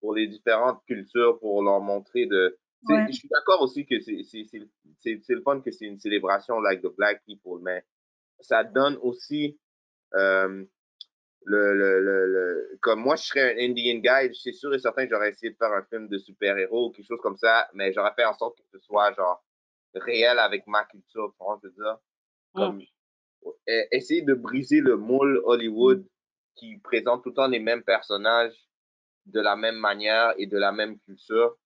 pour 0.00 0.14
les 0.14 0.28
différentes 0.28 0.80
cultures, 0.86 1.38
pour 1.40 1.62
leur 1.64 1.80
montrer 1.80 2.26
de. 2.26 2.56
Ouais. 2.88 3.06
Je 3.08 3.12
suis 3.12 3.28
d'accord 3.28 3.62
aussi 3.62 3.86
que 3.86 4.00
c'est 4.00 5.34
le 5.34 5.42
fun 5.42 5.60
que 5.60 5.70
c'est 5.70 5.86
une 5.86 5.98
célébration 5.98 6.60
like 6.60 6.82
the 6.82 6.94
black 6.96 7.22
people, 7.26 7.60
mais 7.62 7.84
ça 8.40 8.64
donne 8.64 8.96
aussi 9.02 9.58
euh, 10.14 10.64
le, 11.44 11.74
le, 11.74 12.00
le, 12.00 12.26
le- 12.26 12.78
comme 12.82 13.00
moi 13.02 13.16
je 13.16 13.24
serais 13.24 13.54
un 13.54 13.70
Indian 13.70 13.98
guy, 14.00 14.34
c'est 14.34 14.52
sûr 14.52 14.74
et 14.74 14.78
certain 14.78 15.06
que 15.06 15.10
j'aurais 15.14 15.30
essayé 15.30 15.52
de 15.52 15.56
faire 15.58 15.72
un 15.72 15.84
film 15.84 16.08
de 16.08 16.18
super-héros 16.18 16.88
ou 16.88 16.92
quelque 16.92 17.06
chose 17.08 17.20
comme 17.22 17.36
ça, 17.38 17.68
mais 17.74 17.92
j'aurais 17.92 18.14
fait 18.14 18.24
en 18.24 18.34
sorte 18.36 18.58
que 18.58 18.64
ce 18.72 18.78
soit 18.80 19.12
genre 19.14 19.44
réel 19.94 20.38
avec 20.38 20.66
ma 20.66 20.84
culture, 20.84 21.32
tu 21.38 21.44
vois, 21.44 21.60
je 21.62 21.68
veux 21.68 21.74
dire? 21.74 21.98
Comme, 22.54 22.74
e- 23.68 23.86
essayer 23.92 24.22
de 24.22 24.34
briser 24.34 24.80
le 24.80 24.96
moule 24.96 25.40
Hollywood 25.44 26.06
qui 26.56 26.78
présente 26.78 27.22
tout 27.24 27.30
le 27.30 27.34
temps 27.36 27.48
les 27.48 27.60
mêmes 27.60 27.82
personnages 27.84 28.54
de 29.26 29.40
la 29.40 29.56
même 29.56 29.76
manière 29.78 30.34
et 30.38 30.48
de 30.48 30.58
la 30.58 30.72
même 30.72 30.98
culture. 31.00 31.58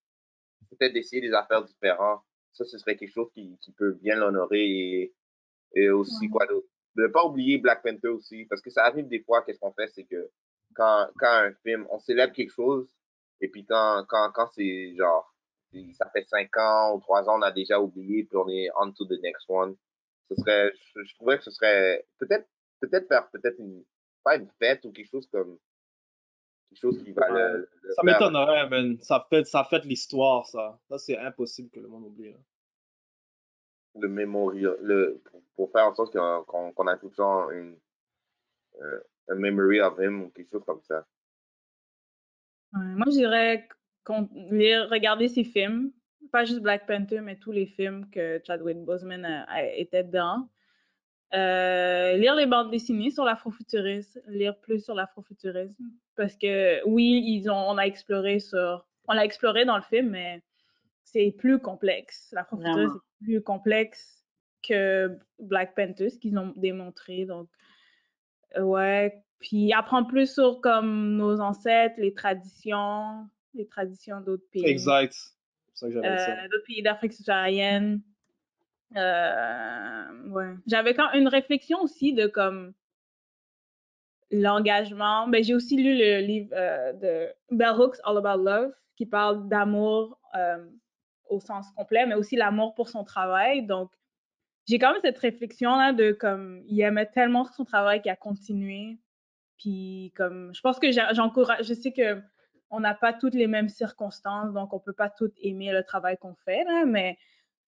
Peut-être 0.71 0.93
d'essayer 0.93 1.23
des 1.23 1.33
affaires 1.33 1.63
différentes. 1.65 2.23
Ça, 2.53 2.65
ce 2.65 2.79
serait 2.79 2.97
quelque 2.97 3.13
chose 3.13 3.31
qui, 3.33 3.59
qui 3.61 3.73
peut 3.73 3.93
bien 3.93 4.17
l'honorer 4.17 4.65
et, 4.65 5.15
et 5.75 5.91
aussi 5.91 6.29
quoi 6.29 6.47
d'autre? 6.47 6.69
De 6.95 7.03
ne 7.03 7.09
pas 7.09 7.25
oublier 7.25 7.59
Black 7.59 7.83
Panther 7.83 8.09
aussi, 8.09 8.45
parce 8.45 8.63
que 8.63 8.71
ça 8.71 8.85
arrive 8.85 9.09
des 9.09 9.23
fois, 9.25 9.43
qu'est-ce 9.43 9.59
qu'on 9.59 9.73
fait, 9.73 9.89
c'est 9.89 10.05
que 10.05 10.31
quand, 10.75 11.09
quand 11.19 11.27
un 11.27 11.53
film, 11.65 11.87
on 11.91 11.99
célèbre 11.99 12.33
quelque 12.33 12.53
chose, 12.53 12.89
et 13.41 13.49
puis 13.49 13.65
quand, 13.67 14.05
quand, 14.09 14.31
quand 14.33 14.49
c'est 14.55 14.95
genre, 14.95 15.35
ça 15.99 16.09
fait 16.11 16.25
cinq 16.29 16.57
ans 16.57 16.95
ou 16.95 17.01
trois 17.01 17.29
ans, 17.29 17.39
on 17.39 17.43
a 17.43 17.51
déjà 17.51 17.81
oublié, 17.81 18.23
puis 18.23 18.37
on 18.37 18.49
est 18.49 18.69
on 18.81 18.93
to 18.93 19.05
the 19.07 19.21
next 19.21 19.45
one. 19.49 19.75
Ce 20.31 20.37
serait, 20.37 20.73
je, 20.95 21.03
je 21.03 21.15
trouvais 21.17 21.39
que 21.39 21.43
ce 21.45 21.51
serait 21.51 22.07
peut-être, 22.19 22.49
peut-être 22.81 23.09
faire 23.09 23.29
peut-être 23.31 23.59
une, 23.59 23.85
pas 24.23 24.37
une 24.37 24.49
fête 24.61 24.85
ou 24.85 24.93
quelque 24.93 25.11
chose 25.11 25.27
comme, 25.27 25.59
quelque 26.75 26.81
chose 26.81 27.03
qui 27.05 27.13
va 27.13 27.29
le, 27.29 27.69
le 27.83 27.93
Ça 27.93 28.03
m'étonnerait, 28.03 28.69
man. 28.69 28.99
Ça 29.01 29.27
fait, 29.31 29.45
ça 29.47 29.65
fait 29.65 29.85
l'histoire, 29.85 30.47
ça. 30.47 30.79
Ça, 30.89 30.99
c'est 30.99 31.19
impossible 31.19 31.71
que 31.71 31.81
le 31.81 31.89
monde 31.89 32.05
oublie. 32.05 32.31
là. 32.33 32.39
le 33.97 34.09
mémorial, 34.09 34.77
le, 34.83 35.23
pour, 35.31 35.43
pour 35.55 35.73
faire 35.73 35.87
en 35.87 35.95
sorte 35.95 36.13
qu'on 36.13 36.45
qu'on 36.45 36.73
qu'on 36.73 36.87
a 36.89 36.97
tout 36.97 37.09
le 37.11 37.15
temps 37.15 37.51
une, 37.51 37.79
euh, 38.83 39.01
un 39.29 39.35
memory 39.37 39.81
of 39.81 39.99
him 40.01 40.23
ou 40.23 40.31
quelque 40.31 40.51
chose 40.51 40.65
comme 40.67 40.83
ça. 40.83 41.07
Ouais, 42.73 42.85
moi, 42.85 43.07
je 43.07 43.13
dirais 43.19 43.69
regarder 44.07 45.29
ses 45.29 45.45
films, 45.45 45.93
pas 46.33 46.45
juste 46.45 46.61
Black 46.61 46.87
Panther, 46.87 47.21
mais 47.21 47.37
tous 47.39 47.53
les 47.53 47.67
films 47.67 48.11
que 48.11 48.41
Chadwick 48.45 48.79
Boseman 48.85 49.25
a, 49.25 49.45
a- 49.45 49.63
était 49.65 50.03
dedans. 50.05 50.49
Euh, 51.33 52.17
lire 52.17 52.35
les 52.35 52.47
bandes 52.47 52.71
dessinées 52.71 53.11
sur 53.11 53.25
l'afrofuturisme, 53.25 54.21
lire 54.29 54.57
plus 54.61 54.85
sur 54.85 54.95
l'afrofuturisme, 54.95 55.85
parce 56.17 56.37
que 56.37 56.87
oui, 56.87 57.25
ils 57.27 57.51
ont, 57.51 57.57
on 57.57 57.77
a 57.77 57.83
exploré 57.83 58.39
sur, 58.39 58.87
on 59.09 59.15
l'a 59.15 59.25
exploré 59.25 59.65
dans 59.65 59.77
le 59.77 59.83
film, 59.83 60.11
mais 60.11 60.43
c'est 61.03 61.35
plus 61.37 61.59
complexe. 61.59 62.29
L'afrofuturisme 62.33 62.97
est 62.97 63.25
plus 63.25 63.43
complexe 63.43 64.25
que 64.63 65.19
Black 65.41 65.75
Panther, 65.75 66.11
ce 66.11 66.19
qu'ils 66.19 66.39
ont 66.39 66.53
démontré. 66.57 67.25
Donc, 67.25 67.49
ouais. 68.57 69.21
Puis 69.41 69.73
apprendre 69.73 70.09
plus 70.09 70.33
sur 70.33 70.61
comme 70.61 71.17
nos 71.17 71.41
ancêtres, 71.41 71.97
les 71.99 72.15
traditions, 72.15 73.29
les 73.55 73.67
traditions 73.67 74.21
d'autres 74.21 74.49
pays. 74.51 74.65
Exact. 74.67 75.13
C'est 75.75 75.81
ça 75.81 75.87
que 75.89 75.93
j'avais 75.93 76.17
dit. 76.17 76.23
Euh, 76.23 76.49
d'autres 76.49 76.65
pays 76.67 76.83
d'Afrique 76.83 77.13
subsaharienne. 77.13 78.01
Euh, 78.97 80.29
ouais. 80.29 80.55
J'avais 80.67 80.95
quand 80.95 81.13
une 81.13 81.29
réflexion 81.29 81.81
aussi 81.83 82.13
de 82.13 82.27
comme 82.27 82.75
l'engagement. 84.31 85.29
Ben, 85.29 85.43
j'ai 85.43 85.55
aussi 85.55 85.77
lu 85.77 85.97
le 85.97 86.21
livre 86.21 86.51
euh, 86.53 86.93
de 86.93 87.29
Bell 87.51 87.75
Hooks, 87.79 87.97
All 88.05 88.19
About 88.19 88.43
Love, 88.43 88.73
qui 88.97 89.07
parle 89.07 89.49
d'amour 89.49 90.19
euh, 90.37 90.65
au 91.29 91.41
sens 91.41 91.71
complet, 91.77 92.07
mais 92.07 92.15
aussi 92.15 92.37
l'amour 92.37 92.75
pour 92.75 92.89
son 92.89 93.05
travail. 93.05 93.67
Donc, 93.67 93.91
j'ai 94.67 94.79
quand 94.79 94.93
même 94.93 95.01
cette 95.03 95.19
réflexion-là 95.19 95.93
de 95.93 96.13
comme, 96.13 96.63
il 96.67 96.81
aimait 96.81 97.07
tellement 97.07 97.45
son 97.45 97.65
travail 97.65 98.01
qu'il 98.01 98.11
a 98.11 98.17
continué. 98.17 98.99
Puis, 99.59 100.13
comme, 100.17 100.55
je 100.55 100.61
pense 100.61 100.79
que 100.79 100.91
j'encourage, 101.13 101.67
je 101.67 101.75
sais 101.75 101.93
que 101.93 102.21
on 102.71 102.81
n'a 102.81 102.95
pas 102.95 103.13
toutes 103.13 103.35
les 103.35 103.47
mêmes 103.47 103.69
circonstances, 103.69 104.53
donc 104.53 104.73
on 104.73 104.81
peut 104.81 104.93
pas 104.93 105.09
toutes 105.09 105.35
aimer 105.41 105.71
le 105.71 105.85
travail 105.85 106.17
qu'on 106.19 106.35
fait, 106.35 106.65
mais 106.87 107.17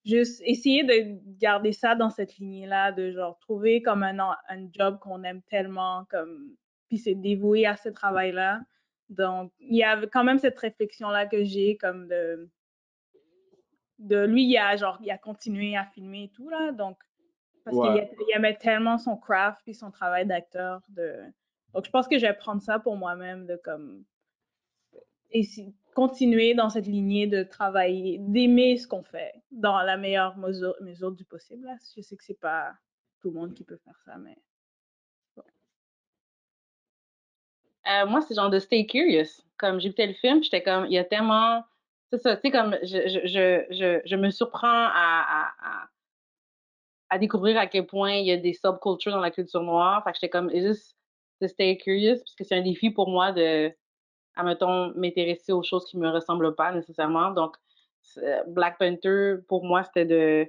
juste 0.06 0.40
essayer 0.44 0.84
de 0.84 1.18
garder 1.38 1.72
ça 1.72 1.94
dans 1.94 2.10
cette 2.10 2.36
lignée-là, 2.38 2.92
de 2.92 3.10
genre 3.10 3.38
trouver 3.40 3.82
comme 3.82 4.02
un, 4.02 4.18
un 4.18 4.68
job 4.72 4.98
qu'on 5.00 5.22
aime 5.24 5.42
tellement, 5.42 6.06
comme, 6.10 6.56
puis 6.88 6.98
se 6.98 7.10
dévouer 7.10 7.66
à 7.66 7.76
ce 7.76 7.88
travail-là. 7.88 8.60
Donc, 9.08 9.52
il 9.60 9.76
y 9.76 9.82
a 9.84 10.00
quand 10.06 10.24
même 10.24 10.38
cette 10.38 10.58
réflexion-là 10.58 11.26
que 11.26 11.44
j'ai, 11.44 11.76
comme 11.76 12.08
de, 12.08 12.48
de 13.98 14.24
lui, 14.24 14.44
il 14.44 14.56
a 14.58 14.76
genre, 14.76 14.98
il 15.02 15.10
a 15.10 15.18
continué 15.18 15.76
à 15.76 15.84
filmer 15.86 16.24
et 16.24 16.30
tout, 16.30 16.48
là, 16.48 16.72
donc, 16.72 16.98
parce 17.64 17.76
qu'il 17.76 17.86
Ouais. 17.86 18.00
a- 18.02 18.10
il 18.28 18.36
aimait 18.36 18.56
tellement 18.56 18.98
son 18.98 19.16
craft 19.16 19.60
puis 19.64 19.74
son 19.74 19.90
travail 19.90 20.26
d'acteur. 20.26 20.82
De... 20.88 21.20
Donc, 21.74 21.84
je 21.84 21.90
pense 21.90 22.06
que 22.06 22.18
je 22.18 22.26
vais 22.26 22.34
prendre 22.34 22.62
ça 22.62 22.78
pour 22.78 22.96
moi-même, 22.96 23.46
de 23.46 23.56
comme, 23.56 24.04
et 25.32 25.42
si- 25.42 25.74
continuer 25.96 26.52
dans 26.52 26.68
cette 26.68 26.86
lignée 26.86 27.26
de 27.26 27.42
travailler, 27.42 28.18
d'aimer 28.20 28.76
ce 28.76 28.86
qu'on 28.86 29.02
fait 29.02 29.32
dans 29.50 29.80
la 29.80 29.96
meilleure 29.96 30.36
mesure, 30.36 30.76
du 31.12 31.24
possible. 31.24 31.64
là. 31.64 31.74
Je 31.96 32.02
sais 32.02 32.16
que 32.18 32.22
c'est 32.22 32.38
pas 32.38 32.74
tout 33.22 33.30
le 33.30 33.40
monde 33.40 33.54
qui 33.54 33.64
peut 33.64 33.78
faire 33.82 33.98
ça, 34.04 34.18
mais 34.18 34.36
Euh, 37.88 38.04
moi, 38.04 38.20
c'est 38.20 38.34
genre 38.34 38.50
de 38.50 38.58
stay 38.58 38.84
curious. 38.84 39.42
Comme 39.58 39.78
j'écoutais 39.80 40.08
le 40.08 40.12
film, 40.14 40.42
j'étais 40.42 40.60
comme, 40.60 40.86
il 40.86 40.92
y 40.92 40.98
a 40.98 41.04
tellement. 41.04 41.62
C'est 42.10 42.18
ça, 42.18 42.34
tu 42.36 42.42
sais, 42.42 42.50
comme 42.50 42.76
je, 42.82 43.08
je, 43.08 43.64
je, 43.70 44.00
je, 44.04 44.16
me 44.16 44.30
surprends 44.30 44.88
à, 44.92 45.88
à 47.08 47.18
découvrir 47.18 47.56
à 47.58 47.68
quel 47.68 47.86
point 47.86 48.14
il 48.14 48.26
y 48.26 48.32
a 48.32 48.36
des 48.36 48.54
subcultures 48.54 49.12
dans 49.12 49.20
la 49.20 49.30
culture 49.30 49.62
noire. 49.62 50.02
Fait 50.02 50.10
que 50.10 50.16
j'étais 50.16 50.28
comme, 50.28 50.50
juste 50.50 50.96
de 51.40 51.46
stay 51.46 51.78
curious, 51.78 52.18
parce 52.18 52.34
que 52.34 52.42
c'est 52.44 52.56
un 52.56 52.62
défi 52.62 52.90
pour 52.90 53.08
moi 53.08 53.30
de, 53.30 53.72
admettons, 54.36 54.92
m'intéresser 54.94 55.52
aux 55.52 55.62
choses 55.62 55.84
qui 55.86 55.98
me 55.98 56.08
ressemblent 56.08 56.54
pas 56.54 56.72
nécessairement. 56.72 57.30
Donc, 57.32 57.56
c'est- 58.02 58.44
Black 58.48 58.78
Panther, 58.78 59.36
pour 59.48 59.64
moi, 59.64 59.82
c'était 59.84 60.04
de. 60.06 60.46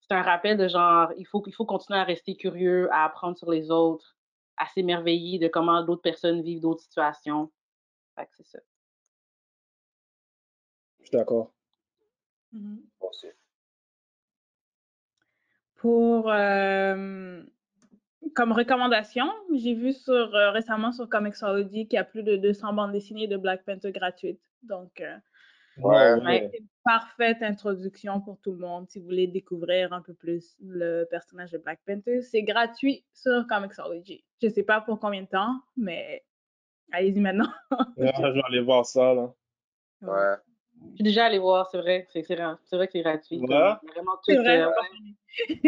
C'est 0.00 0.14
un 0.14 0.22
rappel 0.22 0.56
de 0.56 0.66
genre, 0.68 1.12
il 1.16 1.24
faut, 1.26 1.42
il 1.46 1.52
faut 1.52 1.64
continuer 1.64 1.98
à 1.98 2.04
rester 2.04 2.34
curieux, 2.36 2.90
à 2.92 3.04
apprendre 3.04 3.36
sur 3.38 3.50
les 3.50 3.70
autres, 3.70 4.16
à 4.56 4.66
s'émerveiller 4.66 5.38
de 5.38 5.48
comment 5.48 5.82
d'autres 5.84 6.02
personnes 6.02 6.42
vivent 6.42 6.60
d'autres 6.60 6.82
situations. 6.82 7.52
Fait 8.16 8.24
que 8.26 8.30
c'est 8.36 8.46
ça. 8.46 8.58
Je 11.00 11.04
suis 11.06 11.16
d'accord. 11.16 11.52
Bon, 12.52 13.10
c'est- 13.12 13.36
Pour 15.76 16.30
euh, 16.30 17.42
comme 18.34 18.52
recommandation, 18.52 19.26
j'ai 19.54 19.74
vu 19.74 19.92
sur 19.92 20.12
euh, 20.34 20.50
récemment 20.50 20.92
sur 20.92 21.08
Comixology 21.08 21.86
qu'il 21.88 21.96
y 21.96 21.98
a 21.98 22.04
plus 22.04 22.22
de 22.22 22.36
200 22.36 22.72
bandes 22.72 22.92
dessinées 22.92 23.26
de 23.28 23.36
Black 23.36 23.64
Panther 23.64 23.92
gratuites. 23.92 24.40
Donc, 24.62 25.00
euh, 25.00 25.16
Ouais, 25.78 26.12
ouais. 26.22 26.50
c'est 26.52 26.58
une 26.58 26.66
parfaite 26.84 27.38
introduction 27.42 28.20
pour 28.20 28.38
tout 28.42 28.52
le 28.52 28.58
monde 28.58 28.90
si 28.90 28.98
vous 28.98 29.06
voulez 29.06 29.26
découvrir 29.26 29.94
un 29.94 30.02
peu 30.02 30.12
plus 30.12 30.54
le 30.60 31.04
personnage 31.10 31.50
de 31.50 31.56
Black 31.56 31.80
Panther. 31.86 32.20
C'est 32.20 32.42
gratuit 32.42 33.06
sur 33.14 33.46
Comixology. 33.48 34.22
Je 34.42 34.48
sais 34.50 34.64
pas 34.64 34.82
pour 34.82 35.00
combien 35.00 35.22
de 35.22 35.28
temps, 35.28 35.54
mais 35.78 36.24
allez-y 36.92 37.20
maintenant. 37.20 37.48
Ouais, 37.96 38.12
je 38.14 38.32
vais 38.34 38.42
aller 38.48 38.60
voir 38.60 38.84
ça, 38.84 39.14
là. 39.14 39.32
ouais. 40.02 40.36
Je 40.90 40.94
suis 40.96 41.04
déjà 41.04 41.26
allée 41.26 41.38
voir, 41.38 41.68
c'est 41.70 41.78
vrai. 41.78 42.06
C'est 42.12 42.20
vrai, 42.22 42.44
c'est 42.64 42.76
vrai 42.76 42.86
que 42.88 42.92
c'est 42.92 43.02
gratuit. 43.02 43.38
Ouais? 43.38 43.46
vraiment 43.46 44.16
tout. 44.16 44.22
C'est 44.26 44.36
vrai. 44.36 44.62
euh, 44.62 44.68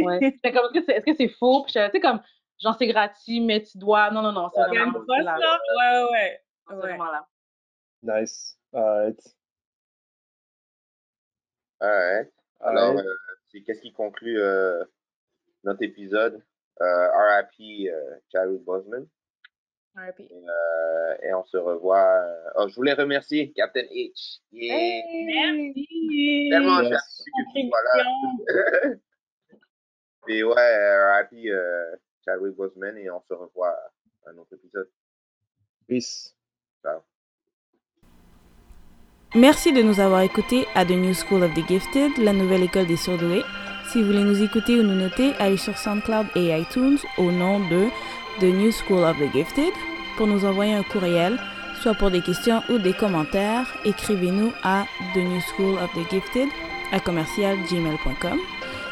ouais. 0.03 0.19
est-ce 0.43 0.73
que 0.73 0.83
c'est 0.85 0.93
est 0.97 1.01
-ce 1.01 1.05
que 1.05 1.15
c'est 1.15 1.29
faux? 1.29 1.63
Puis 1.65 1.73
tu 1.73 1.81
sais, 1.81 2.01
comme, 2.01 2.21
genre, 2.65 2.77
c'est 2.79 2.87
gratuit, 2.89 3.41
mais 3.41 3.63
tu 3.63 3.79
dois. 3.79 4.11
Non, 4.11 4.23
non, 4.23 4.33
non, 4.33 4.51
c'est 4.55 4.63
vraiment 4.63 4.99
là. 5.19 5.23
là? 5.39 5.59
Ouais, 5.79 6.11
ouais. 6.13 6.41
C'est 6.69 6.75
ouais. 6.75 6.81
vraiment 6.81 7.11
là. 7.13 7.27
Nice. 8.03 8.59
Alright. 8.73 9.21
Alright. 11.81 12.33
Alors, 12.61 12.91
Alright. 12.91 13.07
euh, 13.07 13.15
c'est- 13.51 13.63
qu'est-ce 13.63 13.81
qui 13.81 13.93
conclut 13.93 14.41
euh, 14.41 14.83
notre 15.65 15.83
épisode? 15.83 16.43
Euh, 16.81 17.09
RIP 17.13 17.89
euh, 17.93 18.17
Chadwick 18.33 18.63
Boseman. 18.65 19.07
RIP. 19.97 20.21
Et, 20.21 20.45
euh, 20.49 21.17
et 21.23 21.35
on 21.35 21.45
se 21.45 21.57
revoit. 21.57 22.27
Oh, 22.57 22.67
je 22.69 22.75
voulais 22.75 22.95
remercier 22.95 23.53
Captain 23.53 23.83
H. 23.83 24.41
Yeah. 24.51 25.03
Merci. 25.27 26.49
Tellement 26.51 26.81
Yes. 26.81 26.91
gentil 26.91 27.31
que 27.31 27.61
tu 27.61 27.69
sois 27.69 27.83
là. 27.95 28.95
Et 30.29 30.43
ouais, 30.45 31.21
RIP 31.23 31.47
euh, 31.53 31.97
Chadwick 32.25 32.57
Boseman 32.57 32.97
et 32.99 33.11
on 33.11 33.21
se 33.29 33.35
revoit 33.35 33.77
à 34.27 34.31
un 34.31 34.39
autre 34.39 34.55
épisode. 34.55 34.89
Peace. 35.87 36.35
Ciao. 36.83 37.01
Merci 39.35 39.73
de 39.73 39.83
nous 39.83 40.01
avoir 40.01 40.21
écoutés 40.21 40.67
à 40.75 40.85
The 40.85 40.91
New 40.91 41.13
School 41.13 41.43
of 41.43 41.53
the 41.55 41.67
Gifted, 41.67 42.19
la 42.19 42.33
nouvelle 42.33 42.63
école 42.63 42.87
des 42.87 42.97
surdoués. 42.97 43.43
Si 43.91 44.01
vous 44.01 44.07
voulez 44.07 44.23
nous 44.23 44.43
écouter 44.43 44.79
ou 44.79 44.83
nous 44.83 44.95
noter, 44.95 45.35
allez 45.39 45.57
sur 45.57 45.77
SoundCloud 45.77 46.27
et 46.37 46.57
iTunes 46.59 46.99
au 47.19 47.31
nom 47.31 47.59
de 47.69 47.89
The 48.41 48.45
New 48.45 48.71
School 48.71 49.05
of 49.05 49.19
the 49.19 49.31
Gifted. 49.33 49.73
Pour 50.17 50.27
nous 50.27 50.45
envoyer 50.45 50.75
un 50.75 50.85
courriel, 50.85 51.39
soit 51.83 51.95
pour 51.95 52.11
des 52.11 52.23
questions 52.23 52.63
ou 52.71 52.79
des 52.79 52.95
commentaires, 52.95 53.67
écrivez-nous 53.85 54.53
à 54.63 54.85
The 55.15 55.19
New 55.19 55.41
School 55.41 55.75
of 55.83 55.93
the 55.95 56.09
Gifted 56.11 56.49
à 56.93 57.01
commercialgmail.com. 57.01 58.39